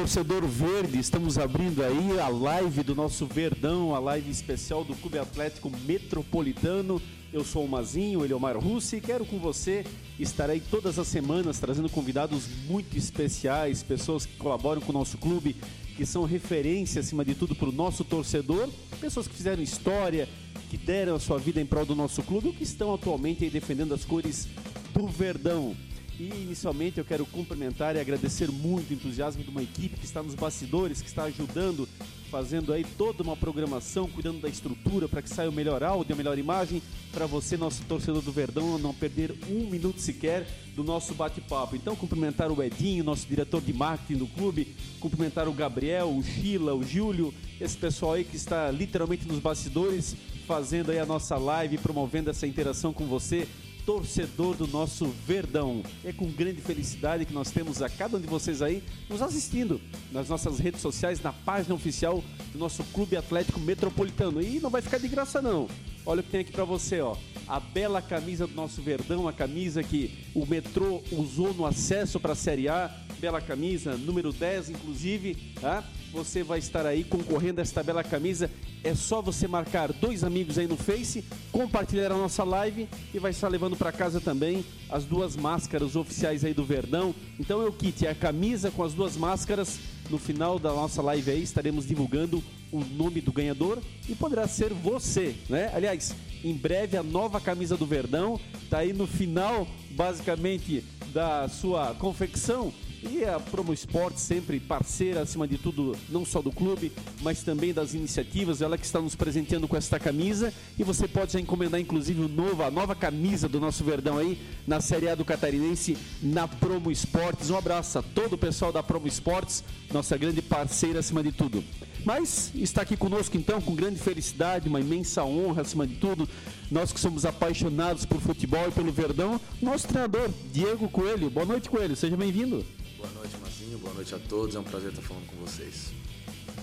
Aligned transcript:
Torcedor 0.00 0.46
Verde, 0.46 0.98
estamos 0.98 1.36
abrindo 1.36 1.84
aí 1.84 2.18
a 2.18 2.28
live 2.28 2.82
do 2.82 2.94
nosso 2.94 3.26
Verdão, 3.26 3.94
a 3.94 3.98
live 3.98 4.30
especial 4.30 4.82
do 4.82 4.94
Clube 4.94 5.18
Atlético 5.18 5.70
Metropolitano. 5.86 7.02
Eu 7.30 7.44
sou 7.44 7.66
o 7.66 7.68
Mazinho, 7.68 8.24
ele 8.24 8.32
é 8.32 8.36
o 8.36 8.40
Mário 8.40 8.62
Russi 8.62 8.96
e 8.96 9.00
quero 9.02 9.26
com 9.26 9.38
você 9.38 9.84
estar 10.18 10.48
aí 10.48 10.58
todas 10.58 10.98
as 10.98 11.06
semanas 11.06 11.60
trazendo 11.60 11.90
convidados 11.90 12.48
muito 12.66 12.96
especiais, 12.96 13.82
pessoas 13.82 14.24
que 14.24 14.38
colaboram 14.38 14.80
com 14.80 14.88
o 14.88 14.94
nosso 14.94 15.18
clube, 15.18 15.54
que 15.94 16.06
são 16.06 16.24
referência 16.24 17.00
acima 17.00 17.22
de 17.22 17.34
tudo 17.34 17.54
para 17.54 17.68
o 17.68 17.72
nosso 17.72 18.02
torcedor, 18.02 18.70
pessoas 19.02 19.28
que 19.28 19.34
fizeram 19.34 19.62
história, 19.62 20.26
que 20.70 20.78
deram 20.78 21.16
a 21.16 21.20
sua 21.20 21.38
vida 21.38 21.60
em 21.60 21.66
prol 21.66 21.84
do 21.84 21.94
nosso 21.94 22.22
clube 22.22 22.48
ou 22.48 22.54
que 22.54 22.64
estão 22.64 22.94
atualmente 22.94 23.50
defendendo 23.50 23.92
as 23.92 24.06
cores 24.06 24.48
do 24.94 25.06
Verdão. 25.06 25.76
E 26.20 26.28
inicialmente 26.42 26.98
eu 26.98 27.04
quero 27.04 27.24
cumprimentar 27.24 27.96
e 27.96 27.98
agradecer 27.98 28.50
muito 28.50 28.90
o 28.90 28.92
entusiasmo 28.92 29.42
de 29.42 29.48
uma 29.48 29.62
equipe 29.62 29.96
que 29.96 30.04
está 30.04 30.22
nos 30.22 30.34
bastidores, 30.34 31.00
que 31.00 31.08
está 31.08 31.22
ajudando, 31.22 31.88
fazendo 32.30 32.74
aí 32.74 32.84
toda 32.84 33.22
uma 33.22 33.34
programação, 33.34 34.06
cuidando 34.06 34.38
da 34.38 34.46
estrutura 34.50 35.08
para 35.08 35.22
que 35.22 35.30
saia 35.30 35.48
o 35.48 35.52
melhor 35.52 35.82
áudio, 35.82 36.12
a 36.12 36.16
melhor 36.18 36.36
imagem, 36.36 36.82
para 37.10 37.24
você, 37.24 37.56
nosso 37.56 37.82
torcedor 37.84 38.20
do 38.20 38.30
Verdão, 38.30 38.78
não 38.78 38.92
perder 38.92 39.34
um 39.48 39.70
minuto 39.70 39.98
sequer 39.98 40.46
do 40.76 40.84
nosso 40.84 41.14
bate-papo. 41.14 41.74
Então, 41.74 41.96
cumprimentar 41.96 42.52
o 42.52 42.62
Edinho, 42.62 43.02
nosso 43.02 43.26
diretor 43.26 43.62
de 43.62 43.72
marketing 43.72 44.18
do 44.18 44.26
clube, 44.26 44.76
cumprimentar 45.00 45.48
o 45.48 45.54
Gabriel, 45.54 46.10
o 46.10 46.22
Sheila, 46.22 46.74
o 46.74 46.84
Júlio, 46.84 47.32
esse 47.58 47.78
pessoal 47.78 48.12
aí 48.12 48.24
que 48.24 48.36
está 48.36 48.70
literalmente 48.70 49.26
nos 49.26 49.38
bastidores, 49.38 50.14
fazendo 50.46 50.90
aí 50.90 50.98
a 50.98 51.06
nossa 51.06 51.38
live, 51.38 51.78
promovendo 51.78 52.28
essa 52.28 52.46
interação 52.46 52.92
com 52.92 53.06
você 53.06 53.48
torcedor 53.84 54.56
do 54.56 54.66
nosso 54.66 55.06
Verdão. 55.26 55.82
É 56.04 56.12
com 56.12 56.30
grande 56.30 56.60
felicidade 56.60 57.24
que 57.24 57.32
nós 57.32 57.50
temos 57.50 57.82
a 57.82 57.88
cada 57.88 58.16
um 58.16 58.20
de 58.20 58.26
vocês 58.26 58.62
aí 58.62 58.82
nos 59.08 59.22
assistindo 59.22 59.80
nas 60.12 60.28
nossas 60.28 60.58
redes 60.58 60.80
sociais, 60.80 61.20
na 61.22 61.32
página 61.32 61.74
oficial 61.74 62.22
do 62.52 62.58
nosso 62.58 62.82
Clube 62.92 63.16
Atlético 63.16 63.60
Metropolitano. 63.60 64.42
E 64.42 64.60
não 64.60 64.70
vai 64.70 64.82
ficar 64.82 64.98
de 64.98 65.08
graça 65.08 65.40
não. 65.42 65.68
Olha 66.06 66.20
o 66.20 66.22
que 66.22 66.30
tem 66.30 66.40
aqui 66.40 66.52
para 66.52 66.64
você, 66.64 67.00
ó. 67.00 67.16
A 67.46 67.60
bela 67.60 68.00
camisa 68.00 68.46
do 68.46 68.54
nosso 68.54 68.80
Verdão, 68.80 69.28
a 69.28 69.32
camisa 69.32 69.82
que 69.82 70.26
o 70.34 70.46
metrô 70.46 71.02
usou 71.12 71.52
no 71.52 71.66
acesso 71.66 72.18
para 72.18 72.32
a 72.32 72.36
Série 72.36 72.68
A. 72.68 72.90
Bela 73.18 73.40
camisa, 73.40 73.96
número 73.96 74.32
10, 74.32 74.70
inclusive, 74.70 75.34
tá? 75.60 75.84
Você 76.12 76.42
vai 76.42 76.58
estar 76.58 76.86
aí 76.86 77.04
concorrendo 77.04 77.60
a 77.60 77.62
esta 77.62 77.82
bela 77.82 78.02
camisa 78.02 78.50
é 78.82 78.94
só 78.94 79.20
você 79.20 79.46
marcar 79.46 79.92
dois 79.92 80.24
amigos 80.24 80.58
aí 80.58 80.66
no 80.66 80.76
Face, 80.76 81.24
compartilhar 81.52 82.12
a 82.12 82.16
nossa 82.16 82.42
live 82.44 82.88
e 83.12 83.18
vai 83.18 83.30
estar 83.30 83.48
levando 83.48 83.76
para 83.76 83.92
casa 83.92 84.20
também 84.20 84.64
as 84.88 85.04
duas 85.04 85.36
máscaras 85.36 85.96
oficiais 85.96 86.44
aí 86.44 86.54
do 86.54 86.64
Verdão. 86.64 87.14
Então 87.38 87.60
é 87.60 87.66
o 87.66 87.72
kit, 87.72 88.06
é 88.06 88.10
a 88.10 88.14
camisa 88.14 88.70
com 88.70 88.82
as 88.82 88.94
duas 88.94 89.16
máscaras. 89.16 89.78
No 90.10 90.18
final 90.18 90.58
da 90.58 90.72
nossa 90.72 91.00
live 91.00 91.30
aí 91.30 91.42
estaremos 91.42 91.86
divulgando 91.86 92.42
o 92.72 92.80
nome 92.80 93.20
do 93.20 93.32
ganhador 93.32 93.78
e 94.08 94.14
poderá 94.14 94.48
ser 94.48 94.72
você, 94.74 95.36
né? 95.48 95.70
Aliás, 95.72 96.14
em 96.42 96.52
breve 96.52 96.96
a 96.96 97.02
nova 97.02 97.40
camisa 97.40 97.76
do 97.76 97.86
Verdão 97.86 98.40
tá 98.68 98.78
aí 98.78 98.92
no 98.92 99.06
final, 99.06 99.68
basicamente, 99.92 100.84
da 101.12 101.48
sua 101.48 101.94
confecção 101.94 102.72
e 103.02 103.24
a 103.24 103.40
Promo 103.40 103.72
Esporte, 103.72 104.20
sempre 104.20 104.60
parceira, 104.60 105.22
acima 105.22 105.48
de 105.48 105.56
tudo, 105.56 105.96
não 106.08 106.24
só 106.24 106.42
do 106.42 106.52
clube, 106.52 106.92
mas 107.22 107.42
também 107.42 107.72
das 107.72 107.94
iniciativas. 107.94 108.60
Ela 108.60 108.76
que 108.76 108.84
está 108.84 109.00
nos 109.00 109.14
presenteando 109.14 109.66
com 109.66 109.76
esta 109.76 109.98
camisa. 109.98 110.52
E 110.78 110.84
você 110.84 111.08
pode 111.08 111.32
já 111.32 111.40
encomendar, 111.40 111.80
inclusive, 111.80 112.22
o 112.22 112.28
novo, 112.28 112.62
a 112.62 112.70
nova 112.70 112.94
camisa 112.94 113.48
do 113.48 113.60
nosso 113.60 113.84
Verdão 113.84 114.18
aí, 114.18 114.38
na 114.66 114.80
Série 114.80 115.08
A 115.08 115.14
do 115.14 115.24
Catarinense, 115.24 115.96
na 116.22 116.46
Promo 116.46 116.90
Esportes. 116.90 117.50
Um 117.50 117.56
abraço 117.56 117.98
a 117.98 118.02
todo 118.02 118.34
o 118.34 118.38
pessoal 118.38 118.72
da 118.72 118.82
Promo 118.82 119.08
Esportes, 119.08 119.64
nossa 119.92 120.16
grande 120.16 120.42
parceira 120.42 120.98
acima 121.00 121.22
de 121.22 121.32
tudo. 121.32 121.64
Mas 122.04 122.50
está 122.54 122.82
aqui 122.82 122.96
conosco 122.96 123.36
então 123.36 123.60
com 123.60 123.74
grande 123.74 123.98
felicidade, 123.98 124.68
uma 124.68 124.80
imensa 124.80 125.24
honra 125.24 125.62
acima 125.62 125.86
de 125.86 125.96
tudo. 125.96 126.28
Nós 126.70 126.92
que 126.92 127.00
somos 127.00 127.24
apaixonados 127.24 128.04
por 128.04 128.20
futebol 128.20 128.68
e 128.68 128.72
pelo 128.72 128.92
Verdão, 128.92 129.40
nosso 129.60 129.88
treinador, 129.88 130.30
Diego 130.52 130.88
Coelho. 130.88 131.30
Boa 131.30 131.46
noite, 131.46 131.68
Coelho. 131.68 131.96
Seja 131.96 132.16
bem-vindo. 132.16 132.64
Boa 133.00 133.12
noite, 133.14 133.34
Mazinho. 133.40 133.78
Boa 133.78 133.94
noite 133.94 134.14
a 134.14 134.18
todos. 134.18 134.54
É 134.54 134.58
um 134.58 134.62
prazer 134.62 134.90
estar 134.90 135.00
falando 135.00 135.26
com 135.26 135.36
vocês. 135.36 135.90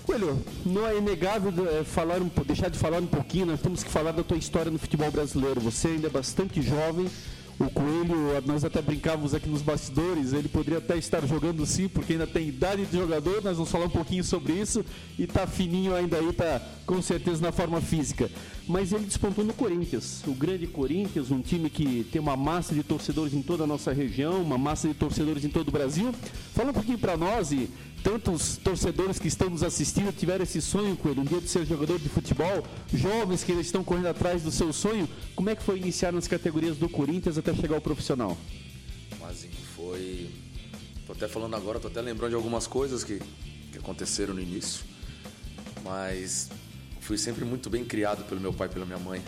Coelho, 0.04 0.40
não 0.64 0.86
é 0.86 0.96
inegável 0.96 1.52
é, 1.68 1.82
falar 1.82 2.20
deixar 2.44 2.68
de 2.68 2.78
falar 2.78 2.98
um 2.98 3.06
pouquinho, 3.08 3.46
nós 3.46 3.60
temos 3.60 3.82
que 3.82 3.90
falar 3.90 4.12
da 4.12 4.22
tua 4.22 4.36
história 4.36 4.70
no 4.70 4.78
futebol 4.78 5.10
brasileiro. 5.10 5.60
Você 5.60 5.88
ainda 5.88 6.06
é 6.06 6.10
bastante 6.10 6.62
jovem, 6.62 7.10
o 7.58 7.68
Coelho, 7.70 8.40
nós 8.46 8.64
até 8.64 8.80
brincávamos 8.80 9.34
aqui 9.34 9.48
nos 9.48 9.62
bastidores, 9.62 10.32
ele 10.32 10.48
poderia 10.48 10.78
até 10.78 10.96
estar 10.96 11.26
jogando 11.26 11.66
sim, 11.66 11.88
porque 11.88 12.12
ainda 12.12 12.26
tem 12.26 12.48
idade 12.48 12.86
de 12.86 12.96
jogador, 12.96 13.42
nós 13.42 13.56
vamos 13.56 13.70
falar 13.70 13.86
um 13.86 13.90
pouquinho 13.90 14.22
sobre 14.22 14.52
isso, 14.52 14.84
e 15.18 15.26
tá 15.26 15.46
fininho 15.46 15.94
ainda 15.94 16.18
aí, 16.18 16.32
tá 16.32 16.62
com 16.86 17.02
certeza 17.02 17.42
na 17.42 17.50
forma 17.50 17.80
física. 17.80 18.30
Mas 18.68 18.92
ele 18.92 19.06
despontou 19.06 19.44
no 19.44 19.52
Corinthians, 19.52 20.22
o 20.26 20.34
grande 20.34 20.66
Corinthians, 20.66 21.30
um 21.30 21.40
time 21.40 21.68
que 21.68 22.06
tem 22.12 22.20
uma 22.20 22.36
massa 22.36 22.74
de 22.74 22.82
torcedores 22.82 23.34
em 23.34 23.42
toda 23.42 23.64
a 23.64 23.66
nossa 23.66 23.92
região, 23.92 24.40
uma 24.40 24.58
massa 24.58 24.86
de 24.86 24.94
torcedores 24.94 25.44
em 25.44 25.48
todo 25.48 25.68
o 25.68 25.72
Brasil. 25.72 26.14
Fala 26.54 26.70
um 26.70 26.74
pouquinho 26.74 26.98
para 26.98 27.16
nós 27.16 27.50
e 27.50 27.68
tantos 28.08 28.56
torcedores 28.56 29.18
que 29.18 29.28
estão 29.28 29.50
nos 29.50 29.62
assistindo 29.62 30.10
tiveram 30.16 30.42
esse 30.42 30.62
sonho 30.62 30.96
com 30.96 31.10
ele, 31.10 31.20
um 31.20 31.24
dia 31.24 31.42
de 31.42 31.48
ser 31.48 31.66
jogador 31.66 31.98
de 31.98 32.08
futebol, 32.08 32.64
jovens 32.90 33.44
que 33.44 33.52
estão 33.52 33.84
correndo 33.84 34.06
atrás 34.06 34.42
do 34.42 34.50
seu 34.50 34.72
sonho. 34.72 35.06
Como 35.36 35.50
é 35.50 35.54
que 35.54 35.62
foi 35.62 35.76
iniciar 35.76 36.10
nas 36.10 36.26
categorias 36.26 36.78
do 36.78 36.88
Corinthians 36.88 37.36
até 37.36 37.54
chegar 37.54 37.74
ao 37.74 37.82
profissional? 37.82 38.34
Mas 39.20 39.46
foi. 39.76 40.30
Tô 41.06 41.12
até 41.12 41.28
falando 41.28 41.54
agora, 41.54 41.78
tô 41.78 41.88
até 41.88 42.00
lembrando 42.00 42.30
de 42.30 42.36
algumas 42.36 42.66
coisas 42.66 43.04
que, 43.04 43.20
que 43.70 43.76
aconteceram 43.76 44.32
no 44.32 44.40
início. 44.40 44.86
Mas 45.84 46.48
fui 47.02 47.18
sempre 47.18 47.44
muito 47.44 47.68
bem 47.68 47.84
criado 47.84 48.24
pelo 48.24 48.40
meu 48.40 48.54
pai 48.54 48.68
e 48.68 48.70
pela 48.70 48.86
minha 48.86 48.98
mãe. 48.98 49.22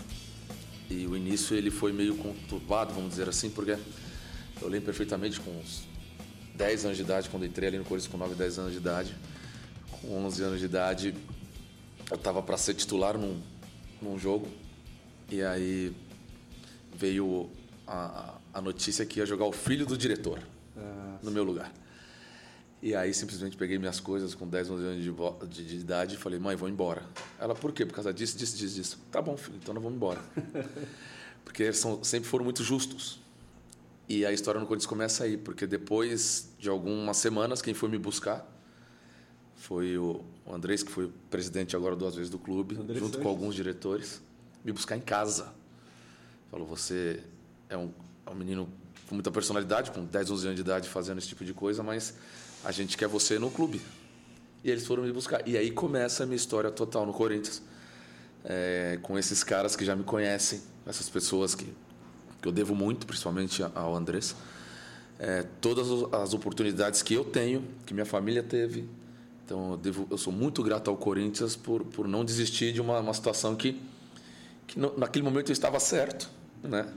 E 0.89 1.07
o 1.07 1.15
início 1.15 1.55
ele 1.55 1.71
foi 1.71 1.93
meio 1.93 2.17
conturbado, 2.17 2.95
vamos 2.95 3.11
dizer 3.11 3.29
assim, 3.29 3.51
porque 3.51 3.77
eu 4.63 4.69
lembro 4.69 4.87
perfeitamente 4.87 5.39
com 5.39 5.51
uns 5.51 5.90
10 6.61 6.85
anos 6.85 6.97
de 6.99 7.05
idade, 7.05 7.31
quando 7.31 7.47
entrei 7.47 7.69
ali 7.69 7.79
no 7.79 7.85
Corinthians 7.87 8.13
com 8.13 8.19
9, 8.19 8.35
10 8.35 8.59
anos 8.59 8.73
de 8.73 8.79
idade. 8.79 9.17
Com 9.91 10.27
11 10.27 10.43
anos 10.43 10.59
de 10.59 10.67
idade, 10.67 11.15
eu 12.11 12.17
estava 12.17 12.43
para 12.43 12.59
ser 12.59 12.75
titular 12.75 13.17
num, 13.17 13.41
num 14.03 14.19
jogo. 14.19 14.47
E 15.31 15.43
aí 15.43 15.91
veio 16.95 17.49
a, 17.87 18.35
a 18.53 18.61
notícia 18.61 19.07
que 19.07 19.21
ia 19.21 19.27
jogar 19.27 19.47
o 19.47 19.53
filho 19.53 19.87
do 19.87 19.97
diretor 19.97 20.39
ah, 20.77 21.17
no 21.23 21.31
meu 21.31 21.45
lugar. 21.45 21.73
E 22.83 22.95
aí 22.95 23.15
simplesmente 23.15 23.57
peguei 23.57 23.79
minhas 23.79 23.99
coisas 23.99 24.35
com 24.35 24.47
10, 24.47 24.71
11 24.71 24.85
anos 24.85 25.03
de, 25.03 25.49
de, 25.49 25.67
de, 25.67 25.77
idade 25.77 26.17
e 26.17 26.19
falei, 26.19 26.39
mãe, 26.39 26.57
vou 26.57 26.69
embora. 26.69 27.03
Ela, 27.39 27.55
por 27.55 27.73
quê? 27.73 27.87
Por 27.87 27.95
causa 27.95 28.13
disso, 28.13 28.37
disso, 28.37 28.57
disso, 28.59 28.75
disso. 28.75 28.99
Tá 29.11 29.23
bom, 29.23 29.35
filho, 29.35 29.57
então 29.57 29.73
nós 29.73 29.83
vamos 29.83 29.97
embora. 29.97 30.21
Porque 31.43 31.73
são, 31.73 32.05
sempre 32.05 32.29
foram 32.29 32.45
muito 32.45 32.63
justos. 32.63 33.20
E 34.11 34.27
a 34.27 34.33
história 34.33 34.61
no 34.61 34.67
Corinthians 34.67 34.89
começa 34.89 35.23
aí, 35.23 35.37
porque 35.37 35.69
depois 35.69 36.49
de 36.59 36.69
algumas 36.69 37.17
semanas, 37.17 37.63
quem 37.63 37.73
foi 37.73 37.89
me 37.89 37.97
buscar 37.97 38.45
foi 39.55 39.97
o, 39.97 40.25
Andrés, 40.51 40.83
que 40.83 40.91
foi 40.91 41.13
presidente 41.31 41.77
agora 41.77 41.95
duas 41.95 42.17
vezes 42.17 42.29
do 42.29 42.37
clube, 42.37 42.75
Andrés 42.75 42.99
junto 42.99 43.13
Santos. 43.13 43.23
com 43.23 43.29
alguns 43.29 43.55
diretores, 43.55 44.21
me 44.65 44.73
buscar 44.73 44.97
em 44.97 45.01
casa. 45.01 45.53
Falou: 46.51 46.67
Você 46.67 47.23
é 47.69 47.77
um, 47.77 47.93
é 48.27 48.31
um 48.31 48.35
menino 48.35 48.69
com 49.09 49.15
muita 49.15 49.31
personalidade, 49.31 49.93
com 49.93 50.05
10, 50.05 50.29
11 50.33 50.45
anos 50.45 50.57
de 50.57 50.63
idade, 50.63 50.89
fazendo 50.89 51.19
esse 51.19 51.29
tipo 51.29 51.45
de 51.45 51.55
coisa, 51.55 51.81
mas 51.81 52.13
a 52.65 52.73
gente 52.73 52.97
quer 52.97 53.07
você 53.07 53.39
no 53.39 53.49
clube. 53.49 53.81
E 54.65 54.73
eles 54.73 54.85
foram 54.85 55.05
me 55.05 55.13
buscar. 55.13 55.47
E 55.47 55.57
aí 55.57 55.71
começa 55.71 56.25
a 56.25 56.27
minha 56.27 56.35
história 56.37 56.73
total 56.73 57.07
no 57.07 57.13
Corinthians. 57.13 57.63
É, 58.45 58.99
com 59.03 59.17
esses 59.17 59.45
caras 59.45 59.77
que 59.77 59.85
já 59.85 59.95
me 59.95 60.03
conhecem, 60.03 60.61
essas 60.85 61.09
pessoas 61.09 61.55
que 61.55 61.73
que 62.41 62.49
eu 62.49 62.53
devo 62.53 62.75
muito, 62.75 63.07
principalmente 63.07 63.63
ao 63.75 63.95
Andrés. 63.95 64.35
É, 65.19 65.45
todas 65.61 65.87
as 66.15 66.33
oportunidades 66.33 67.03
que 67.03 67.13
eu 67.13 67.25
tenho, 67.25 67.63
que 67.85 67.93
minha 67.93 68.07
família 68.07 68.43
teve. 68.43 68.89
Então, 69.45 69.73
eu, 69.73 69.77
devo, 69.77 70.07
eu 70.11 70.17
sou 70.17 70.33
muito 70.33 70.63
grato 70.63 70.89
ao 70.89 70.97
Corinthians 70.97 71.57
por, 71.57 71.85
por 71.85 72.09
não 72.09 72.25
desistir 72.25 72.73
de 72.73 72.81
uma, 72.81 73.01
uma 73.01 73.13
situação 73.13 73.55
que, 73.55 73.81
que 74.67 74.79
no, 74.79 74.97
naquele 74.97 75.25
momento 75.25 75.51
eu 75.51 75.53
estava 75.53 75.79
certo, 75.79 76.31
né? 76.63 76.89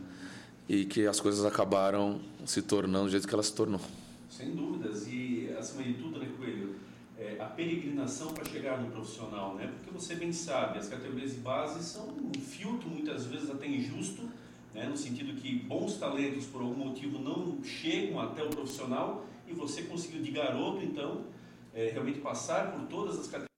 E 0.70 0.86
que 0.86 1.06
as 1.06 1.20
coisas 1.20 1.44
acabaram 1.44 2.22
se 2.46 2.62
tornando 2.62 3.06
do 3.06 3.12
jeito 3.12 3.28
que 3.28 3.34
elas 3.34 3.48
se 3.48 3.54
tornou. 3.54 3.82
Sem 4.30 4.52
dúvidas. 4.52 5.06
E, 5.08 5.54
acima 5.60 5.84
de 5.84 5.94
tudo, 5.96 6.20
né, 6.20 6.30
Coelho? 6.38 6.76
É, 7.18 7.38
a 7.40 7.46
peregrinação 7.46 8.34
para 8.34 8.46
chegar 8.46 8.82
no 8.82 8.90
profissional, 8.90 9.56
né? 9.56 9.68
Porque 9.68 9.92
você 9.92 10.16
bem 10.16 10.32
sabe, 10.32 10.80
as 10.80 10.88
categorias 10.88 11.32
de 11.32 11.40
base 11.40 11.84
são 11.84 12.08
um 12.08 12.40
filtro, 12.40 12.90
muitas 12.90 13.26
vezes 13.26 13.50
até 13.50 13.68
injusto, 13.68 14.30
né, 14.74 14.86
no 14.88 14.98
sentido 14.98 15.40
que 15.40 15.60
bons 15.60 15.98
talentos 15.98 16.46
por 16.46 16.62
algum 16.62 16.86
motivo 16.88 17.20
não 17.20 17.64
chegam 17.64 18.20
até 18.20 18.44
o 18.44 18.50
profissional 18.50 19.26
e 19.48 19.54
você 19.54 19.84
conseguiu 19.84 20.22
de 20.22 20.32
garoto 20.32 20.84
então 20.84 21.26
é, 21.74 21.90
realmente 21.92 22.20
passar 22.20 22.72
por 22.72 22.88
todas 22.88 23.20
as 23.20 23.26
categorias 23.28 23.54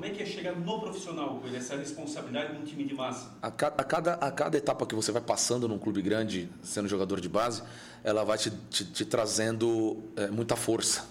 como 0.00 0.04
é 0.04 0.10
que 0.10 0.22
é 0.22 0.26
chegar 0.26 0.56
no 0.56 0.80
profissional 0.80 1.38
com 1.38 1.48
essa 1.54 1.76
responsabilidade 1.76 2.54
de 2.54 2.58
um 2.58 2.64
time 2.64 2.84
de 2.84 2.94
massa? 2.94 3.30
A 3.42 3.50
cada, 3.50 3.82
a 3.82 3.84
cada, 3.84 4.14
a 4.14 4.30
cada 4.30 4.56
etapa 4.56 4.86
que 4.86 4.94
você 4.94 5.12
vai 5.12 5.20
passando 5.20 5.68
num 5.68 5.78
clube 5.78 6.00
grande, 6.00 6.48
sendo 6.62 6.88
jogador 6.88 7.20
de 7.20 7.28
base, 7.28 7.62
ela 8.02 8.24
vai 8.24 8.38
te, 8.38 8.50
te, 8.50 8.82
te 8.84 9.04
trazendo 9.04 10.02
é, 10.16 10.28
muita 10.28 10.56
força. 10.56 11.06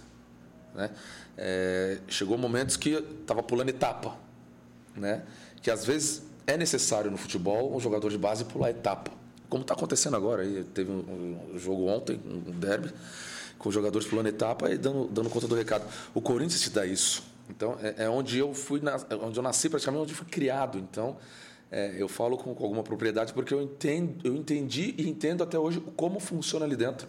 Né? 0.74 0.90
É, 1.38 2.00
chegou 2.08 2.36
momentos 2.36 2.78
que 2.78 2.90
estava 2.90 3.44
pulando 3.44 3.70
etapa, 3.70 4.18
né? 4.96 5.24
que 5.62 5.70
às 5.70 5.86
vezes 5.86 6.29
é 6.50 6.58
necessário 6.58 7.12
no 7.12 7.18
futebol 7.18 7.76
um 7.76 7.80
jogador 7.80 8.10
de 8.10 8.18
base 8.18 8.44
pular 8.44 8.72
etapa. 8.72 9.12
Como 9.48 9.62
está 9.62 9.74
acontecendo 9.74 10.16
agora. 10.16 10.44
Aí 10.44 10.64
teve 10.74 10.92
um, 10.92 11.58
jogo 11.58 11.88
ontem, 11.88 12.20
um 12.26 12.52
derby, 12.52 12.92
com 13.58 13.72
jogadores 13.72 14.08
pulando 14.08 14.28
etapa 14.28 14.70
e 14.70 14.78
dando, 14.78 15.08
dando 15.08 15.30
conta 15.30 15.48
do 15.48 15.56
recado. 15.56 15.86
O 16.14 16.22
Corinthians 16.22 16.62
te 16.62 16.70
dá 16.70 16.86
isso. 16.86 17.24
Então, 17.50 17.78
é, 17.82 18.06
é 18.06 18.10
onde 18.10 18.38
eu 18.38 18.54
fui, 18.54 18.80
na, 18.80 19.00
onde 19.22 19.38
eu 19.38 19.44
nasci, 19.44 19.70
praticamente 19.70 20.04
onde 20.04 20.12
eu 20.12 20.18
fui 20.18 20.28
criado. 20.28 20.78
Então, 20.78 21.18
é, 21.72 21.96
eu 21.98 22.08
falo 22.08 22.38
com, 22.38 22.54
com, 22.54 22.64
alguma 22.64 22.84
propriedade 22.84 23.34
porque 23.34 23.54
eu, 23.54 23.62
entendo, 23.62 24.16
eu 24.24 24.36
entendi 24.36 24.96
e 24.98 25.08
entendo 25.08 25.44
até 25.44 25.58
hoje 25.58 25.82
como 25.96 26.20
funciona 26.20 26.66
ali 26.66 26.76
dentro. 26.76 27.08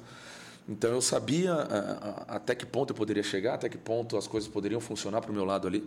Então, 0.69 0.91
eu 0.91 1.01
sabia 1.01 1.53
a, 1.53 2.35
a, 2.35 2.37
até 2.37 2.55
que 2.55 2.65
ponto 2.65 2.91
eu 2.91 2.97
poderia 2.97 3.23
chegar, 3.23 3.55
até 3.55 3.69
que 3.69 3.79
ponto 3.79 4.17
as 4.17 4.27
coisas 4.27 4.49
poderiam 4.49 4.81
funcionar 4.81 5.21
para 5.21 5.31
o 5.31 5.35
meu 5.35 5.45
lado 5.45 5.67
ali. 5.67 5.87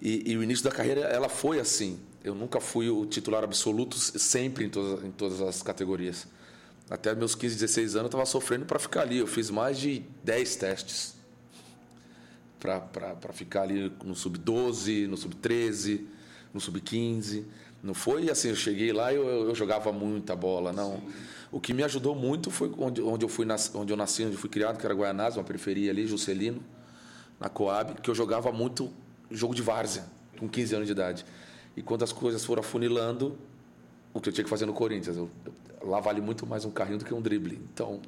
E, 0.00 0.32
e, 0.32 0.36
o 0.36 0.42
início 0.42 0.64
da 0.64 0.70
carreira 0.70 1.00
ela 1.02 1.28
foi 1.28 1.58
assim. 1.58 1.98
Eu 2.28 2.34
nunca 2.34 2.60
fui 2.60 2.90
o 2.90 3.06
titular 3.06 3.42
absoluto 3.42 3.96
sempre 3.96 4.66
em 4.66 4.68
todas, 4.68 5.02
em 5.02 5.10
todas 5.10 5.40
as 5.40 5.62
categorias. 5.62 6.26
Até 6.90 7.14
meus 7.14 7.34
15, 7.34 7.54
16 7.54 7.96
anos 7.96 8.04
eu 8.04 8.06
estava 8.06 8.26
sofrendo 8.26 8.66
para 8.66 8.78
ficar 8.78 9.02
ali. 9.02 9.16
Eu 9.16 9.26
fiz 9.26 9.50
mais 9.50 9.78
de 9.78 10.04
10 10.24 10.56
testes 10.56 11.14
para 12.60 13.32
ficar 13.32 13.62
ali 13.62 13.90
no 14.04 14.14
sub-12, 14.14 15.06
no 15.06 15.16
sub-13, 15.16 16.04
no 16.52 16.60
sub-15. 16.60 17.44
Não 17.82 17.94
foi 17.94 18.28
assim, 18.28 18.48
eu 18.48 18.56
cheguei 18.56 18.92
lá 18.92 19.10
e 19.10 19.16
eu, 19.16 19.26
eu, 19.26 19.54
jogava 19.54 19.90
muita 19.90 20.36
bola, 20.36 20.70
não. 20.70 20.96
Sim. 20.96 21.12
O 21.50 21.58
que 21.58 21.72
me 21.72 21.82
ajudou 21.82 22.14
muito 22.14 22.50
foi 22.50 22.70
onde, 22.76 23.00
onde, 23.00 23.24
eu 23.24 23.28
fui 23.28 23.46
onde 23.74 23.92
eu 23.92 23.96
nasci, 23.96 24.24
onde 24.24 24.34
eu 24.34 24.38
fui 24.38 24.50
criado, 24.50 24.76
que 24.76 24.84
era 24.84 24.94
Guaianás, 24.94 25.36
uma 25.36 25.44
periferia 25.44 25.90
ali, 25.90 26.06
Juscelino, 26.06 26.62
na 27.40 27.48
Coab, 27.48 28.02
que 28.02 28.10
eu 28.10 28.14
jogava 28.14 28.52
muito 28.52 28.92
jogo 29.30 29.54
de 29.54 29.62
várzea, 29.62 30.04
com 30.38 30.46
15 30.46 30.74
anos 30.74 30.86
de 30.86 30.92
idade. 30.92 31.24
E 31.78 31.82
quando 31.82 32.02
as 32.02 32.12
coisas 32.12 32.44
foram 32.44 32.58
afunilando, 32.58 33.38
o 34.12 34.20
que 34.20 34.28
eu 34.28 34.32
tinha 34.32 34.42
que 34.42 34.50
fazer 34.50 34.66
no 34.66 34.72
Corinthians, 34.72 35.16
eu, 35.16 35.30
eu, 35.46 35.88
lá 35.88 36.00
vale 36.00 36.20
muito 36.20 36.44
mais 36.44 36.64
um 36.64 36.72
carrinho 36.72 36.98
do 36.98 37.04
que 37.04 37.14
um 37.14 37.22
drible. 37.22 37.60
Então, 37.72 38.00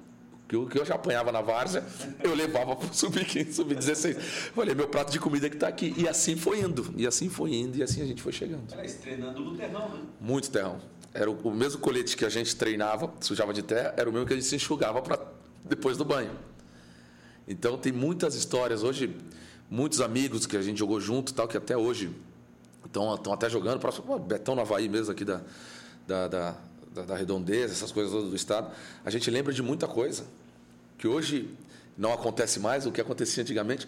o 0.53 0.67
que 0.67 0.77
eu 0.77 0.85
já 0.85 0.97
apanhava 0.97 1.31
na 1.31 1.41
várzea, 1.41 1.87
eu 2.21 2.35
levava 2.35 2.75
para 2.75 2.91
o 2.91 2.93
sub-15, 2.93 3.53
sub-16. 3.53 4.19
Falei, 4.53 4.75
meu 4.75 4.89
prato 4.89 5.13
de 5.13 5.21
comida 5.21 5.49
que 5.49 5.55
está 5.55 5.69
aqui. 5.69 5.95
E 5.97 6.09
assim 6.09 6.35
foi 6.35 6.59
indo, 6.59 6.93
e 6.97 7.07
assim 7.07 7.29
foi 7.29 7.55
indo, 7.55 7.79
e 7.79 7.83
assim 7.85 8.03
a 8.03 8.05
gente 8.05 8.21
foi 8.21 8.33
chegando. 8.33 8.65
Era 8.73 8.83
treinando 8.91 9.41
no 9.41 9.57
terrão, 9.57 9.89
né? 9.89 10.01
Muito 10.21 10.51
terrão. 10.51 10.81
Era 11.15 11.31
o, 11.31 11.35
o, 11.45 11.55
mesmo 11.55 11.81
colete 11.81 12.17
que 12.17 12.25
a 12.25 12.29
gente 12.29 12.57
treinava, 12.57 13.15
sujava 13.21 13.55
de 13.55 13.63
terra, 13.63 13.95
era 13.97 14.11
o 14.11 14.13
mesmo 14.13 14.27
que 14.27 14.33
a 14.33 14.37
gente 14.37 14.49
se 14.49 14.57
enxugava 14.57 15.01
para 15.01 15.17
depois 15.65 15.97
do 15.97 16.05
banho. 16.05 16.33
Então 17.47 17.79
tem 17.79 17.93
muitas 17.93 18.35
histórias. 18.35 18.83
Hoje, 18.83 19.17
muitos 19.71 20.01
amigos 20.01 20.45
que 20.45 20.57
a 20.57 20.63
gente 20.63 20.79
jogou 20.81 21.01
junto, 21.01 21.33
tal, 21.33 21.47
que 21.47 21.57
até 21.57 21.77
hoje 21.77 22.11
estão 22.91 23.33
até 23.33 23.49
jogando. 23.49 23.81
Próximo, 23.81 24.19
Betão 24.19 24.55
no 24.55 24.61
Havaí 24.61 24.89
mesmo 24.89 25.13
aqui 25.13 25.25
da, 25.25 25.41
da, 26.07 26.29
da, 26.29 26.57
da, 26.95 27.03
da 27.03 27.17
redondeza, 27.17 27.73
essas 27.73 27.93
coisas 27.93 28.13
do 28.13 28.37
estado. 28.37 28.71
A 29.05 29.11
gente 29.11 29.31
lembra 29.31 29.53
de 29.53 29.63
muita 29.63 29.87
coisa 29.87 30.27
que 30.99 31.09
hoje 31.09 31.49
não 31.97 32.13
acontece 32.13 32.61
mais, 32.61 32.87
o 32.87 32.93
que 32.93 33.01
acontecia 33.01 33.43
antigamente, 33.43 33.87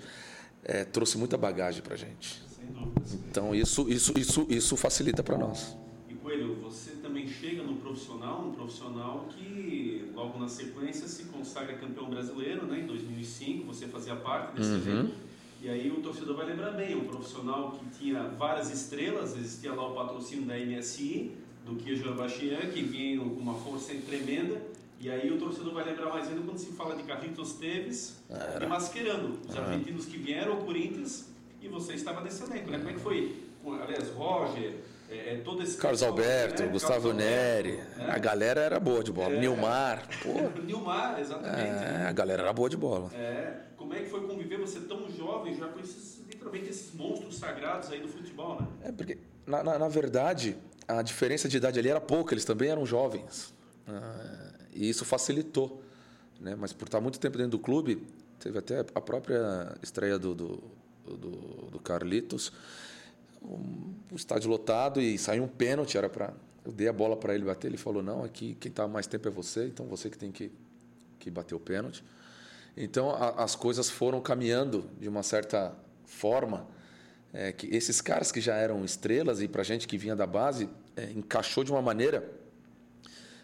é, 0.64 0.84
trouxe 0.84 1.18
muita 1.18 1.36
bagagem 1.36 1.82
para 1.82 1.94
a 1.94 1.96
gente. 1.96 2.42
Sem 2.48 2.66
dúvida. 2.66 3.00
Então 3.30 3.54
isso, 3.54 3.88
isso, 3.88 4.12
isso, 4.18 4.46
isso 4.48 4.76
facilita 4.76 5.22
para 5.22 5.36
nós. 5.36 5.76
E 6.08 6.14
Coelho, 6.14 6.56
você 6.62 6.92
também 7.02 7.26
chega 7.26 7.62
no 7.62 7.76
profissional, 7.76 8.46
um 8.46 8.52
profissional 8.52 9.26
que 9.30 10.10
logo 10.14 10.38
na 10.38 10.48
sequência 10.48 11.08
se 11.08 11.24
consagra 11.24 11.74
campeão 11.74 12.08
brasileiro, 12.08 12.66
né? 12.66 12.80
Em 12.80 12.86
2005 12.86 13.66
você 13.66 13.86
fazia 13.86 14.14
parte 14.14 14.56
desse 14.56 14.70
uhum. 14.70 14.76
evento. 14.76 15.31
E 15.62 15.70
aí 15.70 15.90
o 15.90 16.02
torcedor 16.02 16.36
vai 16.36 16.46
lembrar 16.46 16.72
bem, 16.72 16.96
um 16.96 17.04
profissional 17.04 17.70
que 17.70 17.98
tinha 17.98 18.24
várias 18.24 18.70
estrelas, 18.70 19.36
existia 19.36 19.72
lá 19.72 19.88
o 19.88 19.94
patrocínio 19.94 20.44
da 20.44 20.58
MSI, 20.58 21.30
do 21.64 21.76
Kijo 21.76 22.12
Bachian, 22.14 22.58
que 22.72 22.82
vinha 22.82 23.20
com 23.20 23.26
uma 23.26 23.54
força 23.54 23.94
tremenda 24.04 24.60
e 25.02 25.10
aí 25.10 25.32
o 25.32 25.36
torcedor 25.36 25.74
vai 25.74 25.84
lembrar 25.84 26.10
mais 26.10 26.28
ainda 26.28 26.42
quando 26.42 26.58
se 26.58 26.72
fala 26.72 26.94
de 26.94 27.02
Carlitos 27.02 27.54
Teves 27.54 28.22
Era. 28.30 28.64
e 28.64 28.68
Mascherano, 28.68 29.36
os 29.48 29.56
argentinos 29.56 30.06
que 30.06 30.16
vieram 30.16 30.52
ao 30.52 30.58
Corinthians 30.58 31.28
e 31.60 31.66
você 31.66 31.94
estava 31.94 32.20
nesse 32.20 32.44
elenco, 32.44 32.70
né? 32.70 32.78
Como 32.78 32.90
é 32.90 32.92
que 32.92 33.00
foi? 33.00 33.36
Aliás, 33.82 34.10
Roger, 34.10 34.76
é, 35.12 35.34
é, 35.34 35.36
todo 35.44 35.62
esse 35.62 35.76
Carlos 35.76 36.00
pessoal, 36.00 36.18
Alberto, 36.18 36.62
né? 36.62 36.68
Gustavo 36.68 37.08
Carlos 37.08 37.16
Neri, 37.16 37.76
né? 37.76 38.06
a 38.08 38.18
galera 38.18 38.60
era 38.60 38.80
boa 38.80 39.04
de 39.04 39.12
bola. 39.12 39.34
É. 39.34 39.40
Nilmar, 39.40 40.08
pô. 40.22 40.60
Nilmar, 40.62 41.20
exatamente. 41.20 41.84
É, 41.84 42.06
a 42.08 42.12
galera 42.12 42.42
era 42.42 42.52
boa 42.52 42.68
de 42.68 42.76
bola. 42.76 43.10
É. 43.14 43.60
Como 43.76 43.94
é 43.94 44.00
que 44.00 44.08
foi 44.08 44.26
conviver 44.26 44.58
você 44.58 44.80
tão 44.80 45.10
jovem 45.10 45.54
já 45.54 45.68
com 45.68 45.80
esses, 45.80 46.22
literalmente 46.28 46.70
esses 46.70 46.94
monstros 46.94 47.36
sagrados 47.36 47.90
aí 47.90 48.00
do 48.00 48.08
futebol, 48.08 48.60
né? 48.60 48.66
É 48.84 48.92
porque, 48.92 49.18
na, 49.46 49.62
na, 49.62 49.78
na 49.78 49.88
verdade, 49.88 50.56
a 50.88 51.02
diferença 51.02 51.48
de 51.48 51.56
idade 51.56 51.78
ali 51.78 51.88
era 51.88 52.00
pouca, 52.00 52.32
eles 52.34 52.44
também 52.44 52.70
eram 52.70 52.86
jovens. 52.86 53.52
Ah, 53.86 54.52
e 54.72 54.88
isso 54.88 55.04
facilitou. 55.04 55.82
Né? 56.40 56.56
Mas 56.58 56.72
por 56.72 56.86
estar 56.86 57.00
muito 57.00 57.20
tempo 57.20 57.36
dentro 57.36 57.52
do 57.52 57.58
clube, 57.58 58.02
teve 58.38 58.58
até 58.58 58.80
a 58.80 59.00
própria 59.00 59.76
estreia 59.82 60.18
do, 60.18 60.34
do, 60.34 60.62
do, 61.06 61.30
do 61.70 61.78
Carlitos, 61.78 62.52
o 63.44 64.14
estádio 64.14 64.50
lotado 64.50 65.00
e 65.00 65.18
saiu 65.18 65.44
um 65.44 65.48
pênalti, 65.48 65.96
era 65.96 66.08
para 66.08 66.32
eu 66.64 66.70
dei 66.70 66.86
a 66.86 66.92
bola 66.92 67.16
para 67.16 67.34
ele 67.34 67.44
bater, 67.44 67.66
ele 67.66 67.76
falou 67.76 68.02
não, 68.02 68.22
aqui 68.22 68.56
quem 68.60 68.70
está 68.70 68.86
mais 68.86 69.06
tempo 69.06 69.26
é 69.26 69.30
você, 69.30 69.66
então 69.66 69.86
você 69.86 70.08
que 70.08 70.16
tem 70.16 70.30
que 70.30 70.50
que 71.18 71.30
bater 71.30 71.54
o 71.54 71.60
pênalti. 71.60 72.04
Então 72.76 73.10
a, 73.10 73.44
as 73.44 73.54
coisas 73.54 73.90
foram 73.90 74.20
caminhando 74.20 74.88
de 75.00 75.08
uma 75.08 75.22
certa 75.22 75.74
forma 76.04 76.66
é, 77.32 77.52
que 77.52 77.66
esses 77.74 78.00
caras 78.00 78.30
que 78.30 78.40
já 78.40 78.56
eram 78.56 78.84
estrelas 78.84 79.40
e 79.40 79.48
para 79.48 79.62
gente 79.62 79.88
que 79.88 79.96
vinha 79.96 80.14
da 80.14 80.26
base 80.26 80.68
é, 80.96 81.10
encaixou 81.12 81.64
de 81.64 81.70
uma 81.70 81.82
maneira 81.82 82.30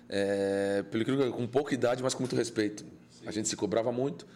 é, 0.08 0.82
pelo 0.90 1.04
que 1.04 1.30
com 1.30 1.46
pouca 1.46 1.74
idade, 1.74 2.02
mas 2.02 2.14
com 2.14 2.22
muito 2.22 2.36
respeito. 2.36 2.84
Sim. 3.10 3.24
A 3.26 3.30
gente 3.30 3.48
se 3.48 3.56
cobrava 3.56 3.92
muito. 3.92 4.26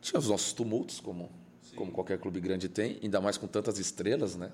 Tinha 0.00 0.18
os 0.18 0.28
nossos 0.28 0.52
tumultos, 0.52 1.00
como, 1.00 1.30
como 1.74 1.92
qualquer 1.92 2.18
clube 2.18 2.40
grande 2.40 2.68
tem, 2.68 2.98
ainda 3.02 3.20
mais 3.20 3.38
com 3.38 3.46
tantas 3.46 3.78
estrelas, 3.78 4.36
né? 4.36 4.50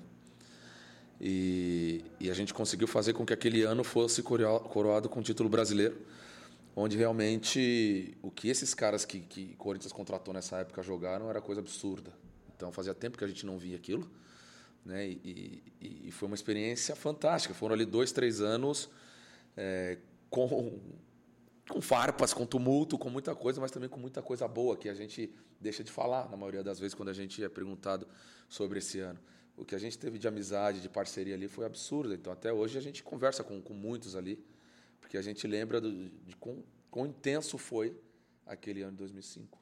E, 1.19 2.05
e 2.19 2.31
a 2.31 2.33
gente 2.33 2.53
conseguiu 2.53 2.87
fazer 2.87 3.13
com 3.13 3.25
que 3.25 3.33
aquele 3.33 3.63
ano 3.63 3.83
fosse 3.83 4.23
coroado 4.23 5.09
com 5.09 5.19
o 5.19 5.23
título 5.23 5.49
brasileiro, 5.49 5.97
onde 6.75 6.97
realmente 6.97 8.17
o 8.21 8.31
que 8.31 8.47
esses 8.47 8.73
caras 8.73 9.03
que, 9.03 9.19
que 9.19 9.55
Corinthians 9.55 9.91
contratou 9.91 10.33
nessa 10.33 10.57
época 10.57 10.81
jogaram 10.81 11.29
era 11.29 11.41
coisa 11.41 11.59
absurda. 11.59 12.13
Então 12.55 12.71
fazia 12.71 12.93
tempo 12.93 13.17
que 13.17 13.23
a 13.23 13.27
gente 13.27 13.45
não 13.45 13.57
via 13.57 13.75
aquilo, 13.75 14.09
né? 14.85 15.07
E, 15.07 15.63
e, 15.81 16.07
e 16.07 16.11
foi 16.11 16.27
uma 16.27 16.35
experiência 16.35 16.95
fantástica. 16.95 17.53
Foram 17.53 17.73
ali 17.75 17.85
dois, 17.85 18.11
três 18.11 18.39
anos 18.39 18.89
é, 19.57 19.97
com, 20.29 20.79
com 21.69 21.81
farpas, 21.81 22.33
com 22.33 22.45
tumulto, 22.45 22.97
com 22.97 23.09
muita 23.09 23.35
coisa, 23.35 23.59
mas 23.59 23.71
também 23.71 23.89
com 23.89 23.99
muita 23.99 24.21
coisa 24.21 24.47
boa 24.47 24.77
que 24.77 24.87
a 24.87 24.93
gente 24.93 25.33
deixa 25.59 25.83
de 25.83 25.91
falar 25.91 26.29
na 26.29 26.37
maioria 26.37 26.63
das 26.63 26.79
vezes 26.79 26.93
quando 26.93 27.09
a 27.09 27.13
gente 27.13 27.43
é 27.43 27.49
perguntado 27.49 28.07
sobre 28.47 28.79
esse 28.79 28.99
ano. 28.99 29.19
O 29.59 29.65
que 29.65 29.75
a 29.75 29.77
gente 29.77 29.97
teve 29.97 30.17
de 30.17 30.25
amizade, 30.25 30.81
de 30.81 30.87
parceria 30.87 31.35
ali 31.35 31.49
foi 31.49 31.65
absurdo. 31.65 32.13
Então, 32.13 32.31
até 32.31 32.51
hoje 32.51 32.77
a 32.77 32.81
gente 32.81 33.03
conversa 33.03 33.43
com, 33.43 33.61
com 33.61 33.73
muitos 33.73 34.15
ali, 34.15 34.41
porque 35.01 35.17
a 35.17 35.21
gente 35.21 35.45
lembra 35.45 35.81
do, 35.81 36.09
de 36.09 36.35
quão, 36.37 36.63
quão 36.89 37.05
intenso 37.05 37.57
foi 37.57 37.93
aquele 38.45 38.81
ano 38.81 38.93
de 38.93 38.99
2005. 38.99 39.59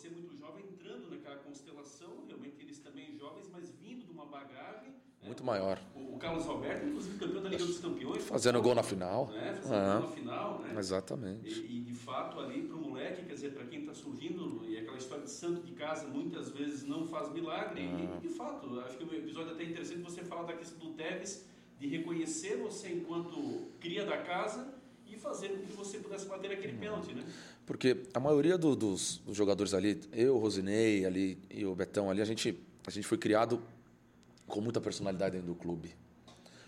Você 0.00 0.08
muito 0.08 0.34
jovem 0.36 0.64
entrando 0.64 1.10
naquela 1.10 1.36
constelação, 1.36 2.24
realmente 2.26 2.62
eles 2.62 2.78
também 2.78 3.12
jovens, 3.12 3.48
mas 3.52 3.70
vindo 3.82 4.06
de 4.06 4.10
uma 4.10 4.24
bagagem. 4.24 4.90
Né? 4.90 5.26
Muito 5.26 5.42
né? 5.42 5.46
maior. 5.46 5.78
O, 5.94 6.14
o, 6.14 6.18
Carlos 6.18 6.46
Alberto, 6.46 6.86
inclusive 6.86 7.18
campeão 7.18 7.42
da 7.42 7.48
Liga 7.48 7.66
dos 7.66 7.78
Campeões. 7.80 8.24
Fazendo 8.24 8.62
gol 8.62 8.74
na 8.74 8.82
final. 8.82 9.26
Né? 9.26 9.52
Fazendo 9.54 9.74
ah, 9.74 9.98
gol 9.98 10.08
na 10.08 10.14
final, 10.14 10.58
né? 10.60 10.78
Exatamente. 10.78 11.60
E, 11.60 11.78
e 11.78 11.80
de 11.82 11.92
fato 11.92 12.38
ali 12.40 12.62
para 12.62 12.76
o 12.76 12.80
moleque, 12.80 13.26
quer 13.26 13.34
dizer, 13.34 13.52
para 13.52 13.66
quem 13.66 13.80
está 13.80 13.92
surgindo, 13.92 14.64
e 14.66 14.78
aquela 14.78 14.96
história 14.96 15.24
de 15.24 15.30
santo 15.30 15.62
de 15.66 15.72
casa 15.72 16.06
muitas 16.06 16.50
vezes 16.50 16.84
não 16.84 17.06
faz 17.06 17.30
milagre. 17.32 17.82
Ah. 17.82 18.16
E 18.16 18.20
de 18.20 18.28
fato, 18.28 18.80
acho 18.80 18.96
que 18.96 19.04
o 19.04 19.14
episódio 19.14 19.50
é 19.50 19.54
até 19.54 19.64
interessante 19.64 20.00
você 20.00 20.22
falar 20.22 20.44
da 20.44 20.54
questão 20.54 20.78
do 20.78 20.94
Tevez, 20.94 21.46
de 21.78 21.88
reconhecer 21.88 22.56
você 22.56 22.92
enquanto 22.92 23.72
cria 23.80 24.06
da 24.06 24.18
casa 24.18 24.79
e 25.10 25.18
fazer 25.18 25.48
com 25.48 25.66
que 25.66 25.72
você 25.72 25.98
pudesse 25.98 26.26
bater 26.26 26.52
aquele 26.52 26.76
pênalti, 26.78 27.14
né? 27.14 27.24
Porque 27.66 28.04
a 28.12 28.20
maioria 28.20 28.58
do, 28.58 28.74
dos, 28.74 29.18
dos, 29.18 29.36
jogadores 29.36 29.74
ali, 29.74 30.00
eu, 30.12 30.36
o 30.36 30.38
Rosinei 30.38 31.04
ali 31.04 31.38
e 31.50 31.64
o 31.64 31.74
Betão 31.74 32.10
ali, 32.10 32.20
a 32.20 32.24
gente 32.24 32.58
a 32.86 32.90
gente 32.90 33.06
foi 33.06 33.18
criado 33.18 33.62
com 34.46 34.60
muita 34.60 34.80
personalidade 34.80 35.36
dentro 35.36 35.48
do 35.48 35.54
clube. 35.54 35.94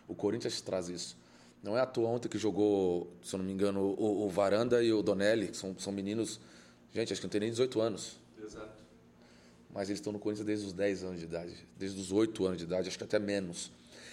O 0.07 0.15
Corinthians 0.15 0.61
traz 0.61 0.89
isso. 0.89 1.17
Não 1.63 1.77
é 1.77 1.81
à 1.81 1.87
toa 1.87 2.09
ontem 2.09 2.29
que 2.29 2.39
jogou, 2.39 3.13
se 3.23 3.35
eu 3.35 3.39
não 3.39 3.45
me 3.45 3.53
engano, 3.53 3.81
o, 3.81 4.27
o 4.27 4.29
Varanda 4.29 4.83
e 4.83 4.93
o 4.93 5.03
Donelli, 5.03 5.49
que 5.49 5.57
são, 5.57 5.77
são 5.79 5.93
meninos. 5.93 6.41
Gente, 6.93 7.13
acho 7.13 7.21
que 7.21 7.27
não 7.27 7.31
tem 7.31 7.41
nem 7.41 7.51
18 7.51 7.81
anos. 7.81 8.19
Exato. 8.43 8.83
Mas 9.73 9.89
eles 9.89 10.01
estão 10.01 10.13
no 10.13 10.19
Corinthians 10.19 10.47
desde 10.47 10.67
os 10.67 10.73
10 10.73 11.05
anos 11.05 11.19
de 11.21 11.25
idade, 11.25 11.57
desde 11.79 11.99
os 12.01 12.13
8 12.13 12.45
anos 12.45 12.59
de 12.59 12.65
idade, 12.65 12.89
acho 12.89 12.99
que 12.99 13.05
até 13.05 13.19
menos. 13.19 13.73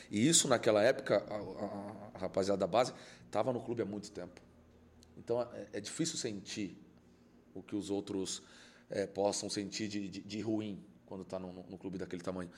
E 0.09 0.27
isso, 0.27 0.47
naquela 0.47 0.81
época, 0.83 1.23
a, 1.29 1.35
a, 1.35 2.09
a 2.15 2.17
rapaziada 2.19 2.59
da 2.59 2.67
base 2.67 2.93
estava 3.25 3.53
no 3.53 3.61
clube 3.61 3.81
há 3.81 3.85
muito 3.85 4.11
tempo. 4.11 4.41
Então 5.17 5.41
é, 5.41 5.67
é 5.73 5.79
difícil 5.79 6.17
sentir 6.17 6.77
o 7.53 7.61
que 7.61 7.75
os 7.75 7.89
outros 7.89 8.41
é, 8.89 9.05
possam 9.05 9.49
sentir 9.49 9.87
de, 9.87 10.07
de, 10.07 10.21
de 10.21 10.41
ruim 10.41 10.83
quando 11.05 11.21
está 11.21 11.37
no, 11.37 11.51
no, 11.51 11.77
clube 11.77 11.97
daquele 11.97 12.21
tamanho. 12.21 12.49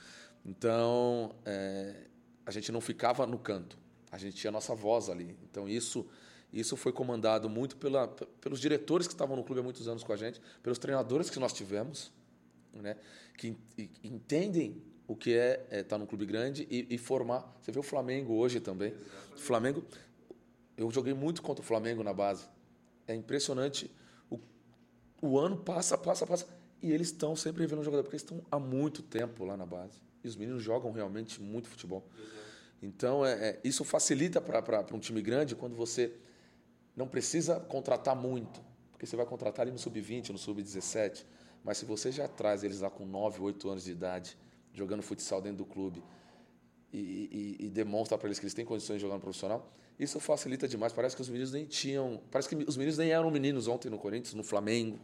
Então 0.44 1.34
é, 1.44 2.06
a 2.46 2.50
gente 2.50 2.72
não 2.72 2.80
ficava 2.80 3.26
no 3.26 3.38
canto, 3.38 3.76
a 4.10 4.18
gente 4.18 4.36
tinha 4.36 4.50
a 4.50 4.52
nossa 4.52 4.74
voz 4.74 5.08
ali. 5.08 5.36
Então 5.42 5.68
isso 5.68 6.06
isso 6.52 6.76
foi 6.76 6.92
comandado 6.92 7.48
muito 7.48 7.78
pela, 7.78 8.06
pelos 8.06 8.60
diretores 8.60 9.06
que 9.06 9.14
estavam 9.14 9.34
no 9.34 9.42
clube 9.42 9.60
há 9.60 9.64
muitos 9.64 9.88
anos 9.88 10.04
com 10.04 10.12
a 10.12 10.16
gente, 10.16 10.38
pelos 10.62 10.78
treinadores 10.78 11.30
que 11.30 11.38
nós 11.38 11.50
tivemos, 11.50 12.12
né, 12.74 12.94
que 13.38 13.56
entendem 14.04 14.82
o 15.06 15.16
que 15.16 15.36
é 15.36 15.54
estar 15.64 15.76
é, 15.76 15.82
tá 15.82 15.98
num 15.98 16.06
clube 16.06 16.24
grande 16.24 16.66
e, 16.70 16.86
e, 16.94 16.98
formar. 16.98 17.56
Você 17.60 17.72
vê 17.72 17.78
o 17.78 17.82
Flamengo 17.82 18.34
hoje 18.34 18.60
também. 18.60 18.94
O 19.34 19.38
Flamengo, 19.38 19.84
eu 20.76 20.90
joguei 20.90 21.14
muito 21.14 21.42
contra 21.42 21.62
o 21.62 21.66
Flamengo 21.66 22.02
na 22.02 22.12
base. 22.12 22.46
É 23.06 23.14
impressionante. 23.14 23.90
O, 24.30 24.38
o 25.20 25.38
ano 25.38 25.56
passa, 25.56 25.98
passa, 25.98 26.26
passa. 26.26 26.46
E 26.80 26.90
eles 26.90 27.08
estão 27.08 27.36
sempre 27.36 27.62
revelando 27.62 27.84
jogador, 27.84 28.02
porque 28.02 28.16
eles 28.16 28.22
estão 28.22 28.42
há 28.50 28.58
muito 28.58 29.02
tempo 29.02 29.44
lá 29.44 29.56
na 29.56 29.66
base. 29.66 30.00
E 30.24 30.28
os 30.28 30.36
meninos 30.36 30.62
jogam 30.62 30.92
realmente 30.92 31.40
muito 31.40 31.68
futebol. 31.68 32.04
Então, 32.82 33.24
é, 33.24 33.32
é 33.32 33.60
isso 33.62 33.84
facilita 33.84 34.40
para 34.40 34.84
um 34.92 34.98
time 34.98 35.22
grande 35.22 35.54
quando 35.54 35.76
você 35.76 36.12
não 36.96 37.06
precisa 37.06 37.60
contratar 37.60 38.16
muito. 38.16 38.60
Porque 38.90 39.06
você 39.06 39.16
vai 39.16 39.26
contratar 39.26 39.64
ali 39.64 39.72
no 39.72 39.78
sub-20, 39.78 40.30
no 40.30 40.38
sub-17. 40.38 41.24
Mas 41.64 41.78
se 41.78 41.84
você 41.84 42.10
já 42.10 42.26
traz 42.26 42.64
eles 42.64 42.80
lá 42.80 42.90
com 42.90 43.06
9, 43.06 43.40
8 43.40 43.68
anos 43.68 43.84
de 43.84 43.92
idade, 43.92 44.36
jogando 44.72 45.02
futsal 45.02 45.40
dentro 45.40 45.58
do 45.58 45.64
clube, 45.64 46.02
e, 46.92 47.56
e, 47.60 47.66
e 47.66 47.70
demonstra 47.70 48.18
para 48.18 48.28
eles 48.28 48.38
que 48.38 48.44
eles 48.44 48.54
têm 48.54 48.64
condições 48.64 48.96
de 48.96 49.02
jogar 49.02 49.14
no 49.14 49.20
profissional, 49.20 49.72
isso 49.98 50.20
facilita 50.20 50.68
demais. 50.68 50.92
Parece 50.92 51.16
que 51.16 51.22
os 51.22 51.28
meninos 51.28 51.52
nem 51.52 51.64
tinham. 51.64 52.22
Parece 52.30 52.48
que 52.48 52.54
os 52.54 52.76
meninos 52.76 52.98
nem 52.98 53.10
eram 53.10 53.30
meninos 53.30 53.66
ontem 53.68 53.88
no 53.88 53.98
Corinthians, 53.98 54.34
no 54.34 54.42
Flamengo. 54.42 54.98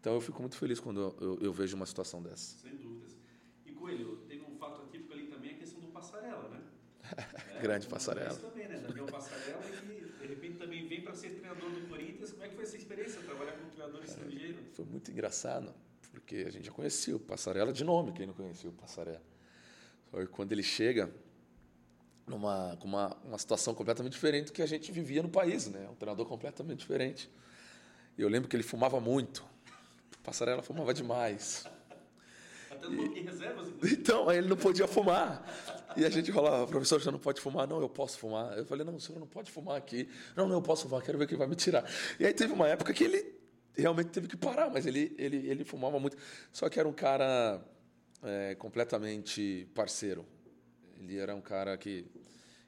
Então 0.00 0.14
eu 0.14 0.20
fico 0.20 0.40
muito 0.40 0.56
feliz 0.56 0.78
quando 0.78 1.00
eu, 1.00 1.16
eu, 1.20 1.38
eu 1.42 1.52
vejo 1.52 1.76
uma 1.76 1.86
situação 1.86 2.22
dessa. 2.22 2.58
Sem 2.58 2.76
dúvidas. 2.76 3.16
E 3.64 3.72
Coelho, 3.72 4.18
teve 4.28 4.44
um 4.44 4.56
fato 4.56 4.82
atípico 4.82 5.12
ali 5.12 5.26
também, 5.26 5.52
a 5.52 5.58
questão 5.58 5.80
do 5.80 5.88
passarela, 5.88 6.48
né? 6.48 6.60
É, 7.56 7.62
Grande 7.62 7.86
passarela. 7.86 8.32
Isso 8.32 8.40
também, 8.40 8.68
né? 8.68 8.78
Daniel 8.78 9.06
Passarela, 9.06 9.62
que 9.62 10.20
de 10.20 10.26
repente 10.26 10.58
também 10.58 10.86
vem 10.86 11.02
para 11.02 11.14
ser 11.14 11.30
treinador 11.30 11.70
do 11.70 11.88
Corinthians. 11.88 12.32
Como 12.32 12.42
é 12.44 12.48
que 12.48 12.54
foi 12.54 12.64
essa 12.64 12.76
experiência, 12.76 13.20
trabalhar 13.22 13.52
com 13.52 13.66
um 13.66 13.70
treinador 13.70 14.02
estrangeiro? 14.04 14.58
Foi 14.72 14.84
muito 14.84 15.10
engraçado, 15.10 15.72
porque 16.20 16.44
a 16.46 16.50
gente 16.50 16.66
já 16.66 16.72
conhecia 16.72 17.14
o 17.14 17.20
Passarela 17.20 17.72
de 17.72 17.84
nome, 17.84 18.10
quem 18.12 18.26
não 18.26 18.32
conhecia 18.32 18.70
o 18.70 18.72
Passarela. 18.72 19.22
Só 20.10 20.18
que 20.18 20.26
quando 20.26 20.52
ele 20.52 20.62
chega, 20.62 21.12
numa 22.26 22.76
com 22.80 22.88
uma, 22.88 23.14
uma 23.22 23.38
situação 23.38 23.74
completamente 23.74 24.14
diferente 24.14 24.46
do 24.46 24.52
que 24.52 24.62
a 24.62 24.66
gente 24.66 24.90
vivia 24.90 25.22
no 25.22 25.28
país, 25.28 25.68
né? 25.68 25.86
Um 25.90 25.94
treinador 25.94 26.26
completamente 26.26 26.78
diferente. 26.78 27.30
E 28.16 28.22
eu 28.22 28.28
lembro 28.28 28.48
que 28.48 28.56
ele 28.56 28.62
fumava 28.62 28.98
muito. 28.98 29.44
Passarela 30.22 30.62
fumava 30.62 30.94
demais. 30.94 31.66
Até 32.70 32.88
no 32.88 33.16
e, 33.16 33.20
reservas, 33.20 33.68
Então, 33.84 34.28
aí 34.28 34.38
ele 34.38 34.48
não 34.48 34.56
podia 34.56 34.88
fumar. 34.88 35.44
E 35.96 36.04
a 36.04 36.10
gente 36.10 36.32
falava, 36.32 36.66
professor, 36.66 36.98
já 37.00 37.12
não 37.12 37.18
pode 37.18 37.40
fumar? 37.42 37.68
Não, 37.68 37.80
eu 37.80 37.88
posso 37.88 38.18
fumar. 38.18 38.56
Eu 38.56 38.64
falei, 38.64 38.86
não, 38.86 38.96
o 38.96 39.00
senhor 39.00 39.18
não 39.18 39.26
pode 39.26 39.50
fumar 39.50 39.76
aqui. 39.76 40.08
Não, 40.34 40.48
não, 40.48 40.56
eu 40.56 40.62
posso 40.62 40.88
fumar, 40.88 41.02
quero 41.02 41.18
ver 41.18 41.26
quem 41.26 41.36
vai 41.36 41.46
me 41.46 41.54
tirar. 41.56 41.84
E 42.18 42.24
aí 42.24 42.32
teve 42.32 42.52
uma 42.52 42.66
época 42.66 42.92
que 42.94 43.04
ele 43.04 43.35
realmente 43.76 44.10
teve 44.10 44.28
que 44.28 44.36
parar, 44.36 44.70
mas 44.70 44.86
ele, 44.86 45.14
ele, 45.18 45.48
ele 45.48 45.64
fumava 45.64 45.98
muito. 45.98 46.16
Só 46.52 46.68
que 46.68 46.78
era 46.78 46.88
um 46.88 46.92
cara 46.92 47.62
é, 48.22 48.54
completamente 48.54 49.68
parceiro. 49.74 50.24
Ele 50.98 51.18
era 51.18 51.34
um 51.34 51.40
cara 51.40 51.76
que, 51.76 52.06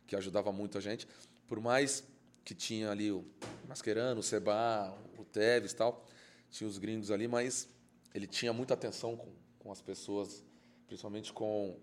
que 0.07 0.15
ajudava 0.15 0.53
muito 0.53 0.79
a 0.79 0.81
gente. 0.81 1.07
Por 1.47 1.61
mais 1.61 2.05
que 2.45 2.55
tinha 2.55 2.91
ali 2.91 3.11
o 3.11 3.25
Mascherano, 3.67 4.21
o 4.21 4.23
Seba, 4.23 4.97
o 5.19 5.25
Teves 5.25 5.73
tal, 5.73 6.07
tinha 6.50 6.69
os 6.69 6.79
gringos 6.79 7.11
ali, 7.11 7.29
mas 7.29 7.69
ele 8.15 8.27
tinha 8.27 8.53
muita 8.53 8.75
atenção 8.75 9.17
com, 9.17 9.33
com 9.59 9.71
as 9.71 9.83
pessoas, 9.83 10.43
principalmente 10.87 11.33
com, 11.33 11.79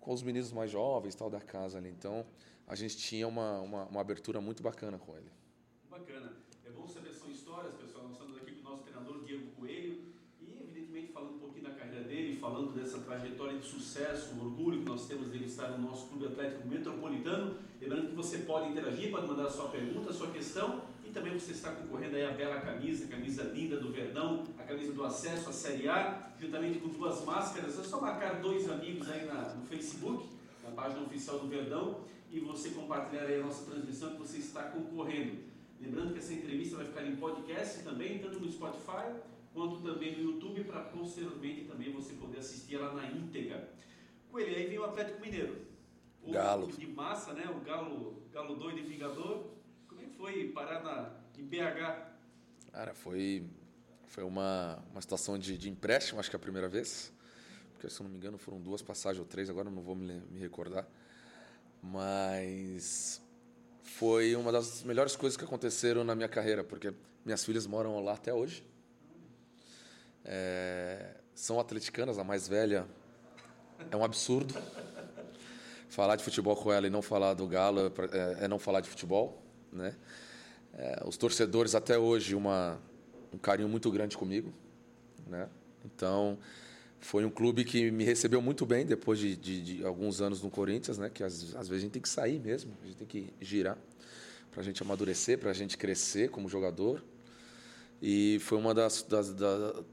com 0.00 0.12
os 0.12 0.22
meninos 0.22 0.52
mais 0.52 0.70
jovens 0.70 1.14
tal 1.14 1.28
da 1.28 1.40
casa 1.40 1.78
ali. 1.78 1.90
Então, 1.90 2.26
a 2.66 2.74
gente 2.74 2.96
tinha 2.96 3.28
uma, 3.28 3.60
uma, 3.60 3.84
uma 3.84 4.00
abertura 4.00 4.40
muito 4.40 4.62
bacana 4.62 4.98
com 4.98 5.16
ele. 5.16 5.30
Bacana. 5.90 6.32
É 6.64 6.70
bom 6.70 6.88
saber 6.88 7.12
são 7.12 7.30
histórias, 7.30 7.74
pessoal. 7.74 8.04
Nós 8.04 8.12
estamos 8.12 8.36
aqui 8.38 8.52
com 8.52 8.60
o 8.60 8.70
nosso 8.70 8.82
treinador 8.82 9.24
Diego 9.24 9.50
Coelho 9.52 10.14
e, 10.40 10.62
evidentemente, 10.62 11.12
falando 11.12 11.34
um 11.34 11.38
pouquinho 11.38 11.64
da 11.64 11.74
carreira 11.74 12.04
dele, 12.04 12.35
falando 12.46 12.72
dessa 12.72 12.98
trajetória 12.98 13.58
de 13.58 13.66
sucesso, 13.66 14.36
o 14.36 14.44
orgulho 14.44 14.78
que 14.78 14.84
nós 14.84 15.08
temos 15.08 15.28
dele 15.30 15.46
estar 15.46 15.68
no 15.70 15.90
nosso 15.90 16.06
Clube 16.06 16.26
Atlético 16.26 16.68
Metropolitano. 16.68 17.56
Lembrando 17.80 18.10
que 18.10 18.14
você 18.14 18.38
pode 18.38 18.68
interagir, 18.70 19.10
pode 19.10 19.26
mandar 19.26 19.46
a 19.46 19.50
sua 19.50 19.68
pergunta, 19.68 20.10
a 20.10 20.12
sua 20.12 20.28
questão 20.28 20.82
e 21.04 21.10
também 21.10 21.36
você 21.36 21.50
está 21.50 21.72
concorrendo 21.72 22.14
aí 22.14 22.24
a 22.24 22.30
bela 22.30 22.60
camisa, 22.60 23.06
a 23.06 23.08
camisa 23.08 23.42
linda 23.42 23.78
do 23.78 23.90
Verdão, 23.90 24.44
a 24.60 24.62
camisa 24.62 24.92
do 24.92 25.04
acesso 25.04 25.50
à 25.50 25.52
Série 25.52 25.88
A, 25.88 26.30
juntamente 26.38 26.78
com 26.78 26.88
duas 26.88 27.24
máscaras. 27.24 27.80
É 27.80 27.82
só 27.82 28.00
marcar 28.00 28.40
dois 28.40 28.70
amigos 28.70 29.10
aí 29.10 29.26
na, 29.26 29.52
no 29.52 29.66
Facebook, 29.66 30.28
na 30.62 30.70
página 30.70 31.02
oficial 31.02 31.40
do 31.40 31.48
Verdão, 31.48 31.98
e 32.30 32.38
você 32.38 32.70
compartilhar 32.70 33.24
aí 33.24 33.40
a 33.40 33.44
nossa 33.44 33.68
transmissão 33.68 34.12
que 34.12 34.18
você 34.18 34.38
está 34.38 34.62
concorrendo. 34.62 35.38
Lembrando 35.80 36.12
que 36.12 36.20
essa 36.20 36.32
entrevista 36.32 36.76
vai 36.76 36.86
ficar 36.86 37.04
em 37.04 37.16
podcast 37.16 37.82
também, 37.82 38.20
tanto 38.20 38.38
no 38.38 38.48
Spotify 38.48 39.16
quanto 39.56 39.80
também 39.80 40.14
no 40.14 40.32
YouTube, 40.32 40.64
para 40.64 40.82
posteriormente 40.82 41.64
também 41.64 41.90
você 41.90 42.12
poder 42.12 42.40
assistir 42.40 42.74
ela 42.74 42.92
na 42.92 43.06
íntegra. 43.10 43.72
Coelho, 44.30 44.54
aí 44.54 44.66
vem 44.66 44.78
o 44.78 44.84
Atlético 44.84 45.18
Mineiro. 45.18 45.66
O 46.22 46.30
Galo. 46.30 46.66
De 46.66 46.86
massa, 46.86 47.32
né? 47.32 47.48
O 47.48 47.64
Galo, 47.64 48.22
Galo 48.30 48.54
doido 48.56 48.80
e 48.80 48.82
vingador. 48.82 49.50
Como 49.88 50.02
é 50.02 50.04
que 50.04 50.10
foi 50.10 50.48
parar 50.48 50.84
na, 50.84 51.10
em 51.38 51.46
BH? 51.46 52.70
Cara, 52.70 52.92
foi, 52.92 53.48
foi 54.04 54.24
uma, 54.24 54.78
uma 54.92 55.00
situação 55.00 55.38
de, 55.38 55.56
de 55.56 55.70
empréstimo, 55.70 56.20
acho 56.20 56.28
que 56.28 56.36
é 56.36 56.38
a 56.38 56.40
primeira 56.40 56.68
vez. 56.68 57.10
Porque, 57.72 57.88
se 57.88 57.98
eu 57.98 58.04
não 58.04 58.10
me 58.10 58.18
engano, 58.18 58.36
foram 58.36 58.60
duas 58.60 58.82
passagens 58.82 59.20
ou 59.20 59.26
três, 59.26 59.48
agora 59.48 59.70
não 59.70 59.80
vou 59.80 59.96
me, 59.96 60.20
me 60.30 60.38
recordar. 60.38 60.86
Mas 61.82 63.22
foi 63.82 64.36
uma 64.36 64.52
das 64.52 64.82
melhores 64.82 65.16
coisas 65.16 65.34
que 65.34 65.44
aconteceram 65.44 66.04
na 66.04 66.14
minha 66.14 66.28
carreira, 66.28 66.62
porque 66.62 66.92
minhas 67.24 67.42
filhas 67.42 67.66
moram 67.66 68.04
lá 68.04 68.12
até 68.12 68.34
hoje. 68.34 68.62
É, 70.28 71.14
são 71.34 71.60
atleticanas, 71.60 72.18
a 72.18 72.24
mais 72.24 72.48
velha 72.48 72.84
é 73.90 73.96
um 73.96 74.04
absurdo. 74.04 74.54
Falar 75.88 76.16
de 76.16 76.24
futebol 76.24 76.56
com 76.56 76.72
ela 76.72 76.86
e 76.86 76.90
não 76.90 77.00
falar 77.00 77.34
do 77.34 77.46
Galo 77.46 77.92
é, 78.12 78.44
é 78.44 78.48
não 78.48 78.58
falar 78.58 78.80
de 78.80 78.88
futebol, 78.88 79.40
né? 79.72 79.94
É, 80.74 81.02
os 81.06 81.16
torcedores 81.16 81.74
até 81.74 81.96
hoje 81.96 82.34
uma 82.34 82.78
um 83.32 83.38
carinho 83.38 83.68
muito 83.68 83.90
grande 83.90 84.16
comigo, 84.16 84.52
né? 85.26 85.48
Então 85.84 86.36
foi 86.98 87.24
um 87.24 87.30
clube 87.30 87.64
que 87.64 87.90
me 87.90 88.02
recebeu 88.02 88.42
muito 88.42 88.66
bem 88.66 88.84
depois 88.84 89.18
de, 89.18 89.36
de, 89.36 89.62
de 89.62 89.86
alguns 89.86 90.20
anos 90.20 90.42
no 90.42 90.50
Corinthians, 90.50 90.98
né? 90.98 91.08
Que 91.08 91.22
às, 91.22 91.54
às, 91.54 91.68
vezes 91.68 91.72
a 91.72 91.78
gente 91.78 91.92
tem 91.92 92.02
que 92.02 92.08
sair 92.08 92.40
mesmo, 92.40 92.72
a 92.82 92.86
gente 92.86 92.96
tem 92.96 93.06
que 93.06 93.32
girar 93.40 93.78
para 94.50 94.60
a 94.60 94.64
gente 94.64 94.82
amadurecer, 94.82 95.38
para 95.38 95.50
a 95.50 95.54
gente 95.54 95.78
crescer 95.78 96.30
como 96.30 96.48
jogador. 96.48 97.04
E 98.02 98.38
foi 98.40 98.58
uma 98.58 98.74
das, 98.74 99.02
das, 99.02 99.32
das, 99.32 99.84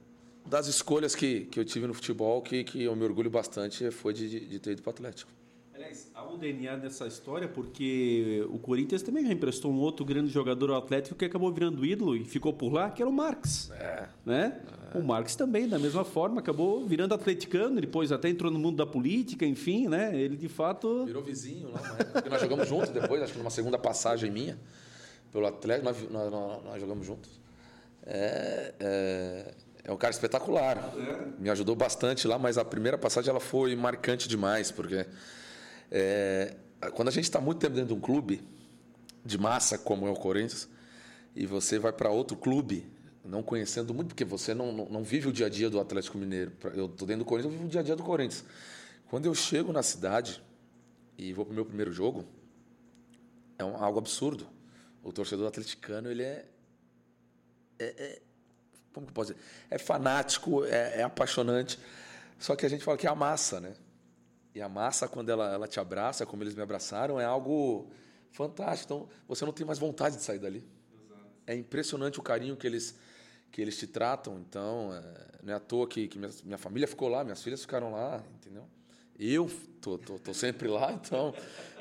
das 0.46 0.68
escolhas 0.68 1.16
que, 1.16 1.42
que 1.46 1.60
eu 1.60 1.66
tive 1.66 1.88
no 1.88 1.94
futebol 1.94 2.42
que, 2.42 2.64
que 2.64 2.84
eu 2.84 2.96
me 2.96 3.04
orgulho 3.04 3.30
bastante 3.30 3.90
foi 3.92 4.14
de, 4.14 4.48
de 4.48 4.60
ter 4.60 4.72
ido 4.72 4.82
para 4.82 4.90
o 4.90 4.94
Atlético. 4.94 5.32
Aliás, 5.74 6.12
há 6.14 6.24
um 6.24 6.38
DNA 6.38 6.76
dessa 6.76 7.08
história 7.08 7.48
porque 7.48 8.46
o 8.50 8.60
Corinthians 8.60 9.02
também 9.02 9.26
já 9.26 9.34
emprestou 9.34 9.72
um 9.72 9.80
outro 9.80 10.06
grande 10.06 10.32
jogador 10.32 10.70
ao 10.70 10.78
Atlético 10.78 11.16
que 11.16 11.26
acabou 11.26 11.52
virando 11.52 11.84
ídolo 11.84 12.16
e 12.16 12.24
ficou 12.24 12.54
por 12.54 12.72
lá, 12.72 12.92
que 12.92 13.02
era 13.02 13.10
o 13.10 13.14
Marx. 13.14 13.72
É. 13.72 14.08
Né? 14.24 14.62
É. 14.94 14.98
O 14.98 15.04
Marx 15.04 15.36
também, 15.36 15.68
da 15.68 15.80
mesma 15.80 16.04
forma, 16.04 16.42
acabou 16.42 16.86
virando 16.86 17.16
atleticano, 17.16 17.82
depois 17.82 18.12
até 18.12 18.30
entrou 18.30 18.52
no 18.52 18.60
mundo 18.60 18.78
da 18.78 18.86
política, 18.86 19.46
enfim, 19.48 19.88
né? 19.88 20.16
Ele 20.16 20.38
de 20.38 20.48
fato. 20.48 21.06
Virou 21.06 21.24
vizinho 21.24 21.72
lá, 21.72 21.80
porque 22.14 22.30
nós 22.30 22.40
jogamos 22.40 22.68
juntos 22.68 22.90
depois, 22.90 23.22
acho 23.24 23.34
que 23.34 23.40
numa 23.40 23.50
segunda 23.50 23.80
passagem 23.80 24.30
minha 24.30 24.60
pelo 25.32 25.48
Atlético, 25.48 25.86
nós, 25.86 26.10
nós, 26.12 26.32
nós, 26.32 26.64
nós 26.64 26.80
jogamos 26.80 27.08
juntos. 27.08 27.42
É, 28.06 28.74
é, 28.80 29.54
é 29.84 29.92
um 29.92 29.98
cara 29.98 30.14
espetacular. 30.14 30.94
Me 31.38 31.50
ajudou 31.50 31.76
bastante 31.76 32.28
lá, 32.28 32.40
mas 32.40 32.58
a 32.58 32.64
primeira 32.64 32.98
passagem 32.98 33.30
ela 33.30 33.40
foi 33.40 33.76
marcante 33.76 34.28
demais, 34.28 34.72
porque 34.72 35.06
é, 35.92 36.56
quando 36.94 37.10
a 37.10 37.12
gente 37.12 37.26
está 37.26 37.42
muito 37.42 37.60
tempo 37.60 37.76
dentro 37.76 37.90
de 37.90 37.94
um 37.94 38.00
clube 38.00 38.42
de 39.26 39.38
massa, 39.38 39.78
como 39.78 40.08
é 40.08 40.12
o 40.12 40.16
Corinthians, 40.16 40.70
e 41.36 41.46
você 41.46 41.80
vai 41.80 41.92
para 41.92 42.10
outro 42.10 42.38
clube, 42.38 42.86
não 43.24 43.42
conhecendo 43.44 43.94
muito, 43.94 44.10
porque 44.10 44.26
você 44.26 44.54
não, 44.54 44.72
não, 44.72 44.86
não 44.86 45.04
vive 45.04 45.30
o 45.30 45.32
dia 45.32 45.48
a 45.48 45.50
dia 45.50 45.70
do 45.70 45.80
Atlético 45.80 46.18
Mineiro. 46.18 46.52
Eu 46.74 46.86
estou 46.86 47.08
dentro 47.08 47.24
do 47.24 47.28
Corinthians, 47.28 47.54
eu 47.54 47.58
vivo 47.58 47.68
o 47.68 47.72
dia 47.72 47.82
a 47.82 47.84
dia 47.84 47.96
do 47.96 48.04
Corinthians. 48.04 48.44
Quando 49.10 49.26
eu 49.26 49.36
chego 49.36 49.72
na 49.72 49.84
cidade 49.84 50.42
e 51.18 51.34
vou 51.34 51.46
para 51.46 51.52
o 51.52 51.56
meu 51.56 51.66
primeiro 51.66 51.92
jogo, 51.92 52.26
é 53.58 53.64
um, 53.64 53.76
algo 53.78 54.00
absurdo. 54.00 54.48
O 55.04 55.12
torcedor 55.12 55.48
atleticano, 55.48 56.10
ele 56.10 56.24
é, 56.24 56.46
é, 57.80 57.86
é 57.86 58.22
como 58.94 59.08
que 59.08 59.12
eu 59.12 59.16
posso 59.16 59.34
dizer? 59.34 59.46
É 59.70 59.78
fanático, 59.78 60.64
é, 60.66 61.00
é, 61.00 61.04
apaixonante. 61.04 61.80
Só 62.40 62.56
que 62.56 62.66
a 62.66 62.70
gente 62.70 62.84
fala 62.84 62.98
que 62.98 63.08
é 63.08 63.10
a 63.10 63.16
massa, 63.16 63.60
né? 63.60 63.74
E 64.56 64.62
a 64.62 64.70
massa, 64.70 65.08
quando 65.08 65.30
ela, 65.30 65.52
ela 65.52 65.68
te 65.68 65.80
abraça, 65.80 66.26
como 66.26 66.44
eles 66.44 66.54
me 66.54 66.62
abraçaram, 66.62 67.20
é 67.20 67.26
algo 67.26 67.92
fantástico. 68.32 68.94
Então, 68.94 69.10
você 69.28 69.46
não 69.46 69.54
tem 69.54 69.66
mais 69.66 69.80
vontade 69.80 70.18
de 70.18 70.22
sair 70.22 70.40
dali. 70.40 70.64
Exato. 70.94 71.26
É 71.48 71.56
impressionante 71.56 72.20
o 72.20 72.24
carinho 72.24 72.56
que 72.56 72.68
eles, 72.68 72.96
que 73.52 73.62
eles 73.62 73.78
te 73.78 73.88
tratam. 73.88 74.40
Então, 74.40 74.94
é, 74.94 75.34
não 75.44 75.54
é 75.54 75.56
à 75.56 75.60
toa 75.60 75.88
que, 75.88 76.08
que 76.08 76.18
minha, 76.18 76.32
minha, 76.44 76.58
família 76.58 76.88
ficou 76.88 77.10
lá, 77.10 77.24
minhas 77.24 77.42
filhas 77.42 77.62
ficaram 77.62 77.92
lá, 77.92 78.24
entendeu? 78.36 78.68
Eu 79.18 79.50
tô, 79.82 79.98
tô, 79.98 80.20
tô 80.20 80.34
sempre 80.34 80.68
lá, 80.68 80.92
então 81.02 81.34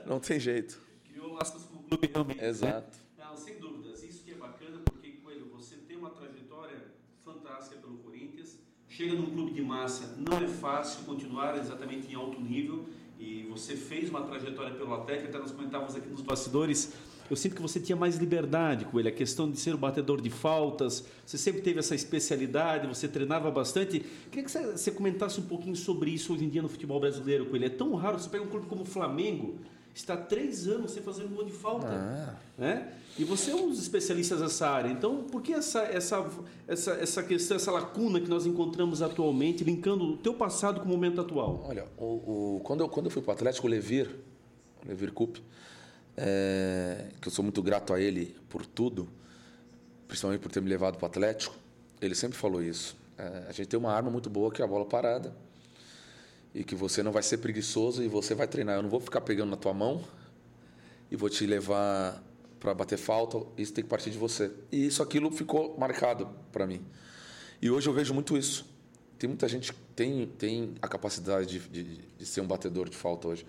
não 0.07 0.21
tem 0.21 0.39
jeito. 0.39 0.81
Criou 1.05 1.33
laços 1.33 1.65
com 1.65 1.77
o 1.77 1.83
clube 1.83 2.11
realmente. 2.13 2.41
Né? 2.41 2.49
Exato. 2.49 2.97
Né? 3.19 3.25
Não, 3.25 3.37
sem 3.37 3.59
dúvidas. 3.59 4.03
Isso 4.03 4.23
que 4.25 4.33
é 4.33 4.35
bacana, 4.35 4.79
porque, 4.85 5.13
Coelho, 5.13 5.49
você 5.51 5.77
tem 5.77 5.97
uma 5.97 6.11
trajetória 6.11 6.93
fantástica 7.25 7.77
pelo 7.77 7.99
Corinthians, 7.99 8.59
chega 9.03 9.15
num 9.15 9.27
clube 9.27 9.53
de 9.53 9.63
massa, 9.63 10.15
não 10.17 10.39
é 10.39 10.47
fácil 10.47 11.05
continuar 11.05 11.59
exatamente 11.59 12.11
em 12.11 12.15
alto 12.15 12.41
nível, 12.41 12.85
e 13.19 13.45
você 13.51 13.75
fez 13.75 14.09
uma 14.09 14.23
trajetória 14.23 14.73
pelo 14.75 14.95
Atlético, 14.95 15.29
até 15.29 15.39
nós 15.39 15.51
comentávamos 15.51 15.97
aqui 15.97 16.09
nos 16.09 16.21
bastidores, 16.21 16.93
eu 17.29 17.35
sinto 17.35 17.57
que 17.57 17.63
você 17.63 17.81
tinha 17.81 17.97
mais 17.97 18.17
liberdade 18.17 18.85
com 18.85 19.01
ele, 19.01 19.09
a 19.09 19.13
questão 19.13 19.51
de 19.51 19.59
ser 19.59 19.75
o 19.75 19.79
batedor 19.79 20.21
de 20.21 20.31
faltas, 20.31 21.05
você 21.27 21.37
sempre 21.37 21.63
teve 21.63 21.81
essa 21.81 21.97
especialidade, 21.97 22.87
você 22.87 23.09
treinava 23.09 23.51
bastante. 23.51 24.05
Queria 24.31 24.45
que 24.45 24.51
você 24.51 24.91
comentasse 24.91 25.41
um 25.41 25.45
pouquinho 25.45 25.75
sobre 25.75 26.11
isso 26.11 26.33
hoje 26.35 26.45
em 26.45 26.49
dia 26.49 26.61
no 26.61 26.69
futebol 26.69 27.01
brasileiro 27.01 27.47
com 27.47 27.57
ele. 27.57 27.67
É 27.67 27.71
tão 27.71 27.95
raro, 27.95 28.19
você 28.19 28.29
pega 28.29 28.45
um 28.45 28.49
clube 28.49 28.67
como 28.67 28.83
o 28.83 28.85
Flamengo, 28.85 29.57
está 29.95 30.17
três 30.17 30.67
anos 30.67 30.93
sem 30.93 31.03
fazer 31.03 31.25
um 31.25 31.29
gol 31.29 31.45
de 31.45 31.53
falta. 31.53 31.89
Ah. 31.89 32.37
Né? 32.57 32.93
E 33.19 33.25
você 33.25 33.51
é 33.51 33.55
um 33.55 33.69
dos 33.69 33.79
especialistas 33.79 34.41
dessa 34.41 34.69
área. 34.69 34.91
Então, 34.91 35.25
por 35.25 35.43
que 35.43 35.53
essa, 35.53 35.83
essa, 35.83 36.27
essa, 36.67 36.93
essa 36.93 37.23
questão, 37.23 37.57
essa 37.57 37.71
lacuna 37.71 38.21
que 38.21 38.29
nós 38.29 38.47
encontramos 38.47 39.03
atualmente, 39.03 39.63
linkando 39.63 40.05
o 40.05 40.17
teu 40.17 40.33
passado 40.33 40.81
com 40.81 40.87
o 40.87 40.89
momento 40.89 41.21
atual? 41.21 41.65
Olha, 41.69 41.87
o, 41.99 42.57
o 42.57 42.61
quando, 42.65 42.81
eu, 42.81 42.89
quando 42.89 43.07
eu 43.07 43.11
fui 43.11 43.21
para 43.21 43.33
o 43.33 43.35
Atlético, 43.35 43.67
o 43.67 43.71
Levir, 43.71 44.09
o 44.85 44.89
Levir 44.89 45.13
Cup, 45.13 45.37
é, 46.17 47.09
que 47.21 47.29
eu 47.29 47.33
sou 47.33 47.43
muito 47.43 47.63
grato 47.63 47.93
a 47.93 48.01
ele 48.01 48.35
por 48.49 48.65
tudo, 48.65 49.09
principalmente 50.09 50.41
por 50.41 50.51
ter 50.51 50.63
me 50.63 50.69
levado 50.69 50.97
para 50.97 51.05
o 51.05 51.09
Atlético. 51.09 51.55
Ele 52.01 52.15
sempre 52.15 52.39
falou 52.39 52.63
isso. 52.63 52.97
É, 53.19 53.45
a 53.49 53.53
gente 53.53 53.69
tem 53.69 53.79
uma 53.79 53.93
arma 53.93 54.11
muito 54.11 54.31
boa 54.31 54.51
que 54.51 54.63
é 54.63 54.65
a 54.65 54.69
bola 54.69 54.87
parada 54.87 55.35
e 56.55 56.63
que 56.63 56.75
você 56.75 57.03
não 57.03 57.13
vai 57.13 57.23
ser 57.23 57.39
preguiçoso 57.39 58.03
e 58.03 58.09
você 58.09 58.35
vai 58.35 58.47
treinar. 58.47 58.77
Eu 58.77 58.83
não 58.83 58.91
vou 58.91 59.01
ficar 59.01 59.21
pegando 59.21 59.51
na 59.51 59.57
tua 59.57 59.73
mão 59.73 60.05
e 61.11 61.17
vou 61.17 61.29
te 61.29 61.47
levar 61.47 62.23
para 62.61 62.75
bater 62.75 62.99
falta. 62.99 63.45
Isso 63.57 63.73
tem 63.73 63.83
que 63.83 63.91
partir 63.91 64.11
de 64.11 64.19
você. 64.19 64.51
E 64.71 64.87
isso, 64.87 65.03
aquilo 65.03 65.31
ficou 65.31 65.77
marcado 65.79 66.29
para 66.53 66.67
mim. 66.67 66.85
E 67.61 67.71
hoje 67.71 67.89
eu 67.89 67.93
vejo 67.93 68.13
muito 68.13 68.37
isso. 68.37 68.71
Tem 69.19 69.29
muita 69.29 69.49
gente 69.49 69.73
que 69.73 69.79
tem, 69.95 70.27
tem 70.27 70.75
a 70.83 70.89
capacidade 70.89 71.47
de, 71.47 71.59
de, 71.69 71.99
de 72.19 72.27
ser 72.27 72.41
um 72.41 72.47
batedor 72.47 72.89
de 72.89 72.97
falta 72.97 73.29
hoje. 73.29 73.47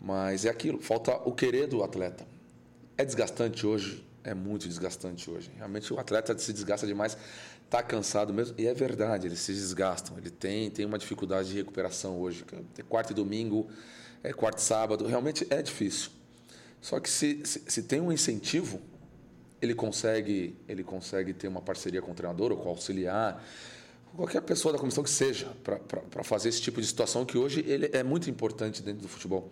Mas 0.00 0.44
é 0.44 0.48
aquilo, 0.48 0.80
falta 0.80 1.12
o 1.24 1.32
querer 1.32 1.66
do 1.66 1.82
atleta. 1.82 2.26
É 2.96 3.04
desgastante 3.04 3.66
hoje, 3.66 4.04
é 4.24 4.34
muito 4.34 4.66
desgastante 4.66 5.30
hoje. 5.30 5.50
Realmente 5.56 5.92
o 5.92 5.98
atleta 5.98 6.36
se 6.38 6.52
desgasta 6.52 6.86
demais, 6.86 7.16
está 7.68 7.82
cansado 7.82 8.32
mesmo. 8.32 8.54
E 8.58 8.66
é 8.66 8.74
verdade, 8.74 9.26
eles 9.26 9.38
se 9.38 9.52
desgastam. 9.52 10.16
Ele 10.18 10.30
tem, 10.30 10.70
tem 10.70 10.84
uma 10.84 10.98
dificuldade 10.98 11.50
de 11.50 11.56
recuperação 11.56 12.18
hoje. 12.18 12.44
É 12.76 12.82
quarto 12.82 13.10
e 13.10 13.14
domingo, 13.14 13.68
é 14.22 14.32
quarto 14.32 14.58
e 14.58 14.62
sábado, 14.62 15.06
realmente 15.06 15.46
é 15.50 15.62
difícil. 15.62 16.10
Só 16.80 16.98
que 16.98 17.10
se, 17.10 17.42
se, 17.44 17.62
se, 17.66 17.82
tem 17.82 18.00
um 18.00 18.10
incentivo, 18.10 18.80
ele 19.60 19.74
consegue, 19.74 20.56
ele 20.68 20.82
consegue 20.82 21.34
ter 21.34 21.48
uma 21.48 21.60
parceria 21.60 22.00
com 22.00 22.12
o 22.12 22.14
treinador 22.14 22.52
ou 22.52 22.58
com 22.58 22.66
o 22.66 22.70
auxiliar, 22.70 23.44
qualquer 24.16 24.40
pessoa 24.42 24.72
da 24.72 24.78
comissão 24.78 25.04
que 25.04 25.10
seja, 25.10 25.48
para 25.62 26.24
fazer 26.24 26.48
esse 26.48 26.62
tipo 26.62 26.80
de 26.80 26.86
situação 26.86 27.24
que 27.24 27.36
hoje 27.36 27.64
ele 27.66 27.90
é 27.92 28.02
muito 28.02 28.30
importante 28.30 28.82
dentro 28.82 29.02
do 29.02 29.08
futebol. 29.08 29.50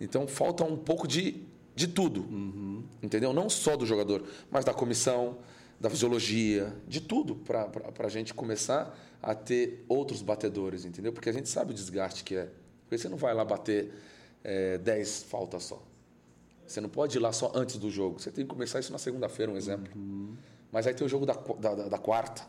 Então 0.00 0.26
falta 0.26 0.64
um 0.64 0.76
pouco 0.76 1.06
de, 1.06 1.42
de 1.74 1.88
tudo, 1.88 2.22
uhum. 2.22 2.84
entendeu? 3.02 3.32
Não 3.32 3.50
só 3.50 3.76
do 3.76 3.84
jogador, 3.84 4.24
mas 4.50 4.64
da 4.64 4.72
comissão, 4.72 5.38
da 5.82 5.90
fisiologia, 5.90 6.72
de 6.86 7.00
tudo, 7.00 7.34
para 7.34 7.68
a 7.98 8.08
gente 8.08 8.32
começar 8.32 8.96
a 9.20 9.34
ter 9.34 9.84
outros 9.88 10.22
batedores, 10.22 10.84
entendeu? 10.84 11.12
Porque 11.12 11.28
a 11.28 11.32
gente 11.32 11.48
sabe 11.48 11.72
o 11.72 11.74
desgaste 11.74 12.22
que 12.22 12.36
é. 12.36 12.48
Porque 12.84 12.96
você 12.96 13.08
não 13.08 13.16
vai 13.16 13.34
lá 13.34 13.44
bater 13.44 13.92
é, 14.44 14.78
10 14.78 15.24
faltas 15.24 15.64
só. 15.64 15.82
Você 16.64 16.80
não 16.80 16.88
pode 16.88 17.18
ir 17.18 17.20
lá 17.20 17.32
só 17.32 17.50
antes 17.52 17.78
do 17.78 17.90
jogo. 17.90 18.20
Você 18.20 18.30
tem 18.30 18.44
que 18.44 18.48
começar 18.48 18.78
isso 18.78 18.92
na 18.92 18.98
segunda-feira, 18.98 19.50
um 19.50 19.56
exemplo. 19.56 19.92
Uhum. 19.96 20.36
Mas 20.70 20.86
aí 20.86 20.94
tem 20.94 21.04
o 21.04 21.10
jogo 21.10 21.26
da, 21.26 21.34
da, 21.34 21.88
da 21.88 21.98
quarta. 21.98 22.42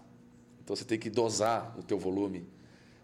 Então 0.63 0.75
você 0.75 0.85
tem 0.85 0.99
que 0.99 1.09
dosar 1.09 1.75
o 1.75 1.81
teu 1.81 1.97
volume. 1.97 2.47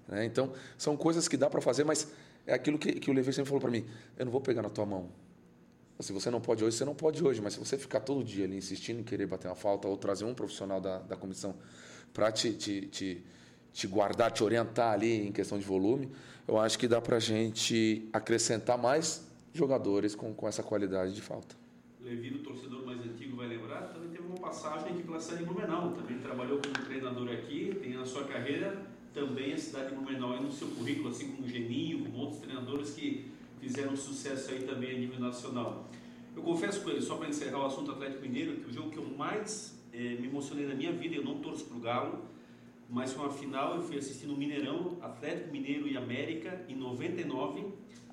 Né? 0.08 0.26
Então 0.26 0.54
são 0.78 0.96
coisas 0.96 1.28
que 1.28 1.38
dá 1.38 1.50
para 1.50 1.60
fazer, 1.60 1.84
mas 1.84 2.08
é 2.46 2.54
aquilo 2.54 2.78
que, 2.78 2.94
que 2.94 3.10
o 3.10 3.14
Levi 3.16 3.34
sempre 3.34 3.50
falou 3.50 3.62
para 3.62 3.72
mim: 3.72 3.84
eu 4.16 4.26
não 4.26 4.32
vou 4.32 4.42
pegar 4.42 4.62
na 4.62 4.70
tua 4.70 4.86
mão. 4.86 5.10
Se 6.02 6.14
você 6.14 6.32
não 6.32 6.40
pode 6.40 6.64
hoje, 6.64 6.78
você 6.78 6.86
não 6.86 6.96
pode 6.96 7.22
hoje, 7.22 7.42
mas 7.42 7.54
se 7.54 7.60
você 7.60 7.78
ficar 7.78 8.00
todo 8.00 8.24
dia 8.24 8.46
ali 8.46 8.56
insistindo 8.56 9.02
em 9.02 9.04
querer 9.04 9.26
bater 9.26 9.50
uma 9.50 9.56
falta 9.56 9.86
ou 9.86 9.98
trazer 9.98 10.24
um 10.24 10.34
profissional 10.34 10.80
da, 10.80 11.00
da 11.00 11.18
comissão 11.18 11.56
para 12.14 12.32
te, 12.32 12.54
te, 12.54 12.88
te, 12.88 13.22
te 13.74 13.86
guardar, 13.86 14.32
te 14.32 14.42
orientar 14.42 14.94
ali 14.94 15.28
em 15.28 15.32
questão 15.34 15.60
de 15.60 15.66
volume, 15.66 16.10
eu 16.48 16.58
acho 16.58 16.80
que 16.80 16.88
dá 16.88 17.02
para 17.02 17.18
a 17.18 17.20
gente 17.20 18.08
acrescentar 18.14 18.78
mais 18.78 19.28
jogadores 19.54 20.16
com, 20.16 20.34
com 20.34 20.48
essa 20.48 20.64
qualidade 20.64 21.14
de 21.14 21.22
falta. 21.22 21.54
Levi, 22.00 22.34
o 22.34 22.44
torcedor 22.44 22.86
mais 22.86 23.02
antigo, 23.02 23.36
vai 23.36 23.50
lembrar, 23.50 23.90
também 23.94 24.10
teve 24.10 24.24
uma 24.26 24.38
passagem 24.38 24.94
aqui 24.94 25.04
pela 25.04 25.20
cidade 25.20 25.44
de 25.44 25.50
Blumenau. 25.50 25.92
Também 25.92 26.18
trabalhou 26.20 26.62
como 26.62 26.86
treinador 26.86 27.30
aqui, 27.30 27.78
tem 27.82 27.98
a 27.98 28.06
sua 28.06 28.24
carreira 28.24 28.88
também 29.14 29.54
a 29.54 29.58
cidade 29.58 29.90
de 29.90 29.96
Blumenau 29.96 30.34
aí 30.34 30.42
no 30.42 30.52
seu 30.52 30.68
currículo, 30.70 31.10
assim 31.10 31.32
como 31.32 31.46
o 31.46 31.50
Geninho, 31.50 32.06
como 32.06 32.18
outros 32.20 32.40
treinadores 32.40 32.92
que 32.92 33.32
fizeram 33.60 33.96
sucesso 33.96 34.52
aí 34.52 34.64
também 34.64 34.92
a 34.96 35.00
nível 35.00 35.20
nacional. 35.20 35.90
Eu 36.36 36.42
confesso 36.42 36.82
com 36.82 36.90
ele, 36.90 37.02
só 37.02 37.18
para 37.18 37.28
encerrar 37.28 37.60
o 37.60 37.66
assunto 37.66 37.92
Atlético 37.92 38.22
Mineiro, 38.22 38.56
que 38.58 38.70
o 38.70 38.74
jogo 38.74 38.90
que 38.90 38.98
eu 38.98 39.06
mais 39.18 39.78
eh, 39.94 40.16
me 40.20 40.28
emocionei 40.28 40.66
na 40.66 40.76
minha 40.76 40.92
vida, 40.92 41.16
eu 41.16 41.24
não 41.24 41.40
torço 41.40 41.66
para 41.66 41.78
o 41.78 41.80
Galo, 41.80 42.20
mas 42.90 43.14
foi 43.14 43.26
uma 43.26 43.34
final, 43.34 43.76
eu 43.76 43.82
fui 43.82 43.98
assistindo 43.98 44.34
o 44.34 44.38
Mineirão, 44.38 44.98
Atlético 45.02 45.52
Mineiro 45.52 45.88
e 45.88 45.98
América, 45.98 46.66
em 46.68 46.76
99, 46.76 47.66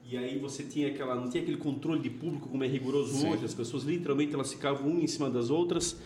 e 0.08 0.16
aí 0.16 0.38
você 0.38 0.62
tinha 0.62 0.88
aquela, 0.88 1.14
não 1.14 1.28
tinha 1.28 1.42
aquele 1.42 1.56
controle 1.56 2.00
de 2.00 2.10
público 2.10 2.48
como 2.48 2.62
é 2.62 2.66
rigoroso 2.66 3.14
Sim. 3.14 3.32
hoje, 3.32 3.44
as 3.44 3.54
pessoas 3.54 3.84
literalmente 3.84 4.34
elas 4.34 4.52
ficavam 4.52 4.88
uma 4.88 5.00
em 5.00 5.06
cima 5.06 5.30
das 5.30 5.50
outras, 5.50 6.00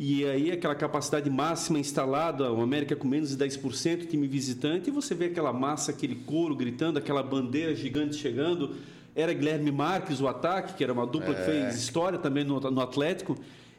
e 0.00 0.24
aí 0.24 0.52
aquela 0.52 0.76
capacidade 0.76 1.28
máxima 1.28 1.76
instalada, 1.76 2.52
o 2.52 2.62
América 2.62 2.94
com 2.94 3.08
menos 3.08 3.36
de 3.36 3.44
10%, 3.44 4.06
time 4.06 4.28
visitante, 4.28 4.90
e 4.90 4.92
você 4.92 5.12
vê 5.12 5.24
aquela 5.24 5.52
massa, 5.52 5.90
aquele 5.90 6.14
couro 6.14 6.54
gritando, 6.54 7.00
aquela 7.00 7.20
bandeira 7.20 7.74
gigante 7.74 8.14
chegando. 8.14 8.76
Era 9.12 9.32
Guilherme 9.32 9.72
Marques 9.72 10.20
o 10.20 10.28
ataque, 10.28 10.74
que 10.74 10.84
era 10.84 10.92
uma 10.92 11.04
dupla 11.04 11.30
é. 11.30 11.34
que 11.34 11.44
fez 11.44 11.74
história 11.74 12.16
também 12.16 12.44
no, 12.44 12.60
no 12.60 12.80
Atlético. 12.80 13.36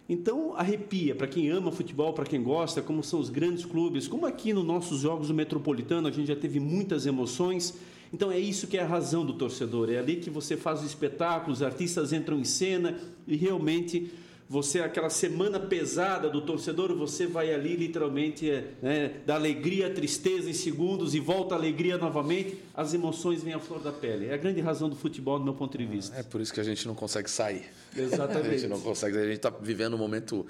Então 0.09 0.53
arrepia 0.57 1.15
para 1.15 1.25
quem 1.25 1.49
ama 1.49 1.71
futebol, 1.71 2.11
para 2.11 2.25
quem 2.25 2.43
gosta, 2.43 2.81
como 2.81 3.01
são 3.01 3.21
os 3.21 3.29
grandes 3.29 3.63
clubes, 3.63 4.05
como 4.05 4.25
aqui 4.25 4.51
nos 4.51 4.65
nossos 4.65 4.99
jogos 4.99 5.29
do 5.29 5.33
Metropolitano 5.33 6.09
a 6.09 6.11
gente 6.11 6.27
já 6.27 6.35
teve 6.35 6.59
muitas 6.59 7.05
emoções. 7.05 7.75
Então 8.11 8.29
é 8.29 8.37
isso 8.37 8.67
que 8.67 8.77
é 8.77 8.81
a 8.81 8.87
razão 8.87 9.25
do 9.25 9.35
torcedor, 9.35 9.89
é 9.89 9.99
ali 9.99 10.17
que 10.17 10.29
você 10.29 10.57
faz 10.57 10.81
o 10.81 10.85
espetáculo, 10.85 11.53
os 11.53 11.63
artistas 11.63 12.11
entram 12.11 12.37
em 12.39 12.43
cena 12.43 12.97
e 13.25 13.37
realmente 13.37 14.11
você 14.49 14.79
aquela 14.79 15.11
semana 15.11 15.59
pesada 15.59 16.27
do 16.27 16.41
torcedor, 16.41 16.95
você 16.95 17.27
vai 17.27 17.53
ali 17.53 17.75
literalmente 17.75 18.49
é, 18.49 18.73
né, 18.81 19.21
da 19.23 19.35
alegria 19.35 19.85
à 19.85 19.89
tristeza 19.91 20.49
em 20.49 20.53
segundos 20.53 21.13
e 21.13 21.19
volta 21.19 21.53
à 21.53 21.57
alegria 21.57 21.99
novamente, 21.99 22.57
as 22.73 22.91
emoções 22.95 23.43
vêm 23.43 23.53
à 23.53 23.59
flor 23.59 23.79
da 23.79 23.91
pele. 23.91 24.25
É 24.25 24.33
a 24.33 24.37
grande 24.37 24.59
razão 24.59 24.89
do 24.89 24.95
futebol, 24.95 25.37
do 25.37 25.45
meu 25.45 25.53
ponto 25.53 25.77
de 25.77 25.85
vista. 25.85 26.17
É 26.17 26.23
por 26.23 26.41
isso 26.41 26.51
que 26.51 26.59
a 26.59 26.63
gente 26.63 26.87
não 26.87 26.95
consegue 26.95 27.29
sair. 27.29 27.67
Exatamente. 27.95 28.47
a 28.49 28.57
gente 28.57 28.67
não 28.67 28.81
consegue. 28.81 29.19
A 29.19 29.25
gente 29.25 29.35
está 29.35 29.51
vivendo 29.51 29.93
um 29.93 29.99
momento 29.99 30.47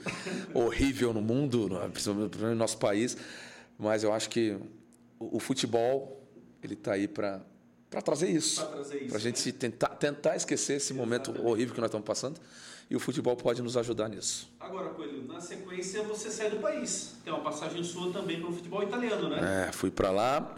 horrível 0.53 1.13
no 1.13 1.21
mundo, 1.21 1.69
principalmente 1.91 2.37
no 2.37 2.55
nosso 2.55 2.77
país, 2.77 3.17
mas 3.77 4.01
eu 4.01 4.13
acho 4.13 4.29
que 4.29 4.55
o 5.19 5.41
futebol 5.41 6.25
ele 6.63 6.75
está 6.75 6.93
aí 6.93 7.07
para 7.07 7.41
para 7.89 8.03
trazer 8.03 8.29
isso, 8.29 8.63
para 9.07 9.17
a 9.17 9.19
gente 9.19 9.51
tentar, 9.51 9.87
tentar 9.95 10.35
esquecer 10.35 10.73
esse 10.73 10.93
Exatamente. 10.93 11.27
momento 11.27 11.47
horrível 11.47 11.73
que 11.73 11.81
nós 11.81 11.87
estamos 11.87 12.05
passando 12.05 12.39
e 12.89 12.95
o 12.95 12.99
futebol 12.99 13.35
pode 13.35 13.61
nos 13.61 13.77
ajudar 13.77 14.09
nisso. 14.09 14.51
Agora, 14.59 14.89
Coelho, 14.89 15.27
na 15.27 15.39
sequência 15.39 16.01
você 16.03 16.31
sai 16.31 16.49
do 16.49 16.57
país. 16.57 17.15
Tem 17.23 17.31
uma 17.31 17.43
passagem 17.43 17.83
sua 17.83 18.11
também 18.11 18.39
para 18.39 18.49
o 18.49 18.53
futebol 18.53 18.81
italiano, 18.81 19.29
né? 19.29 19.67
É, 19.67 19.71
fui 19.71 19.91
para 19.91 20.09
lá, 20.09 20.55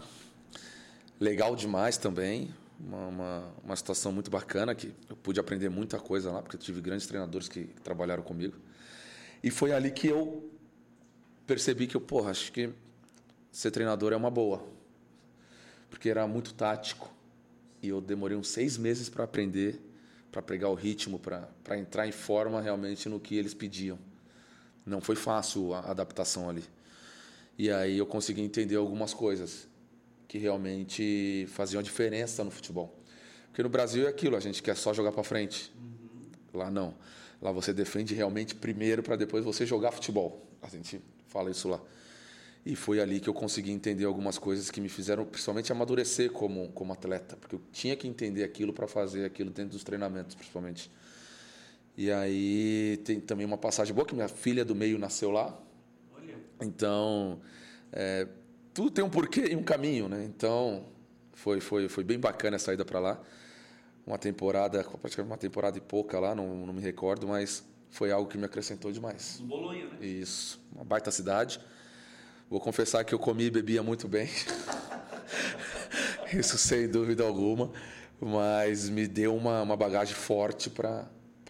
legal 1.20 1.54
demais 1.54 1.98
também. 1.98 2.54
Uma, 2.80 3.06
uma, 3.06 3.54
uma, 3.62 3.76
situação 3.76 4.10
muito 4.10 4.28
bacana 4.28 4.74
que 4.74 4.92
eu 5.08 5.14
pude 5.14 5.38
aprender 5.38 5.68
muita 5.68 6.00
coisa 6.00 6.32
lá, 6.32 6.42
porque 6.42 6.56
tive 6.56 6.80
grandes 6.80 7.06
treinadores 7.06 7.48
que 7.48 7.64
trabalharam 7.84 8.24
comigo. 8.24 8.56
E 9.42 9.50
foi 9.50 9.72
ali 9.72 9.90
que 9.90 10.08
eu 10.08 10.50
percebi 11.46 11.86
que 11.86 11.96
eu, 11.96 12.00
porra, 12.00 12.30
acho 12.30 12.50
que 12.50 12.70
ser 13.52 13.70
treinador 13.70 14.12
é 14.12 14.16
uma 14.16 14.30
boa. 14.30 14.64
Porque 15.90 16.08
era 16.08 16.26
muito 16.26 16.54
tático. 16.54 17.12
E 17.80 17.88
eu 17.88 18.00
demorei 18.00 18.36
uns 18.36 18.48
seis 18.48 18.76
meses 18.76 19.08
para 19.08 19.22
aprender, 19.22 19.80
para 20.32 20.40
pegar 20.40 20.70
o 20.70 20.74
ritmo, 20.74 21.18
para 21.18 21.78
entrar 21.78 22.08
em 22.08 22.12
forma 22.12 22.60
realmente 22.60 23.06
no 23.08 23.20
que 23.20 23.36
eles 23.36 23.52
pediam. 23.52 23.98
Não 24.84 25.00
foi 25.00 25.14
fácil 25.14 25.74
a 25.74 25.90
adaptação 25.90 26.48
ali. 26.48 26.64
E 27.58 27.70
aí 27.70 27.98
eu 27.98 28.06
consegui 28.06 28.40
entender 28.40 28.76
algumas 28.76 29.12
coisas 29.12 29.68
que 30.26 30.38
realmente 30.38 31.46
faziam 31.50 31.82
diferença 31.82 32.42
no 32.42 32.50
futebol. 32.50 32.98
Porque 33.48 33.62
no 33.62 33.68
Brasil 33.68 34.06
é 34.06 34.08
aquilo, 34.08 34.34
a 34.34 34.40
gente 34.40 34.62
quer 34.62 34.74
só 34.74 34.94
jogar 34.94 35.12
para 35.12 35.22
frente. 35.22 35.70
Uhum. 35.76 36.58
Lá 36.58 36.70
não. 36.70 36.94
Lá 37.40 37.52
você 37.52 37.74
defende 37.74 38.14
realmente 38.14 38.54
primeiro 38.54 39.02
para 39.02 39.14
depois 39.14 39.44
você 39.44 39.66
jogar 39.66 39.92
futebol. 39.92 40.42
A 40.62 40.68
gente 40.68 41.02
fala 41.28 41.50
isso 41.50 41.68
lá. 41.68 41.80
E 42.64 42.76
foi 42.76 43.00
ali 43.00 43.18
que 43.18 43.28
eu 43.28 43.34
consegui 43.34 43.72
entender 43.72 44.04
algumas 44.04 44.38
coisas 44.38 44.70
que 44.70 44.80
me 44.80 44.88
fizeram 44.88 45.24
principalmente 45.24 45.72
amadurecer 45.72 46.30
como 46.30 46.68
como 46.68 46.92
atleta, 46.92 47.36
porque 47.36 47.56
eu 47.56 47.60
tinha 47.72 47.96
que 47.96 48.06
entender 48.06 48.44
aquilo 48.44 48.72
para 48.72 48.86
fazer 48.86 49.24
aquilo 49.24 49.50
dentro 49.50 49.72
dos 49.72 49.82
treinamentos, 49.82 50.34
principalmente. 50.34 50.90
E 51.96 52.10
aí 52.10 53.00
tem 53.04 53.20
também 53.20 53.44
uma 53.44 53.58
passagem 53.58 53.92
boa 53.92 54.06
que 54.06 54.14
minha 54.14 54.28
filha 54.28 54.64
do 54.64 54.74
meio 54.74 54.98
nasceu 54.98 55.30
lá. 55.30 55.58
Olha. 56.14 56.36
Então, 56.60 57.40
é, 57.92 58.28
tudo 58.72 58.90
tem 58.90 59.04
um 59.04 59.10
porquê 59.10 59.48
e 59.50 59.56
um 59.56 59.62
caminho, 59.64 60.08
né? 60.08 60.24
Então, 60.24 60.86
foi 61.32 61.60
foi 61.60 61.88
foi 61.88 62.04
bem 62.04 62.18
bacana 62.18 62.56
a 62.56 62.58
saída 62.60 62.84
para 62.84 63.00
lá 63.00 63.20
uma 64.06 64.18
temporada, 64.18 64.82
praticamente 64.82 65.30
uma 65.30 65.38
temporada 65.38 65.78
e 65.78 65.80
pouca 65.80 66.18
lá, 66.18 66.34
não, 66.34 66.66
não 66.66 66.74
me 66.74 66.80
recordo, 66.80 67.26
mas 67.26 67.64
foi 67.90 68.10
algo 68.10 68.28
que 68.28 68.36
me 68.36 68.44
acrescentou 68.44 68.90
demais. 68.90 69.38
No 69.40 69.46
Bolonha, 69.46 69.86
né? 69.86 70.04
Isso, 70.04 70.60
uma 70.74 70.84
baita 70.84 71.10
cidade. 71.10 71.60
Vou 72.52 72.60
confessar 72.60 73.02
que 73.02 73.14
eu 73.14 73.18
comi 73.18 73.44
e 73.44 73.50
bebia 73.50 73.82
muito 73.82 74.06
bem. 74.06 74.28
Isso 76.38 76.58
sem 76.58 76.86
dúvida 76.86 77.24
alguma, 77.24 77.72
mas 78.20 78.90
me 78.90 79.06
deu 79.06 79.34
uma, 79.34 79.62
uma 79.62 79.74
bagagem 79.74 80.14
forte 80.14 80.68
para 80.68 81.08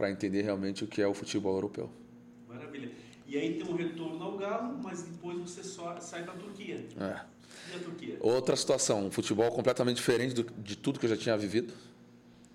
entender 0.08 0.42
realmente 0.42 0.84
o 0.84 0.86
que 0.86 1.02
é 1.02 1.06
o 1.08 1.12
futebol 1.12 1.56
europeu. 1.56 1.90
Maravilha. 2.48 2.92
E 3.26 3.36
aí 3.36 3.58
tem 3.58 3.68
um 3.68 3.74
retorno 3.74 4.22
ao 4.22 4.38
Galo, 4.38 4.78
mas 4.80 5.02
depois 5.02 5.38
você 5.40 5.64
só 5.64 5.98
sai 5.98 6.22
da 6.22 6.34
Turquia. 6.34 6.86
É. 7.00 7.20
E 7.72 7.76
a 7.76 7.78
Turquia? 7.80 8.16
Outra 8.20 8.54
situação, 8.54 9.06
um 9.06 9.10
futebol 9.10 9.50
completamente 9.50 9.96
diferente 9.96 10.36
do, 10.36 10.44
de 10.44 10.76
tudo 10.76 11.00
que 11.00 11.06
eu 11.06 11.10
já 11.10 11.16
tinha 11.16 11.36
vivido 11.36 11.74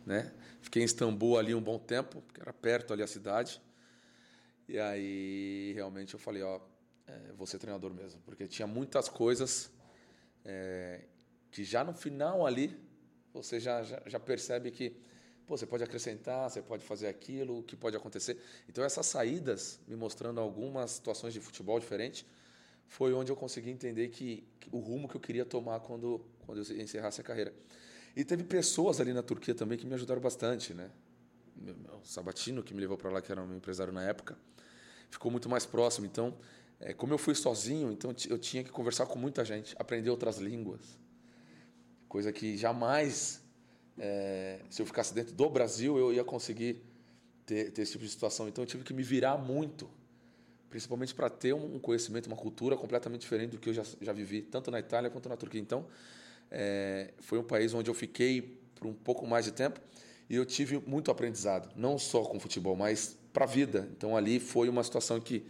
né? 0.05 0.31
Fiquei 0.61 0.81
em 0.81 0.85
Istambul 0.85 1.37
ali 1.37 1.53
um 1.53 1.61
bom 1.61 1.77
tempo, 1.77 2.21
porque 2.21 2.39
era 2.39 2.53
perto 2.53 2.93
ali 2.93 3.03
a 3.03 3.07
cidade. 3.07 3.61
E 4.69 4.79
aí 4.79 5.73
realmente 5.75 6.13
eu 6.13 6.19
falei, 6.19 6.41
ó, 6.41 6.61
é, 7.07 7.33
vou 7.37 7.47
ser 7.47 7.57
treinador 7.57 7.93
mesmo, 7.93 8.21
porque 8.25 8.47
tinha 8.47 8.67
muitas 8.67 9.07
coisas 9.07 9.71
é, 10.43 11.01
que 11.49 11.63
já 11.63 11.83
no 11.83 11.93
final 11.93 12.45
ali 12.45 12.77
você 13.33 13.59
já, 13.59 13.83
já, 13.83 14.01
já, 14.05 14.19
percebe 14.19 14.71
que 14.71 14.95
pô, 15.45 15.57
você 15.57 15.65
pode 15.65 15.83
acrescentar, 15.83 16.49
você 16.49 16.61
pode 16.61 16.83
fazer 16.83 17.07
aquilo, 17.07 17.59
o 17.59 17.63
que 17.63 17.75
pode 17.75 17.95
acontecer. 17.95 18.41
Então 18.67 18.83
essas 18.83 19.05
saídas, 19.05 19.79
me 19.87 19.95
mostrando 19.95 20.39
algumas 20.39 20.91
situações 20.91 21.33
de 21.33 21.39
futebol 21.39 21.79
diferentes, 21.79 22.25
foi 22.87 23.13
onde 23.13 23.31
eu 23.31 23.35
consegui 23.35 23.69
entender 23.69 24.09
que, 24.09 24.47
que 24.59 24.69
o 24.71 24.79
rumo 24.79 25.07
que 25.07 25.15
eu 25.15 25.21
queria 25.21 25.45
tomar 25.45 25.79
quando, 25.81 26.25
quando 26.45 26.63
eu 26.63 26.81
encerrasse 26.81 27.21
a 27.21 27.23
carreira. 27.23 27.53
E 28.15 28.23
teve 28.23 28.43
pessoas 28.43 28.99
ali 28.99 29.13
na 29.13 29.21
Turquia 29.21 29.53
também 29.53 29.77
que 29.77 29.85
me 29.85 29.93
ajudaram 29.93 30.21
bastante, 30.21 30.73
né? 30.73 30.89
O 32.01 32.05
Sabatino, 32.05 32.63
que 32.63 32.73
me 32.73 32.81
levou 32.81 32.97
para 32.97 33.11
lá, 33.11 33.21
que 33.21 33.31
era 33.31 33.41
um 33.41 33.55
empresário 33.55 33.91
na 33.93 34.03
época, 34.03 34.37
ficou 35.09 35.29
muito 35.31 35.49
mais 35.49 35.65
próximo. 35.65 36.05
Então, 36.05 36.35
é, 36.79 36.93
como 36.93 37.13
eu 37.13 37.17
fui 37.17 37.33
sozinho, 37.35 37.91
então 37.91 38.13
eu 38.29 38.37
tinha 38.37 38.63
que 38.63 38.71
conversar 38.71 39.05
com 39.05 39.17
muita 39.17 39.43
gente, 39.43 39.75
aprender 39.79 40.09
outras 40.09 40.37
línguas. 40.37 40.97
Coisa 42.07 42.31
que 42.31 42.55
jamais, 42.55 43.41
é, 43.97 44.59
se 44.69 44.81
eu 44.81 44.85
ficasse 44.85 45.13
dentro 45.13 45.33
do 45.33 45.49
Brasil, 45.49 45.97
eu 45.97 46.13
ia 46.13 46.23
conseguir 46.23 46.81
ter, 47.45 47.71
ter 47.71 47.81
esse 47.81 47.93
tipo 47.93 48.03
de 48.03 48.09
situação. 48.09 48.47
Então, 48.47 48.63
eu 48.63 48.67
tive 48.67 48.83
que 48.83 48.93
me 48.93 49.03
virar 49.03 49.37
muito, 49.37 49.89
principalmente 50.69 51.13
para 51.13 51.29
ter 51.29 51.53
um 51.53 51.79
conhecimento, 51.79 52.27
uma 52.27 52.37
cultura 52.37 52.77
completamente 52.77 53.21
diferente 53.21 53.51
do 53.51 53.57
que 53.57 53.69
eu 53.69 53.73
já, 53.73 53.83
já 53.99 54.13
vivi, 54.13 54.41
tanto 54.41 54.71
na 54.71 54.79
Itália 54.79 55.09
quanto 55.09 55.27
na 55.27 55.35
Turquia. 55.35 55.59
Então, 55.59 55.85
é, 56.49 57.13
foi 57.19 57.39
um 57.39 57.43
país 57.43 57.73
onde 57.73 57.89
eu 57.89 57.93
fiquei 57.93 58.57
por 58.75 58.87
um 58.87 58.93
pouco 58.93 59.25
mais 59.25 59.45
de 59.45 59.51
tempo 59.51 59.81
e 60.29 60.35
eu 60.35 60.45
tive 60.45 60.81
muito 60.85 61.09
aprendizado, 61.09 61.69
não 61.75 61.97
só 61.97 62.23
com 62.23 62.39
futebol, 62.39 62.75
mas 62.75 63.17
para 63.33 63.45
a 63.45 63.47
vida. 63.47 63.87
Então 63.95 64.15
ali 64.15 64.39
foi 64.39 64.69
uma 64.69 64.83
situação 64.83 65.19
que 65.19 65.45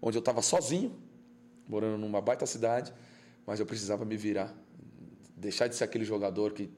onde 0.00 0.16
eu 0.16 0.20
estava 0.20 0.42
sozinho, 0.42 0.94
morando 1.68 1.98
numa 1.98 2.20
baita 2.20 2.46
cidade, 2.46 2.92
mas 3.46 3.60
eu 3.60 3.66
precisava 3.66 4.04
me 4.04 4.16
virar, 4.16 4.54
deixar 5.36 5.68
de 5.68 5.76
ser 5.76 5.84
aquele 5.84 6.04
jogador 6.04 6.52
que 6.52 6.70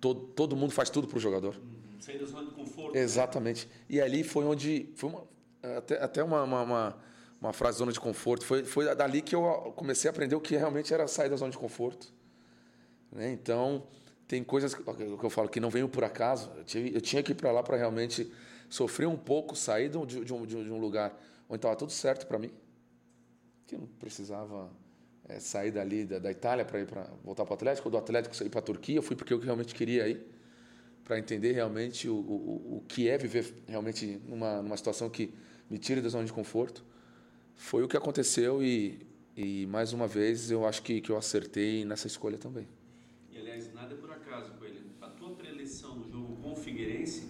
todo, 0.00 0.20
todo 0.28 0.56
mundo 0.56 0.72
faz 0.72 0.90
tudo 0.90 1.06
para 1.06 1.16
o 1.16 1.20
jogador. 1.20 1.56
Uhum. 1.56 2.00
Sair 2.00 2.18
da 2.18 2.26
zona 2.26 2.48
de 2.48 2.54
conforto. 2.54 2.94
Né? 2.94 3.00
Exatamente. 3.00 3.68
E 3.88 4.00
ali 4.00 4.22
foi 4.22 4.44
onde 4.44 4.90
foi 4.96 5.10
uma, 5.10 5.24
até, 5.78 6.02
até 6.02 6.22
uma, 6.22 6.42
uma, 6.42 6.62
uma, 6.62 6.98
uma 7.40 7.52
frase 7.52 7.78
zona 7.78 7.92
de 7.92 8.00
conforto. 8.00 8.44
Foi, 8.44 8.64
foi 8.64 8.94
dali 8.94 9.22
que 9.22 9.34
eu 9.34 9.72
comecei 9.76 10.08
a 10.08 10.12
aprender 10.12 10.34
o 10.34 10.40
que 10.40 10.56
realmente 10.56 10.92
era 10.92 11.06
sair 11.08 11.28
da 11.28 11.36
zona 11.36 11.50
de 11.50 11.58
conforto 11.58 12.12
né? 13.14 13.30
Então, 13.30 13.84
tem 14.26 14.42
coisas 14.42 14.74
que, 14.74 14.82
eu 14.86 15.30
falo 15.30 15.48
que 15.48 15.60
não 15.60 15.70
veio 15.70 15.88
por 15.88 16.02
acaso. 16.02 16.50
Eu, 16.56 16.64
tive, 16.64 16.94
eu 16.94 17.00
tinha 17.00 17.22
que 17.22 17.32
ir 17.32 17.34
para 17.34 17.52
lá 17.52 17.62
para 17.62 17.76
realmente 17.76 18.30
sofrer 18.68 19.06
um 19.06 19.16
pouco, 19.16 19.54
sair 19.54 19.88
de 19.88 20.24
de 20.24 20.32
um, 20.32 20.44
de 20.44 20.56
um 20.56 20.78
lugar 20.78 21.16
onde 21.48 21.58
estava 21.58 21.76
tudo 21.76 21.92
certo 21.92 22.26
para 22.26 22.38
mim, 22.38 22.50
que 23.66 23.74
eu 23.74 23.80
não 23.80 23.86
precisava 23.86 24.70
é, 25.28 25.38
sair 25.38 25.70
dali 25.70 26.04
da, 26.04 26.18
da 26.18 26.30
Itália 26.30 26.64
para 26.64 26.80
ir 26.80 26.86
para 26.86 27.10
voltar 27.24 27.44
para 27.44 27.52
o 27.52 27.54
Atlético, 27.54 27.88
ou 27.88 27.92
do 27.92 27.98
Atlético 27.98 28.34
sair 28.34 28.48
para 28.48 28.60
a 28.60 28.62
Turquia. 28.62 28.96
Eu 28.96 29.02
fui 29.02 29.16
porque 29.16 29.32
eu 29.32 29.38
realmente 29.38 29.74
queria 29.74 30.08
ir, 30.08 30.24
para 31.02 31.18
entender 31.18 31.52
realmente 31.52 32.08
o, 32.08 32.14
o, 32.14 32.76
o 32.78 32.84
que 32.88 33.08
é 33.08 33.18
viver 33.18 33.52
realmente 33.66 34.20
numa, 34.26 34.62
numa 34.62 34.76
situação 34.76 35.10
que 35.10 35.34
me 35.68 35.78
tire 35.78 36.00
da 36.00 36.08
zona 36.08 36.24
de 36.24 36.32
conforto. 36.32 36.84
Foi 37.54 37.82
o 37.82 37.88
que 37.88 37.96
aconteceu 37.96 38.62
e, 38.62 39.06
e 39.36 39.66
mais 39.66 39.92
uma 39.92 40.06
vez 40.06 40.50
eu 40.50 40.66
acho 40.66 40.82
que, 40.82 41.00
que 41.00 41.10
eu 41.10 41.16
acertei 41.16 41.84
nessa 41.84 42.06
escolha 42.06 42.38
também 42.38 42.66
aliás, 43.54 43.72
nada 43.72 43.94
é 43.94 43.96
por 43.96 44.10
acaso, 44.10 44.50
Coelho. 44.52 44.80
A 45.00 45.08
tua 45.08 45.30
preleção 45.30 45.94
no 45.96 46.10
jogo 46.10 46.36
com 46.42 46.52
o 46.52 46.56
Figueirense 46.56 47.28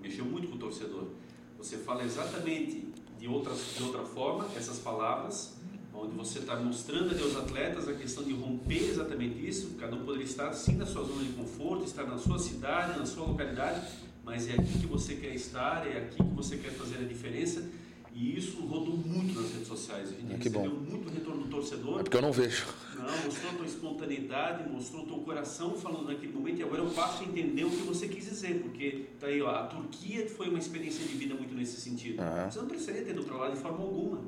mexeu 0.00 0.24
muito 0.24 0.48
com 0.48 0.56
o 0.56 0.58
torcedor. 0.58 1.08
Você 1.56 1.78
fala 1.78 2.04
exatamente 2.04 2.87
de 3.18 3.28
outra, 3.28 3.52
de 3.54 3.82
outra 3.82 4.02
forma 4.02 4.46
essas 4.56 4.78
palavras, 4.78 5.54
onde 5.92 6.14
você 6.14 6.38
está 6.38 6.56
mostrando 6.56 7.10
ali 7.10 7.22
aos 7.22 7.36
atletas 7.36 7.88
a 7.88 7.92
questão 7.92 8.22
de 8.22 8.32
romper 8.32 8.90
exatamente 8.90 9.46
isso. 9.46 9.74
Cada 9.78 9.96
um 9.96 10.04
poderia 10.04 10.24
estar 10.24 10.52
sim 10.52 10.76
na 10.76 10.86
sua 10.86 11.04
zona 11.04 11.24
de 11.24 11.32
conforto, 11.32 11.84
estar 11.84 12.04
na 12.04 12.18
sua 12.18 12.38
cidade, 12.38 12.98
na 12.98 13.06
sua 13.06 13.26
localidade, 13.26 13.86
mas 14.24 14.48
é 14.48 14.52
aqui 14.52 14.78
que 14.80 14.86
você 14.86 15.16
quer 15.16 15.34
estar, 15.34 15.86
é 15.86 15.98
aqui 15.98 16.16
que 16.16 16.34
você 16.34 16.56
quer 16.56 16.70
fazer 16.70 16.98
a 16.98 17.08
diferença 17.08 17.68
e 18.14 18.36
isso 18.36 18.60
rodou 18.60 18.96
muito 18.96 19.40
nas 19.40 19.52
redes 19.52 19.68
sociais. 19.68 20.10
A 20.10 20.12
gente 20.12 20.32
é, 20.32 20.36
recebeu 20.36 20.62
bom. 20.62 20.90
muito 20.90 21.08
retorno 21.08 21.44
do 21.44 21.48
torcedor. 21.48 22.00
É 22.00 22.02
porque 22.02 22.16
eu 22.16 22.22
não 22.22 22.32
vejo. 22.32 22.66
Não, 22.98 23.24
mostrou 23.24 23.50
a 23.50 23.54
tua 23.54 23.66
espontaneidade, 23.66 24.68
mostrou 24.68 25.02
o 25.04 25.06
teu 25.06 25.18
coração 25.18 25.74
falando 25.76 26.06
naquele 26.08 26.32
momento. 26.32 26.60
E 26.60 26.62
agora 26.62 26.82
eu 26.82 26.90
passo 26.90 27.22
a 27.22 27.26
entender 27.26 27.64
o 27.64 27.70
que 27.70 27.82
você 27.82 28.08
quis 28.08 28.24
dizer. 28.24 28.60
Porque 28.60 29.06
tá 29.18 29.26
aí, 29.26 29.40
ó, 29.40 29.50
a 29.50 29.66
Turquia 29.66 30.28
foi 30.28 30.48
uma 30.48 30.58
experiência 30.58 31.04
de 31.06 31.14
vida 31.16 31.34
muito 31.34 31.54
nesse 31.54 31.80
sentido. 31.80 32.20
Uhum. 32.20 32.50
Você 32.50 32.58
não 32.58 32.66
precisa 32.66 32.92
ter 32.92 33.12
do 33.12 33.20
outro 33.20 33.36
lado 33.36 33.54
de 33.54 33.60
forma 33.60 33.78
alguma. 33.78 34.20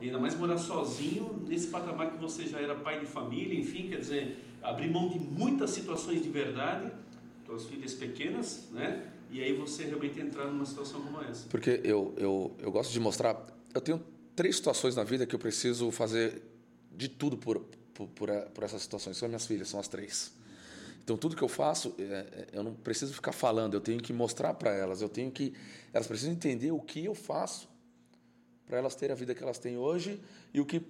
E 0.00 0.06
ainda 0.06 0.18
mais 0.18 0.34
morar 0.34 0.58
sozinho, 0.58 1.42
nesse 1.46 1.68
patamar 1.68 2.10
que 2.12 2.18
você 2.18 2.46
já 2.46 2.58
era 2.58 2.74
pai 2.74 3.00
de 3.00 3.06
família, 3.06 3.58
enfim, 3.58 3.88
quer 3.88 3.98
dizer, 3.98 4.38
abrir 4.62 4.90
mão 4.90 5.08
de 5.08 5.18
muitas 5.18 5.70
situações 5.70 6.22
de 6.22 6.30
verdade, 6.30 6.90
tuas 7.44 7.66
filhas 7.66 7.92
pequenas, 7.92 8.68
né? 8.72 9.10
e 9.30 9.42
aí 9.42 9.52
você 9.52 9.84
realmente 9.84 10.20
entrar 10.20 10.46
numa 10.46 10.66
situação 10.66 11.00
como 11.00 11.22
essa. 11.22 11.48
Porque 11.48 11.80
eu, 11.84 12.12
eu, 12.16 12.52
eu 12.58 12.70
gosto 12.70 12.92
de 12.92 12.98
mostrar. 12.98 13.46
Eu 13.72 13.80
tenho 13.80 14.02
três 14.34 14.56
situações 14.56 14.96
na 14.96 15.04
vida 15.04 15.24
que 15.24 15.34
eu 15.34 15.38
preciso 15.38 15.90
fazer 15.90 16.42
de 16.96 17.08
tudo 17.08 17.36
por, 17.36 17.64
por, 18.06 18.28
por, 18.28 18.30
por 18.52 18.64
essas 18.64 18.82
situações. 18.82 19.16
São 19.16 19.28
minhas 19.28 19.46
filhas, 19.46 19.68
são 19.68 19.80
as 19.80 19.88
três. 19.88 20.32
Então, 21.02 21.16
tudo 21.16 21.34
que 21.34 21.42
eu 21.42 21.48
faço, 21.48 21.94
é, 21.98 22.02
é, 22.02 22.46
eu 22.52 22.62
não 22.62 22.74
preciso 22.74 23.12
ficar 23.12 23.32
falando, 23.32 23.74
eu 23.74 23.80
tenho 23.80 24.00
que 24.00 24.12
mostrar 24.12 24.54
para 24.54 24.72
elas, 24.72 25.02
eu 25.02 25.08
tenho 25.08 25.30
que. 25.30 25.54
Elas 25.92 26.06
precisam 26.06 26.32
entender 26.32 26.70
o 26.70 26.80
que 26.80 27.04
eu 27.04 27.14
faço 27.14 27.68
para 28.66 28.78
elas 28.78 28.94
terem 28.94 29.12
a 29.12 29.16
vida 29.16 29.34
que 29.34 29.42
elas 29.42 29.58
têm 29.58 29.76
hoje 29.76 30.20
e 30.54 30.60
o 30.60 30.66
que 30.66 30.80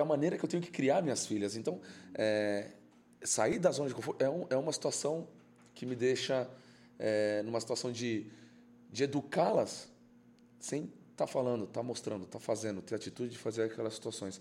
a 0.00 0.04
maneira 0.04 0.38
que 0.38 0.44
eu 0.44 0.48
tenho 0.48 0.62
que 0.62 0.70
criar 0.70 1.02
minhas 1.02 1.26
filhas. 1.26 1.56
Então, 1.56 1.80
é, 2.14 2.70
sair 3.22 3.58
da 3.58 3.70
zona 3.70 3.88
de 3.88 3.94
conforto 3.94 4.22
é, 4.22 4.30
um, 4.30 4.46
é 4.48 4.56
uma 4.56 4.72
situação 4.72 5.28
que 5.74 5.84
me 5.84 5.94
deixa 5.94 6.48
é, 6.98 7.42
numa 7.42 7.60
situação 7.60 7.92
de, 7.92 8.26
de 8.90 9.04
educá-las 9.04 9.88
sem 10.58 10.90
estar 11.24 11.26
tá 11.26 11.32
falando, 11.32 11.64
estar 11.64 11.80
tá 11.80 11.82
mostrando, 11.82 12.24
estar 12.24 12.38
tá 12.38 12.44
fazendo, 12.44 12.80
ter 12.80 12.94
atitude 12.94 13.30
de 13.30 13.38
fazer 13.38 13.64
aquelas 13.64 13.94
situações. 13.94 14.40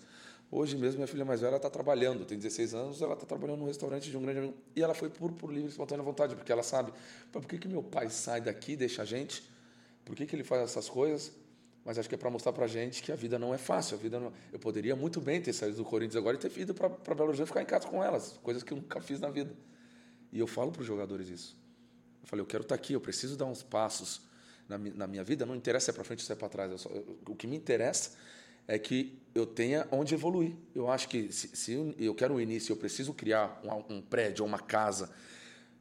Hoje 0.51 0.77
mesmo, 0.77 0.97
minha 0.97 1.07
filha 1.07 1.25
mais 1.25 1.41
velha 1.41 1.57
está 1.57 1.69
trabalhando, 1.69 2.25
tem 2.25 2.37
16 2.37 2.73
anos, 2.73 3.01
ela 3.01 3.13
está 3.13 3.25
trabalhando 3.25 3.59
no 3.59 3.67
restaurante 3.67 4.09
de 4.09 4.17
um 4.17 4.21
grande 4.21 4.39
amigo. 4.39 4.55
E 4.75 4.81
ela 4.81 4.93
foi 4.93 5.09
por, 5.09 5.31
por 5.33 5.53
livre 5.53 5.69
espontânea 5.69 6.03
vontade, 6.03 6.35
porque 6.35 6.51
ela 6.51 6.63
sabe, 6.63 6.91
por 7.31 7.45
que, 7.45 7.57
que 7.57 7.67
meu 7.67 7.83
pai 7.83 8.09
sai 8.09 8.41
daqui, 8.41 8.75
deixa 8.75 9.03
a 9.03 9.05
gente? 9.05 9.43
Por 10.03 10.15
que, 10.15 10.25
que 10.25 10.35
ele 10.35 10.43
faz 10.43 10.63
essas 10.63 10.89
coisas? 10.89 11.31
mas 11.85 11.97
acho 11.97 12.07
que 12.07 12.13
é 12.13 12.17
para 12.19 12.29
mostrar 12.29 12.53
para 12.53 12.67
gente 12.67 13.01
que 13.01 13.11
a 13.11 13.15
vida 13.15 13.39
não 13.39 13.51
é 13.51 13.57
fácil. 13.57 13.97
A 13.97 13.99
vida 13.99 14.19
não... 14.19 14.31
Eu 14.51 14.59
poderia 14.59 14.95
muito 14.95 15.19
bem 15.19 15.41
ter 15.41 15.53
saído 15.53 15.77
do 15.77 15.83
Corinthians 15.83 16.17
agora 16.17 16.35
e 16.35 16.39
ter 16.39 16.55
ido 16.59 16.71
para 16.71 16.89
Belo 16.89 17.29
Horizonte 17.29 17.47
ficar 17.47 17.63
em 17.63 17.65
casa 17.65 17.87
com 17.87 18.03
elas, 18.03 18.37
coisas 18.43 18.61
que 18.61 18.73
eu 18.73 18.77
nunca 18.77 19.01
fiz 19.01 19.19
na 19.19 19.29
vida. 19.29 19.51
E 20.31 20.39
eu 20.39 20.45
falo 20.45 20.71
para 20.71 20.81
os 20.81 20.87
jogadores 20.87 21.29
isso. 21.29 21.57
Eu 22.21 22.27
falei, 22.27 22.43
eu 22.43 22.45
quero 22.45 22.61
estar 22.61 22.75
tá 22.75 22.79
aqui, 22.79 22.93
eu 22.93 23.01
preciso 23.01 23.35
dar 23.35 23.45
uns 23.45 23.63
passos 23.63 24.21
na, 24.69 24.77
na 24.77 25.07
minha 25.07 25.23
vida. 25.23 25.45
Não 25.45 25.55
interessa 25.55 25.85
se 25.85 25.91
é 25.91 25.93
para 25.93 26.03
frente 26.03 26.19
ou 26.19 26.25
se 26.25 26.31
é 26.31 26.35
para 26.35 26.47
trás. 26.47 26.71
Eu 26.71 26.77
só, 26.77 26.89
eu, 26.89 27.19
o 27.27 27.35
que 27.35 27.47
me 27.47 27.57
interessa 27.57 28.11
é 28.67 28.77
que 28.77 29.19
eu 29.33 29.47
tenha 29.47 29.87
onde 29.91 30.13
evoluir. 30.13 30.53
Eu 30.75 30.89
acho 30.89 31.09
que 31.09 31.31
se, 31.31 31.47
se 31.55 31.95
eu 31.97 32.13
quero 32.13 32.35
um 32.35 32.39
início, 32.39 32.71
eu 32.71 32.77
preciso 32.77 33.13
criar 33.13 33.59
um, 33.63 33.95
um 33.95 34.01
prédio, 34.01 34.45
uma 34.45 34.59
casa 34.59 35.09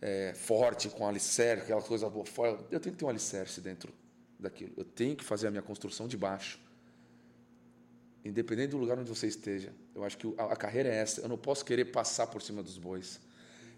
é, 0.01 0.33
forte, 0.35 0.89
com 0.89 1.07
alicerce, 1.07 1.65
aquela 1.65 1.83
coisa 1.83 2.09
boa 2.09 2.25
fora. 2.25 2.59
Eu 2.71 2.81
tenho 2.81 2.95
que 2.95 2.99
ter 2.99 3.05
um 3.05 3.11
alicerce 3.11 3.61
dentro 3.61 3.93
daquilo. 4.39 4.73
Eu 4.77 4.85
tenho 4.85 5.15
que 5.15 5.23
fazer 5.25 5.49
a 5.49 5.51
minha 5.51 5.63
construção 5.63 6.09
de 6.09 6.17
baixo. 6.17 6.59
Independente 8.25 8.71
do 8.71 8.79
lugar 8.79 8.99
onde 8.99 9.09
você 9.09 9.27
esteja. 9.27 9.73
Eu 9.95 10.03
acho 10.05 10.17
que 10.17 10.35
a, 10.39 10.45
a 10.45 10.57
carreira 10.57 10.89
é 10.89 10.97
essa. 10.97 11.21
Eu 11.21 11.29
não 11.29 11.39
posso 11.39 11.65
querer 11.65 11.87
passar 11.87 12.27
por 12.29 12.41
cima 12.41 12.63
dos 12.63 12.79
bois. 12.79 13.21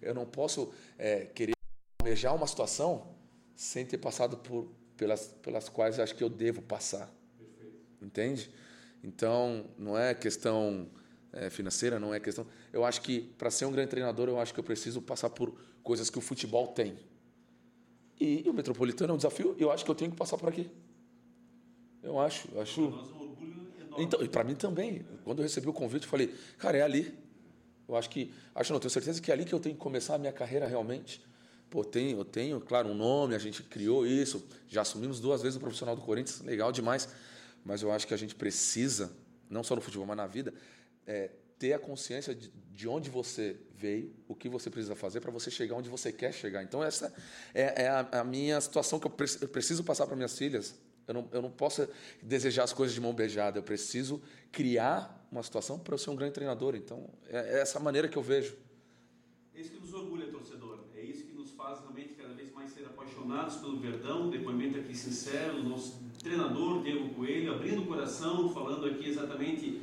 Eu 0.00 0.14
não 0.14 0.24
posso 0.24 0.72
é, 0.96 1.26
querer 1.26 1.52
almejar 2.00 2.34
uma 2.34 2.46
situação 2.46 3.14
sem 3.54 3.84
ter 3.84 3.98
passado 3.98 4.38
por 4.38 4.70
pelas, 5.00 5.28
pelas 5.40 5.66
quais 5.70 5.98
acho 5.98 6.14
que 6.14 6.22
eu 6.22 6.28
devo 6.28 6.60
passar. 6.60 7.10
Perfeito. 7.38 7.78
Entende? 8.02 8.50
Então, 9.02 9.64
não 9.78 9.96
é 9.96 10.12
questão 10.12 10.86
é, 11.32 11.48
financeira, 11.48 11.98
não 11.98 12.12
é 12.12 12.20
questão. 12.20 12.46
Eu 12.70 12.84
acho 12.84 13.00
que 13.00 13.22
para 13.38 13.50
ser 13.50 13.64
um 13.64 13.72
grande 13.72 13.88
treinador, 13.88 14.28
eu 14.28 14.38
acho 14.38 14.52
que 14.52 14.60
eu 14.60 14.64
preciso 14.64 15.00
passar 15.00 15.30
por 15.30 15.54
coisas 15.82 16.10
que 16.10 16.18
o 16.18 16.20
futebol 16.20 16.66
tem. 16.66 16.98
E, 18.20 18.42
e 18.44 18.50
o 18.50 18.52
Metropolitano 18.52 19.12
é 19.12 19.14
um 19.14 19.16
desafio, 19.16 19.56
eu 19.58 19.72
acho 19.72 19.86
que 19.86 19.90
eu 19.90 19.94
tenho 19.94 20.10
que 20.10 20.18
passar 20.18 20.36
por 20.36 20.50
aqui. 20.50 20.70
Eu 22.02 22.18
acho, 22.18 22.48
eu 22.52 22.60
acho. 22.60 22.82
Para 22.82 22.90
nós 22.90 23.10
é 23.10 23.14
um 23.14 23.20
orgulho 23.22 23.66
enorme. 23.80 24.04
Então, 24.04 24.22
e 24.22 24.28
para 24.28 24.44
mim 24.44 24.54
também. 24.54 25.06
Quando 25.24 25.38
eu 25.38 25.44
recebi 25.44 25.66
o 25.66 25.72
convite, 25.72 26.02
eu 26.02 26.10
falei, 26.10 26.34
cara, 26.58 26.76
é 26.76 26.82
ali. 26.82 27.18
Eu 27.88 27.96
acho 27.96 28.10
que, 28.10 28.34
acho 28.54 28.70
não, 28.70 28.78
tenho 28.78 28.90
certeza 28.90 29.18
que 29.18 29.30
é 29.30 29.34
ali 29.34 29.46
que 29.46 29.54
eu 29.54 29.60
tenho 29.60 29.74
que 29.74 29.80
começar 29.80 30.16
a 30.16 30.18
minha 30.18 30.32
carreira 30.32 30.66
realmente. 30.66 31.22
Pô, 31.70 31.84
tenho, 31.84 32.18
eu 32.18 32.24
tenho, 32.24 32.60
claro, 32.60 32.88
um 32.88 32.94
nome, 32.94 33.34
a 33.34 33.38
gente 33.38 33.62
criou 33.62 34.04
isso, 34.04 34.44
já 34.68 34.82
assumimos 34.82 35.20
duas 35.20 35.40
vezes 35.40 35.56
o 35.56 35.60
profissional 35.60 35.94
do 35.94 36.02
Corinthians, 36.02 36.40
legal 36.40 36.72
demais. 36.72 37.08
Mas 37.64 37.82
eu 37.82 37.92
acho 37.92 38.06
que 38.06 38.14
a 38.14 38.16
gente 38.16 38.34
precisa, 38.34 39.12
não 39.48 39.62
só 39.62 39.74
no 39.76 39.80
futebol, 39.80 40.06
mas 40.06 40.16
na 40.16 40.26
vida, 40.26 40.52
é, 41.06 41.30
ter 41.58 41.74
a 41.74 41.78
consciência 41.78 42.34
de, 42.34 42.50
de, 42.72 42.88
onde 42.88 43.10
você 43.10 43.56
veio, 43.76 44.14
o 44.26 44.34
que 44.34 44.48
você 44.48 44.70
precisa 44.70 44.96
fazer 44.96 45.20
para 45.20 45.30
você 45.30 45.50
chegar 45.50 45.76
onde 45.76 45.88
você 45.88 46.10
quer 46.10 46.32
chegar. 46.32 46.62
Então, 46.62 46.82
essa 46.82 47.12
é, 47.54 47.84
é 47.84 47.88
a, 47.88 48.20
a, 48.20 48.24
minha 48.24 48.60
situação 48.60 48.98
que 48.98 49.06
eu, 49.06 49.10
pre 49.10 49.26
eu 49.40 49.48
preciso 49.48 49.84
passar 49.84 50.06
para 50.06 50.16
minhas 50.16 50.36
filhas. 50.36 50.74
Eu 51.06 51.14
não, 51.14 51.28
eu 51.32 51.42
não 51.42 51.50
posso 51.50 51.86
desejar 52.22 52.64
as 52.64 52.72
coisas 52.72 52.94
de 52.94 53.00
mão 53.00 53.12
beijada, 53.12 53.58
eu 53.58 53.62
preciso 53.62 54.22
criar 54.50 55.26
uma 55.30 55.42
situação 55.42 55.78
para 55.78 55.94
eu 55.94 55.98
ser 55.98 56.10
um 56.10 56.16
grande 56.16 56.32
treinador. 56.32 56.74
Então, 56.74 57.10
é, 57.28 57.58
é 57.58 57.60
essa 57.60 57.78
maneira 57.78 58.08
que 58.08 58.16
eu 58.16 58.22
vejo. 58.22 58.56
É 59.54 59.60
isso 59.60 59.70
que 59.70 59.78
nos 59.78 59.92
orgulha, 59.92 60.28
torcedor. 60.28 60.86
É 60.94 61.02
isso 61.02 61.24
que 61.24 61.32
nos 61.34 61.50
faz 61.50 61.80
realmente 61.80 62.14
cada 62.14 62.32
vez 62.32 62.50
mais 62.52 62.72
pelo 63.60 63.78
Verdão. 63.78 64.28
Depoimento 64.28 64.78
aqui 64.78 64.96
sincero, 64.96 65.62
nosso 65.62 66.00
treinador 66.22 66.82
Diego 66.82 67.10
Coelho, 67.10 67.54
abrindo 67.54 67.82
o 67.82 67.86
coração, 67.86 68.48
falando 68.50 68.86
aqui 68.86 69.08
exatamente, 69.08 69.80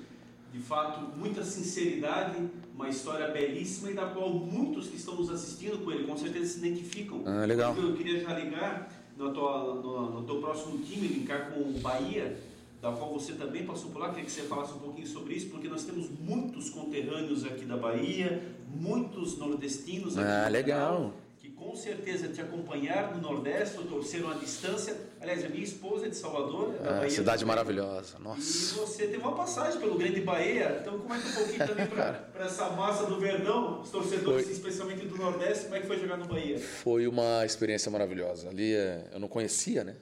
de 0.52 0.60
fato, 0.60 1.18
muita 1.18 1.44
sinceridade, 1.44 2.38
uma 2.74 2.90
história 2.90 3.30
belíssima 3.30 3.92
e 3.92 3.94
da 3.94 4.08
qual 4.08 4.30
muitos 4.30 4.88
que 4.88 4.98
estão 4.98 5.16
nos 5.16 5.30
assistindo, 5.30 5.84
Coelho, 5.84 6.06
com 6.06 6.18
certeza 6.18 6.54
se 6.54 6.60
identificam. 6.60 7.24
Ah, 7.26 7.46
legal. 7.46 7.76
Eu 7.76 7.96
queria 7.96 8.20
já 8.22 8.38
ligar 8.38 8.92
no, 9.18 9.34
tua, 9.34 9.76
no, 9.76 10.12
no 10.12 10.24
teu 10.24 10.40
próximo 10.40 10.78
time, 10.80 11.08
linkar 11.08 11.52
com 11.52 11.62
o 11.62 11.80
Bahia 11.80 12.38
da 12.82 12.92
qual 12.92 13.12
você 13.12 13.34
também 13.34 13.66
passou 13.66 13.90
por 13.90 14.00
lá, 14.00 14.10
queria 14.10 14.26
que 14.26 14.32
você 14.32 14.44
falasse 14.44 14.74
um 14.74 14.80
pouquinho 14.80 15.08
sobre 15.08 15.34
isso, 15.34 15.50
porque 15.50 15.68
nós 15.68 15.84
temos 15.84 16.10
muitos 16.20 16.70
conterrâneos 16.70 17.44
aqui 17.44 17.66
da 17.66 17.76
Bahia, 17.76 18.56
muitos 18.68 19.36
nordestinos 19.40 20.16
aqui. 20.16 20.30
Ah, 20.30 20.48
legal. 20.48 20.96
Canal, 20.96 21.14
com 21.58 21.76
certeza 21.76 22.28
te 22.28 22.40
acompanharam 22.40 23.16
no 23.16 23.22
Nordeste, 23.22 23.78
torceram 23.84 24.30
à 24.30 24.36
distância. 24.36 24.96
Aliás, 25.20 25.44
a 25.44 25.50
minha 25.50 25.64
esposa 25.64 26.06
é 26.06 26.10
de 26.10 26.16
Salvador, 26.16 26.76
é 26.76 26.84
da 26.84 26.90
ah, 26.90 27.00
Bahia. 27.00 27.10
Cidade 27.10 27.44
maravilhosa, 27.44 28.20
nossa. 28.20 28.42
E 28.42 28.78
você 28.78 29.08
teve 29.08 29.18
uma 29.18 29.36
passagem 29.36 29.80
pelo 29.80 29.98
Grande 29.98 30.22
Bahia, 30.22 30.78
então 30.80 31.00
comenta 31.00 31.28
um 31.28 31.34
pouquinho 31.34 31.68
também 31.68 31.88
para 31.88 32.46
essa 32.46 32.70
massa 32.70 33.08
do 33.08 33.20
Verdão, 33.20 33.82
os 33.82 33.90
torcedores, 33.90 34.46
foi. 34.46 34.54
especialmente 34.54 35.06
do 35.08 35.18
Nordeste, 35.18 35.66
como 35.66 35.76
é 35.76 35.80
que 35.82 35.88
foi 35.88 36.00
jogar 36.00 36.18
no 36.18 36.28
Bahia? 36.28 36.60
Foi 36.60 37.08
uma 37.08 37.44
experiência 37.44 37.92
maravilhosa. 37.92 38.50
Ali 38.50 38.76
é, 38.76 39.10
eu 39.12 39.20
não 39.20 39.28
conhecia, 39.28 39.84
né? 39.84 39.96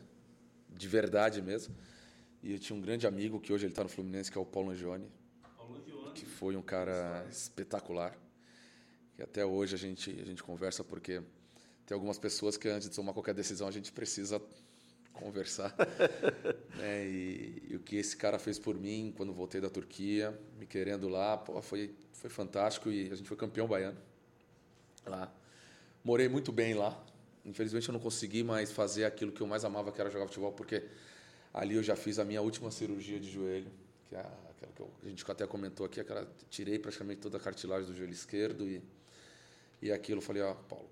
De 0.70 0.88
verdade 0.90 1.42
mesmo. 1.42 1.74
E 2.44 2.52
eu 2.52 2.60
tinha 2.60 2.78
um 2.78 2.82
grande 2.82 3.08
amigo 3.08 3.40
que 3.40 3.54
hoje 3.54 3.66
ele 3.66 3.72
está 3.72 3.82
no 3.82 3.90
Fluminense, 3.90 4.30
que 4.30 4.38
é 4.38 4.42
o 4.42 4.46
Paulo 4.46 4.72
Angione. 4.72 5.10
Paulo 5.58 5.78
Angione. 5.78 6.12
Que 6.14 6.26
foi 6.26 6.56
um 6.58 6.62
cara 6.62 7.26
espetacular. 7.32 8.16
E 9.18 9.24
até 9.24 9.46
hoje 9.46 9.74
a 9.74 9.78
gente, 9.78 10.12
a 10.22 10.26
gente 10.26 10.44
conversa 10.44 10.84
porque 10.84 11.22
tem 11.86 11.94
algumas 11.96 12.18
pessoas 12.18 12.58
que 12.58 12.68
antes 12.68 12.90
de 12.90 12.96
tomar 12.96 13.14
qualquer 13.14 13.34
decisão 13.34 13.68
a 13.68 13.72
gente 13.72 13.92
precisa 13.92 14.42
conversar. 15.14 15.74
né? 16.78 17.06
e, 17.08 17.68
e, 17.70 17.76
o 17.76 17.80
que 17.80 17.96
esse 17.96 18.18
cara 18.18 18.38
fez 18.38 18.60
por 18.60 18.76
mim 18.78 19.14
quando 19.16 19.34
voltei 19.34 19.62
da 19.62 19.70
Turquia, 19.70 20.38
me 20.60 20.66
querendo 20.66 21.08
lá, 21.08 21.38
pô, 21.38 21.62
foi, 21.62 21.96
foi 22.14 22.30
fantástico 22.30 22.92
e 22.92 23.12
a 23.12 23.16
gente 23.16 23.28
foi 23.28 23.38
campeão 23.38 23.68
baiano 23.68 23.98
lá. 25.06 25.32
Morei 26.04 26.28
muito 26.28 26.52
bem 26.52 26.74
lá. 26.74 27.02
Infelizmente 27.46 27.88
eu 27.88 27.94
não 27.94 28.00
consegui 28.00 28.44
mais 28.44 28.72
fazer 28.72 29.06
aquilo 29.06 29.32
que 29.32 29.42
eu 29.42 29.48
mais 29.48 29.64
amava, 29.64 29.92
que 29.92 30.02
era 30.02 30.10
jogar 30.10 30.26
futebol, 30.28 30.52
porque 30.52 30.84
Ali 31.56 31.76
eu 31.76 31.84
já 31.84 31.96
fiz 31.96 32.20
a 32.20 32.26
minha 32.26 32.42
última 32.42 32.70
cirurgia 32.70 33.18
de 33.18 33.32
joelho, 33.32 33.72
que 34.10 34.16
é 34.16 34.20
aquela 34.20 34.74
que 34.74 35.06
a 35.06 35.10
gente 35.10 35.32
até 35.32 35.48
comentou 35.48 35.86
aqui, 35.86 36.02
aquela 36.02 36.30
tirei 36.50 36.78
praticamente 36.78 37.22
toda 37.22 37.38
a 37.38 37.40
cartilagem 37.40 37.90
do 37.90 37.96
joelho 37.96 38.12
esquerdo 38.12 38.68
e 38.68 38.84
e 39.82 39.92
aquilo 39.92 40.18
eu 40.18 40.22
falei, 40.22 40.42
ó, 40.42 40.54
Paulo, 40.54 40.90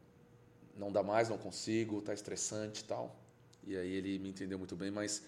não 0.78 0.92
dá 0.92 1.04
mais, 1.04 1.30
não 1.30 1.38
consigo, 1.38 2.02
tá 2.02 2.14
estressante 2.14 2.82
e 2.82 2.86
tal. 2.86 3.16
E 3.66 3.78
aí 3.78 3.94
ele 3.94 4.20
me 4.20 4.30
entendeu 4.30 4.58
muito 4.58 4.76
bem, 4.76 4.92
mas 4.92 5.24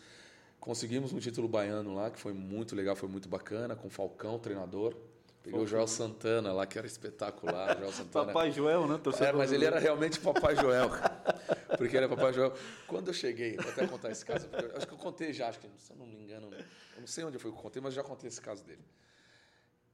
conseguimos 0.59 1.13
um 1.13 1.19
título 1.19 1.47
baiano 1.47 1.93
lá, 1.93 2.09
que 2.09 2.19
foi 2.19 2.33
muito 2.33 2.75
legal, 2.75 2.95
foi 2.95 3.07
muito 3.07 3.29
bacana, 3.29 3.75
com 3.75 3.89
Falcão, 3.89 4.39
treinador. 4.39 4.95
Peguei 5.43 5.59
o 5.59 5.67
Joel 5.67 5.87
Santana 5.87 6.51
lá, 6.51 6.65
que 6.65 6.75
era 6.75 6.87
espetacular. 6.87 7.77
Joel 7.77 7.91
Santana. 7.93 8.25
Papai 8.25 8.51
Joel, 8.51 8.87
né? 8.87 8.97
Torcedor 8.97 9.27
é, 9.27 9.33
mas 9.33 9.51
ele 9.51 9.63
era 9.63 9.79
realmente 9.79 10.19
Papai 10.19 10.55
Joel. 10.55 10.89
porque 11.77 11.95
ele 11.95 12.05
era 12.05 12.09
Papai 12.09 12.33
Joel. 12.33 12.51
Quando 12.87 13.09
eu 13.09 13.13
cheguei, 13.13 13.55
vou 13.55 13.71
até 13.71 13.85
contar 13.85 14.09
esse 14.09 14.25
caso, 14.25 14.49
acho 14.75 14.87
que 14.87 14.93
eu 14.93 14.97
contei 14.97 15.31
já, 15.31 15.49
acho 15.49 15.59
que, 15.59 15.69
se 15.77 15.91
eu 15.91 15.97
não 15.97 16.07
me 16.07 16.17
engano, 16.17 16.49
eu 16.51 16.99
não 16.99 17.05
sei 17.05 17.23
onde 17.23 17.37
foi 17.37 17.51
que 17.51 17.57
eu 17.57 17.61
contei, 17.61 17.79
mas 17.79 17.93
já 17.93 18.01
contei 18.01 18.27
esse 18.27 18.41
caso 18.41 18.63
dele. 18.63 18.83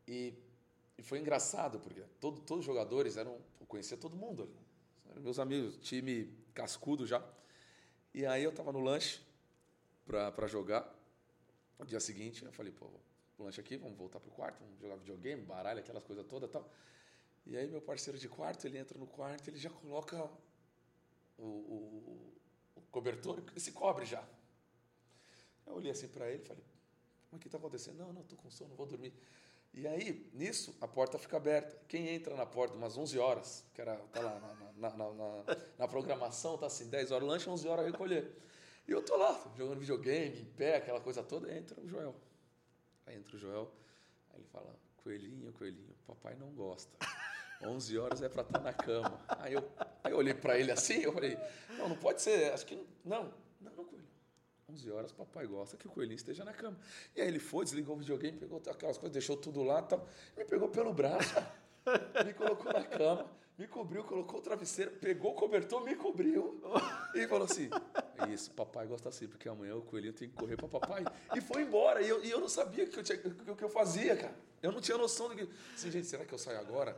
E, 0.07 0.33
e 0.97 1.03
foi 1.03 1.19
engraçado, 1.19 1.79
porque 1.79 2.01
todo, 2.19 2.39
todos 2.39 2.61
os 2.61 2.65
jogadores 2.65 3.17
eram. 3.17 3.37
Eu 3.59 3.65
conhecia 3.65 3.97
todo 3.97 4.15
mundo 4.15 4.43
ali. 4.43 4.70
Meus 5.19 5.39
amigos, 5.39 5.77
time 5.77 6.33
cascudo 6.53 7.05
já. 7.05 7.23
E 8.13 8.25
aí 8.25 8.43
eu 8.43 8.49
estava 8.49 8.71
no 8.71 8.79
lanche 8.79 9.21
para 10.05 10.47
jogar. 10.47 10.89
No 11.77 11.85
dia 11.85 11.99
seguinte, 11.99 12.45
eu 12.45 12.51
falei, 12.51 12.71
pô, 12.71 12.89
lanche 13.37 13.59
aqui, 13.59 13.75
vamos 13.75 13.97
voltar 13.97 14.19
pro 14.19 14.31
quarto, 14.31 14.59
vamos 14.59 14.79
jogar 14.79 14.95
videogame, 14.95 15.41
baralho, 15.41 15.79
aquelas 15.79 16.03
coisas 16.03 16.25
todas 16.25 16.49
tal. 16.49 16.69
E 17.45 17.57
aí 17.57 17.67
meu 17.67 17.81
parceiro 17.81 18.17
de 18.17 18.29
quarto, 18.29 18.65
ele 18.65 18.77
entra 18.77 18.97
no 18.97 19.07
quarto, 19.07 19.47
ele 19.49 19.57
já 19.57 19.69
coloca 19.69 20.29
o, 21.37 21.43
o, 21.43 22.33
o 22.75 22.81
cobertor 22.91 23.43
e 23.55 23.59
se 23.59 23.71
cobre 23.71 24.05
já. 24.05 24.23
Eu 25.65 25.73
olhei 25.73 25.91
assim 25.91 26.07
para 26.07 26.29
ele 26.29 26.43
e 26.43 26.45
falei, 26.45 26.63
como 27.29 27.39
é 27.39 27.41
que 27.41 27.47
está 27.47 27.57
acontecendo? 27.57 27.97
Não, 27.97 28.13
não, 28.13 28.21
estou 28.21 28.37
com 28.37 28.49
sono, 28.49 28.69
não 28.69 28.77
vou 28.77 28.85
dormir. 28.85 29.13
E 29.73 29.87
aí, 29.87 30.29
nisso, 30.33 30.75
a 30.81 30.87
porta 30.87 31.17
fica 31.17 31.37
aberta. 31.37 31.77
Quem 31.87 32.09
entra 32.09 32.35
na 32.35 32.45
porta 32.45 32.75
umas 32.75 32.97
11 32.97 33.17
horas, 33.17 33.65
que 33.73 33.81
era, 33.81 33.95
tá 33.95 34.19
lá 34.19 34.39
na, 34.39 34.89
na, 34.89 34.97
na, 34.97 35.13
na, 35.13 35.43
na 35.79 35.87
programação, 35.87 36.57
tá 36.57 36.65
assim, 36.65 36.89
10 36.89 37.11
horas 37.11 37.27
lanche, 37.27 37.49
11 37.49 37.67
horas 37.67 37.85
recolher. 37.85 38.29
E 38.87 38.91
eu 38.91 39.01
tô 39.01 39.15
lá, 39.15 39.39
jogando 39.55 39.79
videogame, 39.79 40.41
em 40.41 40.45
pé, 40.45 40.75
aquela 40.75 40.99
coisa 40.99 41.23
toda, 41.23 41.55
entra 41.55 41.79
o 41.79 41.87
Joel. 41.87 42.15
Aí 43.05 43.15
entra 43.15 43.35
o 43.35 43.39
Joel, 43.39 43.71
aí 44.31 44.39
ele 44.39 44.47
fala, 44.51 44.75
coelhinho, 44.97 45.53
coelhinho, 45.53 45.95
papai 46.05 46.35
não 46.35 46.51
gosta. 46.51 46.91
11 47.63 47.97
horas 47.99 48.21
é 48.21 48.29
para 48.29 48.41
estar 48.41 48.59
tá 48.59 48.65
na 48.65 48.73
cama. 48.73 49.19
Aí 49.27 49.53
eu, 49.53 49.71
aí 50.03 50.11
eu 50.11 50.17
olhei 50.17 50.33
para 50.33 50.59
ele 50.59 50.71
assim, 50.71 51.01
eu 51.01 51.13
falei, 51.13 51.37
não, 51.77 51.89
não 51.89 51.95
pode 51.95 52.21
ser, 52.21 52.51
acho 52.51 52.65
que 52.65 52.75
não, 53.05 53.31
não, 53.61 53.71
não, 53.71 53.85
coelho. 53.85 54.07
11 54.71 54.91
horas, 54.91 55.11
papai 55.11 55.45
gosta 55.45 55.77
que 55.77 55.87
o 55.87 55.89
coelhinho 55.89 56.15
esteja 56.15 56.45
na 56.45 56.53
cama. 56.53 56.77
E 57.15 57.21
aí 57.21 57.27
ele 57.27 57.39
foi, 57.39 57.65
desligou 57.65 57.95
o 57.95 57.99
videogame, 57.99 58.37
pegou 58.37 58.61
aquelas 58.69 58.97
coisas, 58.97 59.13
deixou 59.13 59.35
tudo 59.35 59.63
lá, 59.63 59.81
tal, 59.81 60.07
me 60.37 60.45
pegou 60.45 60.69
pelo 60.69 60.93
braço, 60.93 61.35
me 62.25 62.33
colocou 62.33 62.71
na 62.71 62.83
cama, 62.83 63.29
me 63.57 63.67
cobriu, 63.67 64.03
colocou 64.03 64.39
o 64.39 64.41
travesseiro, 64.41 64.91
pegou 64.91 65.31
o 65.31 65.35
cobertor, 65.35 65.83
me 65.83 65.95
cobriu 65.95 66.61
e 67.13 67.27
falou 67.27 67.45
assim: 67.45 67.69
é 68.17 68.33
Isso, 68.33 68.49
papai 68.51 68.87
gosta 68.87 69.09
assim, 69.09 69.27
porque 69.27 69.47
amanhã 69.47 69.75
o 69.75 69.81
coelhinho 69.81 70.13
tem 70.13 70.29
que 70.29 70.35
correr 70.35 70.55
para 70.55 70.67
papai. 70.67 71.03
E 71.35 71.41
foi 71.41 71.63
embora. 71.63 72.01
E 72.01 72.09
eu, 72.09 72.23
e 72.23 72.31
eu 72.31 72.39
não 72.39 72.49
sabia 72.49 72.85
o 72.85 72.87
que, 72.87 72.99
eu 73.47 73.55
que 73.55 73.63
eu 73.63 73.69
fazia, 73.69 74.15
cara. 74.15 74.35
Eu 74.63 74.71
não 74.71 74.81
tinha 74.81 74.97
noção 74.97 75.29
do 75.29 75.35
que. 75.35 75.47
Assim, 75.75 75.91
gente, 75.91 76.07
será 76.07 76.25
que 76.25 76.33
eu 76.33 76.39
saio 76.39 76.59
agora? 76.59 76.97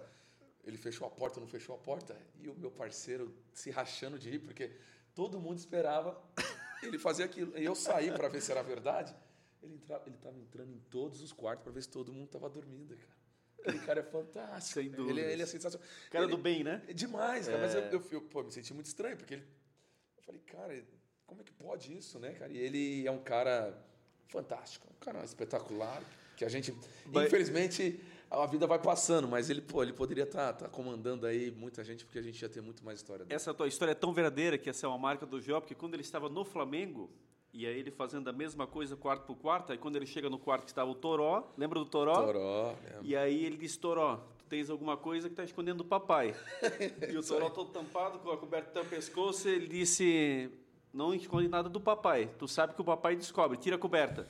Ele 0.64 0.78
fechou 0.78 1.06
a 1.06 1.10
porta, 1.10 1.40
não 1.40 1.48
fechou 1.48 1.76
a 1.76 1.78
porta? 1.78 2.16
E 2.40 2.48
o 2.48 2.56
meu 2.56 2.72
parceiro 2.72 3.34
se 3.54 3.70
rachando 3.70 4.18
de 4.18 4.30
rir, 4.30 4.40
porque 4.40 4.72
todo 5.14 5.40
mundo 5.40 5.58
esperava 5.58 6.18
Ele 6.88 7.00
fazia 7.00 7.26
aquilo. 7.26 7.58
E 7.58 7.64
eu 7.64 7.76
saí 7.76 8.12
para 8.12 8.28
ver 8.28 8.42
se 8.42 8.52
era 8.52 8.62
verdade. 8.62 9.16
Ele 9.62 9.76
entrava, 9.76 10.04
ele 10.06 10.16
estava 10.16 10.38
entrando 10.38 10.72
em 10.72 10.80
todos 10.90 11.22
os 11.22 11.32
quartos 11.32 11.64
para 11.64 11.72
ver 11.72 11.82
se 11.82 11.90
todo 11.90 12.12
mundo 12.12 12.26
estava 12.26 12.50
dormindo, 12.50 12.96
cara. 12.98 13.14
Aquele 13.60 13.80
cara 13.80 14.00
é 14.02 14.04
fantástico. 14.04 14.82
Sem 14.82 14.90
dúvida. 14.90 15.22
Ele, 15.22 15.32
ele 15.34 15.42
é 15.44 15.46
sensacional. 15.46 15.88
Cara 16.12 16.26
ele, 16.26 16.36
do 16.36 16.38
bem, 16.38 16.64
né? 16.64 16.84
É 16.88 16.94
demais, 16.94 17.48
cara. 17.48 17.60
É. 17.60 17.62
Mas 17.62 17.76
eu, 17.76 17.82
eu, 17.84 18.08
eu, 18.12 18.22
pô, 18.22 18.44
me 18.44 18.52
senti 18.52 18.74
muito 18.74 18.88
estranho, 18.88 19.16
porque 19.16 19.36
ele. 19.36 19.48
Eu 20.18 20.24
falei, 20.24 20.42
cara, 20.42 20.86
como 21.26 21.42
é 21.42 21.44
que 21.44 21.54
pode 21.54 21.96
isso, 21.98 22.20
né, 22.20 22.34
cara? 22.34 22.52
E 22.52 22.58
ele 22.58 23.08
é 23.08 23.12
um 23.12 23.24
cara 23.24 23.74
fantástico, 24.28 24.88
um 24.92 25.00
cara 25.00 25.24
espetacular, 25.24 26.04
que 26.36 26.44
a 26.44 26.50
gente, 26.50 26.74
mas... 27.06 27.28
infelizmente, 27.28 28.00
a 28.42 28.46
vida 28.48 28.66
vai 28.66 28.80
passando, 28.80 29.28
mas 29.28 29.50
ele, 29.50 29.62
pô, 29.62 29.84
ele 29.84 29.94
poderia 29.94 30.24
estar 30.24 30.54
tá, 30.54 30.66
tá 30.66 30.70
comandando 30.70 31.28
aí 31.28 31.52
muita 31.52 31.84
gente, 31.84 32.04
porque 32.04 32.18
a 32.18 32.22
gente 32.22 32.42
ia 32.42 32.50
ter 32.50 32.62
muito 32.62 32.84
mais 32.84 33.00
história 33.00 33.24
dele. 33.24 33.36
Essa 33.36 33.54
tua 33.54 33.68
história 33.68 33.92
é 33.92 33.96
tão 33.96 34.12
verdadeira 34.12 34.58
que 34.58 34.70
essa 34.70 34.88
é 34.88 34.90
uma 34.90 34.98
marca 34.98 35.26
do 35.26 35.40
Jó, 35.40 35.60
porque 35.60 35.76
quando 35.76 35.94
ele 35.94 36.02
estava 36.02 36.28
no 36.30 36.44
Flamengo, 36.44 37.12
e 37.54 37.68
aí 37.68 37.78
ele 37.78 37.92
fazendo 37.92 38.28
a 38.28 38.34
mesma 38.34 38.66
coisa 38.66 38.96
quarto 38.96 39.26
por 39.26 39.36
quarto, 39.36 39.72
aí 39.72 39.78
quando 39.78 39.96
ele 39.96 40.08
chega 40.08 40.30
no 40.30 40.40
quarto 40.40 40.64
que 40.64 40.72
estava 40.72 40.90
o 40.90 40.96
Toró, 40.96 41.54
lembra 41.56 41.78
do 41.78 41.86
Toró? 41.86 42.16
Toró, 42.16 42.76
lembra. 42.84 43.00
E 43.04 43.16
aí 43.16 43.46
ele 43.46 43.58
diz, 43.58 43.78
Toró, 43.78 44.18
tu 44.40 44.46
tens 44.46 44.72
alguma 44.72 44.98
coisa 44.98 45.28
que 45.30 45.34
está 45.34 45.44
escondendo 45.44 45.78
do 45.78 45.86
papai. 45.86 46.36
e 47.08 47.16
o 47.16 47.24
Toró 47.24 47.52
todo 47.52 47.70
tampado, 47.70 48.18
com 48.18 48.32
a 48.32 48.38
coberta 48.38 48.84
no 48.84 48.90
pescoço, 48.90 49.48
ele 49.48 49.68
disse, 49.68 50.50
não 50.92 51.14
esconde 51.14 51.48
nada 51.48 51.70
do 51.70 51.80
papai, 51.80 52.32
tu 52.40 52.48
sabe 52.48 52.74
que 52.74 52.82
o 52.82 52.86
papai 52.86 53.16
descobre, 53.16 53.58
tira 53.58 53.76
a 53.76 53.80
coberta. 53.80 54.28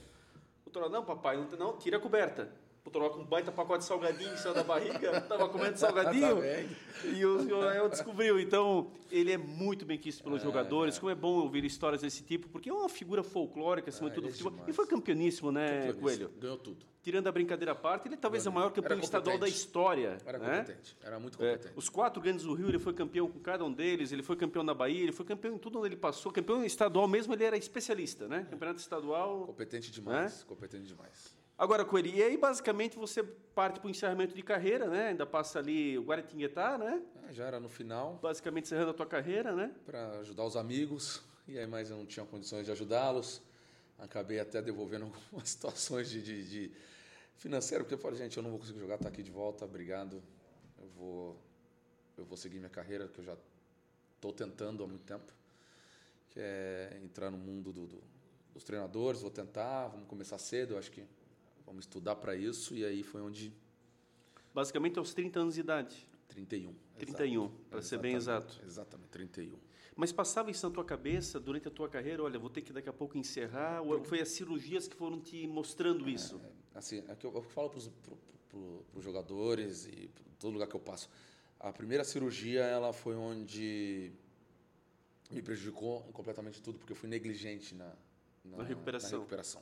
O 0.66 0.70
Toró, 0.70 0.89
não 0.89 1.06
papai, 1.06 1.38
não, 1.38 1.48
não 1.58 1.78
tira 1.78 1.96
a 1.96 2.00
coberta. 2.02 2.62
Toró 2.91 3.10
com 3.10 3.22
um 3.22 3.26
baita 3.26 3.52
pacote 3.52 3.80
de 3.80 3.86
salgadinho 3.86 4.34
em 4.34 4.38
cima 4.38 4.54
da 4.54 4.63
barriga, 4.63 5.22
tava 5.22 5.50
comendo 5.50 5.78
salgadinho. 5.78 6.36
tá 7.02 7.08
e 7.08 7.26
o 7.26 7.48
Joel 7.48 7.89
descobriu. 7.89 8.39
Então, 8.39 8.91
ele 9.12 9.32
é 9.32 9.38
muito 9.38 9.86
bem 9.86 9.98
quisto 9.98 10.24
pelos 10.24 10.41
é, 10.41 10.43
jogadores. 10.43 10.98
É. 10.98 11.00
Como 11.00 11.10
é 11.10 11.15
bom 11.15 11.39
ouvir 11.39 11.63
histórias 11.63 12.02
desse 12.02 12.24
tipo, 12.24 12.50
porque 12.50 12.69
é 12.69 12.74
uma 12.74 12.89
figura 12.89 13.24
folclórica, 13.24 13.89
acima 13.89 14.10
de 14.10 14.15
tudo, 14.15 14.28
é 14.28 14.32
futebol. 14.32 14.54
E 14.67 14.74
foi 14.74 14.86
campeoníssimo, 14.86 15.52
né, 15.52 15.93
Coelho? 15.93 16.30
Ganhou 16.39 16.58
tudo. 16.58 16.86
Tirando 17.02 17.28
a 17.28 17.32
brincadeira 17.32 17.74
à 17.74 17.76
parte, 17.76 18.08
ele 18.08 18.15
talvez 18.15 18.46
é 18.46 18.50
o 18.50 18.54
maior 18.54 18.69
campeão 18.72 19.00
estadual 19.00 19.38
da 19.38 19.48
história. 19.48 20.17
Era 20.26 20.38
né? 20.38 20.60
competente, 20.60 20.98
era 21.04 21.19
muito 21.19 21.38
competente. 21.38 21.74
É, 21.74 21.78
os 21.78 21.89
quatro 21.89 22.22
grandes 22.22 22.46
do 22.46 22.54
Rio, 22.54 22.69
ele 22.69 22.80
foi 22.80 22.93
campeão 22.93 23.28
com 23.28 23.39
cada 23.39 23.65
um 23.65 23.72
deles, 23.74 24.12
ele 24.12 24.24
foi 24.24 24.36
campeão 24.36 24.63
na 24.63 24.74
Bahia, 24.74 25.04
ele 25.04 25.12
foi 25.12 25.26
campeão 25.26 25.56
em 25.56 25.58
tudo 25.58 25.80
onde 25.80 25.88
ele 25.88 25.98
passou. 25.98 26.32
Campeão 26.32 26.63
estadual 26.63 27.08
mesmo, 27.08 27.34
ele 27.34 27.43
era 27.43 27.58
especialista, 27.58 28.28
né? 28.28 28.48
Campeonato 28.50 28.80
estadual. 28.80 29.46
Competente 29.48 29.91
demais, 29.91 30.39
né? 30.39 30.46
competente 30.48 30.86
demais. 30.86 31.42
Agora, 31.58 31.86
Coelho, 31.86 32.10
e 32.10 32.24
aí 32.24 32.36
basicamente 32.36 32.98
você 32.98 33.24
parte 33.24 33.80
para 33.80 33.88
o 33.88 33.89
encerramento 33.89 34.34
de 34.34 34.42
carreira, 34.42 34.88
né? 34.88 35.10
Ainda 35.10 35.26
passa 35.26 35.60
ali 35.60 35.98
o 35.98 36.04
Guaratinguetá, 36.04 36.78
né? 36.78 37.02
É, 37.30 37.34
já 37.34 37.46
era 37.46 37.60
no 37.60 37.70
final. 37.70 38.20
Basicamente 38.22 38.66
encerrando 38.66 38.89
a 38.89 38.94
tua 38.94 39.06
carreira, 39.06 39.56
né? 39.56 39.74
Para 39.86 40.20
ajudar 40.20 40.46
os 40.46 40.56
amigos, 40.56 41.22
e 41.48 41.58
aí 41.58 41.68
mais 41.68 41.89
eu 41.92 41.98
não 41.98 42.06
tinha 42.06 42.26
condições 42.26 42.66
de 42.66 42.72
ajudá-los. 42.72 43.42
Acabei 44.00 44.39
até 44.39 44.62
devolvendo 44.62 45.06
algumas 45.30 45.50
situações 45.50 46.10
de, 46.10 46.22
de, 46.22 46.50
de 46.50 46.72
financeiro, 47.36 47.84
porque 47.84 47.94
eu 47.94 48.00
falei, 48.00 48.18
gente, 48.18 48.36
eu 48.36 48.44
não 48.44 48.50
vou 48.50 48.60
conseguir 48.60 48.80
jogar, 48.80 48.98
tá 48.98 49.10
aqui 49.10 49.22
de 49.22 49.32
volta, 49.32 49.63
obrigado. 49.63 50.24
Eu 50.82 50.88
vou, 50.98 51.38
eu 52.18 52.26
vou 52.26 52.36
seguir 52.36 52.58
minha 52.58 52.70
carreira, 52.70 53.08
que 53.08 53.20
eu 53.20 53.26
já 53.26 53.38
estou 54.16 54.34
tentando 54.34 54.84
há 54.84 54.88
muito 54.88 55.04
tempo, 55.04 55.32
que 56.32 56.39
é 56.39 57.00
entrar 57.04 57.30
no 57.30 57.38
mundo 57.38 57.72
do, 57.72 57.86
do, 57.86 58.04
dos 58.54 58.63
treinadores, 58.63 59.22
vou 59.22 59.30
tentar, 59.30 59.88
vamos 59.89 60.08
começar 60.08 60.39
cedo, 60.39 60.74
eu 60.74 60.80
acho 60.80 60.92
que 60.92 61.06
Vamos 61.65 61.86
estudar 61.86 62.15
para 62.15 62.36
isso 62.36 62.76
e 62.76 62.86
aí 62.86 63.04
foi 63.04 63.21
onde. 63.21 63.54
Basicamente 64.54 64.99
aos 64.99 65.13
30 65.13 65.39
anos 65.39 65.56
de 65.56 65.62
idade. 65.62 66.08
31. 66.28 66.73
31, 66.97 67.49
para 67.69 67.82
ser 67.82 67.99
bem 67.99 68.15
exato. 68.15 68.60
Exatamente, 68.65 69.10
31. 69.10 69.58
Mas 69.95 70.12
passava 70.12 70.49
isso 70.49 70.67
na 70.67 70.73
tua 70.73 70.84
cabeça 70.84 71.39
durante 71.39 71.67
a 71.67 71.71
tua 71.71 71.88
carreira, 71.88 72.23
olha, 72.23 72.39
vou 72.39 72.49
ter 72.49 72.62
que 72.62 72.73
daqui 72.73 72.89
a 72.89 72.93
pouco 72.93 73.17
encerrar, 73.17 73.82
ou 73.82 74.04
foi 74.04 74.19
as 74.19 74.30
cirurgias 74.30 74.88
que 74.88 74.95
foram 74.95 75.19
te 75.19 75.45
mostrando 75.47 76.10
isso? 76.10 76.41
É, 76.43 76.78
assim, 76.80 77.04
é 77.08 77.15
que 77.15 77.26
eu, 77.26 77.34
eu 77.34 77.43
falo 77.43 77.69
para 77.69 77.80
os 78.95 79.04
jogadores 79.04 79.86
e 79.86 80.08
para 80.08 80.23
todo 80.39 80.54
lugar 80.54 80.67
que 80.67 80.76
eu 80.76 80.80
passo. 80.80 81.10
A 81.60 81.71
primeira 81.71 82.04
cirurgia, 82.04 82.62
ela 82.63 82.91
foi 82.91 83.15
onde 83.15 84.12
me 85.30 85.41
prejudicou 85.41 86.02
completamente 86.12 86.62
tudo, 86.62 86.80
porque 86.80 86.91
eu 86.91 86.97
fui 86.97 87.08
negligente 87.08 87.76
na, 87.76 87.93
na, 88.43 88.58
na 88.58 88.63
recuperação. 88.63 89.12
Na 89.12 89.17
recuperação. 89.17 89.62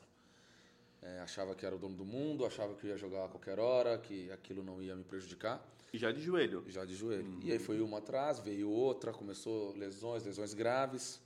É, 1.01 1.19
achava 1.19 1.55
que 1.55 1.65
era 1.65 1.75
o 1.75 1.79
dono 1.79 1.95
do 1.95 2.05
mundo, 2.05 2.45
achava 2.45 2.75
que 2.75 2.87
ia 2.87 2.95
jogar 2.95 3.25
a 3.25 3.27
qualquer 3.27 3.59
hora, 3.59 3.97
que 3.97 4.31
aquilo 4.31 4.63
não 4.63 4.81
ia 4.81 4.95
me 4.95 5.03
prejudicar. 5.03 5.65
E 5.91 5.97
já 5.97 6.11
de 6.11 6.21
joelho? 6.21 6.63
Já 6.69 6.85
de 6.85 6.95
joelho. 6.95 7.25
Uhum. 7.25 7.39
E 7.43 7.51
aí 7.51 7.59
foi 7.59 7.81
uma 7.81 7.97
atrás, 7.97 8.39
veio 8.39 8.69
outra, 8.69 9.11
começou 9.11 9.75
lesões, 9.75 10.23
lesões 10.23 10.53
graves. 10.53 11.19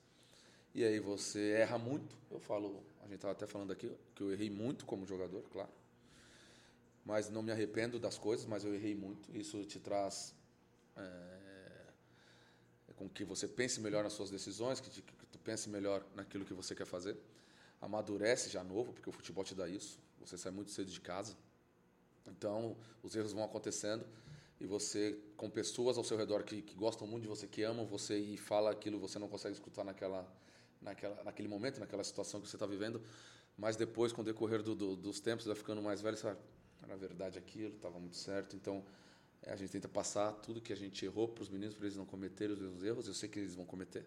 E 0.74 0.84
aí 0.84 1.00
você 1.00 1.52
erra 1.52 1.78
muito. 1.78 2.16
Eu 2.32 2.40
falo, 2.40 2.82
a 3.02 3.04
gente 3.04 3.16
estava 3.16 3.34
até 3.34 3.46
falando 3.46 3.72
aqui 3.72 3.92
que 4.16 4.24
eu 4.24 4.32
errei 4.32 4.50
muito 4.50 4.86
como 4.86 5.06
jogador, 5.06 5.44
claro. 5.52 5.70
Mas 7.06 7.30
não 7.30 7.44
me 7.44 7.52
arrependo 7.52 8.00
das 8.00 8.18
coisas, 8.18 8.46
mas 8.46 8.64
eu 8.64 8.74
errei 8.74 8.96
muito. 8.96 9.30
Isso 9.38 9.64
te 9.66 9.80
traz 9.80 10.34
é, 10.98 11.36
com 12.96 13.10
que 13.10 13.24
você 13.26 13.48
pense 13.48 13.80
melhor 13.82 14.04
nas 14.04 14.14
suas 14.14 14.32
decisões, 14.32 14.80
que, 14.80 14.90
te, 14.90 15.02
que 15.02 15.26
tu 15.28 15.38
pense 15.40 15.70
melhor 15.70 16.04
naquilo 16.16 16.46
que 16.46 16.54
você 16.54 16.74
quer 16.74 16.86
fazer 16.86 17.16
amadurece 17.82 18.50
já 18.50 18.64
novo, 18.64 18.94
porque 18.94 19.10
o 19.10 19.12
futebol 19.12 19.44
te 19.44 19.56
dá 19.56 19.68
isso. 19.68 20.00
Você 20.20 20.38
sai 20.38 20.52
muito 20.52 20.72
cedo 20.72 20.90
de 20.90 21.00
casa. 21.00 21.36
Então, 22.28 22.76
os 23.04 23.16
erros 23.16 23.34
vão 23.34 23.44
acontecendo 23.44 24.06
e 24.60 24.66
você, 24.66 25.20
com 25.38 25.50
pessoas 25.50 25.98
ao 25.98 26.04
seu 26.04 26.18
redor 26.18 26.44
que, 26.44 26.62
que 26.62 26.76
gostam 26.76 27.08
muito 27.08 27.24
de 27.24 27.30
você, 27.30 27.48
que 27.48 27.62
amam 27.64 27.86
você 27.86 28.18
e 28.18 28.38
fala 28.38 28.72
aquilo 28.72 29.00
você 29.00 29.20
não 29.20 29.28
consegue 29.28 29.54
escutar 29.54 29.84
naquela, 29.84 30.28
naquela, 30.82 31.24
naquele 31.24 31.48
momento, 31.48 31.80
naquela 31.80 32.04
situação 32.04 32.42
que 32.42 32.48
você 32.48 32.56
está 32.56 32.66
vivendo, 32.66 33.02
mas 33.58 33.76
depois, 33.76 34.12
com 34.12 34.22
o 34.22 34.24
decorrer 34.24 34.64
do, 34.64 34.74
do, 34.74 34.96
dos 34.96 35.20
tempos, 35.20 35.46
vai 35.46 35.56
ficando 35.56 35.82
mais 35.82 36.02
velho, 36.02 36.18
você 36.18 36.24
vai, 36.24 36.38
na 36.88 36.96
verdade 36.96 37.38
aquilo 37.38 37.76
estava 37.76 38.00
muito 38.00 38.16
certo. 38.16 38.56
Então, 38.56 38.84
é, 39.44 39.54
a 39.54 39.56
gente 39.56 39.72
tenta 39.72 39.88
passar 39.88 40.32
tudo 40.32 40.62
que 40.62 40.74
a 40.74 40.76
gente 40.76 41.06
errou 41.06 41.28
para 41.28 41.44
os 41.44 41.50
meninos, 41.50 41.76
para 41.76 41.86
eles 41.86 41.98
não 41.98 42.06
cometerem 42.06 42.54
os 42.54 42.60
mesmos 42.60 42.84
erros. 42.84 43.08
Eu 43.08 43.14
sei 43.14 43.30
que 43.30 43.40
eles 43.40 43.56
vão 43.56 43.66
cometer, 43.66 44.06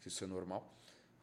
que 0.00 0.08
isso 0.08 0.24
é 0.24 0.26
normal 0.26 0.76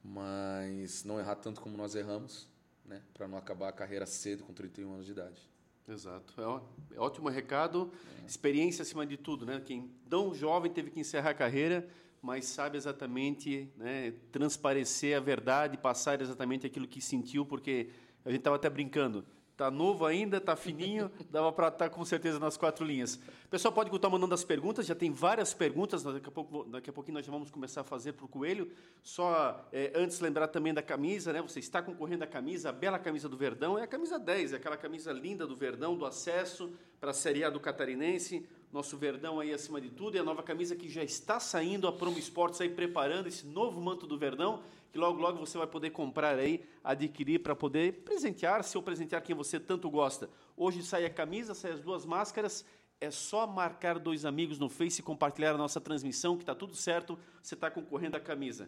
mas 0.04 1.04
não 1.04 1.20
errar 1.20 1.36
tanto 1.36 1.62
como 1.62 1.78
nós 1.78 1.96
erramos, 1.96 2.50
né? 2.86 3.02
Para 3.14 3.28
não 3.28 3.38
acabar 3.38 3.70
a 3.70 3.72
carreira 3.72 4.06
cedo 4.06 4.44
com 4.44 4.54
31 4.54 4.94
anos 4.94 5.06
de 5.06 5.12
idade. 5.12 5.50
Exato. 5.88 6.34
É, 6.38 6.96
é 6.96 7.00
ótimo 7.00 7.30
recado. 7.30 7.92
É. 8.22 8.26
Experiência 8.26 8.84
acima 8.84 9.06
de 9.06 9.18
tudo, 9.18 9.46
né? 9.46 9.62
Quem 9.66 9.90
tão 10.10 10.34
jovem 10.34 10.72
teve 10.72 10.92
que 10.92 11.00
encerrar 11.00 11.32
a 11.32 11.34
carreira, 11.34 11.88
mas 12.22 12.46
sabe 12.46 12.78
exatamente, 12.78 13.70
né, 13.76 14.14
transparecer 14.32 15.18
a 15.18 15.20
verdade, 15.20 15.78
passar 15.78 16.22
exatamente 16.22 16.66
aquilo 16.66 16.88
que 16.88 17.02
sentiu, 17.02 17.46
porque 17.46 17.90
a 18.24 18.30
gente 18.30 18.40
estava 18.40 18.56
até 18.56 18.70
brincando. 18.70 19.26
Tá 19.56 19.70
novo 19.70 20.06
ainda, 20.06 20.42
tá 20.42 20.56
fininho, 20.56 21.12
dava 21.30 21.52
para 21.52 21.68
estar 21.68 21.90
tá 21.90 21.96
com 21.96 22.04
certeza 22.04 22.40
nas 22.40 22.58
quatro 22.58 22.84
linhas. 22.84 23.16
O 23.46 23.50
pessoal 23.50 23.72
pode 23.72 23.92
continuar 23.92 24.12
mandando 24.12 24.34
as 24.34 24.44
perguntas, 24.44 24.86
já 24.86 24.96
tem 24.96 25.12
várias 25.12 25.54
perguntas, 25.54 26.02
daqui 26.02 26.28
a, 26.28 26.32
pouco, 26.32 26.64
daqui 26.64 26.90
a 26.90 26.94
pouquinho 26.94 27.16
nós 27.16 27.26
já 27.26 27.32
vamos 27.32 27.52
começar 27.52 27.82
a 27.82 27.84
fazer 27.84 28.14
para 28.14 28.26
o 28.26 28.28
Coelho. 28.28 28.72
Só 29.04 29.68
é, 29.72 29.92
antes 29.96 30.20
lembrar 30.20 30.48
também 30.48 30.74
da 30.74 30.82
camisa, 30.82 31.32
né? 31.32 31.42
Você 31.42 31.60
está 31.60 31.82
concorrendo 31.82 32.24
à 32.24 32.28
camisa, 32.28 32.70
a 32.70 32.72
bela 32.72 32.98
camisa 32.98 33.30
do 33.30 33.38
Verdão, 33.38 33.78
é 33.78 33.84
a 33.84 33.88
camisa 33.88 34.18
10, 34.18 34.54
é 34.54 34.56
aquela 34.56 34.78
camisa 34.78 35.12
linda 35.12 35.46
do 35.46 35.56
Verdão, 35.56 35.96
do 35.96 36.06
acesso 36.06 36.74
para 37.00 37.12
a 37.12 37.14
Série 37.14 37.44
A 37.44 37.50
do 37.50 37.60
Catarinense 37.60 38.48
nosso 38.74 38.98
Verdão 38.98 39.40
aí 39.40 39.54
acima 39.54 39.80
de 39.80 39.90
tudo, 39.90 40.18
e 40.18 40.20
a 40.20 40.24
nova 40.24 40.42
camisa 40.42 40.76
que 40.76 40.90
já 40.90 41.04
está 41.04 41.40
saindo, 41.40 41.88
a 41.88 41.94
Promo 41.94 42.18
Esportes 42.18 42.60
aí 42.60 42.70
preparando 42.70 43.28
esse 43.28 43.46
novo 43.46 43.80
manto 43.80 44.08
do 44.08 44.18
Verdão, 44.18 44.64
que 44.92 44.98
logo 44.98 45.22
logo 45.22 45.38
você 45.38 45.58
vai 45.60 45.68
poder 45.68 45.92
comprar 45.92 46.40
aí, 46.40 46.66
adquirir 46.84 47.40
para 47.40 47.56
poder 47.56 48.04
presentear-se 48.04 48.76
ou 48.76 48.82
presentear 48.82 49.22
quem 49.22 49.36
você 49.36 49.60
tanto 49.60 49.90
gosta. 49.92 50.28
Hoje 50.58 50.82
sai 50.82 51.06
a 51.06 51.10
camisa, 51.10 51.54
sai 51.54 51.72
as 51.72 51.82
duas 51.82 52.04
máscaras, 52.04 52.66
é 53.00 53.12
só 53.12 53.46
marcar 53.46 54.00
dois 54.00 54.26
amigos 54.26 54.58
no 54.58 54.70
Face 54.70 55.02
e 55.02 55.04
compartilhar 55.04 55.54
a 55.54 55.58
nossa 55.58 55.80
transmissão, 55.80 56.36
que 56.36 56.44
está 56.44 56.56
tudo 56.56 56.76
certo, 56.76 57.18
você 57.44 57.54
está 57.54 57.70
concorrendo 57.70 58.18
à 58.18 58.20
camisa. 58.20 58.68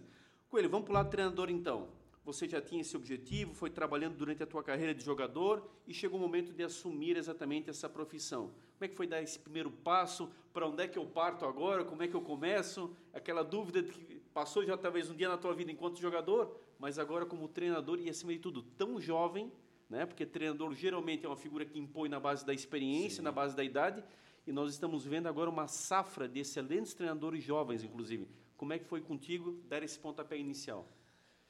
Coelho, 0.50 0.70
vamos 0.70 0.86
para 0.86 0.92
o 0.92 0.96
lado 0.96 1.08
do 1.08 1.12
treinador 1.12 1.50
então 1.50 2.05
você 2.26 2.48
já 2.48 2.60
tinha 2.60 2.82
esse 2.82 2.98
objetivo, 2.98 3.54
foi 3.54 3.70
trabalhando 3.70 4.18
durante 4.18 4.42
a 4.42 4.48
tua 4.48 4.64
carreira 4.64 4.96
de 4.96 5.04
jogador 5.04 5.70
e 5.88 5.94
chegou 5.94 6.18
o 6.18 6.22
momento 6.22 6.52
de 6.52 6.64
assumir 6.64 7.16
exatamente 7.16 7.70
essa 7.70 7.88
profissão. 7.88 8.48
Como 8.48 8.82
é 8.86 8.88
que 8.88 8.96
foi 8.96 9.06
dar 9.06 9.22
esse 9.22 9.38
primeiro 9.38 9.70
passo? 9.70 10.30
Para 10.52 10.68
onde 10.68 10.84
é 10.84 10.88
que 10.88 10.98
eu 10.98 11.06
parto 11.06 11.46
agora? 11.46 11.86
Como 11.86 12.02
é 12.02 12.08
que 12.08 12.16
eu 12.16 12.22
começo? 12.22 12.96
Aquela 13.14 13.44
dúvida 13.44 13.84
que 13.84 14.20
passou 14.34 14.66
já 14.66 14.76
talvez 14.76 15.10
um 15.10 15.16
dia 15.16 15.30
na 15.30 15.38
tua 15.38 15.54
vida 15.54 15.72
enquanto 15.72 16.02
jogador, 16.02 16.60
mas 16.80 16.98
agora 16.98 17.28
como 17.28 17.48
treinador 17.48 18.00
e 18.00 18.10
acima 18.10 18.34
de 18.34 18.40
tudo 18.40 18.64
tão 18.64 19.00
jovem, 19.00 19.52
né? 19.88 20.06
Porque 20.08 20.26
treinador 20.26 20.74
geralmente 20.74 21.26
é 21.26 21.30
uma 21.30 21.38
figura 21.38 21.64
que 21.64 21.78
impõe 21.78 22.10
na 22.10 22.20
base 22.20 22.44
da 22.44 22.54
experiência, 22.54 23.18
Sim. 23.18 23.22
na 23.22 23.32
base 23.32 23.56
da 23.56 23.64
idade, 23.64 24.04
e 24.48 24.52
nós 24.52 24.72
estamos 24.72 25.06
vendo 25.06 25.28
agora 25.28 25.50
uma 25.50 25.68
safra 25.68 26.28
de 26.28 26.40
excelentes 26.40 26.94
treinadores 26.96 27.44
jovens, 27.44 27.84
inclusive. 27.84 28.28
Como 28.58 28.74
é 28.74 28.80
que 28.80 28.86
foi 28.86 29.00
contigo 29.00 29.60
dar 29.70 29.84
esse 29.84 30.00
pontapé 30.00 30.38
inicial? 30.38 30.88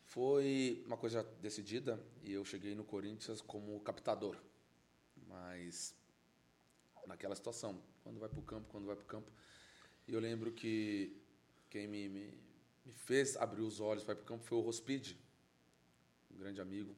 Foi 0.06 0.84
uma 0.86 0.98
coisa 0.98 1.24
decidida 1.42 2.02
e 2.24 2.32
eu 2.32 2.46
cheguei 2.46 2.76
no 2.76 2.84
Corinthians 2.84 3.42
como 3.42 3.80
captador. 3.82 4.38
Mas 5.28 5.96
naquela 7.08 7.36
situação, 7.36 7.82
quando 8.04 8.20
vai 8.20 8.30
para 8.30 8.40
o 8.40 8.44
campo, 8.44 8.68
quando 8.70 8.86
vai 8.86 8.96
para 8.96 9.04
o 9.04 9.08
campo. 9.08 9.32
E 10.08 10.14
eu 10.14 10.20
lembro 10.20 10.52
que 10.52 11.22
quem 11.70 11.88
me, 11.88 12.08
me, 12.08 12.40
me, 12.86 12.94
fez 12.94 13.36
abrir 13.36 13.62
os 13.62 13.80
olhos 13.80 14.04
para 14.04 14.14
ir 14.14 14.18
para 14.18 14.24
o 14.24 14.28
campo 14.28 14.44
foi 14.44 14.58
o 14.58 14.62
Rospide, 14.62 15.20
um 16.32 16.38
grande 16.38 16.62
amigo. 16.62 16.96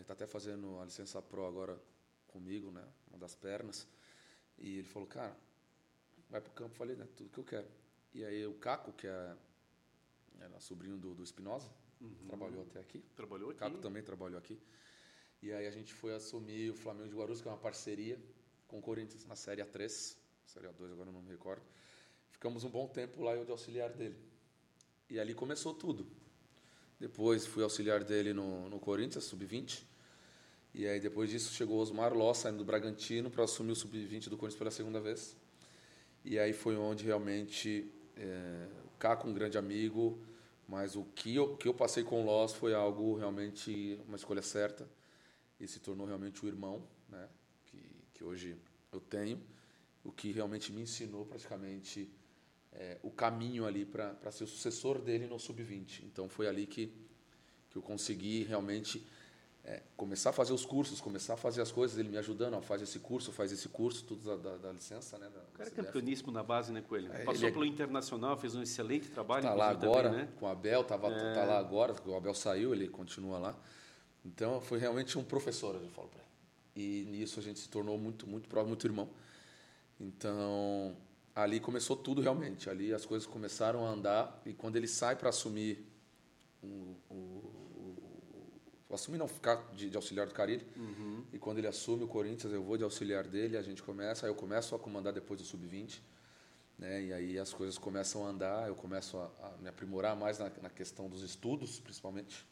Está 0.00 0.14
até 0.14 0.26
fazendo 0.26 0.80
a 0.80 0.84
licença 0.84 1.20
pro 1.22 1.46
agora 1.46 1.80
comigo, 2.26 2.70
né? 2.70 2.84
Uma 3.08 3.18
das 3.18 3.34
pernas. 3.34 3.86
E 4.58 4.78
ele 4.78 4.88
falou, 4.88 5.06
cara, 5.06 5.36
vai 6.28 6.40
pro 6.40 6.52
campo. 6.52 6.72
Eu 6.72 6.76
falei, 6.76 6.96
né? 6.96 7.06
Tudo 7.16 7.30
que 7.30 7.38
eu 7.38 7.44
quero. 7.44 7.68
E 8.12 8.24
aí 8.24 8.46
o 8.46 8.54
Caco, 8.54 8.92
que 8.92 9.06
é, 9.06 9.36
era 10.40 10.58
sobrinho 10.60 10.96
do, 10.96 11.14
do 11.14 11.22
Espinosa, 11.22 11.70
uhum. 12.04 12.26
trabalhou 12.28 12.62
até 12.62 12.80
aqui. 12.80 13.04
Trabalhou 13.16 13.50
aqui. 13.50 13.58
Caco 13.58 13.78
também 13.78 14.02
trabalhou 14.02 14.38
aqui. 14.38 14.58
E 15.42 15.52
aí 15.52 15.66
a 15.66 15.70
gente 15.70 15.92
foi 15.92 16.14
assumir 16.14 16.70
o 16.70 16.74
Flamengo 16.74 17.08
de 17.08 17.14
Guarulhos, 17.14 17.40
que 17.40 17.48
é 17.48 17.50
uma 17.50 17.58
parceria 17.58 18.18
com 18.66 18.78
o 18.78 18.82
Corinthians 18.82 19.26
na 19.26 19.36
Série 19.36 19.62
A3, 19.62 20.16
Série 20.46 20.66
A2 20.66 20.92
agora 20.92 21.10
não 21.10 21.22
me 21.22 21.30
recordo. 21.30 21.62
Ficamos 22.30 22.64
um 22.64 22.70
bom 22.70 22.88
tempo 22.88 23.22
lá 23.22 23.34
eu 23.34 23.44
de 23.44 23.50
auxiliar 23.50 23.90
dele. 23.90 24.16
E 25.08 25.20
ali 25.20 25.34
começou 25.34 25.74
tudo. 25.74 26.06
Depois 26.98 27.46
fui 27.46 27.62
auxiliar 27.62 28.02
dele 28.02 28.32
no, 28.32 28.68
no 28.68 28.80
Corinthians, 28.80 29.24
sub-20. 29.24 29.84
E 30.72 30.86
aí 30.86 30.98
depois 30.98 31.30
disso 31.30 31.52
chegou 31.52 31.76
o 31.76 31.80
Osmar 31.80 32.14
Ló, 32.14 32.32
saindo 32.34 32.58
do 32.58 32.64
Bragantino, 32.64 33.30
para 33.30 33.44
assumir 33.44 33.72
o 33.72 33.76
sub-20 33.76 34.28
do 34.28 34.36
Corinthians 34.36 34.58
pela 34.58 34.70
segunda 34.70 35.00
vez. 35.00 35.36
E 36.24 36.38
aí 36.38 36.52
foi 36.52 36.76
onde 36.76 37.04
realmente 37.04 37.92
é, 38.16 38.66
o 38.86 38.98
Caco, 38.98 39.28
um 39.28 39.34
grande 39.34 39.58
amigo, 39.58 40.18
mas 40.66 40.96
o 40.96 41.04
que 41.04 41.34
eu, 41.34 41.56
que 41.56 41.68
eu 41.68 41.74
passei 41.74 42.02
com 42.02 42.22
o 42.22 42.24
Loss 42.24 42.54
foi 42.54 42.74
algo 42.74 43.16
realmente 43.16 44.00
uma 44.06 44.16
escolha 44.16 44.42
certa 44.42 44.88
e 45.60 45.68
se 45.68 45.80
tornou 45.80 46.06
realmente 46.06 46.44
o 46.44 46.48
irmão, 46.48 46.86
né? 47.08 47.28
Que, 47.66 47.78
que 48.14 48.24
hoje 48.24 48.56
eu 48.92 49.00
tenho, 49.00 49.40
o 50.02 50.10
que 50.10 50.32
realmente 50.32 50.72
me 50.72 50.82
ensinou 50.82 51.24
praticamente 51.26 52.10
é, 52.72 52.98
o 53.02 53.10
caminho 53.10 53.66
ali 53.66 53.84
para 53.84 54.30
ser 54.30 54.44
o 54.44 54.46
sucessor 54.46 55.00
dele 55.00 55.26
no 55.26 55.38
sub-20. 55.38 56.04
Então 56.04 56.28
foi 56.28 56.48
ali 56.48 56.66
que, 56.66 56.92
que 57.70 57.76
eu 57.76 57.82
consegui 57.82 58.42
realmente 58.42 59.06
é, 59.64 59.82
começar 59.96 60.30
a 60.30 60.32
fazer 60.32 60.52
os 60.52 60.64
cursos, 60.64 61.00
começar 61.00 61.34
a 61.34 61.36
fazer 61.36 61.62
as 61.62 61.72
coisas, 61.72 61.98
ele 61.98 62.10
me 62.10 62.18
ajudando, 62.18 62.54
ó, 62.54 62.60
faz 62.60 62.82
esse 62.82 62.98
curso, 62.98 63.32
faz 63.32 63.50
esse 63.50 63.68
curso, 63.68 64.04
tudo 64.04 64.24
da, 64.24 64.50
da, 64.50 64.56
da 64.58 64.72
licença, 64.72 65.16
né? 65.18 65.28
Da, 65.34 65.40
o 65.40 65.56
cara 65.56 65.70
é 65.70 65.72
campeoníssimo 65.72 66.30
na 66.30 66.42
base, 66.42 66.70
né, 66.70 66.82
Coelho? 66.82 67.10
É, 67.12 67.24
Passou 67.24 67.48
é 67.48 67.50
pelo 67.50 67.64
Internacional, 67.64 68.36
fez 68.36 68.54
um 68.54 68.62
excelente 68.62 69.08
trabalho. 69.08 69.44
Está 69.44 69.54
lá 69.54 69.70
agora, 69.70 70.10
também, 70.10 70.26
né? 70.26 70.32
com 70.38 70.44
o 70.44 70.48
Abel, 70.48 70.84
tava, 70.84 71.08
é. 71.08 71.32
tá 71.32 71.44
lá 71.44 71.58
agora, 71.58 71.94
o 72.04 72.14
Abel 72.14 72.34
saiu, 72.34 72.74
ele 72.74 72.88
continua 72.88 73.38
lá. 73.38 73.56
Então, 74.24 74.60
foi 74.60 74.78
realmente 74.78 75.18
um 75.18 75.24
professor, 75.24 75.74
eu 75.74 75.88
falo 75.90 76.08
para 76.08 76.20
ele. 76.20 76.24
E 76.76 77.04
nisso 77.10 77.40
a 77.40 77.42
gente 77.42 77.58
se 77.58 77.68
tornou 77.68 77.96
muito, 77.98 78.26
muito 78.26 78.48
próximo, 78.48 78.68
muito 78.68 78.86
irmão. 78.86 79.08
Então, 79.98 80.94
ali 81.34 81.58
começou 81.60 81.96
tudo 81.96 82.20
realmente. 82.20 82.68
Ali 82.68 82.92
as 82.92 83.06
coisas 83.06 83.26
começaram 83.26 83.86
a 83.86 83.90
andar 83.90 84.42
e 84.44 84.52
quando 84.52 84.76
ele 84.76 84.88
sai 84.88 85.16
para 85.16 85.28
assumir 85.28 85.86
o, 86.62 86.96
o, 87.10 87.14
o, 87.14 87.33
assumir 88.90 89.18
não 89.18 89.26
ficar 89.26 89.56
de, 89.72 89.88
de 89.90 89.96
auxiliar 89.96 90.26
do 90.26 90.34
Carilho 90.34 90.66
uhum. 90.76 91.24
e 91.32 91.38
quando 91.38 91.58
ele 91.58 91.66
assume 91.66 92.04
o 92.04 92.08
Corinthians 92.08 92.52
eu 92.52 92.62
vou 92.62 92.76
de 92.76 92.84
auxiliar 92.84 93.26
dele 93.26 93.56
a 93.56 93.62
gente 93.62 93.82
começa 93.82 94.26
aí 94.26 94.30
eu 94.30 94.34
começo 94.34 94.74
a 94.74 94.78
comandar 94.78 95.12
depois 95.12 95.40
do 95.40 95.46
sub 95.46 95.66
20 95.66 96.02
né 96.78 97.02
e 97.02 97.12
aí 97.12 97.38
as 97.38 97.52
coisas 97.52 97.78
começam 97.78 98.26
a 98.26 98.30
andar 98.30 98.68
eu 98.68 98.74
começo 98.74 99.16
a, 99.16 99.30
a 99.42 99.56
me 99.60 99.68
aprimorar 99.68 100.14
mais 100.14 100.38
na, 100.38 100.50
na, 100.62 100.70
questão 100.70 101.08
dos 101.08 101.22
estudos 101.22 101.80
principalmente 101.80 102.46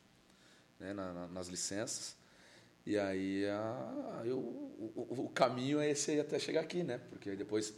né 0.81 0.93
na, 0.93 1.13
na, 1.13 1.29
nas 1.29 1.49
licenças 1.49 2.17
e 2.85 2.99
aí 2.99 3.47
a, 3.47 4.23
eu, 4.25 4.39
o, 4.39 5.25
o, 5.27 5.29
caminho 5.29 5.81
é 5.81 5.91
esse 5.91 6.13
aí 6.13 6.21
até 6.21 6.39
chegar 6.39 6.63
aqui 6.63 6.83
né 6.83 6.99
porque 7.11 7.37
depois 7.37 7.75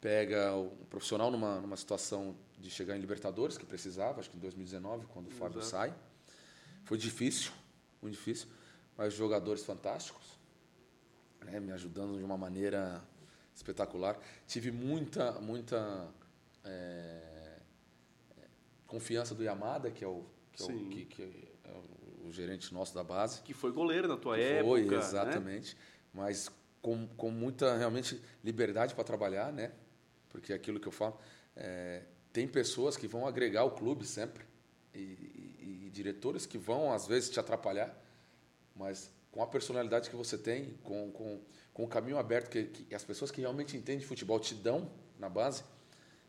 pega 0.00 0.54
um 0.54 0.70
profissional 0.88 1.30
numa, 1.30 1.60
numa 1.60 1.76
situação 1.76 2.36
de 2.58 2.70
chegar 2.70 2.96
em 2.96 3.00
Libertadores, 3.00 3.56
que 3.56 3.64
precisava, 3.64 4.20
acho 4.20 4.30
que 4.30 4.36
em 4.36 4.40
2019, 4.40 5.06
quando 5.06 5.28
o 5.28 5.30
Fábio 5.30 5.60
Exato. 5.60 5.70
sai. 5.70 5.94
Foi 6.84 6.96
difícil, 6.96 7.52
muito 8.00 8.14
difícil, 8.14 8.48
mas 8.96 9.14
jogadores 9.14 9.64
fantásticos, 9.64 10.38
né, 11.44 11.60
me 11.60 11.72
ajudando 11.72 12.18
de 12.18 12.24
uma 12.24 12.36
maneira 12.36 13.02
espetacular. 13.54 14.18
Tive 14.46 14.70
muita, 14.70 15.32
muita 15.40 16.08
é, 16.64 17.58
confiança 18.86 19.34
do 19.34 19.42
Yamada, 19.42 19.90
que 19.90 20.04
é 20.04 20.08
o 20.08 20.24
que, 20.52 20.62
é 20.62 20.66
o, 20.66 20.88
que, 20.88 21.04
que 21.04 21.22
é 21.64 22.26
o 22.26 22.32
gerente 22.32 22.74
nosso 22.74 22.94
da 22.94 23.04
base. 23.04 23.42
Que 23.42 23.54
foi 23.54 23.70
goleiro 23.72 24.08
na 24.08 24.16
tua 24.16 24.38
época. 24.38 24.68
Foi, 24.68 24.84
né? 24.84 24.96
exatamente. 24.96 25.74
Né? 25.74 25.80
Mas 26.12 26.50
com, 26.82 27.06
com 27.16 27.30
muita, 27.30 27.76
realmente, 27.76 28.20
liberdade 28.42 28.94
para 28.94 29.04
trabalhar, 29.04 29.52
né? 29.52 29.72
porque 30.28 30.52
é 30.52 30.56
aquilo 30.56 30.78
que 30.78 30.86
eu 30.86 30.92
falo, 30.92 31.18
é, 31.56 32.02
tem 32.32 32.46
pessoas 32.46 32.96
que 32.96 33.06
vão 33.06 33.26
agregar 33.26 33.64
o 33.64 33.70
clube 33.72 34.04
sempre 34.06 34.44
e, 34.94 34.98
diretores 35.88 36.46
que 36.46 36.58
vão 36.58 36.92
às 36.92 37.06
vezes 37.06 37.30
te 37.30 37.40
atrapalhar, 37.40 37.96
mas 38.74 39.10
com 39.30 39.42
a 39.42 39.46
personalidade 39.46 40.10
que 40.10 40.16
você 40.16 40.38
tem, 40.38 40.74
com, 40.82 41.10
com, 41.12 41.40
com 41.72 41.84
o 41.84 41.88
caminho 41.88 42.18
aberto 42.18 42.50
que, 42.50 42.64
que 42.64 42.94
as 42.94 43.04
pessoas 43.04 43.30
que 43.30 43.40
realmente 43.40 43.76
entendem 43.76 44.00
de 44.00 44.06
futebol 44.06 44.38
te 44.40 44.54
dão 44.54 44.90
na 45.18 45.28
base, 45.28 45.62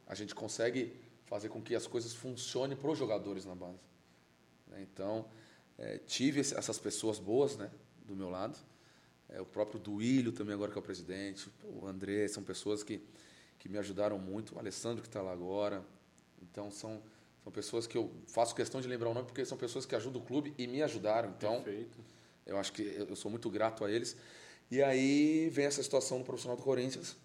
a 0.07 0.15
gente 0.15 0.33
consegue 0.33 0.99
fazer 1.25 1.49
com 1.49 1.61
que 1.61 1.75
as 1.75 1.85
coisas 1.85 2.13
funcionem 2.13 2.75
para 2.75 2.89
os 2.89 2.97
jogadores 2.97 3.45
na 3.45 3.55
base. 3.55 3.79
Né? 4.67 4.81
Então, 4.81 5.29
é, 5.77 5.97
tive 5.99 6.39
essas 6.39 6.79
pessoas 6.79 7.19
boas 7.19 7.55
né, 7.55 7.69
do 8.05 8.15
meu 8.15 8.29
lado, 8.29 8.57
é, 9.29 9.39
o 9.39 9.45
próprio 9.45 9.79
Duílio 9.79 10.31
também 10.31 10.55
agora 10.55 10.71
que 10.71 10.77
é 10.77 10.81
o 10.81 10.83
presidente, 10.83 11.49
o 11.63 11.85
André, 11.85 12.27
são 12.27 12.43
pessoas 12.43 12.83
que 12.83 13.01
que 13.59 13.67
me 13.67 13.77
ajudaram 13.77 14.17
muito, 14.17 14.55
o 14.55 14.59
Alessandro 14.59 15.01
que 15.03 15.09
está 15.09 15.21
lá 15.21 15.33
agora. 15.33 15.83
Então 16.41 16.71
são 16.71 17.03
são 17.43 17.51
pessoas 17.51 17.87
que 17.87 17.97
eu 17.97 18.11
faço 18.27 18.53
questão 18.53 18.81
de 18.81 18.87
lembrar 18.87 19.09
o 19.09 19.13
nome 19.13 19.25
porque 19.27 19.45
são 19.45 19.57
pessoas 19.57 19.85
que 19.85 19.95
ajudam 19.95 20.21
o 20.21 20.25
clube 20.25 20.53
e 20.57 20.67
me 20.67 20.81
ajudaram. 20.81 21.29
Então 21.37 21.61
Perfeito. 21.63 21.97
eu 22.45 22.57
acho 22.57 22.71
que 22.73 22.81
eu 22.81 23.15
sou 23.15 23.29
muito 23.31 23.49
grato 23.49 23.83
a 23.85 23.91
eles. 23.91 24.15
E 24.69 24.83
aí 24.83 25.49
vem 25.49 25.65
essa 25.65 25.81
situação 25.81 26.19
do 26.19 26.25
profissional 26.25 26.57
do 26.57 26.63
Corinthians. 26.63 27.15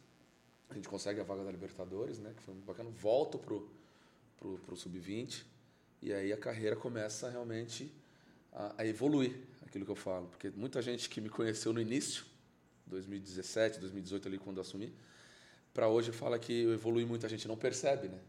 A 0.70 0.74
gente 0.74 0.88
consegue 0.88 1.20
a 1.20 1.24
vaga 1.24 1.44
da 1.44 1.50
Libertadores, 1.50 2.18
né? 2.18 2.32
Que 2.34 2.42
foi 2.42 2.54
muito 2.54 2.66
bacana. 2.66 2.90
Volto 2.90 3.38
pro 3.38 3.68
pro, 4.44 4.58
pro 4.58 4.76
sub-20 4.76 5.42
e 6.02 6.12
aí 6.12 6.32
a 6.32 6.36
carreira 6.36 6.76
começa 6.76 7.30
realmente 7.30 7.90
a, 8.52 8.82
a 8.82 8.86
evoluir, 8.86 9.34
aquilo 9.66 9.86
que 9.86 9.90
eu 9.90 9.96
falo, 9.96 10.26
porque 10.28 10.50
muita 10.50 10.82
gente 10.82 11.08
que 11.08 11.20
me 11.20 11.30
conheceu 11.30 11.72
no 11.72 11.80
início, 11.80 12.26
2017, 12.86 13.80
2018 13.80 14.28
ali 14.28 14.38
quando 14.38 14.58
eu 14.58 14.60
assumi, 14.60 14.92
para 15.72 15.88
hoje 15.88 16.12
fala 16.12 16.38
que 16.38 16.64
eu 16.64 16.74
evolui 16.74 17.06
muito, 17.06 17.24
a 17.24 17.28
gente 17.28 17.48
não 17.48 17.56
percebe, 17.56 18.08
né? 18.08 18.20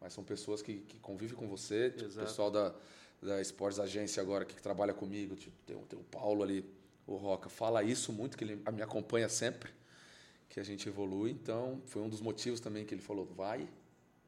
Mas 0.00 0.12
são 0.12 0.24
pessoas 0.24 0.62
que, 0.62 0.78
que 0.80 0.98
convivem 0.98 1.36
com 1.36 1.46
você, 1.46 1.90
tipo, 1.90 2.10
o 2.10 2.14
pessoal 2.14 2.50
da, 2.50 2.74
da 3.22 3.40
Sports 3.42 3.78
Agência 3.78 4.22
agora 4.22 4.44
que 4.44 4.60
trabalha 4.60 4.94
comigo, 4.94 5.36
tipo, 5.36 5.56
tem, 5.66 5.76
tem 5.84 5.98
o 5.98 6.04
Paulo 6.04 6.42
ali, 6.42 6.64
o 7.06 7.16
Roca, 7.16 7.48
fala 7.48 7.82
isso 7.82 8.12
muito, 8.12 8.36
que 8.36 8.44
ele 8.44 8.56
me 8.72 8.82
acompanha 8.82 9.28
sempre, 9.28 9.70
que 10.48 10.58
a 10.58 10.62
gente 10.62 10.88
evolui. 10.88 11.32
Então, 11.32 11.82
foi 11.86 12.00
um 12.00 12.08
dos 12.08 12.20
motivos 12.20 12.60
também 12.60 12.84
que 12.86 12.94
ele 12.94 13.02
falou, 13.02 13.26
vai, 13.26 13.68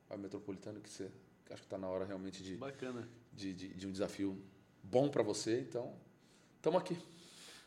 vai 0.08 0.18
Metropolitano, 0.18 0.80
que 0.80 0.90
você 0.90 1.10
que 1.46 1.52
acho 1.52 1.62
que 1.62 1.66
está 1.66 1.78
na 1.78 1.88
hora 1.88 2.04
realmente 2.04 2.42
de, 2.42 2.56
Bacana. 2.56 3.08
de, 3.32 3.52
de, 3.52 3.68
de 3.68 3.86
um 3.86 3.92
desafio 3.92 4.40
bom 4.82 5.08
para 5.08 5.22
você. 5.22 5.60
Então, 5.60 5.94
estamos 6.56 6.80
aqui. 6.80 6.96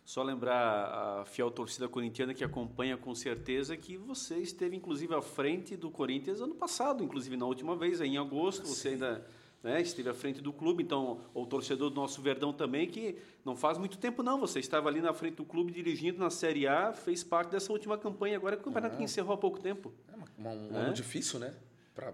Só 0.06 0.22
lembrar 0.22 1.22
a 1.22 1.26
fiel 1.26 1.50
torcida 1.50 1.90
corintiana 1.90 2.32
que 2.32 2.44
acompanha 2.44 2.96
com 2.96 3.16
certeza 3.16 3.76
que 3.76 3.98
você 3.98 4.38
esteve 4.38 4.76
inclusive 4.76 5.16
à 5.16 5.22
frente 5.22 5.76
do 5.76 5.90
Corinthians 5.90 6.42
ano 6.42 6.54
passado, 6.54 7.04
inclusive 7.04 7.36
na 7.36 7.48
última 7.48 7.76
vez, 7.76 8.00
em 8.00 8.16
agosto, 8.16 8.68
você 8.68 8.90
ainda 8.90 9.26
né, 9.64 9.82
esteve 9.82 10.08
à 10.08 10.14
frente 10.14 10.42
do 10.42 10.54
clube, 10.54 10.84
então 10.84 11.22
o 11.34 11.44
torcedor 11.48 11.90
do 11.90 11.96
nosso 11.96 12.22
Verdão 12.22 12.54
também, 12.54 12.88
que 12.88 13.18
não 13.44 13.56
faz 13.56 13.80
muito 13.80 13.98
tempo 13.98 14.22
não, 14.22 14.40
você 14.40 14.60
estava 14.60 14.90
ali 14.90 15.02
na 15.02 15.12
frente 15.12 15.38
do 15.38 15.46
clube 15.46 15.72
dirigindo 15.72 16.20
na 16.20 16.30
Série 16.30 16.68
A, 16.68 16.94
fez 16.94 17.24
parte 17.24 17.50
dessa 17.50 17.72
última 17.74 17.98
campanha, 17.98 18.38
agora 18.38 18.56
que 18.56 18.62
o 18.62 18.66
campeonato 18.66 18.98
que 18.98 19.04
encerrou 19.04 19.34
há 19.34 19.38
pouco 19.38 19.60
tempo. 19.60 19.92
É 20.08 20.48
um, 20.48 20.72
um 20.72 20.78
é? 20.78 20.82
ano 20.82 20.94
difícil, 20.94 21.40
né? 21.40 21.52
Para 21.96 22.14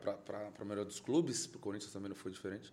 a 0.57 0.63
maioria 0.63 0.85
dos 0.85 1.01
clubes, 1.01 1.45
para 1.45 1.57
o 1.57 1.59
Corinthians 1.59 1.91
também 1.91 2.07
não 2.07 2.15
foi 2.15 2.31
diferente 2.31 2.71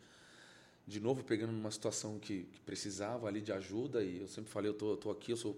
de 0.89 1.01
novo 1.01 1.23
pegando 1.23 1.53
numa 1.53 1.71
situação 1.71 2.19
que, 2.19 2.45
que, 2.45 2.61
precisava 2.63 3.29
ali 3.29 3.43
de 3.43 3.53
ajuda 3.53 4.03
e 4.03 4.21
eu 4.23 4.27
sempre 4.27 4.51
falei 4.51 4.71
eu 4.71 4.75
tô, 4.75 4.93
eu 4.93 4.97
tô 4.97 5.11
aqui 5.11 5.31
eu 5.31 5.37
sou 5.37 5.55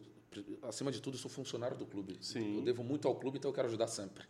acima 0.63 0.91
de 0.91 1.01
tudo 1.01 1.15
eu 1.15 1.21
sou 1.21 1.31
funcionário 1.31 1.77
do 1.77 1.87
clube. 1.87 2.19
Sim. 2.21 2.57
eu 2.59 2.63
devo 2.63 2.83
muito 2.83 3.07
ao 3.07 3.15
clube 3.15 3.39
então 3.39 3.49
eu 3.49 3.55
quero 3.55 3.69
ajudar 3.69 3.87
sempre. 3.87 4.25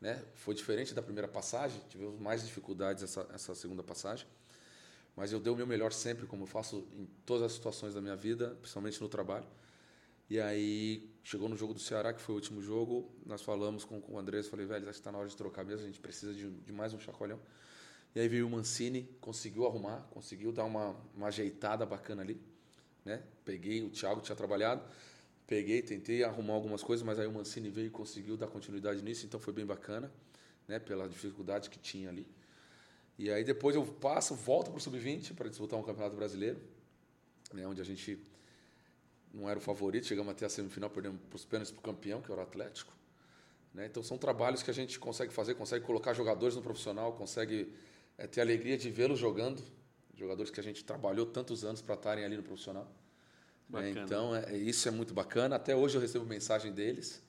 Né? 0.00 0.22
Foi 0.34 0.54
diferente 0.54 0.92
da 0.92 1.00
primeira 1.00 1.28
passagem 1.28 1.80
tivemos 1.88 2.18
mais 2.18 2.44
dificuldades 2.44 3.04
essa, 3.04 3.26
essa 3.32 3.54
segunda 3.54 3.84
passagem 3.84 4.26
mas 5.14 5.32
eu 5.32 5.38
dei 5.38 5.52
o 5.52 5.56
meu 5.56 5.66
melhor 5.66 5.92
sempre 5.92 6.26
como 6.26 6.42
eu 6.42 6.46
faço 6.48 6.84
em 6.92 7.06
todas 7.24 7.44
as 7.44 7.52
situações 7.52 7.94
da 7.94 8.00
minha 8.00 8.16
vida 8.16 8.56
principalmente 8.60 9.00
no 9.00 9.08
trabalho. 9.08 9.46
E 10.28 10.40
aí 10.40 11.08
chegou 11.22 11.48
no 11.48 11.56
jogo 11.56 11.72
do 11.72 11.78
Ceará 11.78 12.12
que 12.12 12.20
foi 12.20 12.34
o 12.34 12.36
último 12.38 12.60
jogo 12.60 13.08
nós 13.24 13.42
falamos 13.42 13.84
com, 13.84 14.00
com 14.00 14.14
o 14.14 14.18
Andrés 14.18 14.48
falei 14.48 14.66
velho 14.66 14.88
acho 14.88 14.98
que 14.98 15.00
está 15.02 15.12
na 15.12 15.18
hora 15.18 15.28
de 15.28 15.36
trocar 15.36 15.64
mesmo 15.64 15.84
a 15.84 15.86
gente 15.86 16.00
precisa 16.00 16.34
de, 16.34 16.50
de 16.50 16.72
mais 16.72 16.92
um 16.92 16.98
chacoalhão 16.98 17.38
e 18.16 18.20
aí 18.20 18.28
veio 18.28 18.46
o 18.46 18.50
Mancini, 18.50 19.06
conseguiu 19.20 19.66
arrumar, 19.66 19.98
conseguiu 20.10 20.50
dar 20.50 20.64
uma, 20.64 20.96
uma 21.14 21.26
ajeitada 21.26 21.84
bacana 21.84 22.22
ali. 22.22 22.40
Né? 23.04 23.22
Peguei, 23.44 23.82
o 23.82 23.90
Thiago 23.90 24.22
tinha 24.22 24.34
trabalhado, 24.34 24.82
peguei, 25.46 25.82
tentei 25.82 26.24
arrumar 26.24 26.54
algumas 26.54 26.82
coisas, 26.82 27.04
mas 27.04 27.18
aí 27.18 27.26
o 27.26 27.32
Mancini 27.32 27.68
veio 27.68 27.88
e 27.88 27.90
conseguiu 27.90 28.34
dar 28.34 28.46
continuidade 28.46 29.02
nisso, 29.02 29.26
então 29.26 29.38
foi 29.38 29.52
bem 29.52 29.66
bacana, 29.66 30.10
né? 30.66 30.78
pela 30.78 31.06
dificuldade 31.06 31.68
que 31.68 31.78
tinha 31.78 32.08
ali. 32.08 32.26
E 33.18 33.30
aí 33.30 33.44
depois 33.44 33.76
eu 33.76 33.84
passo, 33.84 34.34
volto 34.34 34.70
para 34.70 34.78
o 34.78 34.80
Sub-20 34.80 35.34
para 35.34 35.50
disputar 35.50 35.78
um 35.78 35.82
Campeonato 35.82 36.16
Brasileiro. 36.16 36.58
né, 37.52 37.66
onde 37.66 37.82
a 37.82 37.84
gente 37.84 38.18
não 39.30 39.46
era 39.46 39.58
o 39.58 39.62
favorito, 39.62 40.06
chegamos 40.06 40.32
até 40.32 40.46
a 40.46 40.48
semifinal, 40.48 40.88
perdemos 40.88 41.20
para 41.28 41.36
os 41.36 41.44
pênaltis 41.44 41.70
para 41.70 41.80
o 41.80 41.82
campeão, 41.82 42.22
que 42.22 42.32
era 42.32 42.40
o 42.40 42.44
Atlético. 42.44 42.96
Né? 43.74 43.84
Então 43.84 44.02
são 44.02 44.16
trabalhos 44.16 44.62
que 44.62 44.70
a 44.70 44.74
gente 44.74 44.98
consegue 44.98 45.34
fazer, 45.34 45.54
consegue 45.54 45.84
colocar 45.84 46.14
jogadores 46.14 46.56
no 46.56 46.62
profissional, 46.62 47.12
consegue 47.12 47.70
é, 48.18 48.26
ter 48.26 48.40
a 48.40 48.44
alegria 48.44 48.76
de 48.76 48.90
vê-los 48.90 49.18
jogando, 49.18 49.62
jogadores 50.14 50.50
que 50.50 50.60
a 50.60 50.62
gente 50.62 50.84
trabalhou 50.84 51.26
tantos 51.26 51.64
anos 51.64 51.80
para 51.80 51.94
estarem 51.94 52.24
ali 52.24 52.36
no 52.36 52.42
profissional. 52.42 52.90
Né? 53.68 53.90
Então 53.90 54.34
é, 54.34 54.56
isso 54.56 54.88
é 54.88 54.90
muito 54.90 55.12
bacana. 55.12 55.56
Até 55.56 55.74
hoje 55.74 55.96
eu 55.96 56.00
recebo 56.00 56.24
mensagem 56.24 56.72
deles, 56.72 57.22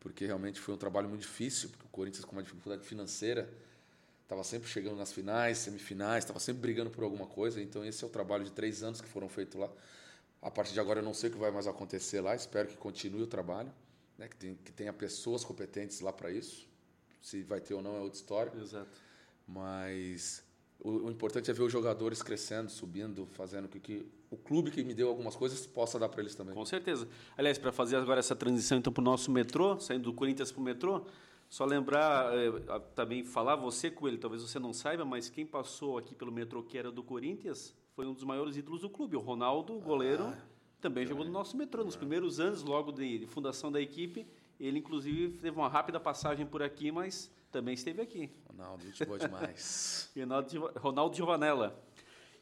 porque 0.00 0.26
realmente 0.26 0.60
foi 0.60 0.74
um 0.74 0.78
trabalho 0.78 1.08
muito 1.08 1.22
difícil, 1.22 1.70
porque 1.70 1.84
o 1.86 1.88
Corinthians 1.88 2.24
com 2.24 2.32
uma 2.32 2.42
dificuldade 2.42 2.84
financeira 2.84 3.48
estava 4.22 4.42
sempre 4.42 4.68
chegando 4.68 4.96
nas 4.96 5.12
finais, 5.12 5.58
semifinais, 5.58 6.24
estava 6.24 6.40
sempre 6.40 6.60
brigando 6.60 6.90
por 6.90 7.04
alguma 7.04 7.26
coisa. 7.26 7.62
Então 7.62 7.84
esse 7.84 8.02
é 8.04 8.06
o 8.06 8.10
trabalho 8.10 8.44
de 8.44 8.52
três 8.52 8.82
anos 8.82 9.00
que 9.00 9.08
foram 9.08 9.28
feitos 9.28 9.58
lá. 9.58 9.70
A 10.42 10.50
partir 10.50 10.74
de 10.74 10.80
agora 10.80 11.00
eu 11.00 11.04
não 11.04 11.14
sei 11.14 11.30
o 11.30 11.32
que 11.32 11.38
vai 11.38 11.50
mais 11.50 11.66
acontecer 11.66 12.20
lá, 12.20 12.34
espero 12.34 12.68
que 12.68 12.76
continue 12.76 13.22
o 13.22 13.26
trabalho, 13.26 13.72
né? 14.18 14.28
que, 14.28 14.36
tem, 14.36 14.54
que 14.56 14.72
tenha 14.72 14.92
pessoas 14.92 15.44
competentes 15.44 16.00
lá 16.00 16.12
para 16.12 16.30
isso. 16.30 16.68
Se 17.22 17.42
vai 17.42 17.60
ter 17.60 17.74
ou 17.74 17.82
não 17.82 17.96
é 17.96 18.00
outra 18.00 18.18
história. 18.18 18.52
Exato. 18.60 19.00
Mas 19.46 20.44
o, 20.80 21.06
o 21.06 21.10
importante 21.10 21.50
é 21.50 21.54
ver 21.54 21.62
os 21.62 21.72
jogadores 21.72 22.22
crescendo, 22.22 22.70
subindo, 22.70 23.26
fazendo 23.32 23.68
que, 23.68 23.78
que 23.78 24.06
o 24.30 24.36
clube 24.36 24.70
que 24.70 24.82
me 24.82 24.94
deu 24.94 25.08
algumas 25.08 25.36
coisas 25.36 25.66
possa 25.66 25.98
dar 25.98 26.08
para 26.08 26.20
eles 26.20 26.34
também. 26.34 26.54
Com 26.54 26.64
certeza. 26.64 27.08
Aliás, 27.36 27.58
para 27.58 27.72
fazer 27.72 27.96
agora 27.96 28.18
essa 28.18 28.34
transição 28.34 28.78
então 28.78 28.92
para 28.92 29.00
o 29.00 29.04
nosso 29.04 29.30
metrô, 29.30 29.78
saindo 29.78 30.04
do 30.04 30.12
Corinthians 30.12 30.50
para 30.50 30.60
o 30.60 30.64
metrô, 30.64 31.06
só 31.48 31.64
lembrar, 31.64 32.36
é, 32.36 32.50
também 32.94 33.24
falar 33.24 33.56
você 33.56 33.90
com 33.90 34.08
ele, 34.08 34.18
talvez 34.18 34.42
você 34.42 34.58
não 34.58 34.72
saiba, 34.72 35.04
mas 35.04 35.28
quem 35.28 35.46
passou 35.46 35.96
aqui 35.96 36.14
pelo 36.14 36.32
metrô 36.32 36.62
que 36.62 36.76
era 36.76 36.90
do 36.90 37.02
Corinthians 37.02 37.74
foi 37.94 38.06
um 38.06 38.12
dos 38.12 38.24
maiores 38.24 38.56
ídolos 38.56 38.82
do 38.82 38.90
clube, 38.90 39.16
o 39.16 39.20
Ronaldo, 39.20 39.78
goleiro, 39.78 40.24
ah, 40.24 40.38
também 40.80 41.04
é. 41.04 41.06
jogou 41.06 41.24
no 41.24 41.30
nosso 41.30 41.56
metrô. 41.56 41.84
Nos 41.84 41.96
primeiros 41.96 42.40
anos, 42.40 42.62
logo 42.62 42.92
de, 42.92 43.20
de, 43.20 43.26
fundação 43.26 43.70
da 43.72 43.80
equipe, 43.80 44.26
ele 44.58 44.78
inclusive 44.78 45.38
teve 45.38 45.56
uma 45.56 45.68
rápida 45.68 46.00
passagem 46.00 46.46
por 46.46 46.62
aqui, 46.62 46.90
mas 46.90 47.30
também 47.50 47.74
esteve 47.74 48.02
aqui. 48.02 48.30
Ronaldo, 48.48 48.84
gente 48.84 49.04
boa 49.04 49.18
demais. 49.18 50.10
Ronaldo, 50.16 50.72
Ronaldo 50.76 51.16
Giovanella. 51.16 51.82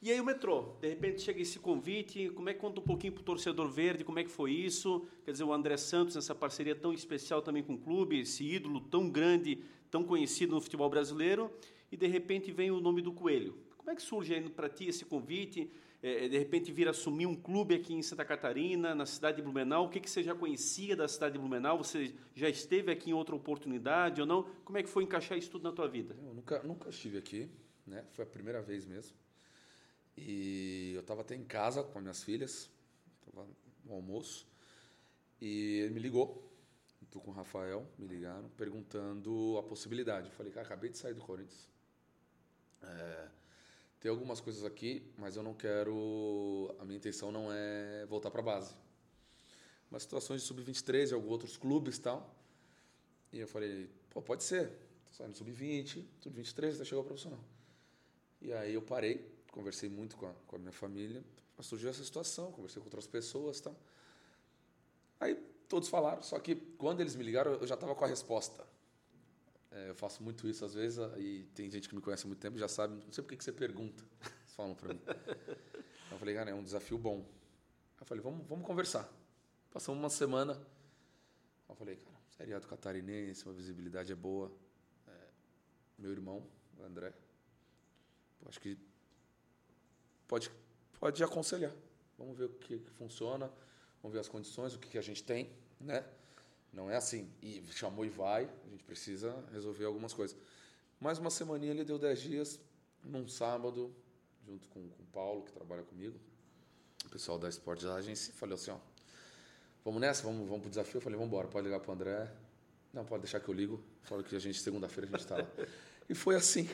E 0.02 0.10
aí 0.10 0.20
o 0.20 0.24
metrô, 0.24 0.76
de 0.82 0.88
repente 0.88 1.22
chega 1.22 1.40
esse 1.40 1.58
convite, 1.58 2.28
como 2.30 2.50
é 2.50 2.52
que 2.52 2.60
conta 2.60 2.78
um 2.78 2.84
pouquinho 2.84 3.14
para 3.14 3.22
o 3.22 3.24
torcedor 3.24 3.68
verde, 3.70 4.04
como 4.04 4.18
é 4.18 4.24
que 4.24 4.30
foi 4.30 4.52
isso? 4.52 5.06
Quer 5.24 5.32
dizer, 5.32 5.44
o 5.44 5.52
André 5.52 5.78
Santos, 5.78 6.14
nessa 6.14 6.34
parceria 6.34 6.74
tão 6.74 6.92
especial 6.92 7.40
também 7.40 7.62
com 7.62 7.72
o 7.72 7.78
clube, 7.78 8.20
esse 8.20 8.44
ídolo 8.44 8.82
tão 8.82 9.08
grande, 9.08 9.64
tão 9.90 10.04
conhecido 10.04 10.54
no 10.54 10.60
futebol 10.60 10.90
brasileiro, 10.90 11.50
e 11.90 11.96
de 11.96 12.06
repente 12.06 12.52
vem 12.52 12.70
o 12.70 12.80
nome 12.80 13.00
do 13.00 13.12
Coelho. 13.12 13.56
Como 13.78 13.90
é 13.90 13.94
que 13.94 14.02
surge 14.02 14.38
para 14.50 14.68
ti 14.68 14.86
esse 14.88 15.06
convite? 15.06 15.70
É, 16.05 16.26
é, 16.26 16.28
de 16.28 16.36
repente 16.36 16.70
vir 16.70 16.86
assumir 16.86 17.24
um 17.24 17.34
clube 17.34 17.74
aqui 17.74 17.94
em 17.94 18.02
Santa 18.02 18.26
Catarina, 18.26 18.94
na 18.94 19.07
cidade 19.07 19.38
de 19.38 19.42
Blumenau? 19.42 19.86
O 19.86 19.88
que, 19.88 19.98
que 19.98 20.11
você 20.11 20.22
já 20.22 20.34
conhecia 20.34 20.94
da 20.94 21.09
cidade 21.09 21.32
de 21.32 21.38
Blumenau? 21.38 21.78
Você 21.78 22.14
já 22.34 22.46
esteve 22.46 22.92
aqui 22.92 23.09
em 23.09 23.14
outra 23.14 23.34
oportunidade 23.34 24.20
ou 24.20 24.26
não? 24.26 24.42
Como 24.66 24.76
é 24.76 24.82
que 24.82 24.88
foi 24.90 25.02
encaixar 25.02 25.38
isso 25.38 25.50
tudo 25.50 25.62
na 25.62 25.72
tua 25.72 25.88
vida? 25.88 26.14
Eu 26.22 26.34
nunca, 26.34 26.62
nunca 26.62 26.90
estive 26.90 27.16
aqui, 27.16 27.50
né? 27.86 28.05
Foi 28.12 28.22
a 28.22 28.26
primeira 28.26 28.61
vez 28.61 28.84
mesmo. 28.84 29.16
E 30.14 30.92
eu 30.94 31.00
estava 31.00 31.22
até 31.22 31.34
em 31.34 31.42
casa 31.42 31.82
com 31.82 31.96
as 31.96 32.02
minhas 32.05 32.22
filhas, 32.22 32.70
estava 33.20 33.48
no 33.82 33.94
almoço, 33.94 34.46
e 35.40 35.80
ele 35.84 35.94
me 35.94 36.00
ligou, 36.00 36.52
estou 37.02 37.22
com 37.22 37.30
o 37.30 37.34
Rafael, 37.34 37.88
me 37.98 38.07
ligaram, 38.07 38.50
perguntando 38.59 39.57
a 39.59 39.62
possibilidade. 39.62 40.26
Eu 40.26 40.34
falei, 40.34 40.52
cara, 40.52 40.66
acabei 40.66 40.90
de 40.90 40.98
sair 40.98 41.14
do 41.14 41.22
Corinthians. 41.22 41.66
É, 42.82 43.28
tem 44.05 44.11
algumas 44.11 44.38
coisas 44.38 44.66
aqui, 44.66 45.02
mas 45.16 45.34
eu 45.34 45.42
não 45.42 45.55
quero. 45.55 46.76
A 46.78 46.84
minha 46.84 46.98
intenção 46.98 47.32
não 47.32 47.50
é 47.50 48.05
voltar 48.05 48.30
para 48.30 48.42
a 48.42 48.44
base. 48.44 48.74
Umas 49.90 50.02
situações 50.02 50.42
de 50.42 50.46
sub-23 50.46 51.11
e 51.11 51.14
alguns 51.14 51.30
outros 51.30 51.57
clubes 51.57 51.98
tal. 51.98 52.36
E 53.32 53.38
eu 53.38 53.48
falei, 53.48 53.88
pô, 54.11 54.20
pode 54.20 54.44
ser. 54.44 54.68
Tô 55.07 55.14
saindo 55.14 55.34
sub-20, 55.34 56.05
sub-23, 56.20 56.74
até 56.74 56.84
chegar 56.84 56.98
ao 56.98 57.05
profissional. 57.05 57.40
E 58.42 58.52
aí 58.52 58.74
eu 58.74 58.82
parei, 58.82 59.26
conversei 59.50 59.88
muito 59.88 60.18
com 60.18 60.26
a, 60.26 60.34
com 60.46 60.57
a 60.57 60.59
minha 60.59 60.72
família. 60.72 61.24
Surgiu 61.61 61.88
essa 61.88 62.05
situação, 62.05 62.52
conversei 62.52 62.82
com 62.82 62.88
outras 62.88 63.07
pessoas 63.07 63.59
tal. 63.59 63.74
Aí 65.18 65.34
todos 65.66 65.88
falaram, 65.88 66.22
só 66.22 66.38
que 66.38 66.57
quando 66.76 67.00
eles 67.00 67.16
me 67.16 67.24
ligaram, 67.24 67.52
eu 67.52 67.66
já 67.66 67.72
estava 67.74 67.94
com 67.94 68.05
a 68.05 68.09
resposta. 68.09 68.66
É, 69.75 69.91
eu 69.91 69.95
faço 69.97 70.22
muito 70.22 70.49
isso 70.49 70.64
às 70.64 70.72
vezes, 70.72 70.99
e 71.18 71.49
tem 71.53 71.68
gente 71.68 71.89
que 71.89 71.97
me 71.97 72.01
conhece 72.01 72.25
há 72.25 72.29
muito 72.29 72.39
tempo 72.39 72.57
já 72.57 72.68
sabe, 72.68 72.95
não 73.05 73.12
sei 73.12 73.25
por 73.25 73.37
que, 73.37 73.43
você 73.43 73.53
pergunta. 73.53 74.05
Eles 74.22 74.55
falam 74.55 74.72
para 74.72 74.95
mim. 74.95 75.01
eu 76.12 76.18
falei, 76.18 76.35
cara, 76.37 76.51
é 76.51 76.55
um 76.55 76.62
desafio 76.62 76.97
bom. 76.97 77.27
Eu 78.01 78.07
falei, 78.07 78.22
vamos, 78.22 78.47
vamos 78.47 78.64
conversar. 78.64 79.12
Passamos 79.72 80.01
uma 80.01 80.09
semana. 80.11 80.64
Eu 81.68 81.75
falei, 81.75 81.97
cara, 81.97 82.16
seriado 82.37 82.68
catarinense, 82.68 83.45
uma 83.45 83.53
visibilidade 83.53 84.12
é 84.12 84.14
boa. 84.14 84.53
É, 85.09 85.29
meu 85.99 86.12
irmão, 86.12 86.47
o 86.79 86.85
André, 86.85 87.12
acho 88.47 88.61
que 88.61 88.79
pode, 90.29 90.53
pode 91.01 91.25
aconselhar. 91.25 91.75
Vamos 92.16 92.39
ver 92.39 92.45
o 92.45 92.51
que, 92.51 92.79
que 92.79 92.91
funciona, 92.93 93.51
vamos 94.01 94.14
ver 94.14 94.20
as 94.20 94.29
condições, 94.29 94.72
o 94.72 94.79
que, 94.79 94.89
que 94.89 94.99
a 94.99 95.03
gente 95.03 95.25
tem, 95.25 95.53
né? 95.81 96.09
Não 96.75 96.91
é 96.91 96.97
assim, 96.97 97.31
e 97.41 97.62
chamou 97.70 98.05
e 98.05 98.09
vai, 98.09 98.51
a 98.66 98.68
gente 98.68 98.83
precisa 98.83 99.33
resolver 99.53 99.85
algumas 99.85 100.12
coisas. 100.12 100.37
Mais 101.01 101.18
uma 101.18 101.31
semaninha 101.31 101.72
ele 101.72 101.85
deu 101.85 101.99
10 101.99 102.20
dias, 102.20 102.61
num 103.05 103.29
sábado, 103.29 103.95
junto 104.45 104.68
com, 104.68 104.89
com 104.89 105.03
o 105.03 105.07
Paulo, 105.07 105.43
que 105.45 105.53
trabalha 105.53 105.85
comigo, 105.85 106.18
o 107.05 107.09
pessoal 107.09 107.39
da 107.39 107.49
Esportes 107.49 107.87
Agency, 107.87 108.33
falei 108.33 108.57
assim, 108.57 108.72
ó, 108.72 108.79
vamos 109.85 110.01
nessa, 110.01 110.25
vamos, 110.25 110.47
vamos 110.49 110.62
pro 110.62 110.70
desafio? 110.70 110.99
Eu 110.99 111.01
falei, 111.01 111.16
vamos 111.16 111.33
embora, 111.33 111.47
pode 111.47 111.64
ligar 111.64 111.79
pro 111.79 111.93
André. 111.93 112.31
Não, 112.93 113.05
pode 113.05 113.22
deixar 113.22 113.41
que 113.41 113.49
eu 113.49 113.55
ligo. 113.55 113.83
Falo 114.03 114.22
que 114.22 114.35
a 114.35 114.39
gente, 114.39 114.59
segunda-feira, 114.61 115.09
a 115.09 115.11
gente 115.11 115.20
está 115.20 115.37
lá. 115.37 115.47
e 116.09 116.14
foi 116.14 116.35
assim, 116.35 116.68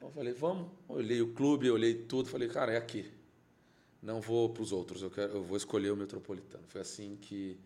Eu 0.00 0.10
falei, 0.10 0.32
vamos. 0.32 0.70
Olhei 0.88 1.20
o 1.20 1.32
clube, 1.32 1.70
olhei 1.70 1.94
tudo, 1.94 2.28
falei, 2.28 2.48
cara, 2.48 2.72
é 2.72 2.76
aqui. 2.76 3.10
Não 4.02 4.20
vou 4.20 4.50
para 4.50 4.62
os 4.62 4.70
outros, 4.70 5.02
eu, 5.02 5.10
quero, 5.10 5.32
eu 5.32 5.42
vou 5.42 5.56
escolher 5.56 5.90
o 5.90 5.96
Metropolitano. 5.96 6.64
Foi 6.68 6.80
assim 6.80 7.16
que 7.16 7.58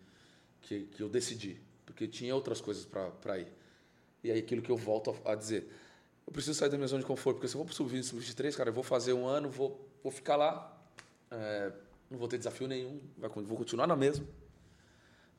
que, 0.61 0.85
que 0.85 1.01
eu 1.01 1.09
decidi, 1.09 1.59
porque 1.85 2.07
tinha 2.07 2.33
outras 2.35 2.61
coisas 2.61 2.85
para 2.85 3.39
ir. 3.39 3.47
E 4.23 4.31
aí 4.31 4.39
aquilo 4.39 4.61
que 4.61 4.69
eu 4.69 4.77
volto 4.77 5.15
a, 5.25 5.31
a, 5.31 5.35
dizer, 5.35 5.71
eu 6.25 6.33
preciso 6.33 6.57
sair 6.57 6.69
da 6.69 6.77
minha 6.77 6.87
zona 6.87 7.01
de 7.01 7.07
conforto, 7.07 7.37
porque 7.37 7.47
se 7.47 7.55
eu 7.55 7.59
vou 7.59 7.65
para 7.65 7.73
o 7.73 7.75
sub-20, 7.75 8.03
sub-23, 8.03 8.55
cara, 8.55 8.69
eu 8.69 8.73
vou 8.73 8.83
fazer 8.83 9.13
um 9.13 9.27
ano, 9.27 9.49
vou, 9.49 9.89
vou 10.03 10.11
ficar 10.11 10.35
lá, 10.35 10.77
é, 11.31 11.71
não 12.09 12.17
vou 12.17 12.27
ter 12.27 12.37
desafio 12.37 12.67
nenhum, 12.67 12.99
vai, 13.17 13.29
vou 13.29 13.57
continuar 13.57 13.87
na 13.87 13.95
mesma. 13.95 14.25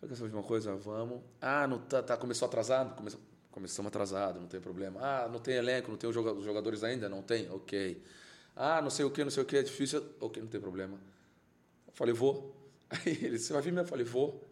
Quer 0.00 0.14
saber 0.14 0.30
de 0.30 0.36
uma 0.36 0.42
coisa? 0.42 0.74
Vamos. 0.76 1.20
Ah, 1.40 1.66
não 1.66 1.78
tá, 1.78 2.02
tá 2.02 2.16
começou 2.16 2.46
atrasado? 2.46 2.96
Começou, 2.96 3.20
começamos 3.50 3.88
atrasado, 3.88 4.40
não 4.40 4.46
tem 4.46 4.58
problema. 4.58 4.98
Ah, 5.02 5.28
não 5.28 5.38
tem 5.38 5.54
elenco, 5.56 5.90
não 5.90 5.98
tem 5.98 6.08
os 6.08 6.14
jogadores 6.14 6.82
ainda? 6.82 7.08
Não 7.08 7.20
tem? 7.20 7.50
Ok. 7.50 8.02
Ah, 8.56 8.80
não 8.80 8.88
sei 8.88 9.04
o 9.04 9.10
que, 9.10 9.22
não 9.22 9.30
sei 9.30 9.42
o 9.42 9.46
que, 9.46 9.58
é 9.58 9.62
difícil. 9.62 10.02
Ok, 10.18 10.42
não 10.42 10.48
tem 10.48 10.60
problema. 10.60 10.98
Eu 11.86 11.92
falei, 11.92 12.14
vou. 12.14 12.56
Aí 12.88 13.12
ele, 13.22 13.38
você 13.38 13.52
vai 13.52 13.60
vir 13.60 13.72
mesmo? 13.72 13.84
Eu 13.84 13.88
falei, 13.88 14.04
vou. 14.04 14.49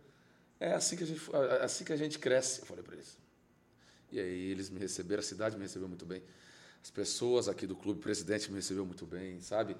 É 0.60 0.72
assim 0.72 0.96
que 0.96 1.04
a 1.04 1.06
gente, 1.06 1.20
é 1.32 1.64
assim 1.64 1.84
que 1.84 1.92
a 1.92 1.96
gente 1.96 2.18
cresce, 2.18 2.60
eu 2.60 2.66
falei 2.66 2.82
para 2.82 2.94
eles. 2.94 3.16
E 4.10 4.18
aí 4.18 4.50
eles 4.50 4.70
me 4.70 4.80
receberam, 4.80 5.20
a 5.20 5.24
cidade 5.24 5.56
me 5.56 5.62
recebeu 5.62 5.88
muito 5.88 6.06
bem. 6.06 6.22
As 6.82 6.90
pessoas 6.90 7.48
aqui 7.48 7.66
do 7.66 7.76
clube, 7.76 8.00
o 8.00 8.02
presidente 8.02 8.50
me 8.50 8.56
recebeu 8.56 8.84
muito 8.86 9.06
bem, 9.06 9.40
sabe? 9.40 9.76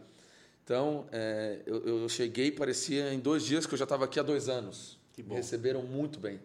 Então, 0.64 1.08
é, 1.10 1.62
eu, 1.64 2.02
eu, 2.02 2.08
cheguei 2.08 2.52
parecia 2.52 3.12
em 3.12 3.18
dois 3.18 3.42
dias 3.42 3.66
que 3.66 3.72
eu 3.72 3.78
já 3.78 3.84
estava 3.84 4.04
aqui 4.04 4.20
há 4.20 4.22
dois 4.22 4.48
anos. 4.48 4.98
Que 5.14 5.22
bom. 5.22 5.34
Me 5.34 5.40
receberam 5.40 5.82
muito 5.82 6.20
bem. 6.20 6.40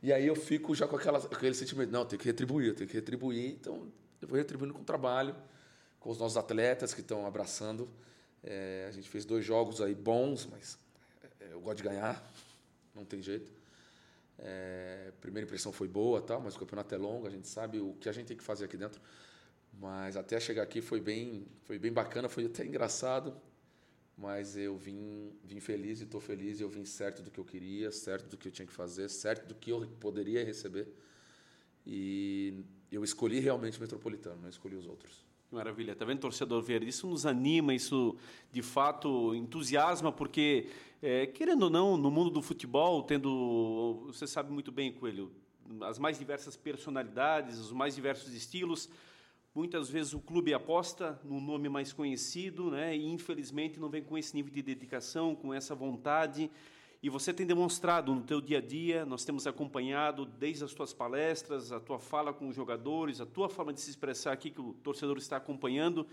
E 0.00 0.12
aí 0.12 0.26
eu 0.26 0.36
fico 0.36 0.74
já 0.74 0.86
com 0.86 0.94
aquela, 0.94 1.18
aquele 1.18 1.54
sentimento, 1.54 1.90
não, 1.90 2.06
tenho 2.06 2.20
que 2.20 2.26
retribuir, 2.26 2.68
eu 2.68 2.74
tenho 2.74 2.88
que 2.88 2.94
retribuir. 2.94 3.50
Então, 3.50 3.90
eu 4.22 4.28
vou 4.28 4.38
retribuindo 4.38 4.72
com 4.72 4.82
o 4.82 4.84
trabalho, 4.84 5.34
com 5.98 6.08
os 6.08 6.18
nossos 6.18 6.36
atletas 6.36 6.94
que 6.94 7.00
estão 7.00 7.26
abraçando. 7.26 7.88
É, 8.44 8.86
a 8.88 8.92
gente 8.92 9.08
fez 9.08 9.24
dois 9.24 9.44
jogos 9.44 9.80
aí 9.80 9.94
bons, 9.94 10.46
mas 10.46 10.78
é, 11.40 11.52
eu 11.52 11.60
gosto 11.60 11.78
de 11.78 11.82
ganhar, 11.82 12.32
não 12.94 13.04
tem 13.04 13.20
jeito. 13.20 13.57
É, 14.38 15.12
primeira 15.20 15.46
impressão 15.46 15.72
foi 15.72 15.88
boa, 15.88 16.20
tal, 16.20 16.40
mas 16.40 16.54
o 16.54 16.58
campeonato 16.58 16.94
é 16.94 16.98
longo, 16.98 17.26
a 17.26 17.30
gente 17.30 17.48
sabe 17.48 17.80
o 17.80 17.94
que 17.94 18.08
a 18.08 18.12
gente 18.12 18.26
tem 18.26 18.36
que 18.36 18.44
fazer 18.44 18.66
aqui 18.66 18.76
dentro. 18.76 19.00
Mas 19.80 20.16
até 20.16 20.38
chegar 20.40 20.62
aqui 20.62 20.80
foi 20.80 21.00
bem, 21.00 21.46
foi 21.64 21.78
bem 21.78 21.92
bacana, 21.92 22.28
foi 22.28 22.46
até 22.46 22.64
engraçado. 22.64 23.34
Mas 24.16 24.56
eu 24.56 24.76
vim, 24.76 25.32
vim 25.44 25.60
feliz 25.60 26.00
e 26.00 26.04
estou 26.04 26.20
feliz. 26.20 26.60
Eu 26.60 26.68
vim 26.68 26.84
certo 26.84 27.22
do 27.22 27.30
que 27.30 27.38
eu 27.38 27.44
queria, 27.44 27.92
certo 27.92 28.28
do 28.28 28.36
que 28.36 28.48
eu 28.48 28.52
tinha 28.52 28.66
que 28.66 28.72
fazer, 28.72 29.08
certo 29.08 29.46
do 29.46 29.54
que 29.54 29.70
eu 29.70 29.86
poderia 30.00 30.44
receber. 30.44 30.88
E 31.86 32.64
eu 32.90 33.04
escolhi 33.04 33.38
realmente 33.38 33.78
o 33.78 33.80
Metropolitano, 33.80 34.42
não 34.42 34.48
escolhi 34.48 34.74
os 34.74 34.86
outros. 34.86 35.24
Maravilha, 35.50 35.94
tá 35.94 36.04
vendo, 36.04 36.18
torcedor 36.18 36.60
verde? 36.60 36.88
Isso 36.88 37.06
nos 37.06 37.24
anima, 37.24 37.72
isso 37.72 38.16
de 38.52 38.60
fato 38.60 39.34
entusiasma, 39.34 40.12
porque, 40.12 40.68
é, 41.02 41.26
querendo 41.26 41.64
ou 41.64 41.70
não, 41.70 41.96
no 41.96 42.10
mundo 42.10 42.30
do 42.30 42.42
futebol, 42.42 43.02
tendo, 43.02 44.04
você 44.06 44.26
sabe 44.26 44.52
muito 44.52 44.72
bem, 44.72 44.92
Coelho, 44.92 45.32
as 45.82 45.98
mais 45.98 46.18
diversas 46.18 46.56
personalidades, 46.56 47.58
os 47.58 47.72
mais 47.72 47.94
diversos 47.94 48.32
estilos, 48.34 48.88
Muitas 49.58 49.90
vezes 49.90 50.12
o 50.12 50.20
clube 50.20 50.54
aposta 50.54 51.18
no 51.24 51.40
nome 51.40 51.68
mais 51.68 51.92
conhecido, 51.92 52.70
né? 52.70 52.96
E 52.96 53.04
infelizmente 53.04 53.80
não 53.80 53.88
vem 53.88 54.00
com 54.02 54.16
esse 54.16 54.32
nível 54.32 54.52
de 54.52 54.62
dedicação, 54.62 55.34
com 55.34 55.52
essa 55.52 55.74
vontade. 55.74 56.48
E 57.02 57.10
você 57.10 57.34
tem 57.34 57.44
demonstrado 57.44 58.14
no 58.14 58.22
teu 58.22 58.40
dia 58.40 58.58
a 58.58 58.60
dia, 58.60 59.04
nós 59.04 59.24
temos 59.24 59.48
acompanhado 59.48 60.24
desde 60.24 60.62
as 60.62 60.72
tuas 60.72 60.92
palestras, 60.92 61.72
a 61.72 61.80
tua 61.80 61.98
fala 61.98 62.32
com 62.32 62.48
os 62.48 62.54
jogadores, 62.54 63.20
a 63.20 63.26
tua 63.26 63.48
forma 63.48 63.72
de 63.72 63.80
se 63.80 63.90
expressar 63.90 64.32
aqui 64.32 64.50
que 64.50 64.60
o 64.60 64.74
torcedor 64.74 65.16
está 65.16 65.38
acompanhando. 65.38 66.06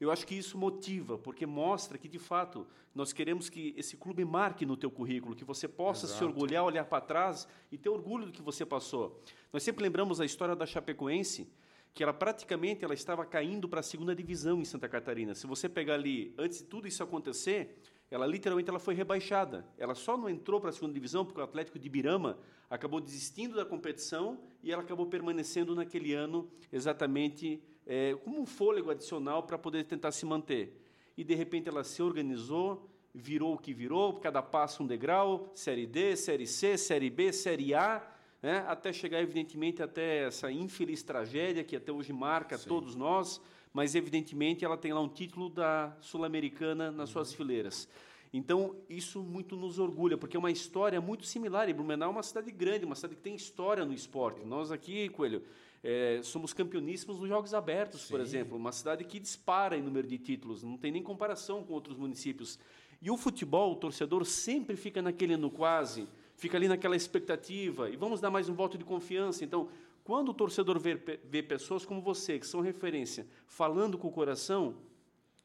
Eu 0.00 0.10
acho 0.10 0.26
que 0.26 0.34
isso 0.34 0.58
motiva, 0.58 1.16
porque 1.16 1.46
mostra 1.46 1.96
que, 1.96 2.08
de 2.08 2.18
fato, 2.18 2.66
nós 2.94 3.12
queremos 3.12 3.48
que 3.48 3.74
esse 3.76 3.96
clube 3.96 4.24
marque 4.24 4.66
no 4.66 4.76
teu 4.76 4.90
currículo, 4.90 5.34
que 5.34 5.44
você 5.44 5.66
possa 5.66 6.06
Exato. 6.06 6.18
se 6.18 6.24
orgulhar, 6.24 6.64
olhar 6.64 6.84
para 6.84 7.00
trás 7.00 7.48
e 7.70 7.78
ter 7.78 7.88
orgulho 7.88 8.26
do 8.26 8.32
que 8.32 8.42
você 8.42 8.66
passou. 8.66 9.22
Nós 9.52 9.62
sempre 9.62 9.82
lembramos 9.82 10.20
a 10.20 10.24
história 10.24 10.54
da 10.54 10.66
Chapecoense, 10.66 11.50
que 11.94 12.02
ela 12.02 12.12
praticamente 12.12 12.84
ela 12.84 12.92
estava 12.92 13.24
caindo 13.24 13.66
para 13.66 13.80
a 13.80 13.82
segunda 13.82 14.14
divisão 14.14 14.60
em 14.60 14.66
Santa 14.66 14.86
Catarina. 14.86 15.34
Se 15.34 15.46
você 15.46 15.66
pegar 15.66 15.94
ali, 15.94 16.34
antes 16.36 16.58
de 16.58 16.64
tudo 16.64 16.86
isso 16.86 17.02
acontecer, 17.02 17.80
ela 18.10 18.26
literalmente 18.26 18.68
ela 18.68 18.78
foi 18.78 18.94
rebaixada. 18.94 19.66
Ela 19.78 19.94
só 19.94 20.16
não 20.16 20.28
entrou 20.28 20.60
para 20.60 20.68
a 20.68 20.72
segunda 20.72 20.92
divisão 20.92 21.24
porque 21.24 21.40
o 21.40 21.44
Atlético 21.44 21.78
de 21.78 21.88
Birama 21.88 22.38
acabou 22.68 23.00
desistindo 23.00 23.56
da 23.56 23.64
competição 23.64 24.38
e 24.62 24.70
ela 24.70 24.82
acabou 24.82 25.06
permanecendo 25.06 25.74
naquele 25.74 26.12
ano 26.12 26.50
exatamente 26.70 27.62
é, 27.86 28.14
como 28.24 28.40
um 28.40 28.46
fôlego 28.46 28.90
adicional 28.90 29.44
para 29.44 29.56
poder 29.56 29.84
tentar 29.84 30.12
se 30.12 30.26
manter. 30.26 30.76
E 31.16 31.22
de 31.22 31.34
repente 31.34 31.68
ela 31.68 31.84
se 31.84 32.02
organizou, 32.02 32.88
virou 33.14 33.54
o 33.54 33.58
que 33.58 33.72
virou, 33.72 34.14
cada 34.14 34.42
passo 34.42 34.82
um 34.82 34.86
degrau, 34.86 35.50
Série 35.54 35.86
D, 35.86 36.16
Série 36.16 36.46
C, 36.46 36.76
Série 36.76 37.08
B, 37.08 37.32
Série 37.32 37.74
A, 37.74 38.06
né, 38.42 38.64
até 38.68 38.92
chegar 38.92 39.22
evidentemente 39.22 39.82
até 39.82 40.24
essa 40.24 40.52
infeliz 40.52 41.02
tragédia 41.02 41.64
que 41.64 41.76
até 41.76 41.90
hoje 41.90 42.12
marca 42.12 42.58
Sim. 42.58 42.68
todos 42.68 42.94
nós, 42.94 43.40
mas 43.72 43.94
evidentemente 43.94 44.64
ela 44.64 44.76
tem 44.76 44.92
lá 44.92 45.00
um 45.00 45.08
título 45.08 45.48
da 45.48 45.96
Sul-Americana 46.00 46.90
nas 46.90 47.08
uhum. 47.08 47.12
suas 47.14 47.32
fileiras. 47.32 47.88
Então, 48.32 48.76
isso 48.88 49.22
muito 49.22 49.56
nos 49.56 49.78
orgulha, 49.78 50.18
porque 50.18 50.36
é 50.36 50.38
uma 50.38 50.50
história 50.50 51.00
muito 51.00 51.24
similar. 51.24 51.68
E 51.68 51.72
Blumenau 51.72 52.10
é 52.10 52.12
uma 52.12 52.22
cidade 52.22 52.50
grande, 52.50 52.84
uma 52.84 52.94
cidade 52.94 53.14
que 53.14 53.22
tem 53.22 53.34
história 53.34 53.84
no 53.84 53.94
esporte. 53.94 54.44
Nós 54.44 54.70
aqui, 54.70 55.08
Coelho, 55.08 55.42
é, 55.88 56.20
somos 56.20 56.52
campeoníssimos 56.52 57.20
nos 57.20 57.28
Jogos 57.28 57.54
Abertos, 57.54 58.02
Sim. 58.02 58.08
por 58.08 58.20
exemplo. 58.20 58.56
Uma 58.56 58.72
cidade 58.72 59.04
que 59.04 59.20
dispara 59.20 59.76
em 59.76 59.82
número 59.82 60.08
de 60.08 60.18
títulos, 60.18 60.64
não 60.64 60.76
tem 60.76 60.90
nem 60.90 61.00
comparação 61.00 61.62
com 61.62 61.72
outros 61.72 61.96
municípios. 61.96 62.58
E 63.00 63.08
o 63.08 63.16
futebol, 63.16 63.70
o 63.70 63.76
torcedor 63.76 64.24
sempre 64.24 64.74
fica 64.74 65.00
naquele 65.00 65.36
no 65.36 65.48
quase, 65.48 66.08
fica 66.34 66.56
ali 66.56 66.66
naquela 66.66 66.96
expectativa, 66.96 67.88
e 67.88 67.94
vamos 67.94 68.20
dar 68.20 68.30
mais 68.30 68.48
um 68.48 68.54
voto 68.54 68.76
de 68.76 68.84
confiança. 68.84 69.44
Então, 69.44 69.68
quando 70.02 70.30
o 70.30 70.34
torcedor 70.34 70.76
vê, 70.80 70.96
vê 70.96 71.40
pessoas 71.40 71.86
como 71.86 72.00
você, 72.02 72.36
que 72.36 72.48
são 72.48 72.60
referência, 72.60 73.24
falando 73.46 73.96
com 73.96 74.08
o 74.08 74.12
coração, 74.12 74.74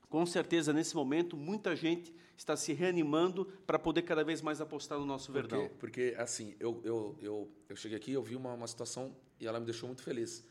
com 0.10 0.26
certeza, 0.26 0.74
nesse 0.74 0.96
momento, 0.96 1.38
muita 1.38 1.76
gente 1.76 2.12
está 2.38 2.56
se 2.56 2.74
reanimando 2.74 3.46
para 3.66 3.78
poder 3.78 4.02
cada 4.04 4.24
vez 4.24 4.42
mais 4.42 4.62
apostar 4.62 4.98
no 4.98 5.06
nosso 5.06 5.32
porque, 5.32 5.56
Verdão. 5.56 5.78
Porque, 5.78 6.16
assim, 6.18 6.56
eu, 6.60 6.82
eu, 6.84 7.18
eu, 7.22 7.52
eu 7.70 7.76
cheguei 7.76 7.98
aqui, 7.98 8.12
eu 8.12 8.24
vi 8.24 8.36
uma, 8.36 8.54
uma 8.54 8.68
situação 8.68 9.16
e 9.40 9.48
ela 9.48 9.60
me 9.60 9.66
deixou 9.66 9.88
muito 9.88 10.04
feliz. 10.04 10.44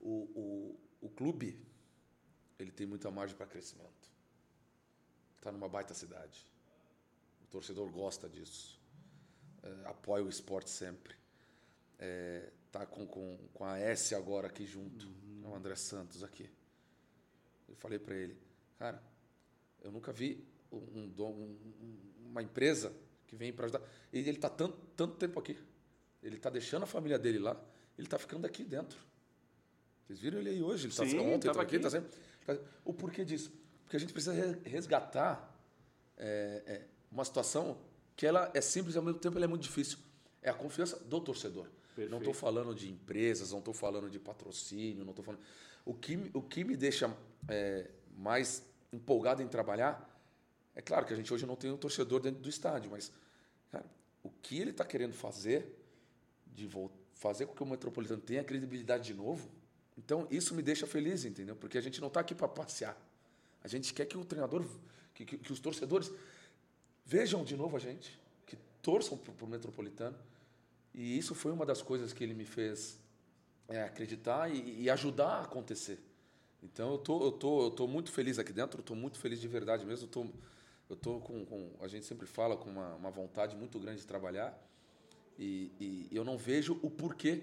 O, 0.00 0.28
o, 0.34 0.80
o 1.02 1.08
clube, 1.08 1.58
ele 2.58 2.70
tem 2.70 2.86
muita 2.86 3.10
margem 3.10 3.36
para 3.36 3.46
crescimento. 3.46 4.12
Está 5.36 5.50
numa 5.52 5.68
baita 5.68 5.94
cidade. 5.94 6.46
O 7.42 7.46
torcedor 7.46 7.90
gosta 7.90 8.28
disso. 8.28 8.80
É, 9.62 9.88
apoia 9.88 10.24
o 10.24 10.28
esporte 10.28 10.70
sempre. 10.70 11.14
É, 11.98 12.50
tá 12.70 12.86
com, 12.86 13.06
com, 13.06 13.38
com 13.52 13.64
a 13.64 13.78
S 13.78 14.14
agora 14.14 14.46
aqui 14.46 14.66
junto. 14.66 15.06
Uhum. 15.06 15.50
O 15.50 15.54
André 15.54 15.76
Santos 15.76 16.22
aqui. 16.22 16.50
Eu 17.68 17.74
falei 17.76 17.98
para 17.98 18.14
ele 18.14 18.44
Cara, 18.78 19.02
eu 19.82 19.92
nunca 19.92 20.12
vi 20.12 20.46
um, 20.74 21.12
um, 21.22 21.98
uma 22.30 22.42
empresa 22.42 22.92
que 23.26 23.36
vem 23.36 23.52
para 23.52 23.66
ajudar. 23.66 23.82
E 24.12 24.18
ele 24.18 24.30
está 24.30 24.48
tanto, 24.48 24.76
tanto 24.96 25.16
tempo 25.16 25.38
aqui. 25.38 25.56
Ele 26.22 26.36
está 26.36 26.50
deixando 26.50 26.84
a 26.84 26.86
família 26.86 27.18
dele 27.18 27.38
lá. 27.38 27.60
Ele 27.98 28.06
está 28.06 28.18
ficando 28.18 28.46
aqui 28.46 28.64
dentro. 28.64 28.98
Vocês 30.06 30.20
viram 30.20 30.38
ele 30.38 30.50
aí 30.50 30.62
hoje? 30.62 30.84
Ele 30.84 30.92
está 30.92 31.04
ontem, 31.22 31.52
tá 31.52 31.62
aqui. 31.62 31.78
Tá 31.78 31.90
sempre, 31.90 32.10
tá, 32.44 32.56
o 32.84 32.92
porquê 32.92 33.24
disso? 33.24 33.52
Porque 33.82 33.96
a 33.96 34.00
gente 34.00 34.12
precisa 34.12 34.34
resgatar 34.64 35.54
é, 36.16 36.62
é, 36.66 36.82
uma 37.10 37.24
situação 37.24 37.78
que 38.16 38.26
ela 38.26 38.50
é 38.54 38.60
simples 38.60 38.94
e 38.94 38.98
ao 38.98 39.04
mesmo 39.04 39.18
tempo 39.18 39.36
ela 39.36 39.44
é 39.44 39.48
muito 39.48 39.62
difícil. 39.62 39.98
É 40.42 40.50
a 40.50 40.54
confiança 40.54 40.98
do 40.98 41.20
torcedor. 41.20 41.68
Perfeito. 41.86 42.10
Não 42.10 42.18
estou 42.18 42.34
falando 42.34 42.74
de 42.74 42.90
empresas, 42.90 43.52
não 43.52 43.60
estou 43.60 43.72
falando 43.72 44.10
de 44.10 44.18
patrocínio, 44.18 45.04
não 45.04 45.10
estou 45.10 45.24
falando. 45.24 45.42
O 45.84 45.94
que, 45.94 46.30
o 46.34 46.42
que 46.42 46.64
me 46.64 46.76
deixa 46.76 47.14
é, 47.48 47.90
mais 48.16 48.62
empolgado 48.92 49.42
em 49.42 49.48
trabalhar, 49.48 50.13
é 50.74 50.82
claro 50.82 51.06
que 51.06 51.12
a 51.12 51.16
gente 51.16 51.32
hoje 51.32 51.46
não 51.46 51.56
tem 51.56 51.70
um 51.70 51.76
torcedor 51.76 52.20
dentro 52.20 52.40
do 52.40 52.48
estádio, 52.48 52.90
mas 52.90 53.12
cara, 53.70 53.84
o 54.22 54.30
que 54.30 54.58
ele 54.58 54.70
está 54.70 54.84
querendo 54.84 55.12
fazer, 55.12 55.66
de 56.46 56.68
fazer 57.14 57.46
com 57.46 57.54
que 57.54 57.62
o 57.62 57.66
Metropolitano 57.66 58.20
tenha 58.20 58.42
credibilidade 58.42 59.04
de 59.04 59.14
novo, 59.14 59.48
então 59.96 60.26
isso 60.30 60.54
me 60.54 60.62
deixa 60.62 60.86
feliz, 60.86 61.24
entendeu? 61.24 61.54
Porque 61.56 61.78
a 61.78 61.80
gente 61.80 62.00
não 62.00 62.08
está 62.08 62.20
aqui 62.20 62.34
para 62.34 62.48
passear. 62.48 62.96
A 63.62 63.68
gente 63.68 63.94
quer 63.94 64.06
que 64.06 64.16
o 64.16 64.24
treinador, 64.24 64.66
que, 65.14 65.24
que, 65.24 65.38
que, 65.38 65.52
os 65.52 65.60
torcedores 65.60 66.12
vejam 67.06 67.44
de 67.44 67.56
novo 67.56 67.76
a 67.76 67.80
gente, 67.80 68.18
que 68.46 68.56
torçam 68.82 69.16
para 69.16 69.44
o 69.44 69.48
Metropolitano. 69.48 70.16
E 70.92 71.16
isso 71.16 71.34
foi 71.34 71.52
uma 71.52 71.64
das 71.64 71.80
coisas 71.80 72.12
que 72.12 72.22
ele 72.22 72.34
me 72.34 72.44
fez 72.44 72.98
é, 73.68 73.82
acreditar 73.82 74.50
e, 74.50 74.82
e 74.82 74.90
ajudar 74.90 75.28
a 75.28 75.42
acontecer. 75.42 75.98
Então 76.62 76.92
eu 76.92 76.98
tô, 76.98 77.24
eu 77.24 77.32
tô, 77.32 77.64
eu 77.64 77.70
tô 77.70 77.86
muito 77.86 78.10
feliz 78.10 78.38
aqui 78.38 78.52
dentro, 78.52 78.80
eu 78.80 78.84
tô 78.84 78.94
muito 78.94 79.18
feliz 79.18 79.40
de 79.40 79.48
verdade 79.48 79.84
mesmo. 79.84 80.08
Eu 80.88 80.96
tô 80.96 81.20
com, 81.20 81.44
com 81.44 81.70
a 81.80 81.88
gente 81.88 82.04
sempre 82.04 82.26
fala 82.26 82.56
com 82.56 82.70
uma, 82.70 82.94
uma 82.94 83.10
vontade 83.10 83.56
muito 83.56 83.78
grande 83.78 84.00
de 84.00 84.06
trabalhar 84.06 84.56
e, 85.38 85.70
e 85.80 86.08
eu 86.16 86.24
não 86.24 86.36
vejo 86.36 86.78
o 86.82 86.90
porquê 86.90 87.42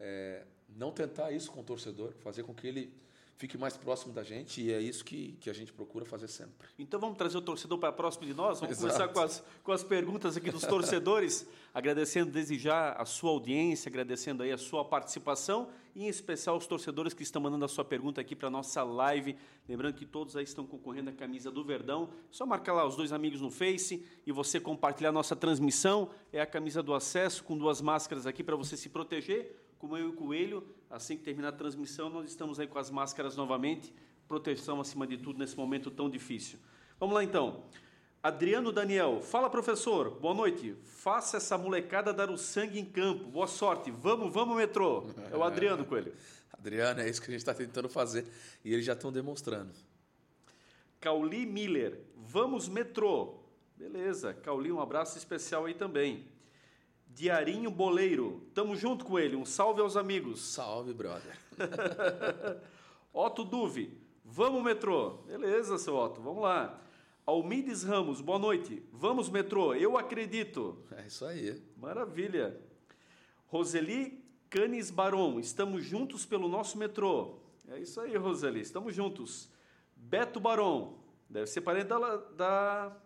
é, 0.00 0.44
não 0.76 0.92
tentar 0.92 1.32
isso 1.32 1.50
com 1.50 1.60
o 1.60 1.64
torcedor, 1.64 2.12
fazer 2.20 2.42
com 2.42 2.54
que 2.54 2.66
ele 2.66 2.92
fique 3.38 3.56
mais 3.56 3.76
próximo 3.76 4.12
da 4.12 4.24
gente 4.24 4.60
e 4.60 4.72
é 4.72 4.80
isso 4.80 5.04
que, 5.04 5.36
que 5.40 5.48
a 5.48 5.52
gente 5.52 5.72
procura 5.72 6.04
fazer 6.04 6.26
sempre. 6.26 6.68
Então 6.76 6.98
vamos 6.98 7.16
trazer 7.16 7.38
o 7.38 7.40
torcedor 7.40 7.78
para 7.78 7.92
próximo 7.92 8.26
de 8.26 8.34
nós? 8.34 8.58
Vamos 8.58 8.76
Exato. 8.76 8.94
começar 8.94 9.12
com 9.12 9.20
as, 9.20 9.44
com 9.62 9.70
as 9.70 9.84
perguntas 9.84 10.36
aqui 10.36 10.50
dos 10.50 10.62
torcedores, 10.62 11.46
agradecendo 11.72 12.32
desde 12.32 12.58
já 12.58 12.92
a 12.94 13.04
sua 13.04 13.30
audiência, 13.30 13.88
agradecendo 13.88 14.42
aí 14.42 14.50
a 14.50 14.58
sua 14.58 14.84
participação 14.84 15.68
e 15.94 16.04
em 16.04 16.08
especial 16.08 16.56
os 16.56 16.66
torcedores 16.66 17.14
que 17.14 17.22
estão 17.22 17.40
mandando 17.40 17.64
a 17.64 17.68
sua 17.68 17.84
pergunta 17.84 18.20
aqui 18.20 18.34
para 18.34 18.48
a 18.48 18.50
nossa 18.50 18.82
live. 18.82 19.36
Lembrando 19.68 19.94
que 19.94 20.04
todos 20.04 20.36
aí 20.36 20.42
estão 20.42 20.66
concorrendo 20.66 21.10
à 21.10 21.12
camisa 21.12 21.48
do 21.48 21.62
Verdão. 21.62 22.10
Só 22.32 22.44
marcar 22.44 22.72
lá 22.72 22.84
os 22.84 22.96
dois 22.96 23.12
amigos 23.12 23.40
no 23.40 23.52
Face 23.52 24.04
e 24.26 24.32
você 24.32 24.58
compartilhar 24.58 25.10
a 25.10 25.12
nossa 25.12 25.36
transmissão. 25.36 26.10
É 26.32 26.40
a 26.40 26.46
camisa 26.46 26.82
do 26.82 26.92
acesso 26.92 27.44
com 27.44 27.56
duas 27.56 27.80
máscaras 27.80 28.26
aqui 28.26 28.42
para 28.42 28.56
você 28.56 28.76
se 28.76 28.88
proteger 28.88 29.67
como 29.78 29.96
eu 29.96 30.06
e 30.06 30.08
o 30.08 30.12
Coelho, 30.12 30.66
assim 30.90 31.16
que 31.16 31.22
terminar 31.22 31.48
a 31.48 31.52
transmissão, 31.52 32.10
nós 32.10 32.28
estamos 32.28 32.58
aí 32.58 32.66
com 32.66 32.78
as 32.78 32.90
máscaras 32.90 33.36
novamente, 33.36 33.94
proteção 34.26 34.80
acima 34.80 35.06
de 35.06 35.16
tudo 35.16 35.38
nesse 35.38 35.56
momento 35.56 35.90
tão 35.90 36.10
difícil. 36.10 36.58
Vamos 36.98 37.14
lá 37.14 37.22
então. 37.22 37.64
Adriano 38.20 38.72
Daniel, 38.72 39.20
fala 39.22 39.48
professor, 39.48 40.10
boa 40.10 40.34
noite. 40.34 40.74
Faça 40.82 41.36
essa 41.36 41.56
molecada 41.56 42.12
dar 42.12 42.28
o 42.30 42.36
sangue 42.36 42.80
em 42.80 42.84
campo. 42.84 43.24
Boa 43.30 43.46
sorte. 43.46 43.92
Vamos, 43.92 44.32
vamos, 44.32 44.56
metrô. 44.56 45.06
É 45.30 45.36
o 45.36 45.44
Adriano 45.44 45.84
Coelho. 45.84 46.12
Adriano, 46.52 47.00
é 47.00 47.08
isso 47.08 47.20
que 47.20 47.28
a 47.28 47.30
gente 47.30 47.40
está 47.40 47.54
tentando 47.54 47.88
fazer. 47.88 48.26
E 48.64 48.72
eles 48.72 48.84
já 48.84 48.94
estão 48.94 49.12
demonstrando. 49.12 49.72
Cauli 51.00 51.46
Miller, 51.46 52.00
vamos, 52.16 52.68
metrô. 52.68 53.38
Beleza, 53.76 54.34
Cauli, 54.34 54.72
um 54.72 54.80
abraço 54.80 55.16
especial 55.16 55.66
aí 55.66 55.74
também. 55.74 56.26
Diarinho 57.18 57.68
Boleiro. 57.68 58.46
Tamo 58.54 58.76
junto 58.76 59.04
com 59.04 59.18
ele. 59.18 59.34
Um 59.34 59.44
salve 59.44 59.80
aos 59.80 59.96
amigos. 59.96 60.40
Salve, 60.40 60.94
brother. 60.94 61.36
Otto 63.12 63.42
Duve. 63.42 63.92
Vamos, 64.24 64.62
metrô. 64.62 65.14
Beleza, 65.26 65.78
seu 65.78 65.96
Otto. 65.96 66.20
Vamos 66.20 66.44
lá. 66.44 66.80
Almides 67.26 67.82
Ramos. 67.82 68.20
Boa 68.20 68.38
noite. 68.38 68.84
Vamos, 68.92 69.28
metrô. 69.28 69.74
Eu 69.74 69.98
acredito. 69.98 70.78
É 70.92 71.08
isso 71.08 71.24
aí. 71.24 71.60
Maravilha. 71.76 72.56
Roseli 73.48 74.24
Canes 74.48 74.88
Baron. 74.88 75.40
Estamos 75.40 75.84
juntos 75.84 76.24
pelo 76.24 76.48
nosso 76.48 76.78
metrô. 76.78 77.40
É 77.66 77.80
isso 77.80 78.00
aí, 78.00 78.16
Roseli. 78.16 78.60
Estamos 78.60 78.94
juntos. 78.94 79.50
Beto 79.96 80.38
Baron. 80.38 80.96
Deve 81.28 81.48
ser 81.48 81.62
parente 81.62 81.88
da, 81.88 81.98
da 82.36 82.96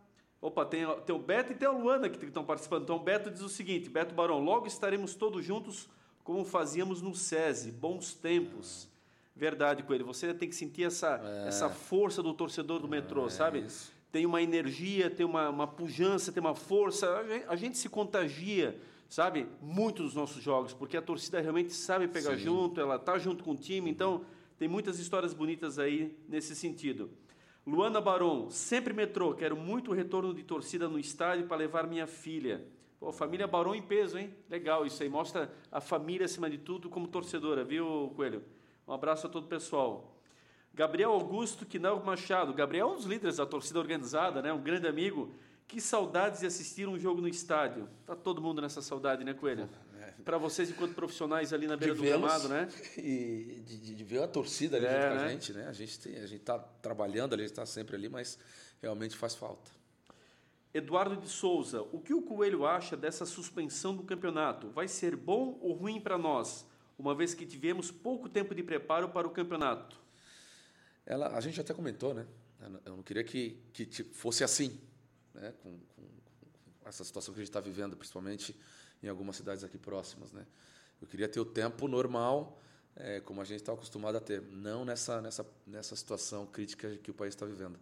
Opa, 0.43 0.67
tem, 0.67 0.85
tem 1.07 1.15
o 1.15 1.21
Beto 1.21 1.53
e 1.53 1.55
tem 1.55 1.69
a 1.69 1.71
Luana 1.71 2.11
que 2.11 2.23
estão 2.27 2.45
participando. 2.45 2.83
Então, 2.83 2.97
o 2.97 2.99
Beto 2.99 3.31
diz 3.31 3.43
o 3.43 3.49
seguinte: 3.49 3.89
Beto 3.89 4.13
Barão, 4.13 4.41
logo 4.41 4.67
estaremos 4.67 5.15
todos 5.15 5.45
juntos 5.45 5.89
como 6.25 6.45
fazíamos 6.45 7.01
no 7.01 7.15
SESI, 7.15 7.71
bons 7.71 8.13
tempos. 8.13 8.89
Verdade, 9.37 9.85
Coelho. 9.85 10.05
Você 10.05 10.35
tem 10.35 10.49
que 10.49 10.57
sentir 10.57 10.83
essa, 10.83 11.21
é. 11.25 11.49
essa 11.49 11.71
força 11.71 12.23
do 12.23 12.35
torcedor 12.35 12.81
do 12.81 12.89
metrô, 12.89 13.27
é, 13.27 13.31
sabe? 13.31 13.61
Isso. 13.61 13.93
Tem 14.11 14.27
uma 14.27 14.43
energia, 14.43 15.09
tem 15.09 15.25
uma, 15.25 15.49
uma 15.49 15.67
pujança, 15.67 16.33
tem 16.33 16.41
uma 16.41 16.57
força. 16.57 17.09
A 17.19 17.25
gente, 17.25 17.45
a 17.49 17.57
gente, 17.57 17.79
se 17.79 17.89
contagia, 17.89 18.79
sabe? 19.09 19.47
Muito 19.61 20.03
dos 20.03 20.15
nossos 20.15 20.43
jogos, 20.43 20.75
porque 20.75 20.97
a 20.97 21.03
torcida 21.03 21.41
realmente 21.41 21.73
sabe 21.73 22.09
pegar 22.09 22.37
Sim. 22.37 22.45
junto, 22.45 22.81
ela 22.81 22.99
tá 22.99 23.17
junto 23.17 23.45
com 23.45 23.53
o 23.53 23.57
time. 23.57 23.89
Então, 23.89 24.25
Tem 24.59 24.69
muitas 24.69 25.01
histórias 25.01 25.35
bonitas 25.35 25.79
aí 25.79 26.17
nesse 26.29 26.55
sentido. 26.55 27.11
Luana 27.65 28.01
Baron, 28.01 28.51
sempre 28.51 28.93
metrô, 28.93 29.35
quero 29.35 29.57
muito 29.57 29.93
retorno 29.93 30.35
de 30.35 30.43
torcida 30.43 30.89
no 30.89 30.99
estádio 30.99 31.47
para 31.47 31.57
levar 31.57 31.87
minha 31.87 32.09
filha. 32.09 32.67
Pô, 32.99 33.13
família 33.13 33.47
Baron 33.47 33.75
em 33.75 33.83
peso, 33.83 34.19
hein? 34.19 34.35
Legal 34.51 34.85
isso 34.85 35.03
aí, 35.03 35.09
mostra 35.09 35.53
a 35.71 35.81
família 35.81 36.25
acima 36.25 36.51
de 36.51 36.59
tudo 36.59 36.91
como 36.91 37.07
torcedora, 37.07 37.63
viu, 37.63 38.13
Coelho? 38.17 38.43
Um 38.87 38.93
abraço 38.93 39.29
a 39.29 39.31
todo 39.31 39.45
o 39.45 39.49
pessoal. 39.49 40.13
Gabriel 40.75 41.13
Augusto 41.13 41.65
Quinal 41.65 42.03
Machado. 42.03 42.53
Gabriel 42.53 42.89
é 42.89 42.93
um 42.93 42.97
dos 42.97 43.05
líderes 43.05 43.37
da 43.37 43.47
torcida 43.47 43.79
organizada, 43.79 44.43
né? 44.43 44.53
um 44.53 44.61
grande 44.61 44.89
amigo. 44.89 45.33
Que 45.69 45.81
saudades 45.81 46.41
de 46.41 46.47
assistir 46.47 46.89
um 46.89 46.99
jogo 46.99 47.21
no 47.21 47.29
estádio. 47.29 47.89
Tá 48.07 48.17
todo 48.17 48.43
mundo 48.43 48.61
nessa 48.61 48.83
saudade, 48.83 49.23
né, 49.23 49.35
Coelho? 49.35 49.69
Para 50.25 50.39
vocês, 50.39 50.71
enquanto 50.71 50.95
profissionais 50.95 51.53
ali 51.53 51.67
na 51.67 51.77
beira 51.77 51.95
do 51.95 52.03
gramado, 52.03 52.49
né? 52.49 52.69
E 52.97 53.63
de, 53.65 53.95
de, 53.95 54.05
ver 54.05 54.23
a 54.23 54.29
torcida 54.29 54.77
ali 54.77 54.87
é, 54.87 54.91
junto 54.91 55.03
com 55.03 55.13
a 55.13 55.23
né? 55.23 55.29
gente, 55.31 55.53
né? 55.53 55.67
A 55.69 55.73
gente, 55.73 55.99
tem, 55.99 56.17
a 56.19 56.27
gente 56.27 56.43
tá 56.43 56.59
trabalhando 56.59 57.33
ali, 57.33 57.43
a 57.43 57.47
gente 57.47 57.53
está 57.53 57.67
sempre 57.67 57.97
ali, 57.97 58.09
mas 58.09 58.39
realmente 58.81 59.17
faz 59.17 59.35
falta. 59.35 59.71
Eduardo 60.75 61.17
de 61.17 61.29
Souza, 61.29 61.83
o 61.93 62.01
que 62.01 62.15
o 62.15 62.23
Coelho 62.23 62.65
acha 62.65 62.97
dessa 62.97 63.27
suspensão 63.27 63.95
do 63.95 64.03
campeonato? 64.03 64.71
Vai 64.71 64.89
ser 64.89 65.15
bom 65.17 65.59
ou 65.61 65.75
ruim 65.75 66.01
para 66.01 66.17
nós, 66.17 66.67
uma 66.99 67.15
vez 67.15 67.35
que 67.35 67.45
tivemos 67.45 67.91
pouco 67.91 68.29
tempo 68.29 68.55
de 68.55 68.63
preparo 68.63 69.11
para 69.11 69.27
o 69.27 69.31
campeonato? 69.31 70.01
Ela, 71.05 71.37
a 71.37 71.41
gente 71.41 71.61
até 71.61 71.75
comentou, 71.75 72.15
né? 72.15 72.27
Eu 72.85 72.97
não 72.97 73.03
queria 73.03 73.25
que, 73.25 73.59
que 73.73 74.05
fosse 74.05 74.45
assim, 74.45 74.81
né? 75.35 75.53
Com, 75.63 75.79
com 75.95 76.89
essa 76.89 77.05
situação 77.05 77.35
que 77.35 77.41
a 77.41 77.43
gente 77.43 77.51
está 77.51 77.61
vivendo, 77.61 77.97
principalmente 77.97 78.57
em 79.03 79.09
algumas 79.09 79.37
cidades 79.37 79.65
aqui 79.65 79.79
próximas, 79.79 80.33
né? 80.33 80.47
Eu 81.01 81.09
queria 81.09 81.29
ter 81.29 81.41
o 81.41 81.45
tempo 81.45 81.89
normal, 81.89 82.61
é, 82.95 83.21
como 83.21 83.41
a 83.41 83.45
gente 83.45 83.61
está 83.61 83.73
acostumado 83.73 84.17
a 84.17 84.21
ter, 84.21 84.41
não 84.41 84.85
nessa, 84.85 85.21
nessa, 85.21 85.47
nessa 85.67 85.97
situação 85.97 86.47
crítica 86.47 86.97
que 86.99 87.11
o 87.11 87.15
país 87.15 87.35
está 87.35 87.45
vivendo. 87.45 87.79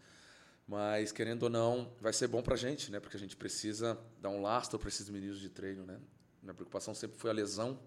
Mas, 0.67 1.11
querendo 1.13 1.43
ou 1.43 1.51
não, 1.51 1.93
vai 2.01 2.13
ser 2.13 2.29
bom 2.29 2.43
para 2.43 2.55
a 2.55 2.57
gente, 2.57 2.91
né? 2.91 3.01
Porque 3.01 3.17
a 3.17 3.21
gente 3.21 3.37
precisa 3.37 3.99
dar 4.21 4.31
um 4.31 4.41
lastro 4.41 4.79
para 4.79 4.89
esses 4.89 5.09
meninos 5.09 5.41
de 5.41 5.51
treino, 5.51 5.85
né? 5.85 6.01
Minha 6.43 6.55
preocupação 6.55 6.95
sempre 6.95 7.19
foi 7.19 7.29
a 7.29 7.33
lesão. 7.33 7.79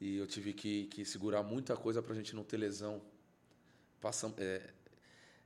E 0.00 0.16
eu 0.16 0.26
tive 0.26 0.52
que, 0.52 0.86
que 0.86 1.04
segurar 1.04 1.42
muita 1.42 1.76
coisa 1.76 2.02
para 2.02 2.12
a 2.12 2.16
gente 2.16 2.34
não 2.34 2.42
ter 2.42 2.56
lesão. 2.56 3.00
Passam, 4.00 4.34
é, 4.38 4.70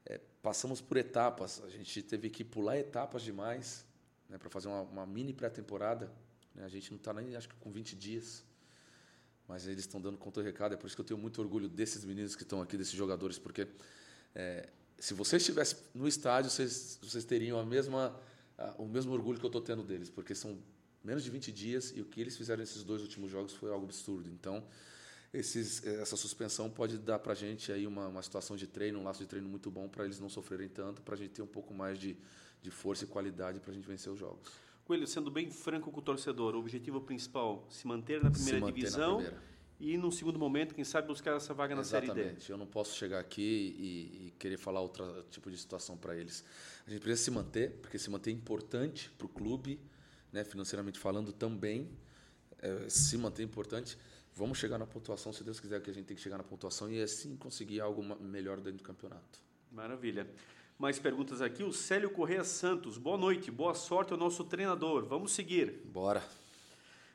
é, 0.06 0.20
passamos 0.42 0.80
por 0.80 0.96
etapas. 0.96 1.62
A 1.62 1.68
gente 1.68 2.02
teve 2.02 2.30
que 2.30 2.42
pular 2.42 2.78
etapas 2.78 3.22
demais 3.22 3.84
né, 4.28 4.38
para 4.38 4.48
fazer 4.48 4.68
uma, 4.68 4.82
uma 4.82 5.06
mini 5.06 5.32
pré-temporada. 5.32 6.10
Né? 6.54 6.64
A 6.64 6.68
gente 6.68 6.90
não 6.90 6.98
está 6.98 7.12
nem, 7.12 7.34
acho 7.36 7.48
que, 7.48 7.54
com 7.56 7.70
20 7.70 7.96
dias. 7.96 8.44
Mas 9.46 9.66
eles 9.66 9.80
estão 9.80 10.00
dando 10.00 10.16
conta 10.16 10.40
do 10.40 10.44
recado. 10.44 10.74
É 10.74 10.76
por 10.76 10.86
isso 10.86 10.96
que 10.96 11.00
eu 11.00 11.04
tenho 11.04 11.20
muito 11.20 11.40
orgulho 11.40 11.68
desses 11.68 12.04
meninos 12.04 12.34
que 12.34 12.42
estão 12.42 12.62
aqui, 12.62 12.76
desses 12.76 12.94
jogadores, 12.94 13.38
porque 13.38 13.68
é, 14.34 14.68
se 14.98 15.14
vocês 15.14 15.42
estivessem 15.42 15.78
no 15.94 16.08
estádio, 16.08 16.50
vocês, 16.50 16.98
vocês 17.02 17.24
teriam 17.24 17.58
a 17.58 17.64
mesma, 17.64 18.18
a, 18.56 18.74
o 18.78 18.86
mesmo 18.86 19.12
orgulho 19.12 19.38
que 19.38 19.44
eu 19.44 19.48
estou 19.48 19.60
tendo 19.60 19.82
deles, 19.82 20.08
porque 20.08 20.34
são 20.34 20.58
menos 21.02 21.22
de 21.22 21.30
20 21.30 21.52
dias 21.52 21.92
e 21.94 22.00
o 22.00 22.06
que 22.06 22.20
eles 22.20 22.36
fizeram 22.36 22.60
nesses 22.60 22.82
dois 22.82 23.02
últimos 23.02 23.30
jogos 23.30 23.52
foi 23.52 23.70
algo 23.70 23.84
absurdo. 23.84 24.30
Então, 24.30 24.64
esses, 25.32 25.84
essa 25.84 26.16
suspensão 26.16 26.70
pode 26.70 26.96
dar 26.96 27.18
para 27.18 27.32
a 27.32 27.34
gente 27.34 27.70
aí 27.70 27.86
uma, 27.86 28.08
uma 28.08 28.22
situação 28.22 28.56
de 28.56 28.66
treino, 28.66 29.00
um 29.00 29.04
laço 29.04 29.20
de 29.20 29.26
treino 29.26 29.48
muito 29.48 29.70
bom 29.70 29.88
para 29.88 30.04
eles 30.04 30.18
não 30.18 30.30
sofrerem 30.30 30.68
tanto, 30.68 31.02
para 31.02 31.14
a 31.14 31.18
gente 31.18 31.32
ter 31.32 31.42
um 31.42 31.46
pouco 31.46 31.74
mais 31.74 31.98
de, 31.98 32.16
de 32.62 32.70
força 32.70 33.04
e 33.04 33.06
qualidade 33.06 33.60
para 33.60 33.72
a 33.72 33.74
gente 33.74 33.86
vencer 33.86 34.10
os 34.12 34.18
jogos. 34.18 34.63
Coelho, 34.84 35.06
sendo 35.06 35.30
bem 35.30 35.50
franco 35.50 35.90
com 35.90 36.00
o 36.00 36.02
torcedor, 36.02 36.54
o 36.54 36.58
objetivo 36.58 37.00
principal 37.00 37.66
se 37.70 37.86
manter 37.86 38.22
na 38.22 38.30
primeira 38.30 38.60
manter 38.60 38.72
divisão 38.74 39.18
na 39.18 39.24
primeira. 39.24 39.42
e, 39.80 39.96
no 39.96 40.12
segundo 40.12 40.38
momento, 40.38 40.74
quem 40.74 40.84
sabe 40.84 41.08
buscar 41.08 41.36
essa 41.36 41.54
vaga 41.54 41.74
na 41.74 41.80
Exatamente. 41.80 42.06
Série 42.08 42.14
D. 42.14 42.20
Exatamente. 42.20 42.50
Eu 42.50 42.58
não 42.58 42.66
posso 42.66 42.94
chegar 42.96 43.18
aqui 43.18 43.42
e, 43.42 44.26
e 44.26 44.30
querer 44.38 44.58
falar 44.58 44.80
outro 44.80 45.24
tipo 45.30 45.50
de 45.50 45.56
situação 45.56 45.96
para 45.96 46.14
eles. 46.16 46.44
A 46.86 46.90
gente 46.90 47.00
precisa 47.00 47.24
se 47.24 47.30
manter, 47.30 47.70
porque 47.80 47.98
se 47.98 48.10
manter 48.10 48.30
é 48.30 48.34
importante 48.34 49.10
para 49.16 49.26
o 49.26 49.28
clube, 49.28 49.80
né, 50.30 50.44
financeiramente 50.44 50.98
falando 50.98 51.32
também, 51.32 51.90
é, 52.60 52.88
se 52.88 53.16
manter 53.16 53.42
importante 53.42 53.96
vamos 54.34 54.58
chegar 54.58 54.78
na 54.78 54.86
pontuação, 54.86 55.32
se 55.32 55.44
Deus 55.44 55.60
quiser 55.60 55.80
que 55.80 55.90
a 55.90 55.94
gente 55.94 56.06
tem 56.06 56.16
que 56.16 56.22
chegar 56.22 56.36
na 56.36 56.44
pontuação 56.44 56.90
e 56.90 57.00
assim 57.00 57.36
conseguir 57.36 57.80
algo 57.80 58.02
melhor 58.20 58.56
dentro 58.56 58.78
do 58.78 58.82
campeonato. 58.82 59.40
Maravilha. 59.70 60.28
Mais 60.76 60.98
perguntas 60.98 61.40
aqui. 61.40 61.62
O 61.62 61.72
Célio 61.72 62.10
Correia 62.10 62.42
Santos. 62.42 62.98
Boa 62.98 63.16
noite, 63.16 63.48
boa 63.48 63.74
sorte 63.74 64.12
ao 64.12 64.18
nosso 64.18 64.42
treinador. 64.42 65.04
Vamos 65.04 65.32
seguir. 65.32 65.80
Bora. 65.84 66.22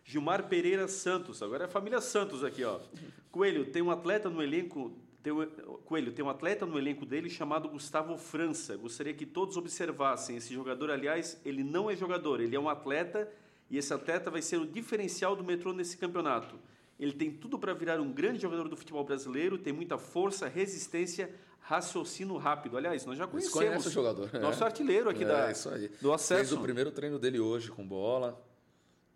Gilmar 0.05 0.47
Pereira 0.47 0.87
Santos. 0.87 1.43
Agora 1.43 1.65
é 1.65 1.67
a 1.67 1.69
família 1.69 1.99
Santos 1.99 2.41
aqui, 2.41 2.63
ó. 2.63 2.79
Coelho, 3.29 3.65
tem 3.65 3.81
um 3.81 3.91
atleta 3.91 4.29
no 4.29 4.41
elenco. 4.41 4.93
Tem 5.21 5.33
um, 5.33 5.45
Coelho, 5.83 6.13
tem 6.13 6.23
um 6.23 6.29
atleta 6.29 6.65
no 6.65 6.77
elenco 6.77 7.05
dele 7.05 7.29
chamado 7.29 7.67
Gustavo 7.67 8.17
França. 8.17 8.77
Gostaria 8.77 9.13
que 9.13 9.25
todos 9.25 9.57
observassem. 9.57 10.37
Esse 10.37 10.53
jogador, 10.53 10.89
aliás, 10.89 11.39
ele 11.43 11.61
não 11.61 11.89
é 11.89 11.95
jogador, 11.97 12.39
ele 12.39 12.55
é 12.55 12.59
um 12.59 12.69
atleta 12.69 13.29
e 13.69 13.77
esse 13.77 13.93
atleta 13.93 14.31
vai 14.31 14.41
ser 14.41 14.55
o 14.55 14.65
diferencial 14.65 15.35
do 15.35 15.43
metrô 15.43 15.73
nesse 15.73 15.97
campeonato. 15.97 16.57
Ele 16.97 17.11
tem 17.11 17.29
tudo 17.29 17.59
para 17.59 17.73
virar 17.73 17.99
um 17.99 18.11
grande 18.11 18.41
jogador 18.41 18.69
do 18.69 18.77
futebol 18.77 19.03
brasileiro, 19.03 19.57
tem 19.57 19.73
muita 19.73 19.97
força, 19.97 20.47
resistência, 20.47 21.29
raciocínio 21.69 22.35
rápido. 22.37 22.77
Aliás, 22.77 23.05
nós 23.05 23.15
já 23.15 23.27
conhecemos 23.27 23.85
o 23.85 23.91
jogador. 23.91 24.33
Nosso 24.41 24.65
artilheiro 24.65 25.07
aqui 25.07 25.23
é, 25.23 25.27
da, 25.27 25.51
isso 25.51 25.69
aí. 25.69 25.87
do 26.01 26.11
acesso. 26.11 26.49
Fez 26.49 26.51
o 26.51 26.59
primeiro 26.61 26.89
treino 26.91 27.19
dele 27.19 27.39
hoje 27.39 27.69
com 27.69 27.87
bola. 27.87 28.43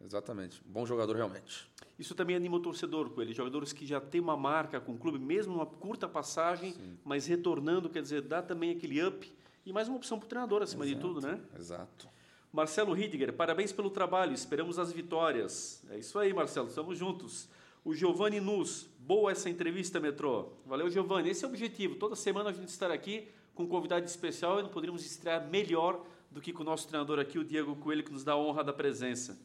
Exatamente. 0.06 0.62
Bom 0.64 0.86
jogador 0.86 1.16
realmente. 1.16 1.68
Isso 1.98 2.14
também 2.14 2.36
anima 2.36 2.58
o 2.58 2.60
torcedor 2.60 3.10
com 3.10 3.24
ele. 3.24 3.34
Jogadores 3.34 3.74
que 3.74 3.88
já 3.88 4.00
têm 4.00 4.22
uma 4.22 4.38
marca 4.38 4.80
com 4.80 4.92
o 4.94 4.98
clube, 5.00 5.18
mesmo 5.18 5.56
uma 5.56 5.66
curta 5.66 6.08
passagem, 6.08 6.74
Sim. 6.74 6.98
mas 7.04 7.26
retornando, 7.26 7.90
quer 7.90 8.04
dizer, 8.04 8.22
dá 8.22 8.40
também 8.40 8.70
aquele 8.70 9.04
up. 9.04 9.34
E 9.66 9.74
mais 9.74 9.88
uma 9.88 9.98
opção 9.98 10.20
para 10.20 10.26
o 10.26 10.30
treinador, 10.30 10.62
acima 10.62 10.86
Exato. 10.86 10.96
de 10.96 11.02
tudo, 11.02 11.26
né? 11.26 11.40
Exato. 11.58 12.08
Marcelo 12.52 12.94
Ridiger, 12.94 13.34
parabéns 13.34 13.72
pelo 13.72 13.90
trabalho, 13.90 14.32
esperamos 14.32 14.78
as 14.78 14.92
vitórias. 14.92 15.84
É 15.90 15.98
isso 15.98 16.20
aí, 16.20 16.32
Marcelo, 16.32 16.68
estamos 16.68 17.00
juntos. 17.00 17.50
O 17.86 17.94
Giovanni 17.94 18.40
Nus, 18.40 18.88
boa 18.98 19.34
essa 19.34 19.50
entrevista, 19.50 20.00
Metrô. 20.00 20.54
Valeu, 20.66 20.90
Giovanni. 20.90 21.30
Esse 21.30 21.44
é 21.44 21.48
o 21.48 21.52
objetivo. 21.52 21.96
Toda 21.96 22.16
semana 22.16 22.50
a 22.50 22.54
gente 22.54 22.70
estar 22.70 22.90
aqui 22.90 23.28
com 23.54 23.64
um 23.64 23.68
convidado 23.68 24.06
especial 24.06 24.60
e 24.60 24.64
não 24.64 24.70
poderíamos 24.70 25.06
estrear 25.06 25.46
melhor 25.50 26.02
do 26.32 26.40
que 26.40 26.54
com 26.54 26.64
o 26.64 26.66
nosso 26.66 26.88
treinador 26.88 27.20
aqui, 27.20 27.38
o 27.38 27.44
Diego 27.44 27.76
Coelho, 27.76 28.02
que 28.02 28.14
nos 28.14 28.24
dá 28.24 28.32
a 28.32 28.38
honra 28.38 28.64
da 28.64 28.72
presença. 28.72 29.38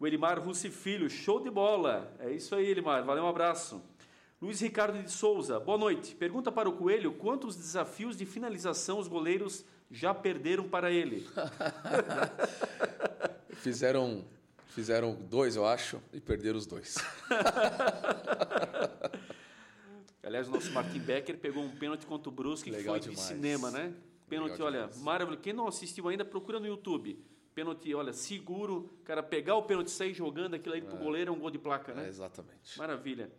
O 0.00 0.04
Elimar 0.04 0.40
Russi 0.40 0.68
Filho, 0.68 1.08
show 1.08 1.40
de 1.40 1.48
bola. 1.48 2.12
É 2.18 2.32
isso 2.32 2.56
aí, 2.56 2.66
Elimar. 2.66 3.04
Valeu, 3.04 3.22
um 3.22 3.28
abraço. 3.28 3.80
Luiz 4.42 4.60
Ricardo 4.60 5.00
de 5.00 5.12
Souza, 5.12 5.60
boa 5.60 5.78
noite. 5.78 6.16
Pergunta 6.16 6.50
para 6.50 6.68
o 6.68 6.72
Coelho 6.72 7.12
quantos 7.12 7.54
desafios 7.54 8.16
de 8.16 8.26
finalização 8.26 8.98
os 8.98 9.06
goleiros 9.06 9.64
já 9.92 10.12
perderam 10.12 10.68
para 10.68 10.90
ele. 10.90 11.24
Fizeram 13.54 14.24
Fizeram 14.76 15.14
dois, 15.14 15.56
eu 15.56 15.64
acho, 15.64 16.02
e 16.12 16.20
perderam 16.20 16.58
os 16.58 16.66
dois. 16.66 16.96
Aliás, 20.22 20.48
o 20.48 20.50
nosso 20.50 20.70
Martin 20.70 20.98
Becker 20.98 21.38
pegou 21.38 21.64
um 21.64 21.74
pênalti 21.74 22.04
contra 22.04 22.28
o 22.28 22.32
Brusque, 22.32 22.70
que 22.70 22.82
foi 22.82 23.00
demais. 23.00 23.06
de 23.06 23.18
cinema, 23.18 23.70
né? 23.70 23.94
Pênalti, 24.28 24.60
olha, 24.60 24.90
maravilhoso. 24.98 25.40
Quem 25.40 25.54
não 25.54 25.66
assistiu 25.66 26.08
ainda, 26.08 26.26
procura 26.26 26.60
no 26.60 26.66
YouTube. 26.66 27.18
Pênalti, 27.54 27.94
olha, 27.94 28.12
seguro. 28.12 29.00
Cara, 29.02 29.22
pegar 29.22 29.54
o 29.54 29.62
pênalti 29.62 29.86
e 29.86 29.92
sair 29.92 30.12
jogando 30.12 30.52
aquilo 30.52 30.74
aí 30.74 30.82
é. 30.82 30.84
pro 30.84 30.98
goleiro 30.98 31.30
é 31.30 31.34
um 31.34 31.38
gol 31.38 31.50
de 31.50 31.58
placa, 31.58 31.94
né? 31.94 32.04
É, 32.04 32.08
exatamente. 32.10 32.76
Maravilha. 32.76 33.32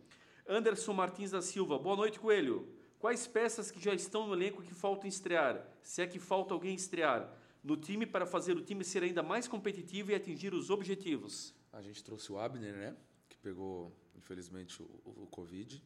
Anderson 0.48 0.92
Martins 0.92 1.30
da 1.30 1.40
Silva. 1.40 1.78
Boa 1.78 1.94
noite, 1.94 2.18
Coelho. 2.18 2.68
Quais 2.98 3.28
peças 3.28 3.70
que 3.70 3.78
já 3.78 3.94
estão 3.94 4.26
no 4.26 4.34
elenco 4.34 4.60
que 4.60 4.74
faltam 4.74 5.08
estrear? 5.08 5.64
Se 5.82 6.02
é 6.02 6.06
que 6.08 6.18
falta 6.18 6.52
alguém 6.52 6.74
estrear? 6.74 7.32
No 7.68 7.76
time 7.76 8.06
para 8.06 8.24
fazer 8.24 8.56
o 8.56 8.62
time 8.62 8.82
ser 8.82 9.02
ainda 9.02 9.22
mais 9.22 9.46
competitivo 9.46 10.10
e 10.10 10.14
atingir 10.14 10.54
os 10.54 10.70
objetivos? 10.70 11.54
A 11.70 11.82
gente 11.82 12.02
trouxe 12.02 12.32
o 12.32 12.38
Abner, 12.38 12.74
né? 12.74 12.96
Que 13.28 13.36
pegou, 13.36 13.94
infelizmente, 14.16 14.82
o, 14.82 14.86
o, 15.04 15.26
Covid. 15.30 15.84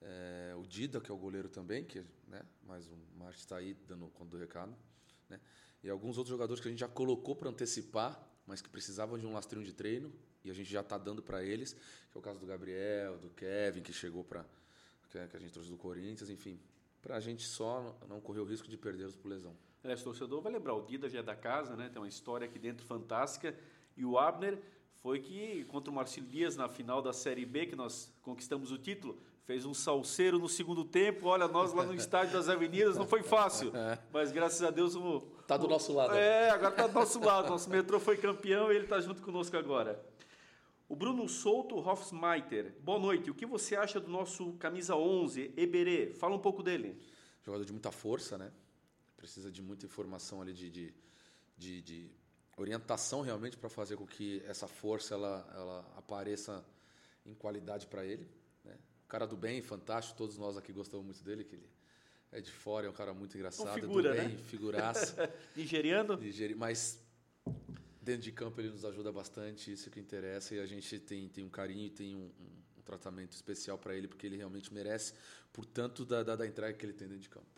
É, 0.00 0.54
o 0.58 0.66
Dida, 0.66 1.00
que 1.00 1.08
é 1.08 1.14
o 1.14 1.16
goleiro 1.16 1.48
também, 1.48 1.84
que 1.84 2.04
né, 2.26 2.42
mais 2.66 2.88
um 2.88 2.96
Marte 3.16 3.38
está 3.38 3.58
aí 3.58 3.74
dando 3.86 4.08
conta 4.08 4.32
do 4.32 4.38
recado. 4.38 4.74
Né? 5.28 5.40
E 5.84 5.88
alguns 5.88 6.18
outros 6.18 6.30
jogadores 6.30 6.60
que 6.60 6.66
a 6.66 6.70
gente 6.70 6.80
já 6.80 6.88
colocou 6.88 7.36
para 7.36 7.48
antecipar, 7.48 8.20
mas 8.44 8.60
que 8.60 8.68
precisavam 8.68 9.16
de 9.16 9.24
um 9.24 9.32
lastrinho 9.32 9.64
de 9.64 9.72
treino, 9.72 10.12
e 10.44 10.50
a 10.50 10.54
gente 10.54 10.68
já 10.68 10.80
está 10.80 10.98
dando 10.98 11.22
para 11.22 11.44
eles, 11.44 11.74
que 11.74 12.16
é 12.16 12.18
o 12.18 12.22
caso 12.22 12.40
do 12.40 12.46
Gabriel, 12.46 13.18
do 13.18 13.30
Kevin, 13.30 13.82
que 13.82 13.92
chegou 13.92 14.24
para. 14.24 14.44
Que 15.10 15.18
a 15.18 15.38
gente 15.38 15.52
trouxe 15.52 15.70
do 15.70 15.78
Corinthians, 15.78 16.28
enfim. 16.28 16.60
Para 17.00 17.16
a 17.16 17.20
gente 17.20 17.46
só 17.46 17.96
não 18.08 18.20
correr 18.20 18.40
o 18.40 18.44
risco 18.44 18.68
de 18.68 18.76
perdê-los 18.76 19.14
por 19.14 19.28
lesão. 19.28 19.56
Aliás, 19.88 20.02
o 20.02 20.04
torcedor 20.04 20.42
vai 20.42 20.52
lembrar, 20.52 20.74
o 20.74 20.82
Dida 20.82 21.08
já 21.08 21.20
é 21.20 21.22
da 21.22 21.34
casa, 21.34 21.74
né? 21.74 21.88
tem 21.90 21.98
uma 21.98 22.06
história 22.06 22.44
aqui 22.44 22.58
dentro 22.58 22.84
fantástica. 22.84 23.54
E 23.96 24.04
o 24.04 24.18
Abner 24.18 24.58
foi 25.02 25.18
que, 25.18 25.64
contra 25.64 25.90
o 25.90 25.94
Marcelo 25.94 26.26
Dias 26.26 26.56
na 26.56 26.68
final 26.68 27.00
da 27.00 27.10
Série 27.10 27.46
B, 27.46 27.64
que 27.64 27.74
nós 27.74 28.12
conquistamos 28.20 28.70
o 28.70 28.76
título, 28.76 29.18
fez 29.46 29.64
um 29.64 29.72
salseiro 29.72 30.38
no 30.38 30.46
segundo 30.46 30.84
tempo. 30.84 31.28
Olha, 31.28 31.48
nós 31.48 31.72
lá 31.72 31.84
no 31.84 31.94
estádio 31.94 32.34
das 32.34 32.50
Avenidas 32.50 32.98
não 32.98 33.06
foi 33.06 33.22
fácil, 33.22 33.72
mas 34.12 34.30
graças 34.30 34.62
a 34.62 34.70
Deus 34.70 34.94
o. 34.94 35.26
Está 35.40 35.56
do 35.56 35.66
nosso 35.66 35.90
lado. 35.94 36.14
É, 36.14 36.50
agora 36.50 36.68
está 36.68 36.86
do 36.86 36.92
nosso 36.92 37.18
lado. 37.18 37.48
Nosso 37.48 37.70
metrô 37.70 37.98
foi 37.98 38.18
campeão 38.18 38.70
e 38.70 38.76
ele 38.76 38.84
está 38.84 39.00
junto 39.00 39.22
conosco 39.22 39.56
agora. 39.56 40.04
O 40.86 40.94
Bruno 40.94 41.26
Souto 41.30 41.78
Hofsmeiter. 41.78 42.74
Boa 42.82 42.98
noite. 42.98 43.30
O 43.30 43.34
que 43.34 43.46
você 43.46 43.74
acha 43.74 43.98
do 43.98 44.10
nosso 44.10 44.52
camisa 44.58 44.94
11, 44.96 45.54
Eberê? 45.56 46.12
Fala 46.12 46.34
um 46.34 46.38
pouco 46.38 46.62
dele. 46.62 47.00
Jogador 47.42 47.64
de 47.64 47.72
muita 47.72 47.90
força, 47.90 48.36
né? 48.36 48.52
Precisa 49.18 49.50
de 49.50 49.60
muita 49.60 49.84
informação 49.84 50.40
ali 50.40 50.54
de, 50.54 50.70
de, 50.70 50.94
de, 51.58 51.82
de 51.82 52.10
orientação 52.56 53.20
realmente 53.20 53.58
para 53.58 53.68
fazer 53.68 53.96
com 53.96 54.06
que 54.06 54.42
essa 54.46 54.66
força 54.66 55.14
ela, 55.14 55.46
ela 55.54 55.80
apareça 55.98 56.64
em 57.26 57.34
qualidade 57.34 57.86
para 57.86 58.06
ele. 58.06 58.26
Né? 58.64 58.74
cara 59.06 59.26
do 59.26 59.36
bem, 59.36 59.60
fantástico. 59.60 60.16
Todos 60.16 60.38
nós 60.38 60.56
aqui 60.56 60.72
gostamos 60.72 61.04
muito 61.04 61.22
dele, 61.22 61.44
que 61.44 61.56
ele 61.56 61.68
é 62.32 62.40
de 62.40 62.50
fora, 62.50 62.86
é 62.86 62.90
um 62.90 62.94
cara 62.94 63.12
muito 63.12 63.36
engraçado, 63.36 63.76
um 63.76 63.80
figura, 63.80 64.10
do 64.10 64.16
bem, 64.16 64.28
né? 64.28 64.36
figuraça. 64.46 65.34
Nigeriano? 65.56 66.16
Nigeri... 66.16 66.54
Mas 66.54 66.98
dentro 68.00 68.22
de 68.22 68.32
campo 68.32 68.60
ele 68.60 68.70
nos 68.70 68.84
ajuda 68.84 69.10
bastante, 69.12 69.72
isso 69.72 69.90
que 69.90 69.98
interessa, 69.98 70.54
e 70.54 70.60
a 70.60 70.66
gente 70.66 70.98
tem, 70.98 71.28
tem 71.28 71.44
um 71.44 71.50
carinho 71.50 71.86
e 71.86 71.90
tem 71.90 72.14
um, 72.14 72.20
um, 72.20 72.78
um 72.78 72.82
tratamento 72.82 73.32
especial 73.32 73.76
para 73.78 73.94
ele, 73.94 74.08
porque 74.08 74.26
ele 74.26 74.36
realmente 74.36 74.72
merece, 74.72 75.12
por 75.52 75.66
tanto 75.66 76.04
da, 76.04 76.22
da, 76.22 76.36
da 76.36 76.46
entrega 76.46 76.76
que 76.76 76.86
ele 76.86 76.92
tem 76.92 77.08
dentro 77.08 77.22
de 77.22 77.28
campo. 77.28 77.57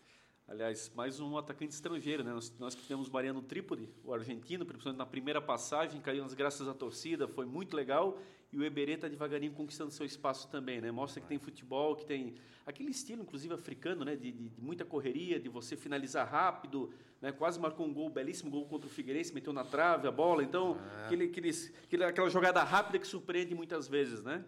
Aliás, 0.51 0.91
mais 0.97 1.21
um 1.21 1.39
atacante 1.39 1.73
estrangeiro, 1.73 2.25
né? 2.25 2.33
Nós, 2.33 2.53
nós 2.59 2.75
que 2.75 2.83
temos 2.83 3.09
Mariano 3.09 3.41
Trípoli, 3.41 3.89
o 4.05 4.13
argentino, 4.13 4.67
principalmente 4.67 4.99
na 4.99 5.07
primeira 5.07 5.41
passagem, 5.41 6.01
caiu 6.01 6.25
nas 6.25 6.35
graças 6.35 6.67
da 6.67 6.75
torcida, 6.75 7.29
foi 7.29 7.47
muito 7.47 7.77
legal. 7.77 8.19
E 8.53 8.59
o 8.59 8.65
Eberê 8.65 8.95
está 8.95 9.07
devagarinho 9.07 9.53
conquistando 9.53 9.93
seu 9.93 10.05
espaço 10.05 10.51
também, 10.51 10.81
né? 10.81 10.91
Mostra 10.91 11.21
que 11.21 11.29
tem 11.29 11.39
futebol, 11.39 11.95
que 11.95 12.05
tem 12.05 12.35
aquele 12.67 12.91
estilo, 12.91 13.23
inclusive 13.23 13.55
africano, 13.55 14.05
né? 14.05 14.17
De, 14.17 14.33
de, 14.33 14.49
de 14.49 14.61
muita 14.61 14.85
correria, 14.85 15.39
de 15.39 15.49
você 15.49 15.77
finalizar 15.77 16.29
rápido, 16.29 16.93
né? 17.23 17.31
Quase 17.31 17.61
marcou 17.61 17.87
um 17.87 17.95
gol, 17.95 18.11
belíssimo 18.11 18.51
gol 18.51 18.67
contra 18.67 18.89
o 18.89 18.91
Figueirense, 18.91 19.33
meteu 19.33 19.53
na 19.53 19.63
trave 19.63 20.09
a 20.09 20.11
bola. 20.11 20.43
Então, 20.43 20.77
ah. 20.81 21.05
aquele, 21.05 21.27
aqueles, 21.27 21.73
aquela 22.09 22.29
jogada 22.29 22.61
rápida 22.65 22.99
que 22.99 23.07
surpreende 23.07 23.55
muitas 23.55 23.87
vezes, 23.87 24.25
né? 24.25 24.45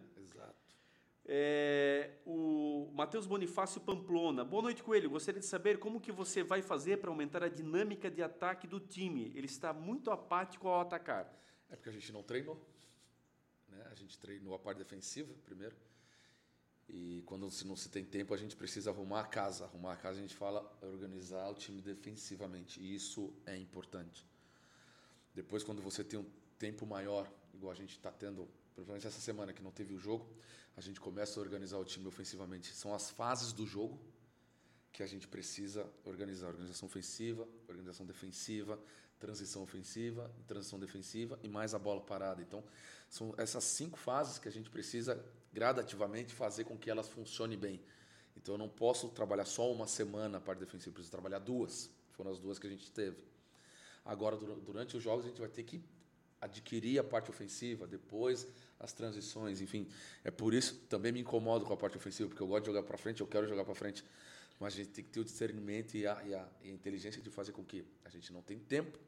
É, 1.24 2.18
o 2.26 2.90
Matheus 2.94 3.26
Bonifácio 3.26 3.80
Pamplona. 3.80 4.44
Boa 4.44 4.62
noite, 4.62 4.82
Coelho. 4.82 5.10
Gostaria 5.10 5.40
de 5.40 5.46
saber 5.46 5.78
como 5.78 6.00
que 6.00 6.10
você 6.10 6.42
vai 6.42 6.62
fazer 6.62 6.98
para 6.98 7.10
aumentar 7.10 7.42
a 7.44 7.48
dinâmica 7.48 8.10
de 8.10 8.22
ataque 8.22 8.66
do 8.66 8.80
time. 8.80 9.32
Ele 9.34 9.46
está 9.46 9.72
muito 9.72 10.10
apático 10.10 10.68
ao 10.68 10.80
atacar. 10.80 11.32
É 11.70 11.76
porque 11.76 11.90
a 11.90 11.92
gente 11.92 12.12
não 12.12 12.22
treinou. 12.22 12.60
Né? 13.68 13.82
A 13.90 13.94
gente 13.94 14.18
treinou 14.18 14.54
a 14.54 14.58
parte 14.58 14.78
defensiva 14.78 15.32
primeiro. 15.44 15.76
E 16.88 17.22
quando 17.24 17.48
se 17.50 17.66
não 17.66 17.76
se 17.76 17.88
tem 17.88 18.04
tempo, 18.04 18.34
a 18.34 18.36
gente 18.36 18.56
precisa 18.56 18.90
arrumar 18.90 19.20
a 19.20 19.26
casa. 19.26 19.64
Arrumar 19.64 19.92
a 19.92 19.96
casa, 19.96 20.18
a 20.18 20.22
gente 20.22 20.34
fala 20.34 20.60
organizar 20.82 21.48
o 21.48 21.54
time 21.54 21.80
defensivamente. 21.80 22.80
E 22.80 22.94
isso 22.94 23.32
é 23.46 23.56
importante. 23.56 24.26
Depois, 25.32 25.62
quando 25.62 25.80
você 25.80 26.02
tem 26.02 26.18
um 26.18 26.26
tempo 26.58 26.84
maior, 26.84 27.32
igual 27.54 27.72
a 27.72 27.76
gente 27.76 27.92
está 27.92 28.10
tendo 28.10 28.48
principalmente 28.74 29.06
essa 29.06 29.20
semana 29.20 29.52
que 29.52 29.62
não 29.62 29.70
teve 29.70 29.94
o 29.94 29.98
jogo, 29.98 30.28
a 30.76 30.80
gente 30.80 31.00
começa 31.00 31.38
a 31.38 31.42
organizar 31.42 31.78
o 31.78 31.84
time 31.84 32.06
ofensivamente. 32.06 32.74
São 32.74 32.94
as 32.94 33.10
fases 33.10 33.52
do 33.52 33.66
jogo 33.66 34.00
que 34.92 35.02
a 35.02 35.06
gente 35.06 35.28
precisa 35.28 35.86
organizar: 36.04 36.48
organização 36.48 36.86
ofensiva, 36.86 37.48
organização 37.68 38.06
defensiva, 38.06 38.78
transição 39.18 39.62
ofensiva, 39.62 40.30
transição 40.46 40.78
defensiva 40.78 41.38
e 41.42 41.48
mais 41.48 41.74
a 41.74 41.78
bola 41.78 42.00
parada. 42.00 42.42
Então, 42.42 42.64
são 43.08 43.34
essas 43.36 43.64
cinco 43.64 43.98
fases 43.98 44.38
que 44.38 44.48
a 44.48 44.52
gente 44.52 44.70
precisa 44.70 45.22
gradativamente 45.52 46.34
fazer 46.34 46.64
com 46.64 46.76
que 46.76 46.90
elas 46.90 47.08
funcionem 47.08 47.58
bem. 47.58 47.80
Então, 48.36 48.54
eu 48.54 48.58
não 48.58 48.68
posso 48.68 49.08
trabalhar 49.10 49.44
só 49.44 49.70
uma 49.70 49.86
semana 49.86 50.38
a 50.38 50.40
parte 50.40 50.58
defensiva, 50.58 50.90
eu 50.90 50.94
preciso 50.94 51.12
trabalhar 51.12 51.38
duas. 51.38 51.90
Foram 52.12 52.30
as 52.30 52.38
duas 52.38 52.58
que 52.58 52.66
a 52.66 52.70
gente 52.70 52.90
teve. 52.90 53.24
Agora, 54.04 54.36
durante 54.36 54.96
os 54.96 55.02
jogos, 55.02 55.24
a 55.24 55.28
gente 55.28 55.40
vai 55.40 55.48
ter 55.48 55.62
que 55.62 55.82
adquirir 56.42 56.98
a 56.98 57.04
parte 57.04 57.30
ofensiva, 57.30 57.86
depois 57.86 58.46
as 58.78 58.92
transições, 58.92 59.60
enfim. 59.60 59.86
É 60.24 60.30
por 60.30 60.52
isso 60.52 60.74
também 60.88 61.12
me 61.12 61.20
incomodo 61.20 61.64
com 61.64 61.72
a 61.72 61.76
parte 61.76 61.96
ofensiva, 61.96 62.28
porque 62.28 62.42
eu 62.42 62.48
gosto 62.48 62.64
de 62.64 62.66
jogar 62.66 62.82
para 62.82 62.98
frente, 62.98 63.20
eu 63.20 63.26
quero 63.28 63.46
jogar 63.46 63.64
para 63.64 63.76
frente, 63.76 64.04
mas 64.58 64.74
a 64.74 64.76
gente 64.78 64.90
tem 64.90 65.04
que 65.04 65.10
ter 65.10 65.20
o 65.20 65.24
discernimento 65.24 65.94
e 65.94 66.04
a, 66.04 66.20
e, 66.26 66.34
a, 66.34 66.48
e 66.64 66.68
a, 66.68 66.72
inteligência 66.72 67.22
de 67.22 67.30
fazer 67.30 67.52
com 67.52 67.64
que 67.64 67.84
a 68.04 68.08
gente 68.08 68.32
não 68.32 68.42
tem 68.42 68.58
tempo 68.58 68.98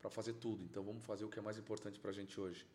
para 0.00 0.08
fazer 0.08 0.32
tudo. 0.34 0.64
Então 0.64 0.82
vamos 0.82 1.04
fazer 1.04 1.26
o 1.26 1.28
que 1.28 1.38
é 1.38 1.42
mais 1.42 1.58
importante 1.58 2.00
para 2.00 2.10
a 2.10 2.14
gente 2.14 2.40
hoje. 2.40 2.66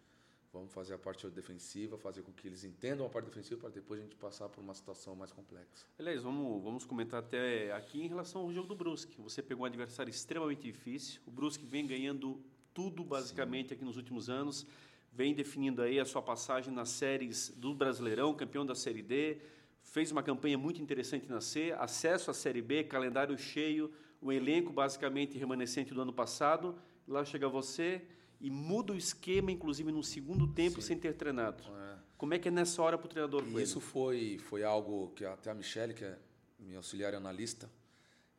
Vamos 0.52 0.72
fazer 0.72 0.94
a 0.94 1.00
parte 1.00 1.28
defensiva, 1.32 1.98
fazer 1.98 2.22
com 2.22 2.32
que 2.32 2.48
eles 2.48 2.64
entendam 2.64 3.08
a 3.08 3.10
parte 3.10 3.26
defensiva 3.26 3.60
para 3.60 3.70
depois 3.72 4.00
a 4.00 4.04
gente 4.04 4.16
passar 4.16 4.48
por 4.48 4.62
uma 4.62 4.76
situação 4.76 5.16
mais 5.16 5.32
complexa. 5.32 5.88
Aliás, 5.98 6.22
vamos, 6.22 6.64
vamos 6.64 6.86
comentar 6.86 7.22
até 7.22 7.74
aqui 7.74 8.04
em 8.04 8.08
relação 8.08 8.42
ao 8.42 8.54
jogo 8.54 8.68
do 8.68 8.76
Brusque. 8.76 9.20
Você 9.22 9.42
pegou 9.42 9.64
um 9.64 9.66
adversário 9.66 10.12
extremamente 10.12 10.62
difícil. 10.62 11.20
O 11.26 11.32
Brusque 11.32 11.66
vem 11.66 11.88
ganhando 11.88 12.40
tudo 12.74 13.04
basicamente 13.04 13.70
Sim. 13.70 13.76
aqui 13.76 13.86
nos 13.86 13.98
últimos 13.98 14.30
anos. 14.30 14.66
Vem 15.12 15.34
definindo 15.34 15.82
aí 15.82 16.00
a 16.00 16.06
sua 16.06 16.22
passagem 16.22 16.74
nas 16.74 16.90
séries 16.90 17.50
do 17.50 17.74
Brasileirão, 17.74 18.34
campeão 18.34 18.66
da 18.66 18.74
Série 18.74 19.04
D. 19.04 19.38
Fez 19.84 20.12
uma 20.12 20.24
campanha 20.24 20.58
muito 20.58 20.82
interessante 20.82 21.30
na 21.30 21.40
C, 21.40 21.74
acesso 21.78 22.32
à 22.32 22.34
Série 22.34 22.62
B, 22.62 22.84
calendário 22.84 23.38
cheio, 23.38 23.94
o 24.20 24.32
elenco 24.32 24.74
basicamente 24.74 25.38
remanescente 25.38 25.94
do 25.94 26.02
ano 26.02 26.14
passado. 26.14 26.76
Lá 27.08 27.24
chega 27.24 27.48
você 27.48 28.02
e 28.42 28.50
muda 28.50 28.94
o 28.94 28.96
esquema, 28.96 29.52
inclusive 29.52 29.92
no 29.92 30.02
segundo 30.02 30.48
tempo, 30.48 30.82
Sim. 30.82 30.88
sem 30.88 30.98
ter 30.98 31.14
treinado. 31.14 31.64
É. 31.64 31.98
Como 32.18 32.34
é 32.34 32.40
que 32.40 32.48
é 32.48 32.52
nessa 32.52 32.82
hora 32.82 32.98
para 32.98 33.06
o 33.06 33.10
treinador? 33.10 33.44
Isso 33.60 33.80
foi, 33.80 34.40
foi 34.40 34.64
algo 34.64 35.10
que 35.10 35.26
até 35.26 35.52
a 35.52 35.54
Michelle, 35.54 35.94
que 35.94 36.06
é 36.06 36.18
minha 36.58 36.78
auxiliar 36.78 37.14
analista, 37.14 37.70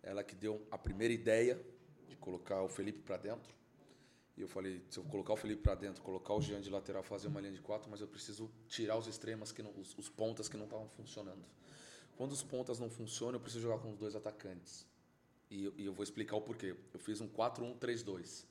ela 0.03 0.25
que 0.25 0.35
deu 0.35 0.67
a 0.71 0.79
primeira 0.79 1.13
ideia 1.13 1.61
de 2.09 2.17
colocar 2.17 2.63
o 2.63 2.69
Felipe 2.69 3.01
para 3.01 3.19
dentro 3.19 3.55
e 4.37 4.41
eu 4.41 4.49
falei, 4.49 4.83
se 4.91 4.99
eu 4.99 5.05
colocar 5.05 5.33
o 5.33 5.37
Felipe 5.37 5.63
para 5.63 5.77
dentro, 5.77 6.03
colocar 6.03 6.35
o 6.35 6.41
Jean 6.41 6.61
de 6.61 6.69
lateral, 6.69 7.03
fazer 7.05 7.29
uma 7.29 7.41
linha 7.41 7.53
de 7.53 7.61
quatro, 7.61 7.89
mas 7.89 8.01
eu 8.01 8.09
preciso 8.09 8.51
tirar 8.67 8.97
os 8.97 9.07
extremas, 9.07 9.53
que 9.53 9.63
não, 9.63 9.71
os, 9.79 9.97
os 9.97 10.09
pontas 10.09 10.49
que 10.49 10.57
não 10.57 10.65
estavam 10.65 10.89
funcionando. 10.89 11.45
Quando 12.17 12.33
os 12.33 12.43
pontas 12.43 12.81
não 12.81 12.91
funcionam, 12.91 13.35
eu 13.35 13.41
preciso 13.41 13.63
jogar 13.63 13.79
com 13.79 13.91
os 13.91 13.97
dois 13.97 14.17
atacantes. 14.17 14.87
E, 15.51 15.73
e 15.77 15.85
eu 15.85 15.93
vou 15.93 16.03
explicar 16.03 16.37
o 16.37 16.41
porquê. 16.41 16.77
Eu 16.93 16.99
fiz 16.99 17.21
um 17.21 17.29
4-1-3-2. 17.29 18.45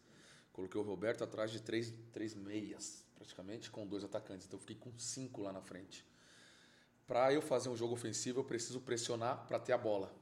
Coloquei 0.53 0.79
o 0.79 0.83
Roberto 0.83 1.23
atrás 1.23 1.51
de 1.51 1.61
três, 1.61 1.93
três 2.13 2.33
meias, 2.33 3.05
praticamente, 3.15 3.69
com 3.69 3.85
dois 3.85 4.03
atacantes. 4.03 4.47
Então 4.47 4.57
eu 4.57 4.61
fiquei 4.61 4.77
com 4.77 4.97
cinco 4.97 5.41
lá 5.41 5.51
na 5.51 5.61
frente. 5.61 6.05
Para 7.05 7.33
eu 7.33 7.41
fazer 7.41 7.67
um 7.67 7.75
jogo 7.75 7.93
ofensivo, 7.93 8.39
eu 8.39 8.43
preciso 8.43 8.79
pressionar 8.79 9.45
para 9.47 9.59
ter 9.59 9.73
a 9.73 9.77
bola. 9.77 10.13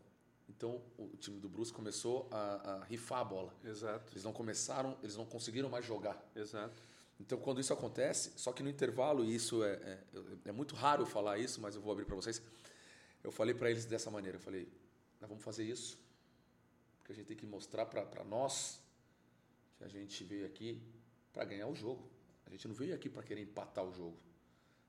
Então 0.56 0.82
o 0.98 1.16
time 1.18 1.40
do 1.40 1.48
Bruce 1.48 1.72
começou 1.72 2.28
a, 2.30 2.74
a, 2.74 2.84
rifar 2.84 3.20
a 3.20 3.24
bola. 3.24 3.54
Exato. 3.64 4.12
Eles 4.12 4.24
não 4.24 4.34
começaram, 4.34 4.98
eles 5.02 5.16
não 5.16 5.26
conseguiram 5.26 5.70
mais 5.70 5.86
jogar. 5.86 6.22
Exato. 6.36 6.82
Então 7.20 7.38
quando 7.40 7.62
isso 7.62 7.72
acontece, 7.72 8.34
só 8.36 8.52
que 8.52 8.62
no 8.62 8.70
intervalo, 8.70 9.24
e 9.24 9.34
isso 9.34 9.64
é, 9.64 9.74
é, 9.74 10.00
é 10.46 10.52
muito 10.52 10.76
raro 10.76 11.06
falar 11.06 11.38
isso, 11.38 11.62
mas 11.62 11.76
eu 11.76 11.82
vou 11.82 11.92
abrir 11.94 12.06
para 12.06 12.16
vocês. 12.16 12.42
Eu 13.24 13.32
falei 13.32 13.54
para 13.56 13.70
eles 13.70 13.86
dessa 13.86 14.12
maneira, 14.12 14.38
eu 14.38 14.42
falei, 14.42 14.68
nós 15.22 15.30
vamos 15.30 15.44
fazer 15.44 15.64
isso, 15.64 15.98
porque 16.98 17.14
a 17.14 17.16
gente 17.16 17.28
tem 17.28 17.38
que 17.38 17.46
mostrar 17.46 17.86
para 17.86 18.24
nós 18.24 18.82
que 19.78 19.84
a 19.84 19.88
gente 19.88 20.24
veio 20.24 20.46
aqui 20.46 20.82
para 21.32 21.46
ganhar 21.46 21.68
o 21.68 21.76
jogo. 21.76 22.10
A 22.46 22.50
gente 22.50 22.68
não 22.68 22.76
veio 22.76 22.94
aqui 22.94 23.10
para 23.10 23.24
querer 23.24 23.42
empatar 23.42 23.86
o 23.86 23.94
jogo. 23.94 24.18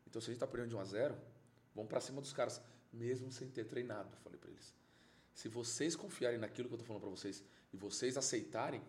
Então 0.06 0.20
se 0.20 0.30
a 0.30 0.32
gente 0.32 0.42
está 0.42 0.46
perdendo 0.46 0.70
de 0.70 0.76
1 0.76 0.80
a 0.80 0.84
0, 0.84 1.16
vamos 1.74 1.88
para 1.88 2.00
cima 2.00 2.20
dos 2.20 2.32
caras, 2.32 2.60
mesmo 2.92 3.30
sem 3.30 3.48
ter 3.48 3.64
treinado, 3.64 4.16
falei 4.24 4.38
para 4.38 4.50
eles. 4.50 4.81
Se 5.34 5.48
vocês 5.48 5.96
confiarem 5.96 6.38
naquilo 6.38 6.68
que 6.68 6.74
eu 6.74 6.76
estou 6.76 6.86
falando 6.86 7.02
para 7.02 7.10
vocês 7.10 7.42
e 7.72 7.76
vocês 7.76 8.16
aceitarem, 8.16 8.82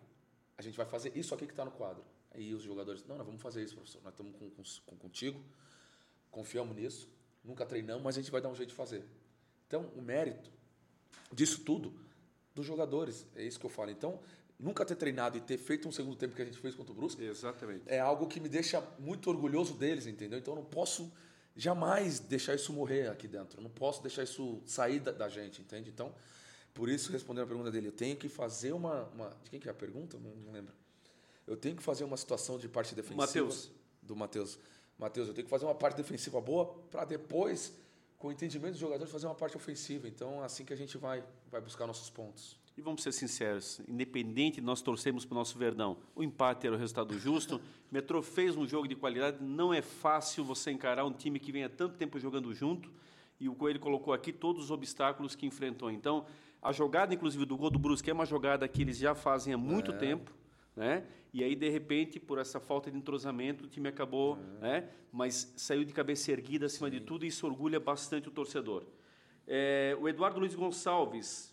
a 0.57 0.61
gente 0.61 0.75
vai 0.77 0.85
fazer 0.85 1.15
isso 1.17 1.33
aqui 1.33 1.45
que 1.45 1.53
está 1.53 1.65
no 1.65 1.71
quadro. 1.71 2.03
Aí 2.31 2.53
os 2.53 2.63
jogadores, 2.63 3.05
não, 3.05 3.17
nós 3.17 3.25
vamos 3.25 3.41
fazer 3.41 3.63
isso, 3.63 3.75
professor. 3.75 4.01
Nós 4.03 4.13
estamos 4.13 4.35
com, 4.35 4.49
com, 4.49 4.97
contigo, 4.97 5.39
confiamos 6.31 6.75
nisso, 6.75 7.09
nunca 7.43 7.65
treinamos, 7.65 8.03
mas 8.03 8.17
a 8.17 8.21
gente 8.21 8.31
vai 8.31 8.41
dar 8.41 8.49
um 8.49 8.55
jeito 8.55 8.69
de 8.69 8.75
fazer. 8.75 9.03
Então, 9.67 9.89
o 9.95 10.01
mérito 10.01 10.51
disso 11.31 11.63
tudo 11.63 11.93
dos 12.53 12.65
jogadores, 12.65 13.25
é 13.35 13.43
isso 13.43 13.59
que 13.59 13.65
eu 13.65 13.69
falo. 13.69 13.91
Então, 13.91 14.19
nunca 14.59 14.85
ter 14.85 14.95
treinado 14.95 15.37
e 15.37 15.41
ter 15.41 15.57
feito 15.57 15.87
um 15.87 15.91
segundo 15.91 16.15
tempo 16.15 16.35
que 16.35 16.41
a 16.41 16.45
gente 16.45 16.57
fez 16.57 16.75
contra 16.75 16.91
o 16.91 16.95
Brusque, 16.95 17.23
Exatamente. 17.23 17.83
é 17.87 17.99
algo 17.99 18.27
que 18.27 18.39
me 18.39 18.49
deixa 18.49 18.81
muito 18.99 19.29
orgulhoso 19.29 19.73
deles, 19.73 20.05
entendeu? 20.05 20.39
Então, 20.39 20.53
eu 20.53 20.61
não 20.61 20.65
posso 20.65 21.11
jamais 21.55 22.19
deixar 22.19 22.55
isso 22.55 22.73
morrer 22.73 23.07
aqui 23.09 23.27
dentro. 23.27 23.59
Eu 23.59 23.63
não 23.63 23.69
posso 23.69 24.01
deixar 24.01 24.23
isso 24.23 24.61
sair 24.65 24.99
da, 24.99 25.11
da, 25.11 25.29
gente, 25.29 25.61
entende? 25.61 25.89
Então, 25.89 26.13
por 26.73 26.89
isso, 26.89 27.11
respondendo 27.11 27.43
a 27.43 27.47
pergunta 27.47 27.71
dele, 27.71 27.87
eu 27.87 27.91
tenho 27.91 28.15
que 28.15 28.27
fazer 28.27 28.73
uma. 28.73 29.03
uma 29.09 29.29
de 29.43 29.49
quem 29.49 29.59
que 29.59 29.67
é 29.67 29.71
a 29.71 29.75
pergunta? 29.75 30.17
Não, 30.17 30.31
não 30.35 30.51
lembro. 30.51 30.73
Eu 31.45 31.57
tenho 31.57 31.75
que 31.75 31.83
fazer 31.83 32.03
uma 32.03 32.17
situação 32.17 32.57
de 32.57 32.67
parte 32.67 32.95
defensiva. 32.95 33.21
Mateus. 33.21 33.69
Do 34.01 34.15
Matheus. 34.15 34.57
Matheus, 34.97 35.27
eu 35.27 35.33
tenho 35.33 35.45
que 35.45 35.49
fazer 35.49 35.65
uma 35.65 35.75
parte 35.75 35.97
defensiva 35.97 36.39
boa 36.39 36.65
para 36.89 37.05
depois, 37.05 37.73
com 38.17 38.27
o 38.27 38.31
entendimento 38.31 38.71
dos 38.71 38.79
jogadores, 38.79 39.11
fazer 39.11 39.25
uma 39.25 39.35
parte 39.35 39.57
ofensiva. 39.57 40.07
Então, 40.07 40.41
é 40.41 40.45
assim 40.45 40.63
que 40.63 40.73
a 40.73 40.77
gente 40.77 40.97
vai, 40.97 41.23
vai 41.51 41.61
buscar 41.61 41.85
nossos 41.85 42.09
pontos. 42.09 42.57
E 42.75 42.81
vamos 42.81 43.03
ser 43.03 43.11
sinceros, 43.11 43.81
independente 43.87 44.55
de 44.55 44.65
nós 44.65 44.81
torcermos 44.81 45.25
para 45.25 45.35
o 45.35 45.37
nosso 45.37 45.57
Verdão, 45.59 45.97
o 46.15 46.23
empate 46.23 46.65
era 46.65 46.75
o 46.75 46.79
resultado 46.79 47.17
justo. 47.19 47.57
O 47.57 47.93
Metrô 47.93 48.21
fez 48.23 48.57
um 48.57 48.67
jogo 48.67 48.87
de 48.87 48.95
qualidade, 48.95 49.43
não 49.43 49.71
é 49.71 49.81
fácil 49.81 50.43
você 50.43 50.71
encarar 50.71 51.05
um 51.05 51.13
time 51.13 51.39
que 51.39 51.51
vem 51.51 51.63
há 51.63 51.69
tanto 51.69 51.97
tempo 51.97 52.19
jogando 52.19 52.51
junto. 52.51 52.91
E 53.39 53.47
o 53.47 53.53
Coelho 53.53 53.79
colocou 53.79 54.11
aqui 54.11 54.33
todos 54.33 54.65
os 54.65 54.71
obstáculos 54.71 55.35
que 55.35 55.45
enfrentou. 55.45 55.91
Então, 55.91 56.25
a 56.61 56.71
jogada, 56.71 57.13
inclusive, 57.13 57.45
do 57.45 57.55
gol 57.55 57.69
do 57.69 57.77
Brusque 57.77 58.09
é 58.09 58.13
uma 58.13 58.25
jogada 58.25 58.67
que 58.67 58.81
eles 58.81 58.97
já 58.97 59.13
fazem 59.13 59.53
há 59.53 59.57
muito 59.57 59.91
é. 59.91 59.97
tempo. 59.97 60.31
né? 60.75 61.05
E 61.31 61.43
aí, 61.43 61.55
de 61.55 61.69
repente, 61.69 62.19
por 62.19 62.39
essa 62.39 62.59
falta 62.59 62.89
de 62.89 62.97
entrosamento, 62.97 63.65
o 63.65 63.67
time 63.67 63.89
acabou, 63.89 64.37
né? 64.61 64.87
Mas 65.11 65.53
saiu 65.57 65.83
de 65.83 65.91
cabeça 65.93 66.31
erguida 66.31 66.67
acima 66.67 66.89
Sim. 66.89 66.99
de 66.99 67.01
tudo 67.01 67.25
e 67.25 67.27
isso 67.27 67.45
orgulha 67.45 67.79
bastante 67.79 68.29
o 68.29 68.31
torcedor. 68.31 68.83
É, 69.45 69.95
o 69.99 70.07
Eduardo 70.07 70.39
Luiz 70.39 70.55
Gonçalves, 70.55 71.52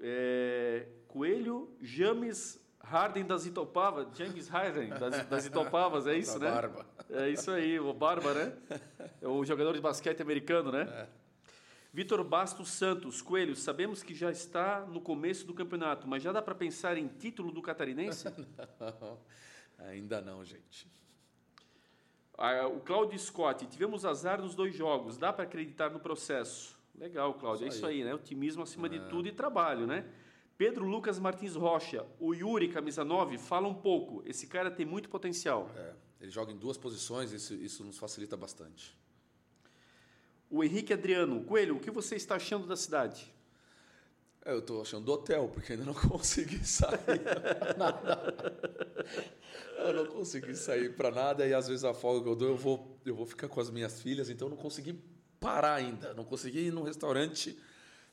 é, 0.00 0.86
Coelho, 1.08 1.74
James 1.80 2.60
Harden 2.82 3.24
das 3.24 3.46
Itopavas, 3.46 4.08
James 4.16 4.48
Harden 4.48 4.90
das, 4.90 5.26
das 5.26 5.46
Itopavas, 5.46 6.06
é 6.06 6.16
isso, 6.18 6.38
né? 6.38 6.50
Barba. 6.50 6.86
É 7.10 7.28
isso 7.28 7.50
aí, 7.50 7.78
o 7.78 7.92
Barba, 7.92 8.32
né? 8.34 8.52
É 9.20 9.28
o 9.28 9.44
jogador 9.44 9.74
de 9.74 9.80
basquete 9.80 10.22
americano, 10.22 10.72
né? 10.72 10.82
É. 10.82 11.20
Vitor 11.92 12.22
Bastos 12.22 12.70
Santos, 12.70 13.20
Coelho, 13.20 13.56
sabemos 13.56 14.02
que 14.02 14.14
já 14.14 14.30
está 14.30 14.80
no 14.86 15.00
começo 15.00 15.44
do 15.44 15.52
campeonato, 15.52 16.06
mas 16.06 16.22
já 16.22 16.30
dá 16.30 16.40
para 16.40 16.54
pensar 16.54 16.96
em 16.96 17.08
título 17.08 17.50
do 17.50 17.60
catarinense? 17.60 18.26
não, 18.78 19.18
ainda 19.78 20.20
não, 20.20 20.44
gente. 20.44 20.88
Ah, 22.38 22.66
o 22.68 22.80
Claudio 22.80 23.18
Scott, 23.18 23.66
tivemos 23.66 24.04
azar 24.04 24.40
nos 24.40 24.54
dois 24.54 24.74
jogos, 24.74 25.18
dá 25.18 25.32
para 25.32 25.44
acreditar 25.44 25.90
no 25.90 25.98
processo? 25.98 26.79
Legal, 27.00 27.32
Cláudio, 27.32 27.64
é 27.64 27.68
isso 27.68 27.86
aí, 27.86 28.04
né? 28.04 28.12
Otimismo 28.12 28.62
acima 28.62 28.86
é. 28.86 28.90
de 28.90 29.00
tudo 29.08 29.26
e 29.26 29.32
trabalho, 29.32 29.86
né? 29.86 30.04
Pedro 30.58 30.84
Lucas 30.84 31.18
Martins 31.18 31.54
Rocha, 31.54 32.06
o 32.18 32.34
Yuri, 32.34 32.68
camisa 32.68 33.02
9, 33.02 33.38
fala 33.38 33.66
um 33.66 33.72
pouco. 33.72 34.22
Esse 34.26 34.46
cara 34.46 34.70
tem 34.70 34.84
muito 34.84 35.08
potencial. 35.08 35.70
É, 35.74 35.94
ele 36.20 36.30
joga 36.30 36.52
em 36.52 36.58
duas 36.58 36.76
posições, 36.76 37.32
isso, 37.32 37.54
isso 37.54 37.82
nos 37.82 37.96
facilita 37.96 38.36
bastante. 38.36 38.94
O 40.50 40.62
Henrique 40.62 40.92
Adriano, 40.92 41.42
Coelho, 41.44 41.76
o 41.76 41.80
que 41.80 41.90
você 41.90 42.16
está 42.16 42.34
achando 42.34 42.66
da 42.66 42.76
cidade? 42.76 43.34
É, 44.44 44.52
eu 44.52 44.58
estou 44.58 44.82
achando 44.82 45.06
do 45.06 45.12
hotel, 45.12 45.48
porque 45.48 45.72
ainda 45.72 45.86
não 45.86 45.94
consegui 46.08 46.62
sair 46.66 46.98
nada. 47.78 48.20
Eu 49.78 49.94
não 49.94 50.06
consegui 50.06 50.54
sair 50.54 50.94
para 50.94 51.10
nada 51.10 51.46
e 51.46 51.54
às 51.54 51.66
vezes 51.66 51.82
a 51.82 51.94
folga 51.94 52.24
que 52.24 52.28
eu 52.28 52.36
dou 52.36 52.48
eu 52.48 52.56
vou, 52.58 53.00
eu 53.06 53.14
vou 53.14 53.24
ficar 53.24 53.48
com 53.48 53.58
as 53.58 53.70
minhas 53.70 54.02
filhas, 54.02 54.28
então 54.28 54.48
eu 54.48 54.50
não 54.50 54.58
consegui 54.58 55.00
parar 55.40 55.74
ainda. 55.74 56.14
Não 56.14 56.24
consegui 56.24 56.66
ir 56.66 56.72
num 56.72 56.82
restaurante 56.82 57.58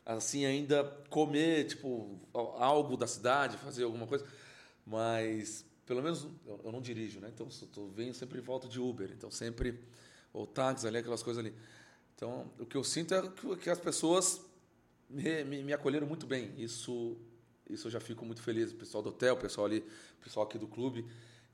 assim 0.06 0.46
ainda 0.46 0.86
comer 1.10 1.66
tipo 1.66 2.18
algo 2.34 2.96
da 2.96 3.06
cidade, 3.06 3.58
fazer 3.58 3.84
alguma 3.84 4.08
coisa. 4.08 4.26
Mas 4.86 5.66
pelo 5.86 6.02
menos 6.02 6.28
eu, 6.46 6.72
não 6.72 6.82
dirijo, 6.82 7.20
né? 7.20 7.30
Então 7.34 7.48
eu 7.76 7.90
venho 7.90 8.14
sempre 8.14 8.40
em 8.40 8.42
volta 8.42 8.68
de 8.68 8.80
Uber, 8.80 9.12
então 9.12 9.30
sempre 9.30 9.80
ou 10.34 10.46
táxi 10.46 10.88
ali, 10.88 10.98
aquelas 10.98 11.24
coisas 11.24 11.44
ali. 11.44 11.54
Então, 12.16 12.52
o 12.60 12.66
que 12.66 12.76
eu 12.76 12.84
sinto 12.84 13.14
é 13.14 13.22
que 13.62 13.70
as 13.70 13.80
pessoas 13.80 14.42
me, 15.10 15.44
me, 15.44 15.64
me, 15.64 15.74
acolheram 15.74 16.08
muito 16.08 16.26
bem. 16.26 16.52
Isso, 16.58 17.16
isso 17.70 17.88
eu 17.88 17.92
já 17.92 18.00
fico 18.00 18.26
muito 18.26 18.42
feliz. 18.42 18.72
O 18.72 18.76
pessoal 18.76 19.04
do 19.04 19.10
hotel, 19.10 19.36
o 19.36 19.38
pessoal 19.38 19.66
ali, 19.66 19.80
o 20.20 20.24
pessoal 20.24 20.46
aqui 20.46 20.58
do 20.58 20.68
clube. 20.68 21.06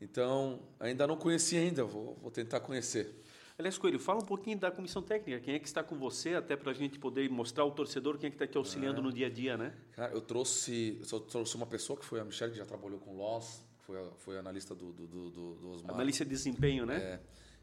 Então, 0.01 0.61
ainda 0.80 1.05
não 1.05 1.17
conheci 1.17 1.57
ainda, 1.57 1.84
vou, 1.84 2.17
vou 2.21 2.32
tentar 2.32 2.61
conhecer. 2.61 3.13
Aliás, 3.57 3.77
Coelho, 3.77 3.99
fala 3.99 4.19
um 4.19 4.25
pouquinho 4.25 4.57
da 4.57 4.71
comissão 4.71 5.01
técnica. 5.01 5.39
Quem 5.39 5.55
é 5.55 5.59
que 5.59 5.67
está 5.67 5.83
com 5.83 5.97
você, 5.97 6.33
até 6.33 6.55
para 6.55 6.71
a 6.71 6.73
gente 6.73 6.97
poder 6.97 7.29
mostrar 7.29 7.63
ao 7.63 7.71
torcedor 7.71 8.17
quem 8.17 8.27
é 8.27 8.29
que 8.31 8.35
está 8.35 8.47
te 8.47 8.57
auxiliando 8.57 8.99
é. 8.99 9.03
no 9.03 9.13
dia 9.13 9.27
a 9.27 9.29
dia, 9.29 9.55
né? 9.55 9.75
Cara, 9.91 10.11
eu 10.11 10.21
trouxe, 10.21 10.99
eu 11.11 11.19
trouxe 11.19 11.55
uma 11.55 11.67
pessoa 11.67 11.97
que 11.97 12.05
foi 12.05 12.19
a 12.19 12.25
Michelle, 12.25 12.51
que 12.51 12.57
já 12.57 12.65
trabalhou 12.65 12.99
com 12.99 13.11
o 13.11 13.17
Loss, 13.17 13.63
foi, 13.79 13.97
foi 14.17 14.37
analista 14.39 14.73
do, 14.73 14.91
do, 14.91 15.07
do, 15.07 15.55
do 15.55 15.69
Osmar. 15.69 15.93
Analista 15.93 16.25
de 16.25 16.31
desempenho, 16.31 16.85
né? 16.85 16.97
É, 16.97 17.19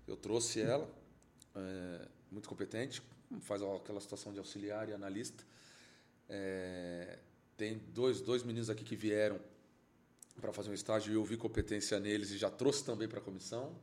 eu 0.07 0.17
trouxe 0.17 0.61
ela. 0.61 0.89
É, 1.57 2.09
muito 2.31 2.49
competente, 2.49 3.03
faz 3.41 3.61
aquela 3.63 4.01
situação 4.01 4.33
de 4.33 4.39
auxiliar 4.39 4.89
e 4.89 4.93
analista. 4.93 5.45
É, 6.29 7.19
tem 7.57 7.79
dois, 7.93 8.21
dois 8.21 8.43
meninos 8.43 8.71
aqui 8.71 8.85
que 8.85 8.95
vieram 8.95 9.41
para 10.41 10.53
fazer 10.53 10.71
um 10.71 10.75
estágio 10.75 11.13
e 11.13 11.17
eu 11.17 11.25
vi 11.25 11.37
competência 11.37 11.99
neles 11.99 12.31
e 12.31 12.39
já 12.39 12.49
trouxe 12.49 12.85
também 12.85 13.09
para 13.09 13.19
a 13.19 13.23
comissão, 13.23 13.77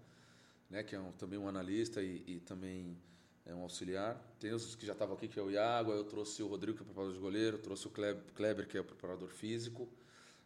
né, 0.70 0.84
que 0.84 0.96
é 0.96 1.00
um, 1.00 1.12
também 1.14 1.40
um 1.40 1.48
analista 1.48 2.02
e, 2.02 2.24
e, 2.28 2.40
também 2.40 2.98
é 3.46 3.54
um 3.54 3.62
auxiliar. 3.62 4.22
Tem 4.40 4.52
os 4.54 4.76
que 4.76 4.86
já 4.86 4.94
estavam 4.94 5.16
aqui, 5.16 5.28
que 5.28 5.40
é 5.40 5.44
o 5.44 5.50
Iago, 5.50 5.92
eu 5.92 6.04
trouxe 6.04 6.44
o 6.44 6.48
Rodrigo, 6.48 6.78
que 6.78 6.82
é 6.82 6.84
o 6.84 6.86
preparador 6.86 7.14
de 7.14 7.20
goleiro, 7.20 7.58
trouxe 7.58 7.88
o 7.88 7.90
Kleber, 7.90 8.68
que 8.68 8.78
é 8.78 8.82
o 8.82 8.84
preparador 8.84 9.30
físico, 9.30 9.88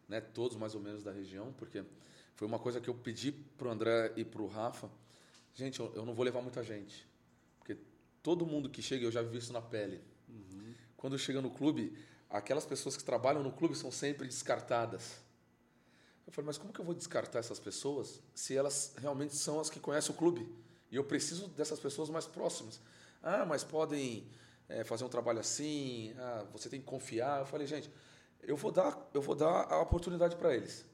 né, 0.08 0.20
todos 0.20 0.56
mais 0.56 0.74
ou 0.74 0.80
menos 0.80 1.02
da 1.02 1.10
região, 1.10 1.52
porque 1.58 1.84
foi 2.36 2.46
uma 2.46 2.58
coisa 2.58 2.80
que 2.80 2.88
eu 2.88 2.94
pedi 2.94 3.32
para 3.32 3.68
o 3.68 3.70
André 3.70 4.12
e 4.16 4.24
para 4.24 4.42
o 4.42 4.46
Rafa, 4.46 4.90
gente, 5.54 5.80
eu, 5.80 5.92
eu 5.94 6.04
não 6.04 6.14
vou 6.14 6.24
levar 6.24 6.40
muita 6.40 6.62
gente, 6.62 7.06
porque 7.58 7.76
todo 8.22 8.46
mundo 8.46 8.68
que 8.68 8.82
chega, 8.82 9.04
eu 9.04 9.10
já 9.10 9.22
vi 9.22 9.38
isso 9.38 9.52
na 9.52 9.62
pele. 9.62 10.00
Uhum. 10.28 10.74
Quando 10.96 11.18
chega 11.18 11.40
no 11.40 11.50
clube, 11.50 11.96
aquelas 12.30 12.64
pessoas 12.64 12.96
que 12.96 13.04
trabalham 13.04 13.42
no 13.42 13.52
clube 13.52 13.76
são 13.76 13.90
sempre 13.90 14.26
descartadas. 14.26 15.21
Eu 16.26 16.32
falei, 16.32 16.46
mas 16.46 16.58
como 16.58 16.72
que 16.72 16.80
eu 16.80 16.84
vou 16.84 16.94
descartar 16.94 17.38
essas 17.38 17.58
pessoas 17.58 18.20
se 18.34 18.56
elas 18.56 18.94
realmente 18.96 19.34
são 19.34 19.60
as 19.60 19.68
que 19.68 19.80
conhecem 19.80 20.14
o 20.14 20.18
clube? 20.18 20.48
E 20.90 20.96
eu 20.96 21.04
preciso 21.04 21.48
dessas 21.48 21.80
pessoas 21.80 22.08
mais 22.10 22.26
próximas. 22.26 22.80
Ah, 23.22 23.44
mas 23.44 23.64
podem 23.64 24.26
é, 24.68 24.84
fazer 24.84 25.04
um 25.04 25.08
trabalho 25.08 25.40
assim, 25.40 26.14
ah, 26.18 26.46
você 26.52 26.68
tem 26.68 26.80
que 26.80 26.86
confiar. 26.86 27.40
Eu 27.40 27.46
falei, 27.46 27.66
gente, 27.66 27.90
eu 28.42 28.56
vou 28.56 28.70
dar, 28.70 29.10
eu 29.14 29.22
vou 29.22 29.34
dar 29.34 29.72
a 29.72 29.80
oportunidade 29.80 30.36
para 30.36 30.54
eles. 30.54 30.84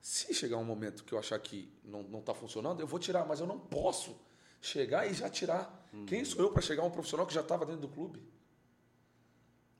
Se 0.00 0.34
chegar 0.34 0.58
um 0.58 0.64
momento 0.64 1.04
que 1.04 1.12
eu 1.12 1.18
achar 1.18 1.38
que 1.38 1.72
não 1.82 2.18
está 2.18 2.34
funcionando, 2.34 2.80
eu 2.80 2.86
vou 2.86 2.98
tirar, 2.98 3.24
mas 3.24 3.40
eu 3.40 3.46
não 3.46 3.58
posso 3.58 4.16
chegar 4.60 5.10
e 5.10 5.14
já 5.14 5.28
tirar. 5.28 5.88
Uhum. 5.92 6.06
Quem 6.06 6.24
sou 6.24 6.42
eu 6.42 6.50
para 6.50 6.62
chegar 6.62 6.82
um 6.82 6.90
profissional 6.90 7.26
que 7.26 7.34
já 7.34 7.40
estava 7.40 7.64
dentro 7.64 7.82
do 7.82 7.88
clube? 7.88 8.22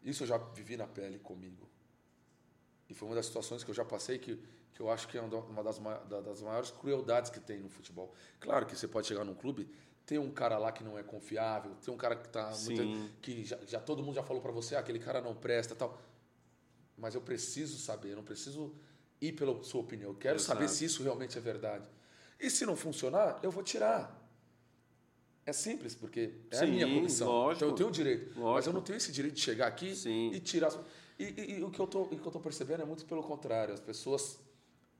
Isso 0.02 0.22
eu 0.22 0.26
já 0.26 0.36
vivi 0.36 0.76
na 0.76 0.86
pele 0.86 1.18
comigo. 1.18 1.68
E 2.88 2.94
foi 2.94 3.08
uma 3.08 3.14
das 3.14 3.26
situações 3.26 3.64
que 3.64 3.70
eu 3.70 3.74
já 3.74 3.84
passei 3.84 4.18
que, 4.18 4.38
que 4.74 4.80
eu 4.80 4.90
acho 4.90 5.06
que 5.06 5.16
é 5.16 5.22
uma 5.22 5.62
das, 5.62 5.78
das 5.78 6.42
maiores 6.42 6.70
crueldades 6.72 7.30
que 7.30 7.38
tem 7.38 7.60
no 7.60 7.68
futebol. 7.68 8.12
Claro 8.40 8.66
que 8.66 8.76
você 8.76 8.88
pode 8.88 9.06
chegar 9.06 9.24
num 9.24 9.34
clube, 9.34 9.70
tem 10.04 10.18
um 10.18 10.30
cara 10.30 10.58
lá 10.58 10.72
que 10.72 10.82
não 10.82 10.98
é 10.98 11.02
confiável, 11.02 11.74
tem 11.76 11.94
um 11.94 11.96
cara 11.96 12.16
que 12.16 12.28
tá 12.28 12.52
muito, 12.64 13.10
que 13.22 13.44
já, 13.44 13.58
já, 13.66 13.80
todo 13.80 14.02
mundo 14.02 14.16
já 14.16 14.22
falou 14.22 14.42
para 14.42 14.50
você, 14.50 14.74
ah, 14.74 14.80
aquele 14.80 14.98
cara 14.98 15.20
não 15.20 15.34
presta, 15.34 15.74
tal. 15.74 15.98
Mas 16.98 17.14
eu 17.14 17.20
preciso 17.20 17.78
saber, 17.78 18.10
eu 18.10 18.16
não 18.16 18.24
preciso 18.24 18.74
ir 19.20 19.32
pela 19.32 19.62
sua 19.62 19.80
opinião. 19.80 20.10
Eu 20.10 20.16
quero 20.16 20.36
Exato. 20.36 20.58
saber 20.58 20.68
se 20.68 20.84
isso 20.84 21.02
realmente 21.02 21.38
é 21.38 21.40
verdade. 21.40 21.88
E 22.38 22.50
se 22.50 22.66
não 22.66 22.76
funcionar, 22.76 23.38
eu 23.42 23.50
vou 23.50 23.62
tirar. 23.62 24.22
É 25.46 25.52
simples, 25.52 25.94
porque 25.94 26.32
é 26.50 26.56
Sim, 26.56 26.64
a 26.64 26.66
minha 26.66 26.94
comissão. 26.94 27.28
Lógico, 27.28 27.56
então 27.56 27.68
eu 27.68 27.74
tenho 27.74 27.88
o 27.88 27.92
direito. 27.92 28.26
Lógico. 28.38 28.54
Mas 28.54 28.66
eu 28.66 28.72
não 28.72 28.80
tenho 28.80 28.96
esse 28.96 29.12
direito 29.12 29.34
de 29.34 29.40
chegar 29.40 29.66
aqui 29.66 29.94
Sim. 29.94 30.32
e 30.32 30.40
tirar. 30.40 30.72
E, 31.18 31.24
e, 31.24 31.58
e, 31.58 31.64
o 31.64 31.70
que 31.70 31.78
eu 31.78 31.84
estou 31.84 32.40
percebendo 32.40 32.82
é 32.82 32.86
muito 32.86 33.04
pelo 33.06 33.22
contrário. 33.22 33.72
As 33.72 33.80
pessoas 33.80 34.38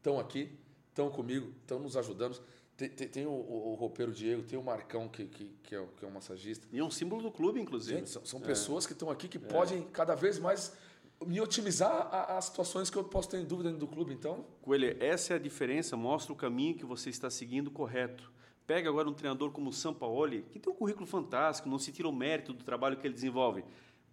estão 0.04 0.20
aqui, 0.20 0.50
estão 0.90 1.08
comigo, 1.08 1.50
estão 1.62 1.78
nos 1.78 1.96
ajudando. 1.96 2.38
Tem, 2.76 2.90
tem, 2.90 3.08
tem 3.08 3.26
o, 3.26 3.30
o, 3.30 3.72
o, 3.72 3.74
roupeiro 3.74 4.12
Diego, 4.12 4.42
tem 4.42 4.58
o 4.58 4.62
Marcão, 4.62 5.08
que, 5.08 5.24
que, 5.26 5.56
que, 5.62 5.74
é, 5.74 5.86
que 5.96 6.04
é 6.04 6.08
um 6.08 6.10
massagista. 6.10 6.66
E 6.70 6.78
é 6.78 6.84
um 6.84 6.90
símbolo 6.90 7.22
do 7.22 7.30
clube, 7.30 7.60
inclusive. 7.60 7.98
Gente, 7.98 8.10
são, 8.10 8.24
são 8.24 8.40
é. 8.40 8.42
pessoas 8.42 8.84
que 8.84 8.92
estão 8.92 9.10
aqui 9.10 9.28
que 9.28 9.38
é. 9.38 9.40
podem 9.40 9.82
cada 9.92 10.14
vez 10.14 10.38
mais 10.38 10.72
me 11.24 11.40
otimizar 11.40 12.08
as 12.30 12.46
situações 12.46 12.90
que 12.90 12.98
eu 12.98 13.04
posso 13.04 13.30
ter 13.30 13.38
em 13.38 13.44
dúvida 13.44 13.70
dentro 13.70 13.86
do 13.86 13.90
clube, 13.90 14.12
então. 14.12 14.44
Coelho, 14.60 14.96
essa 15.00 15.32
é 15.32 15.36
a 15.36 15.38
diferença, 15.38 15.96
mostra 15.96 16.32
o 16.32 16.36
caminho 16.36 16.74
que 16.74 16.84
você 16.84 17.08
está 17.08 17.30
seguindo 17.30 17.70
correto. 17.70 18.30
Pega 18.66 18.88
agora 18.88 19.08
um 19.08 19.14
treinador 19.14 19.52
como 19.52 19.70
o 19.70 19.72
Sampaoli, 19.72 20.42
que 20.50 20.58
tem 20.58 20.72
um 20.72 20.76
currículo 20.76 21.06
fantástico, 21.06 21.68
não 21.68 21.78
se 21.78 21.92
tira 21.92 22.08
o 22.08 22.12
mérito 22.12 22.52
do 22.52 22.64
trabalho 22.64 22.96
que 22.96 23.06
ele 23.06 23.14
desenvolve. 23.14 23.64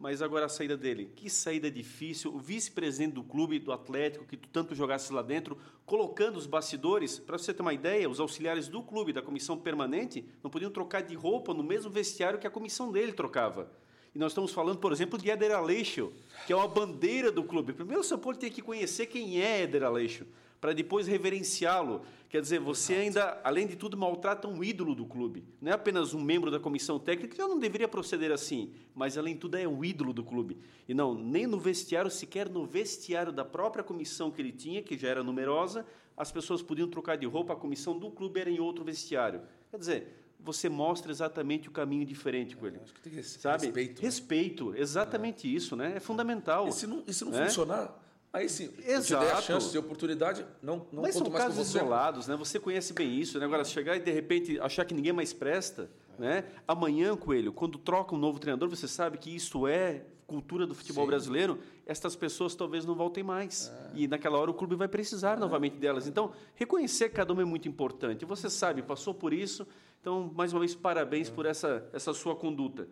Mas 0.02 0.20
agora 0.20 0.48
a 0.48 0.50
saída 0.50 0.76
dele, 0.76 1.12
que 1.16 1.30
saída 1.30 1.70
difícil. 1.70 2.34
O 2.34 2.40
vice-presidente 2.40 3.14
do 3.14 3.24
clube, 3.24 3.60
do 3.60 3.72
Atlético, 3.72 4.26
que 4.26 4.36
tu 4.36 4.50
tanto 4.50 4.74
jogasse 4.74 5.14
lá 5.14 5.22
dentro, 5.22 5.56
colocando 5.86 6.38
os 6.38 6.48
bastidores, 6.48 7.20
para 7.20 7.38
você 7.38 7.54
ter 7.54 7.62
uma 7.62 7.72
ideia, 7.72 8.10
os 8.10 8.20
auxiliares 8.20 8.68
do 8.68 8.82
clube, 8.82 9.14
da 9.14 9.22
comissão 9.22 9.56
permanente, 9.60 10.26
não 10.42 10.50
podiam 10.50 10.72
trocar 10.72 11.02
de 11.02 11.14
roupa 11.14 11.54
no 11.54 11.62
mesmo 11.62 11.92
vestiário 11.92 12.40
que 12.40 12.48
a 12.48 12.50
comissão 12.50 12.92
dele 12.92 13.14
trocava. 13.14 13.72
E 14.16 14.18
nós 14.18 14.32
estamos 14.32 14.52
falando, 14.52 14.80
por 14.80 14.92
exemplo, 14.92 15.20
de 15.20 15.30
Éder 15.30 15.52
Aleixo, 15.52 16.12
que 16.48 16.52
é 16.52 16.56
uma 16.56 16.68
bandeira 16.68 17.32
do 17.32 17.44
clube. 17.44 17.72
Primeiro 17.72 18.02
o 18.02 18.04
São 18.04 18.18
Paulo 18.18 18.40
tem 18.40 18.50
que 18.50 18.64
conhecer 18.64 19.06
quem 19.06 19.40
é 19.40 19.62
Éder 19.62 19.84
Aleixo 19.84 20.26
para 20.62 20.74
depois 20.74 21.08
reverenciá-lo. 21.08 22.04
Quer 22.30 22.40
dizer, 22.40 22.60
você 22.60 22.94
ainda, 22.94 23.42
além 23.44 23.68
de 23.68 23.76
tudo, 23.76 23.98
maltrata 23.98 24.48
um 24.48 24.64
ídolo 24.64 24.96
do 24.96 25.06
clube. 25.06 25.44
Não 25.60 25.72
é 25.72 25.76
apenas 25.76 26.14
um 26.14 26.22
membro 26.22 26.52
da 26.52 26.60
comissão 26.60 26.98
técnica, 27.00 27.30
que 27.30 27.38
já 27.38 27.48
não 27.48 27.60
deveria 27.60 27.88
proceder 27.88 28.32
assim, 28.32 28.72
mas 28.96 29.18
além 29.18 29.34
de 29.34 29.42
tudo 29.42 29.58
é 29.58 29.68
um 29.68 29.84
ídolo 29.84 30.14
do 30.14 30.24
clube. 30.24 30.60
E 30.88 30.94
não, 30.94 31.16
nem 31.16 31.48
no 31.48 31.60
vestiário, 31.60 32.10
sequer 32.10 32.48
no 32.48 32.66
vestiário 32.66 33.34
da 33.34 33.44
própria 33.44 33.84
comissão 33.84 34.32
que 34.32 34.42
ele 34.42 34.52
tinha, 34.52 34.82
que 34.82 34.98
já 34.98 35.10
era 35.10 35.24
numerosa, 35.24 35.86
as 36.16 36.32
pessoas 36.32 36.62
podiam 36.62 36.88
trocar 36.88 37.18
de 37.18 37.26
roupa, 37.26 37.54
a 37.54 37.56
comissão 37.56 37.98
do 37.98 38.12
clube 38.12 38.40
era 38.40 38.50
em 38.50 38.60
outro 38.60 38.86
vestiário. 38.86 39.42
Quer 39.72 39.78
dizer, 39.78 40.08
você 40.40 40.70
mostra 40.70 41.12
exatamente 41.12 41.68
o 41.68 41.72
caminho 41.72 42.06
diferente 42.06 42.56
com 42.56 42.68
ele. 42.68 42.78
É, 42.78 42.84
acho 42.84 42.94
que 42.94 43.02
tem 43.02 43.14
que 43.14 43.24
sabe? 43.24 43.66
respeito. 43.66 44.02
Né? 44.02 44.06
Respeito, 44.06 44.76
exatamente 44.76 45.48
é. 45.48 45.52
isso, 45.52 45.76
né? 45.76 45.94
É 45.96 46.00
fundamental. 46.00 46.68
E 46.68 46.72
se 46.72 46.88
não, 46.88 47.04
e 47.06 47.14
se 47.14 47.26
não 47.26 47.38
é? 47.38 47.46
funcionar, 47.46 48.00
Aí 48.34 48.48
sim, 48.48 48.72
Exato. 48.86 49.26
te 49.26 49.32
a 49.32 49.42
chance 49.42 49.72
de 49.72 49.78
oportunidade, 49.78 50.46
não, 50.62 50.88
não 50.92 51.02
Mas 51.02 51.16
conto 51.16 51.26
são 51.26 51.34
mais 51.34 51.44
casos 51.44 51.58
com 51.58 51.64
você. 51.66 51.78
isolados, 51.78 52.28
né? 52.28 52.36
Você 52.38 52.60
conhece 52.60 52.94
bem 52.94 53.20
isso, 53.20 53.38
né? 53.38 53.46
Agora, 53.46 53.66
chegar 53.66 53.98
e 53.98 54.00
de 54.00 54.12
repente 54.12 54.58
achar 54.62 54.86
que 54.86 54.94
ninguém 54.94 55.12
mais 55.12 55.34
presta, 55.34 55.90
Né? 56.18 56.46
Amanhã, 56.68 57.16
Coelho, 57.18 57.52
quando 57.52 57.78
troca 57.78 58.14
um 58.14 58.18
novo 58.18 58.38
treinador, 58.40 58.70
você 58.70 58.88
sabe 58.88 59.18
que 59.18 59.36
isso 59.36 59.68
é 59.68 60.06
cultura 60.28 60.66
do 60.66 60.74
futebol 60.74 61.04
Sim. 61.04 61.10
brasileiro, 61.10 61.60
estas 61.86 62.16
pessoas 62.16 62.56
talvez 62.56 62.86
não 62.86 62.96
voltem 62.96 63.22
mais. 63.22 63.70
É. 63.70 63.92
E 63.96 64.08
naquela 64.08 64.38
hora 64.38 64.50
o 64.50 64.54
clube 64.54 64.76
vai 64.76 64.88
precisar 64.88 65.36
é. 65.36 65.40
novamente 65.40 65.76
delas. 65.76 66.08
Então, 66.08 66.32
reconhecer 66.56 67.10
cada 67.10 67.34
uma 67.34 67.42
é 67.42 67.46
muito 67.46 67.68
importante. 67.68 68.24
Você 68.24 68.50
sabe, 68.50 68.82
passou 68.82 69.14
por 69.14 69.34
isso, 69.34 69.68
então, 70.00 70.32
mais 70.34 70.54
uma 70.54 70.60
vez, 70.60 70.74
parabéns 70.74 71.28
é. 71.28 71.32
por 71.32 71.46
essa, 71.46 71.86
essa 71.92 72.14
sua 72.14 72.34
conduta. 72.34 72.88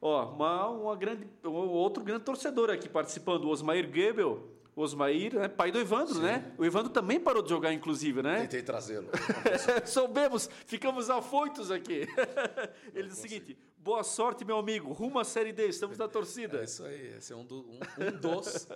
Ó, 0.00 0.24
uma, 0.26 0.68
uma 0.68 0.94
grande, 0.94 1.26
outro 1.42 2.04
grande 2.04 2.22
torcedor 2.22 2.70
aqui 2.70 2.88
participando, 2.88 3.46
o 3.46 3.48
Osmair 3.48 3.90
Goebel, 3.90 4.57
Osmair, 4.80 5.34
né? 5.34 5.48
pai 5.48 5.70
do 5.70 5.78
Evandro, 5.78 6.14
Sim. 6.14 6.22
né? 6.22 6.52
O 6.56 6.64
Evandro 6.64 6.90
também 6.90 7.18
parou 7.18 7.42
de 7.42 7.48
jogar, 7.48 7.72
inclusive, 7.72 8.22
né? 8.22 8.42
Tentei 8.42 8.62
trazê-lo. 8.62 9.08
Soubemos, 9.86 10.48
ficamos 10.66 11.10
afoitos 11.10 11.70
aqui. 11.70 12.06
Ele 12.94 13.08
diz 13.08 13.18
o 13.18 13.20
seguinte: 13.20 13.58
boa 13.76 14.04
sorte, 14.04 14.44
meu 14.44 14.58
amigo, 14.58 14.92
rumo 14.92 15.18
à 15.18 15.24
Série 15.24 15.52
D, 15.52 15.68
estamos 15.68 15.96
na 15.96 16.08
torcida. 16.08 16.60
É 16.60 16.64
isso 16.64 16.84
aí, 16.84 17.14
esse 17.16 17.32
é 17.32 17.36
um, 17.36 17.44
do, 17.44 17.60
um, 17.60 17.80
um 18.06 18.20
dos 18.20 18.68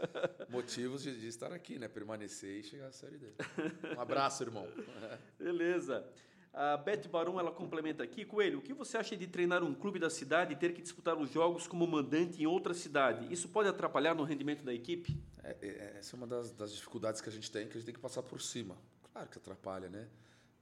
motivos 0.48 1.02
de, 1.02 1.18
de, 1.18 1.26
estar 1.26 1.52
aqui, 1.52 1.78
né? 1.78 1.88
Permanecer 1.88 2.60
e 2.60 2.62
chegar 2.62 2.86
à 2.86 2.92
Série 2.92 3.18
D. 3.18 3.26
Um 3.96 4.00
abraço, 4.00 4.42
irmão. 4.42 4.66
Beleza. 5.38 6.04
A 6.52 6.76
Beth 6.76 7.08
Baron 7.08 7.40
ela 7.40 7.50
complementa 7.50 8.02
aqui, 8.02 8.26
Coelho, 8.26 8.58
o 8.58 8.62
que 8.62 8.74
você 8.74 8.98
acha 8.98 9.16
de 9.16 9.26
treinar 9.26 9.64
um 9.64 9.74
clube 9.74 9.98
da 9.98 10.10
cidade 10.10 10.52
e 10.52 10.56
ter 10.56 10.74
que 10.74 10.82
disputar 10.82 11.16
os 11.16 11.30
jogos 11.30 11.66
como 11.66 11.86
mandante 11.86 12.42
em 12.42 12.46
outra 12.46 12.74
cidade? 12.74 13.32
Isso 13.32 13.48
pode 13.48 13.70
atrapalhar 13.70 14.14
no 14.14 14.22
rendimento 14.22 14.62
da 14.62 14.74
equipe? 14.74 15.18
É, 15.42 15.56
é, 15.62 15.96
essa 15.98 16.14
é 16.14 16.16
uma 16.16 16.26
das, 16.26 16.52
das, 16.52 16.74
dificuldades 16.74 17.22
que 17.22 17.28
a 17.30 17.32
gente 17.32 17.50
tem, 17.50 17.66
que 17.66 17.72
a 17.72 17.74
gente 17.76 17.86
tem 17.86 17.94
que 17.94 18.00
passar 18.00 18.22
por 18.22 18.42
cima. 18.42 18.76
Claro 19.12 19.28
que 19.30 19.38
atrapalha, 19.38 19.88
né? 19.88 20.06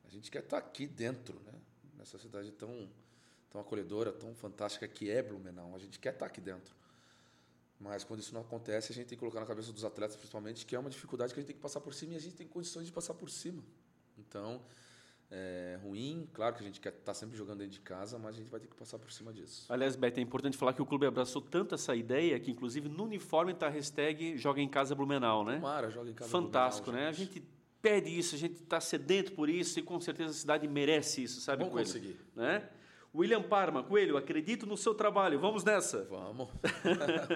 A 0.04 0.08
gente 0.08 0.30
quer 0.30 0.44
estar 0.44 0.58
aqui 0.58 0.86
dentro, 0.86 1.40
né? 1.40 1.54
Nessa 1.98 2.18
cidade 2.18 2.52
tão, 2.52 2.88
tão 3.50 3.60
acolhedora, 3.60 4.12
tão 4.12 4.32
fantástica 4.32 4.86
que 4.86 5.10
é 5.10 5.20
Blumenau. 5.20 5.74
A 5.74 5.78
gente 5.78 5.98
quer 5.98 6.12
estar 6.12 6.26
aqui 6.26 6.40
dentro. 6.40 6.72
Mas 7.80 8.04
quando 8.04 8.20
isso 8.20 8.32
não 8.32 8.42
acontece, 8.42 8.92
a 8.92 8.94
gente 8.94 9.08
tem 9.08 9.16
que 9.16 9.20
colocar 9.20 9.40
na 9.40 9.46
cabeça 9.46 9.72
dos 9.72 9.84
atletas, 9.84 10.14
principalmente, 10.14 10.64
que 10.64 10.76
é 10.76 10.78
uma 10.78 10.90
dificuldade 10.90 11.34
que 11.34 11.40
a 11.40 11.42
gente 11.42 11.48
tem 11.48 11.56
que 11.56 11.62
passar 11.62 11.80
por 11.80 11.94
cima 11.94 12.12
e 12.12 12.16
a 12.16 12.20
gente 12.20 12.36
tem 12.36 12.46
condições 12.46 12.86
de 12.86 12.92
passar 12.92 13.14
por 13.14 13.28
cima. 13.28 13.62
Então, 14.18 14.62
é, 15.30 15.78
ruim. 15.82 16.28
Claro 16.32 16.56
que 16.56 16.62
a 16.62 16.66
gente 16.66 16.80
quer 16.80 16.90
estar 16.90 17.04
tá 17.04 17.14
sempre 17.14 17.36
jogando 17.36 17.58
dentro 17.58 17.72
de 17.72 17.80
casa, 17.80 18.18
mas 18.18 18.34
a 18.34 18.38
gente 18.38 18.50
vai 18.50 18.58
ter 18.58 18.66
que 18.66 18.74
passar 18.74 18.98
por 18.98 19.12
cima 19.12 19.32
disso. 19.32 19.66
Aliás, 19.68 19.94
Beto, 19.94 20.18
é 20.18 20.22
importante 20.22 20.56
falar 20.56 20.72
que 20.72 20.82
o 20.82 20.86
clube 20.86 21.06
abraçou 21.06 21.40
tanto 21.40 21.74
essa 21.74 21.94
ideia 21.94 22.38
que, 22.40 22.50
inclusive, 22.50 22.88
no 22.88 23.04
uniforme 23.04 23.52
está 23.52 23.66
a 23.66 23.70
hashtag 23.70 24.36
Joga 24.36 24.60
em 24.60 24.68
Casa 24.68 24.94
Blumenau, 24.94 25.44
né? 25.44 25.56
Tomara, 25.56 25.90
Joga 25.90 26.10
em 26.10 26.14
Casa 26.14 26.30
Fantástico, 26.30 26.90
Blumenau, 26.90 27.10
né? 27.10 27.16
Gente. 27.16 27.30
A 27.30 27.34
gente 27.34 27.46
pede 27.80 28.18
isso, 28.18 28.34
a 28.34 28.38
gente 28.38 28.62
está 28.62 28.80
sedento 28.80 29.32
por 29.32 29.48
isso 29.48 29.78
e 29.78 29.82
com 29.82 30.00
certeza 30.00 30.30
a 30.30 30.34
cidade 30.34 30.66
merece 30.68 31.22
isso, 31.22 31.40
sabe? 31.40 31.64
Vamos 31.64 31.78
conseguir. 31.78 32.16
Né? 32.34 32.68
William 33.14 33.42
Parma, 33.42 33.82
Coelho, 33.82 34.16
acredito 34.16 34.66
no 34.66 34.76
seu 34.76 34.94
trabalho, 34.94 35.38
vamos 35.40 35.64
nessa? 35.64 36.04
Vamos. 36.04 36.48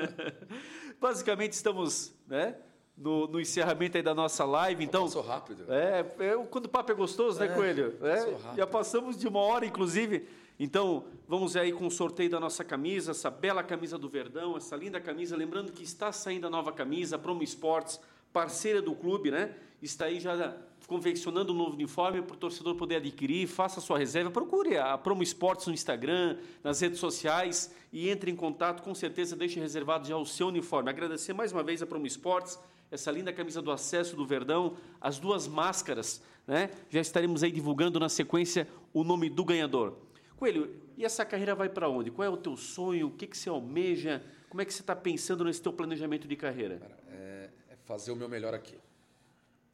Basicamente 1.01 1.53
estamos, 1.53 2.15
né? 2.27 2.57
No, 2.97 3.27
no 3.27 3.41
encerramento 3.41 3.97
aí 3.97 4.03
da 4.03 4.15
nossa 4.15 4.45
live. 4.45 4.85
Então, 4.85 5.05
passou 5.05 5.23
rápido. 5.23 5.65
É, 5.69 6.07
é, 6.19 6.47
quando 6.51 6.67
o 6.67 6.69
papo 6.69 6.93
é 6.93 6.95
gostoso, 6.95 7.39
né, 7.41 7.47
é, 7.47 7.49
Coelho? 7.49 7.95
É, 8.03 8.57
já 8.57 8.67
passamos 8.67 9.17
de 9.17 9.27
uma 9.27 9.41
hora, 9.41 9.67
inclusive. 9.67 10.27
Então, 10.59 11.05
vamos 11.27 11.57
aí 11.57 11.73
com 11.73 11.87
o 11.87 11.91
sorteio 11.91 12.31
da 12.31 12.39
nossa 12.39 12.63
camisa, 12.63 13.11
essa 13.11 13.29
bela 13.31 13.63
camisa 13.63 13.99
do 13.99 14.09
Verdão, 14.09 14.57
essa 14.57 14.77
linda 14.77 15.01
camisa. 15.01 15.37
Lembrando 15.37 15.73
que 15.73 15.83
está 15.83 16.13
saindo 16.13 16.47
a 16.47 16.51
nova 16.51 16.73
camisa, 16.73 17.19
Promo 17.19 17.43
Esportes, 17.43 18.01
parceira 18.33 18.81
do 18.81 18.95
clube, 18.95 19.33
né? 19.33 19.55
Está 19.83 20.07
aí 20.07 20.21
já 20.21 20.57
confeccionando 20.87 21.53
um 21.53 21.57
novo 21.57 21.73
uniforme 21.73 22.23
para 22.23 22.35
o 22.35 22.37
torcedor 22.37 22.75
poder 22.77 22.97
adquirir, 22.97 23.47
faça 23.47 23.81
a 23.81 23.83
sua 23.83 23.99
reserva, 23.99 24.31
procure 24.31 24.77
a 24.77 24.97
Promo 24.97 25.23
Esportes 25.23 25.67
no 25.67 25.73
Instagram, 25.73 26.37
nas 26.63 26.81
redes 26.81 26.99
sociais 26.99 27.75
e 27.93 28.09
entre 28.09 28.31
em 28.31 28.37
contato, 28.37 28.83
com 28.83 28.95
certeza 28.95 29.35
deixe 29.35 29.59
reservado 29.59 30.07
já 30.07 30.17
o 30.17 30.27
seu 30.27 30.49
uniforme. 30.49 30.91
Agradecer 30.91 31.33
mais 31.33 31.53
uma 31.53 31.63
vez 31.63 31.83
a 31.83 31.87
Promo 31.87 32.07
Esportes, 32.07 32.59
essa 32.95 33.11
linda 33.11 33.33
camisa 33.33 33.61
do 33.61 33.73
acesso 33.73 34.15
do 34.15 34.25
Verdão, 34.25 34.77
as 35.01 35.19
duas 35.19 35.49
máscaras, 35.49 36.23
né? 36.47 36.71
Já 36.89 37.01
estaremos 37.01 37.43
aí 37.43 37.51
divulgando 37.51 37.99
na 37.99 38.09
sequência 38.09 38.69
o 38.93 39.03
nome 39.03 39.29
do 39.29 39.45
ganhador. 39.45 39.99
Coelho, 40.37 40.81
e 40.97 41.05
essa 41.05 41.25
carreira 41.25 41.57
vai 41.57 41.69
para 41.69 41.89
onde? 41.89 42.11
Qual 42.13 42.25
é 42.25 42.29
o 42.29 42.37
teu 42.37 42.57
sonho? 42.57 43.09
O 43.09 43.11
que, 43.11 43.27
que 43.27 43.37
você 43.37 43.49
almeja? 43.49 44.25
Como 44.49 44.63
é 44.63 44.65
que 44.65 44.73
você 44.73 44.81
está 44.81 44.95
pensando 44.95 45.45
nesse 45.45 45.61
teu 45.61 45.73
planejamento 45.73 46.29
de 46.29 46.37
carreira? 46.37 46.79
Cara, 46.79 46.99
é, 47.09 47.51
é, 47.71 47.77
fazer 47.85 48.13
o 48.13 48.17
meu 48.17 48.29
melhor 48.29 48.55
aqui. 48.55 48.79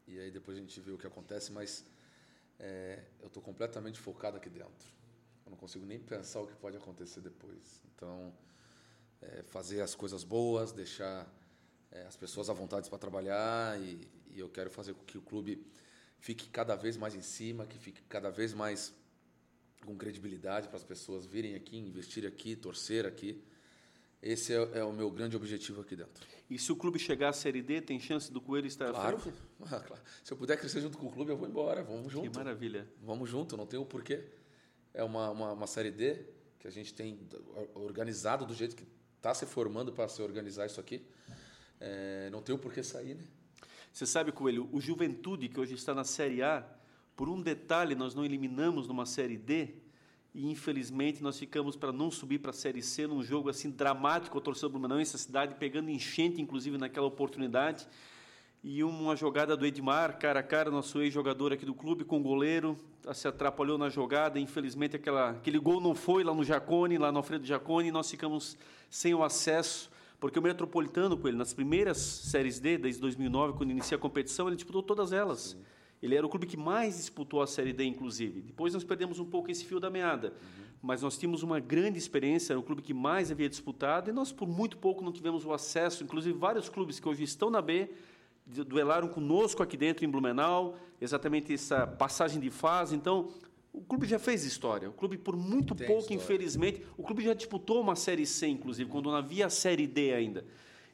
E 0.07 0.19
aí 0.19 0.31
depois 0.31 0.57
a 0.57 0.59
gente 0.59 0.79
vê 0.81 0.91
o 0.91 0.97
que 0.97 1.05
acontece, 1.05 1.51
mas 1.51 1.85
é, 2.59 3.03
eu 3.19 3.27
estou 3.27 3.41
completamente 3.41 3.99
focado 3.99 4.37
aqui 4.37 4.49
dentro. 4.49 4.89
Eu 5.45 5.51
não 5.51 5.57
consigo 5.57 5.85
nem 5.85 5.99
pensar 5.99 6.41
o 6.41 6.47
que 6.47 6.55
pode 6.55 6.75
acontecer 6.75 7.21
depois. 7.21 7.83
Então, 7.95 8.33
é, 9.21 9.43
fazer 9.43 9.81
as 9.81 9.93
coisas 9.93 10.23
boas, 10.23 10.71
deixar 10.71 11.27
é, 11.91 12.03
as 12.03 12.15
pessoas 12.15 12.49
à 12.49 12.53
vontade 12.53 12.89
para 12.89 12.97
trabalhar 12.97 13.79
e, 13.79 14.07
e, 14.33 14.39
eu 14.39 14.49
quero 14.49 14.69
fazer 14.69 14.93
com 14.93 15.03
que 15.03 15.17
o 15.17 15.21
clube 15.21 15.65
fique 16.19 16.47
cada 16.49 16.75
vez 16.75 16.95
mais 16.95 17.13
em 17.15 17.21
cima, 17.21 17.65
que 17.65 17.77
fique 17.77 18.01
cada 18.03 18.29
vez 18.29 18.53
mais 18.53 18.93
com 19.85 19.97
credibilidade 19.97 20.67
para 20.67 20.77
as 20.77 20.83
pessoas 20.83 21.25
virem 21.25 21.55
aqui, 21.55 21.77
investir 21.77 22.25
aqui, 22.25 22.55
torcer 22.55 23.05
aqui. 23.05 23.43
Esse 24.21 24.53
é, 24.53 24.79
é, 24.79 24.83
o 24.83 24.93
meu 24.93 25.09
grande 25.09 25.35
objetivo 25.35 25.81
aqui 25.81 25.95
dentro. 25.95 26.25
E 26.47 26.57
se 26.59 26.71
o 26.71 26.75
clube 26.75 26.99
chegar 26.99 27.29
à 27.29 27.33
Série 27.33 27.61
D, 27.61 27.81
tem 27.81 27.99
chance 27.99 28.31
do 28.31 28.39
Coelho 28.39 28.67
estar 28.67 28.91
claro. 28.91 29.17
à 29.17 29.19
frente? 29.19 29.37
Ah, 29.63 29.79
claro. 29.79 30.01
Se 30.23 30.31
eu 30.31 30.37
puder 30.37 30.57
crescer 30.57 30.81
junto 30.81 30.97
com 30.97 31.07
o 31.07 31.11
clube, 31.11 31.31
eu 31.31 31.37
vou 31.37 31.47
embora. 31.47 31.83
Vamos 31.83 32.11
junto. 32.11 32.29
Que 32.29 32.37
maravilha. 32.37 32.87
Vamos 33.01 33.29
junto, 33.29 33.57
não 33.57 33.65
tem 33.65 33.79
o 33.79 33.85
porquê. 33.85 34.23
É 34.93 35.03
uma, 35.03 35.29
uma, 35.31 35.53
uma, 35.53 35.67
Série 35.67 35.91
D 35.91 36.25
que 36.59 36.67
a 36.67 36.71
gente 36.71 36.93
tem 36.93 37.19
organizado 37.73 38.45
do 38.45 38.53
jeito 38.53 38.75
que 38.75 38.85
está 39.17 39.33
se 39.33 39.45
formando 39.45 39.91
para 39.91 40.07
se 40.07 40.21
organizar 40.21 40.65
isso 40.65 40.79
aqui 40.79 41.05
é, 41.81 42.29
não 42.31 42.41
tem 42.41 42.53
o 42.53 42.59
porquê 42.59 42.83
sair, 42.83 43.15
né? 43.15 43.23
Você 43.91 44.05
sabe, 44.05 44.31
Coelho, 44.31 44.69
o 44.71 44.79
Juventude, 44.79 45.49
que 45.49 45.59
hoje 45.59 45.73
está 45.73 45.93
na 45.93 46.03
Série 46.05 46.41
A, 46.41 46.63
por 47.15 47.27
um 47.27 47.41
detalhe 47.41 47.95
nós 47.95 48.15
não 48.15 48.23
eliminamos 48.23 48.87
numa 48.87 49.05
Série 49.05 49.35
D 49.35 49.69
e 50.33 50.49
infelizmente 50.49 51.21
nós 51.21 51.37
ficamos 51.37 51.75
para 51.75 51.91
não 51.91 52.09
subir 52.09 52.39
para 52.39 52.51
a 52.51 52.53
Série 52.53 52.81
C 52.81 53.05
num 53.05 53.21
jogo 53.21 53.49
assim 53.49 53.69
dramático, 53.69 54.37
o 54.37 54.41
torcedor 54.41 54.69
Blumenauense, 54.69 55.15
a 55.15 55.19
cidade 55.19 55.55
pegando 55.55 55.89
enchente, 55.89 56.39
inclusive 56.39 56.77
naquela 56.77 57.07
oportunidade. 57.07 57.85
E 58.63 58.83
uma 58.83 59.15
jogada 59.15 59.57
do 59.57 59.65
Edmar, 59.65 60.19
cara 60.19 60.39
a 60.39 60.43
cara, 60.43 60.69
nosso 60.69 61.01
ex-jogador 61.01 61.51
aqui 61.51 61.65
do 61.65 61.73
clube, 61.73 62.05
com 62.05 62.19
o 62.19 62.23
goleiro, 62.23 62.77
se 63.11 63.27
atrapalhou 63.27 63.77
na 63.77 63.89
jogada. 63.89 64.39
Infelizmente, 64.39 64.95
aquela, 64.95 65.31
aquele 65.31 65.57
gol 65.57 65.81
não 65.81 65.95
foi 65.95 66.23
lá 66.23 66.33
no 66.33 66.43
Jacone, 66.43 66.99
lá 66.99 67.11
no 67.11 67.17
Alfredo 67.17 67.43
Jacone, 67.43 67.89
e 67.89 67.91
nós 67.91 68.09
ficamos 68.09 68.55
sem 68.87 69.15
o 69.15 69.23
acesso 69.23 69.90
porque 70.21 70.37
o 70.37 70.41
Metropolitano, 70.41 71.17
com 71.17 71.27
ele, 71.27 71.35
nas 71.35 71.51
primeiras 71.51 71.97
séries 71.97 72.59
D, 72.59 72.77
desde 72.77 73.01
2009, 73.01 73.57
quando 73.57 73.71
inicia 73.71 73.97
a 73.97 73.99
competição, 73.99 74.47
ele 74.47 74.55
disputou 74.55 74.83
todas 74.83 75.11
elas. 75.11 75.57
Sim. 75.57 75.63
Ele 76.01 76.15
era 76.15 76.23
o 76.25 76.29
clube 76.29 76.45
que 76.45 76.55
mais 76.55 76.97
disputou 76.97 77.41
a 77.41 77.47
Série 77.47 77.73
D, 77.73 77.83
inclusive. 77.83 78.41
Depois 78.41 78.73
nós 78.73 78.83
perdemos 78.83 79.19
um 79.19 79.25
pouco 79.25 79.49
esse 79.49 79.65
fio 79.65 79.79
da 79.79 79.89
meada. 79.89 80.29
Uhum. 80.29 80.65
Mas 80.83 81.01
nós 81.01 81.17
tínhamos 81.17 81.41
uma 81.41 81.59
grande 81.59 81.97
experiência, 81.97 82.53
era 82.53 82.59
o 82.59 82.63
clube 82.63 82.83
que 82.83 82.93
mais 82.93 83.31
havia 83.31 83.49
disputado, 83.49 84.11
e 84.11 84.13
nós, 84.13 84.31
por 84.31 84.47
muito 84.47 84.77
pouco, 84.77 85.03
não 85.03 85.11
tivemos 85.11 85.43
o 85.43 85.53
acesso. 85.53 86.03
Inclusive, 86.03 86.37
vários 86.37 86.69
clubes 86.69 86.99
que 86.99 87.09
hoje 87.09 87.23
estão 87.23 87.49
na 87.49 87.61
B 87.61 87.89
duelaram 88.45 89.07
conosco 89.07 89.63
aqui 89.63 89.77
dentro, 89.77 90.05
em 90.05 90.09
Blumenau, 90.09 90.75
exatamente 90.99 91.51
essa 91.51 91.87
passagem 91.87 92.39
de 92.39 92.49
fase. 92.51 92.95
Então, 92.95 93.29
o 93.73 93.81
clube 93.81 94.05
já 94.05 94.19
fez 94.19 94.43
história. 94.43 94.89
O 94.89 94.93
clube, 94.93 95.17
por 95.17 95.35
muito 95.35 95.73
Tem 95.73 95.87
pouco, 95.87 96.01
história. 96.01 96.23
infelizmente, 96.23 96.85
o 96.97 97.03
clube 97.03 97.23
já 97.23 97.33
disputou 97.33 97.81
uma 97.81 97.95
Série 97.95 98.25
C, 98.25 98.47
inclusive, 98.47 98.89
quando 98.89 99.09
não 99.09 99.15
havia 99.15 99.45
a 99.45 99.49
Série 99.49 99.87
D 99.87 100.13
ainda. 100.13 100.45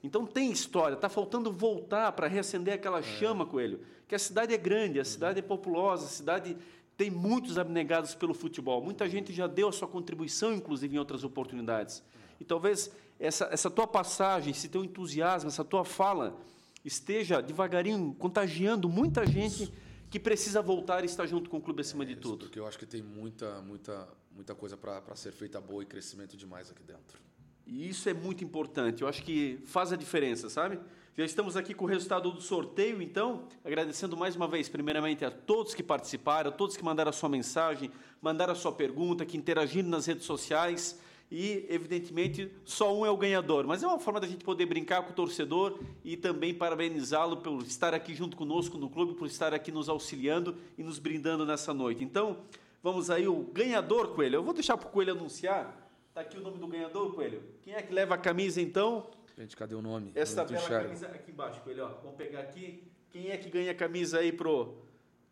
Então 0.03 0.25
tem 0.25 0.51
história. 0.51 0.93
Está 0.93 1.09
faltando 1.09 1.51
voltar 1.51 2.11
para 2.11 2.27
reacender 2.27 2.73
aquela 2.73 2.99
é. 2.99 3.03
chama, 3.03 3.45
Coelho. 3.45 3.81
Que 4.07 4.15
a 4.15 4.19
cidade 4.19 4.53
é 4.53 4.57
grande, 4.57 4.99
a 4.99 5.05
cidade 5.05 5.39
é 5.39 5.41
populosa, 5.41 6.05
a 6.05 6.09
cidade 6.09 6.55
tem 6.95 7.09
muitos 7.09 7.57
abnegados 7.57 8.13
pelo 8.15 8.33
futebol. 8.33 8.81
Muita 8.81 9.09
gente 9.09 9.33
já 9.33 9.47
deu 9.47 9.69
a 9.69 9.71
sua 9.71 9.87
contribuição, 9.87 10.53
inclusive, 10.53 10.95
em 10.95 10.99
outras 10.99 11.23
oportunidades. 11.23 12.03
E 12.39 12.45
talvez 12.45 12.91
essa, 13.19 13.49
essa 13.51 13.69
tua 13.69 13.87
passagem, 13.87 14.51
esse 14.51 14.69
teu 14.69 14.83
entusiasmo, 14.83 15.47
essa 15.47 15.63
tua 15.63 15.83
fala 15.83 16.39
esteja 16.85 17.41
devagarinho 17.41 18.15
contagiando 18.17 18.87
muita 18.87 19.25
gente. 19.25 19.73
Isso 20.07 20.11
que 20.11 20.19
precisa 20.19 20.61
voltar 20.61 21.03
e 21.03 21.05
estar 21.05 21.25
junto 21.25 21.49
com 21.49 21.57
o 21.57 21.61
clube 21.61 21.81
acima 21.81 22.03
é 22.03 22.07
de 22.07 22.15
tudo? 22.15 22.45
Porque 22.45 22.57
eu 22.57 22.65
acho 22.65 22.79
que 22.79 22.85
tem 22.85 23.01
muita, 23.01 23.61
muita, 23.61 24.07
muita 24.31 24.55
coisa 24.55 24.77
para 24.77 25.15
ser 25.15 25.33
feita 25.33 25.59
boa 25.59 25.83
e 25.83 25.85
crescimento 25.85 26.37
demais 26.37 26.71
aqui 26.71 26.81
dentro. 26.81 27.19
E 27.65 27.89
isso 27.89 28.07
é 28.07 28.13
muito 28.13 28.41
importante. 28.41 29.01
Eu 29.01 29.09
acho 29.09 29.21
que 29.21 29.59
faz 29.65 29.91
a 29.91 29.97
diferença, 29.97 30.49
sabe? 30.49 30.79
Já 31.17 31.25
estamos 31.25 31.57
aqui 31.57 31.73
com 31.73 31.83
o 31.83 31.87
resultado 31.87 32.31
do 32.31 32.39
sorteio, 32.39 33.01
então, 33.01 33.49
agradecendo 33.65 34.15
mais 34.15 34.33
uma 34.33 34.47
vez, 34.47 34.69
primeiramente, 34.69 35.25
a 35.25 35.31
todos 35.31 35.73
que 35.73 35.83
participaram, 35.83 36.51
a 36.51 36.53
todos 36.53 36.77
que 36.77 36.83
mandaram 36.85 37.09
a 37.09 37.13
sua 37.13 37.27
mensagem, 37.27 37.91
mandaram 38.21 38.53
a 38.53 38.55
sua 38.55 38.71
pergunta, 38.71 39.25
que 39.25 39.35
interagiram 39.35 39.89
nas 39.89 40.05
redes 40.05 40.25
sociais 40.25 40.97
e, 41.31 41.65
evidentemente, 41.69 42.51
só 42.63 42.97
um 42.97 43.05
é 43.05 43.11
o 43.11 43.17
ganhador. 43.17 43.65
Mas 43.65 43.83
é 43.83 43.87
uma 43.87 43.99
forma 43.99 44.19
da 44.19 44.27
gente 44.27 44.43
poder 44.43 44.65
brincar 44.65 45.03
com 45.03 45.11
o 45.11 45.15
torcedor 45.15 45.79
e 46.03 46.15
também 46.15 46.53
parabenizá-lo 46.53 47.37
por 47.37 47.61
estar 47.63 47.93
aqui 47.93 48.15
junto 48.15 48.37
conosco 48.37 48.77
no 48.77 48.89
clube, 48.89 49.13
por 49.15 49.27
estar 49.27 49.53
aqui 49.53 49.71
nos 49.71 49.89
auxiliando 49.89 50.55
e 50.77 50.83
nos 50.83 50.99
brindando 50.99 51.45
nessa 51.45 51.73
noite. 51.73 52.03
Então, 52.03 52.37
Vamos 52.81 53.09
aí, 53.09 53.27
o 53.27 53.43
ganhador, 53.51 54.13
Coelho. 54.13 54.35
Eu 54.35 54.43
vou 54.43 54.53
deixar 54.53 54.77
para 54.77 54.87
o 54.87 54.91
Coelho 54.91 55.11
anunciar. 55.11 55.89
Tá 56.13 56.21
aqui 56.21 56.37
o 56.37 56.41
nome 56.41 56.57
do 56.57 56.67
ganhador, 56.67 57.13
Coelho. 57.13 57.43
Quem 57.61 57.73
é 57.73 57.81
que 57.81 57.93
leva 57.93 58.15
a 58.15 58.17
camisa, 58.17 58.61
então? 58.61 59.09
Gente, 59.37 59.57
cadê 59.57 59.75
o 59.75 59.81
nome? 59.81 60.11
Esta 60.15 60.45
bela 60.45 60.67
camisa 60.67 61.07
aqui 61.07 61.31
embaixo, 61.31 61.59
Coelho. 61.61 61.83
Ó. 61.85 61.87
Vamos 62.01 62.15
pegar 62.15 62.39
aqui. 62.39 62.83
Quem 63.09 63.29
é 63.29 63.37
que 63.37 63.49
ganha 63.49 63.71
a 63.71 63.75
camisa 63.75 64.19
aí 64.19 64.31
pro... 64.31 64.75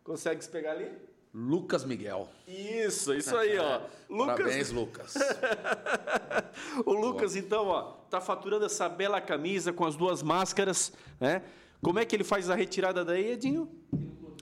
Consegue 0.04 0.46
pegar 0.48 0.72
ali? 0.72 0.90
Lucas 1.38 1.84
Miguel. 1.84 2.30
Isso, 2.48 3.12
isso 3.12 3.36
aí, 3.36 3.58
ó. 3.58 3.82
Lucas... 4.08 4.36
Parabéns, 4.36 4.70
Lucas. 4.70 5.14
o 6.86 6.94
Lucas, 6.94 7.34
Boa. 7.34 7.44
então, 7.44 7.66
ó, 7.66 7.82
tá 8.08 8.22
faturando 8.22 8.64
essa 8.64 8.88
bela 8.88 9.20
camisa 9.20 9.70
com 9.70 9.84
as 9.84 9.96
duas 9.96 10.22
máscaras, 10.22 10.94
né? 11.20 11.42
Como 11.82 11.98
é 11.98 12.06
que 12.06 12.16
ele 12.16 12.24
faz 12.24 12.48
a 12.48 12.54
retirada 12.54 13.04
daí, 13.04 13.32
Edinho? 13.32 13.70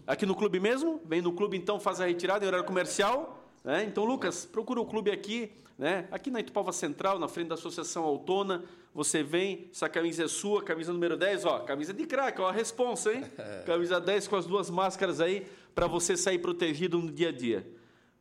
Aqui 0.07 0.25
no 0.25 0.37
clube 0.37 0.61
mesmo? 0.61 1.01
Vem 1.05 1.21
no 1.21 1.33
clube, 1.33 1.57
então, 1.57 1.81
faz 1.81 2.01
a 2.01 2.07
retirada 2.07 2.45
em 2.45 2.47
horário 2.47 2.65
comercial. 2.65 3.44
Né? 3.65 3.85
Então, 3.85 4.05
Lucas, 4.05 4.45
procura 4.45 4.81
o 4.81 4.85
clube 4.85 5.11
aqui, 5.11 5.51
né? 5.79 6.07
aqui 6.11 6.31
na 6.31 6.41
Itupava 6.41 6.71
Central, 6.71 7.19
na 7.19 7.27
frente 7.27 7.49
da 7.49 7.55
Associação 7.55 8.05
Autônoma. 8.05 8.63
Você 8.95 9.23
vem, 9.23 9.69
essa 9.73 9.89
camisa 9.89 10.25
é 10.25 10.29
sua, 10.29 10.63
camisa 10.63 10.93
número 10.93 11.17
10, 11.17 11.47
ó, 11.47 11.61
camisa 11.61 11.93
de 11.93 12.07
craque, 12.07 12.41
ó, 12.41 12.49
a 12.49 12.53
responsa, 12.53 13.13
hein? 13.13 13.25
camisa 13.67 14.01
10 14.01 14.29
com 14.29 14.37
as 14.37 14.47
duas 14.47 14.71
máscaras 14.71 15.21
aí, 15.21 15.47
para 15.75 15.89
você 15.89 16.17
sair 16.17 16.39
protegido 16.39 16.99
no 16.99 17.11
dia 17.11 17.31
a 17.31 17.33
dia. 17.33 17.67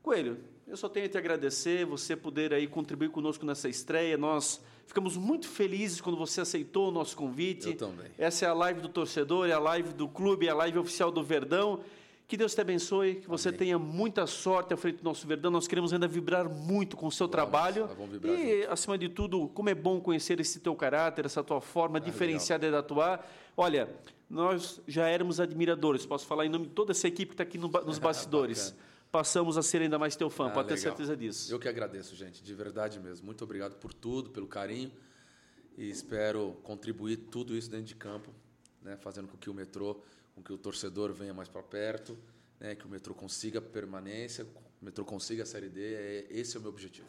Coelho, 0.02 0.40
eu 0.68 0.78
só 0.78 0.90
tenho 0.90 1.06
a 1.06 1.10
te 1.10 1.18
agradecer, 1.18 1.86
você 1.86 2.16
poder 2.16 2.54
aí 2.54 2.66
contribuir 2.66 3.10
conosco 3.10 3.46
nessa 3.46 3.70
estreia. 3.70 4.18
Nós 4.18 4.60
ficamos 4.88 5.16
muito 5.16 5.48
felizes 5.48 6.02
quando 6.02 6.18
você 6.18 6.42
aceitou 6.42 6.88
o 6.88 6.92
nosso 6.92 7.16
convite. 7.16 7.68
Eu 7.68 7.78
também. 7.78 8.08
Essa 8.18 8.46
é 8.46 8.50
a 8.50 8.54
live 8.54 8.82
do 8.82 8.90
torcedor, 8.90 9.48
é 9.48 9.52
a 9.52 9.60
live 9.60 9.94
do 9.94 10.08
clube, 10.08 10.48
é 10.48 10.50
a 10.50 10.56
live 10.56 10.80
oficial 10.80 11.12
do 11.12 11.22
Verdão. 11.22 11.82
Que 12.34 12.38
Deus 12.38 12.56
te 12.56 12.62
abençoe, 12.62 13.18
que 13.18 13.30
você 13.30 13.50
Amém. 13.50 13.60
tenha 13.60 13.78
muita 13.78 14.26
sorte 14.26 14.74
à 14.74 14.78
frente 14.78 14.98
do 14.98 15.04
nosso 15.04 15.28
Verdão. 15.28 15.52
Nós 15.52 15.68
queremos 15.68 15.94
ainda 15.94 16.08
vibrar 16.08 16.50
muito 16.50 16.98
com 16.98 17.06
o 17.06 17.12
seu 17.12 17.28
vamos, 17.28 17.32
trabalho. 17.32 17.88
E, 18.24 18.62
junto. 18.62 18.72
acima 18.72 18.98
de 18.98 19.08
tudo, 19.08 19.50
como 19.50 19.70
é 19.70 19.76
bom 19.76 20.02
conhecer 20.02 20.40
esse 20.40 20.60
teu 20.60 20.76
caráter, 20.76 21.28
essa 21.28 21.44
tua 21.44 21.62
forma 21.62 22.00
ah, 22.00 22.02
diferenciada 22.02 22.66
legal. 22.66 22.82
de 22.82 22.86
atuar. 22.88 23.32
Olha, 23.56 23.88
nós 24.28 24.82
já 24.88 25.08
éramos 25.08 25.40
admiradores, 25.40 26.08
posso 26.08 26.26
falar 26.26 26.48
em 26.48 26.50
nome 26.50 26.66
de 26.66 26.74
toda 26.74 26.92
essa 26.92 27.08
equipe 27.08 27.28
que 27.28 27.34
está 27.36 27.44
aqui 27.44 27.60
no, 27.60 27.68
nos 27.68 28.00
bastidores. 28.02 28.74
Passamos 29.12 29.56
a 29.56 29.62
ser 29.62 29.84
ainda 29.84 30.00
mais 30.00 30.16
teu 30.16 30.28
fã, 30.28 30.48
ah, 30.48 30.50
pode 30.50 30.70
legal. 30.70 30.76
ter 30.76 30.82
certeza 30.82 31.16
disso. 31.16 31.54
Eu 31.54 31.60
que 31.60 31.68
agradeço, 31.68 32.16
gente, 32.16 32.44
de 32.44 32.54
verdade 32.56 33.00
mesmo. 33.00 33.28
Muito 33.28 33.44
obrigado 33.44 33.76
por 33.76 33.94
tudo, 33.94 34.32
pelo 34.32 34.48
carinho. 34.48 34.92
E 35.78 35.88
espero 35.88 36.58
contribuir 36.64 37.18
tudo 37.30 37.56
isso 37.56 37.70
dentro 37.70 37.86
de 37.86 37.96
campo, 37.96 38.34
né, 38.82 38.98
fazendo 38.98 39.28
com 39.28 39.38
que 39.38 39.52
o 39.52 39.54
metrô 39.54 40.02
com 40.36 40.42
que 40.42 40.52
o 40.52 40.58
torcedor 40.58 41.14
venha 41.14 41.34
mais 41.34 41.48
para 41.48 41.64
perto, 41.64 42.18
né, 42.60 42.76
que 42.76 42.86
o 42.86 42.90
metrô 42.90 43.14
consiga 43.14 43.62
permanência, 43.62 44.46
o 44.82 44.86
metrô 44.86 45.06
consiga 45.06 45.44
a 45.44 45.46
Série 45.46 45.70
D. 45.70 45.94
É, 45.94 46.28
esse 46.30 46.56
é 46.56 46.60
o 46.60 46.62
meu 46.62 46.72
objetivo. 46.72 47.08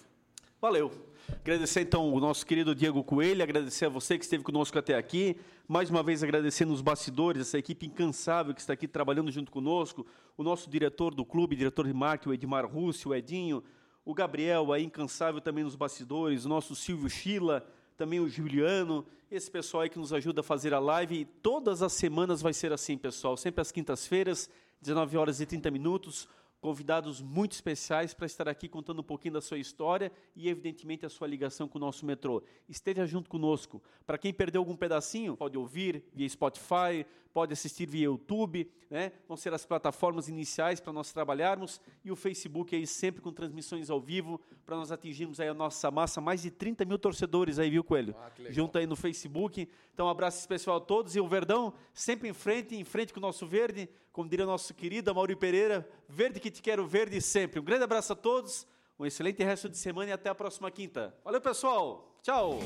Valeu. 0.60 0.90
Agradecer 1.28 1.82
então 1.82 2.12
o 2.12 2.18
nosso 2.18 2.46
querido 2.46 2.74
Diego 2.74 3.04
Coelho, 3.04 3.42
agradecer 3.42 3.84
a 3.84 3.88
você 3.90 4.16
que 4.16 4.24
esteve 4.24 4.42
conosco 4.42 4.78
até 4.78 4.94
aqui. 4.94 5.36
Mais 5.68 5.90
uma 5.90 6.02
vez 6.02 6.22
agradecendo 6.22 6.72
os 6.72 6.80
bastidores, 6.80 7.42
essa 7.42 7.58
equipe 7.58 7.86
incansável 7.86 8.54
que 8.54 8.60
está 8.60 8.72
aqui 8.72 8.88
trabalhando 8.88 9.30
junto 9.30 9.50
conosco, 9.50 10.06
o 10.36 10.42
nosso 10.42 10.70
diretor 10.70 11.14
do 11.14 11.24
clube, 11.24 11.54
diretor 11.54 11.86
de 11.86 11.92
marketing, 11.92 12.30
o 12.30 12.34
Edmar 12.34 12.66
Russo, 12.66 13.10
o 13.10 13.14
Edinho, 13.14 13.62
o 14.04 14.14
Gabriel, 14.14 14.72
aí 14.72 14.84
incansável 14.84 15.40
também 15.40 15.64
nos 15.64 15.74
bastidores, 15.74 16.44
o 16.44 16.48
nosso 16.48 16.74
Silvio 16.74 17.08
Chila, 17.10 17.66
também 17.96 18.20
o 18.20 18.28
Juliano, 18.28 19.06
esse 19.30 19.50
pessoal 19.50 19.82
aí 19.82 19.90
que 19.90 19.98
nos 19.98 20.12
ajuda 20.12 20.40
a 20.40 20.44
fazer 20.44 20.74
a 20.74 20.78
live. 20.78 21.20
E 21.20 21.24
todas 21.24 21.82
as 21.82 21.92
semanas 21.92 22.42
vai 22.42 22.52
ser 22.52 22.72
assim, 22.72 22.96
pessoal. 22.96 23.36
Sempre 23.36 23.60
às 23.60 23.72
quintas-feiras, 23.72 24.50
19 24.80 25.16
horas 25.16 25.40
e 25.40 25.46
30 25.46 25.70
minutos 25.70 26.28
convidados 26.64 27.20
muito 27.20 27.52
especiais 27.52 28.14
para 28.14 28.24
estar 28.24 28.48
aqui 28.48 28.70
contando 28.70 29.00
um 29.00 29.04
pouquinho 29.04 29.34
da 29.34 29.42
sua 29.42 29.58
história 29.58 30.10
e, 30.34 30.48
evidentemente, 30.48 31.04
a 31.04 31.10
sua 31.10 31.26
ligação 31.26 31.68
com 31.68 31.76
o 31.76 31.80
nosso 31.80 32.06
metrô. 32.06 32.42
Esteja 32.66 33.04
junto 33.04 33.28
conosco. 33.28 33.82
Para 34.06 34.16
quem 34.16 34.32
perdeu 34.32 34.62
algum 34.62 34.74
pedacinho, 34.74 35.36
pode 35.36 35.58
ouvir 35.58 36.02
via 36.14 36.26
Spotify, 36.26 37.04
pode 37.34 37.52
assistir 37.52 37.84
via 37.84 38.04
YouTube, 38.04 38.70
né? 38.88 39.10
vão 39.26 39.36
ser 39.36 39.52
as 39.52 39.66
plataformas 39.66 40.28
iniciais 40.28 40.78
para 40.78 40.92
nós 40.92 41.12
trabalharmos 41.12 41.80
e 42.04 42.12
o 42.12 42.16
Facebook 42.16 42.76
aí 42.76 42.86
sempre 42.86 43.20
com 43.20 43.32
transmissões 43.32 43.90
ao 43.90 44.00
vivo 44.00 44.40
para 44.64 44.76
nós 44.76 44.92
atingirmos 44.92 45.40
aí 45.40 45.48
a 45.48 45.52
nossa 45.52 45.90
massa, 45.90 46.20
mais 46.20 46.42
de 46.42 46.50
30 46.52 46.84
mil 46.84 46.96
torcedores 46.96 47.58
aí, 47.58 47.68
viu, 47.70 47.82
Coelho? 47.82 48.14
Ah, 48.16 48.30
Junto 48.50 48.78
aí 48.78 48.86
no 48.86 48.94
Facebook. 48.94 49.68
Então, 49.92 50.06
um 50.06 50.08
abraço 50.08 50.38
especial 50.38 50.76
a 50.76 50.80
todos 50.80 51.16
e 51.16 51.20
o 51.20 51.26
Verdão 51.26 51.74
sempre 51.92 52.28
em 52.28 52.32
frente, 52.32 52.76
em 52.76 52.84
frente 52.84 53.12
com 53.12 53.18
o 53.18 53.22
nosso 53.22 53.44
verde, 53.48 53.88
como 54.12 54.28
diria 54.28 54.44
o 54.44 54.48
nosso 54.48 54.72
querido 54.72 55.12
Mauri 55.12 55.34
Pereira, 55.34 55.88
verde 56.08 56.38
que 56.38 56.52
te 56.52 56.62
quero 56.62 56.86
verde 56.86 57.20
sempre. 57.20 57.58
Um 57.58 57.64
grande 57.64 57.82
abraço 57.82 58.12
a 58.12 58.16
todos, 58.16 58.64
um 58.96 59.04
excelente 59.04 59.42
resto 59.42 59.68
de 59.68 59.76
semana 59.76 60.10
e 60.10 60.12
até 60.12 60.30
a 60.30 60.34
próxima 60.36 60.70
quinta. 60.70 61.12
Valeu, 61.24 61.40
pessoal. 61.40 62.16
Tchau. 62.22 62.60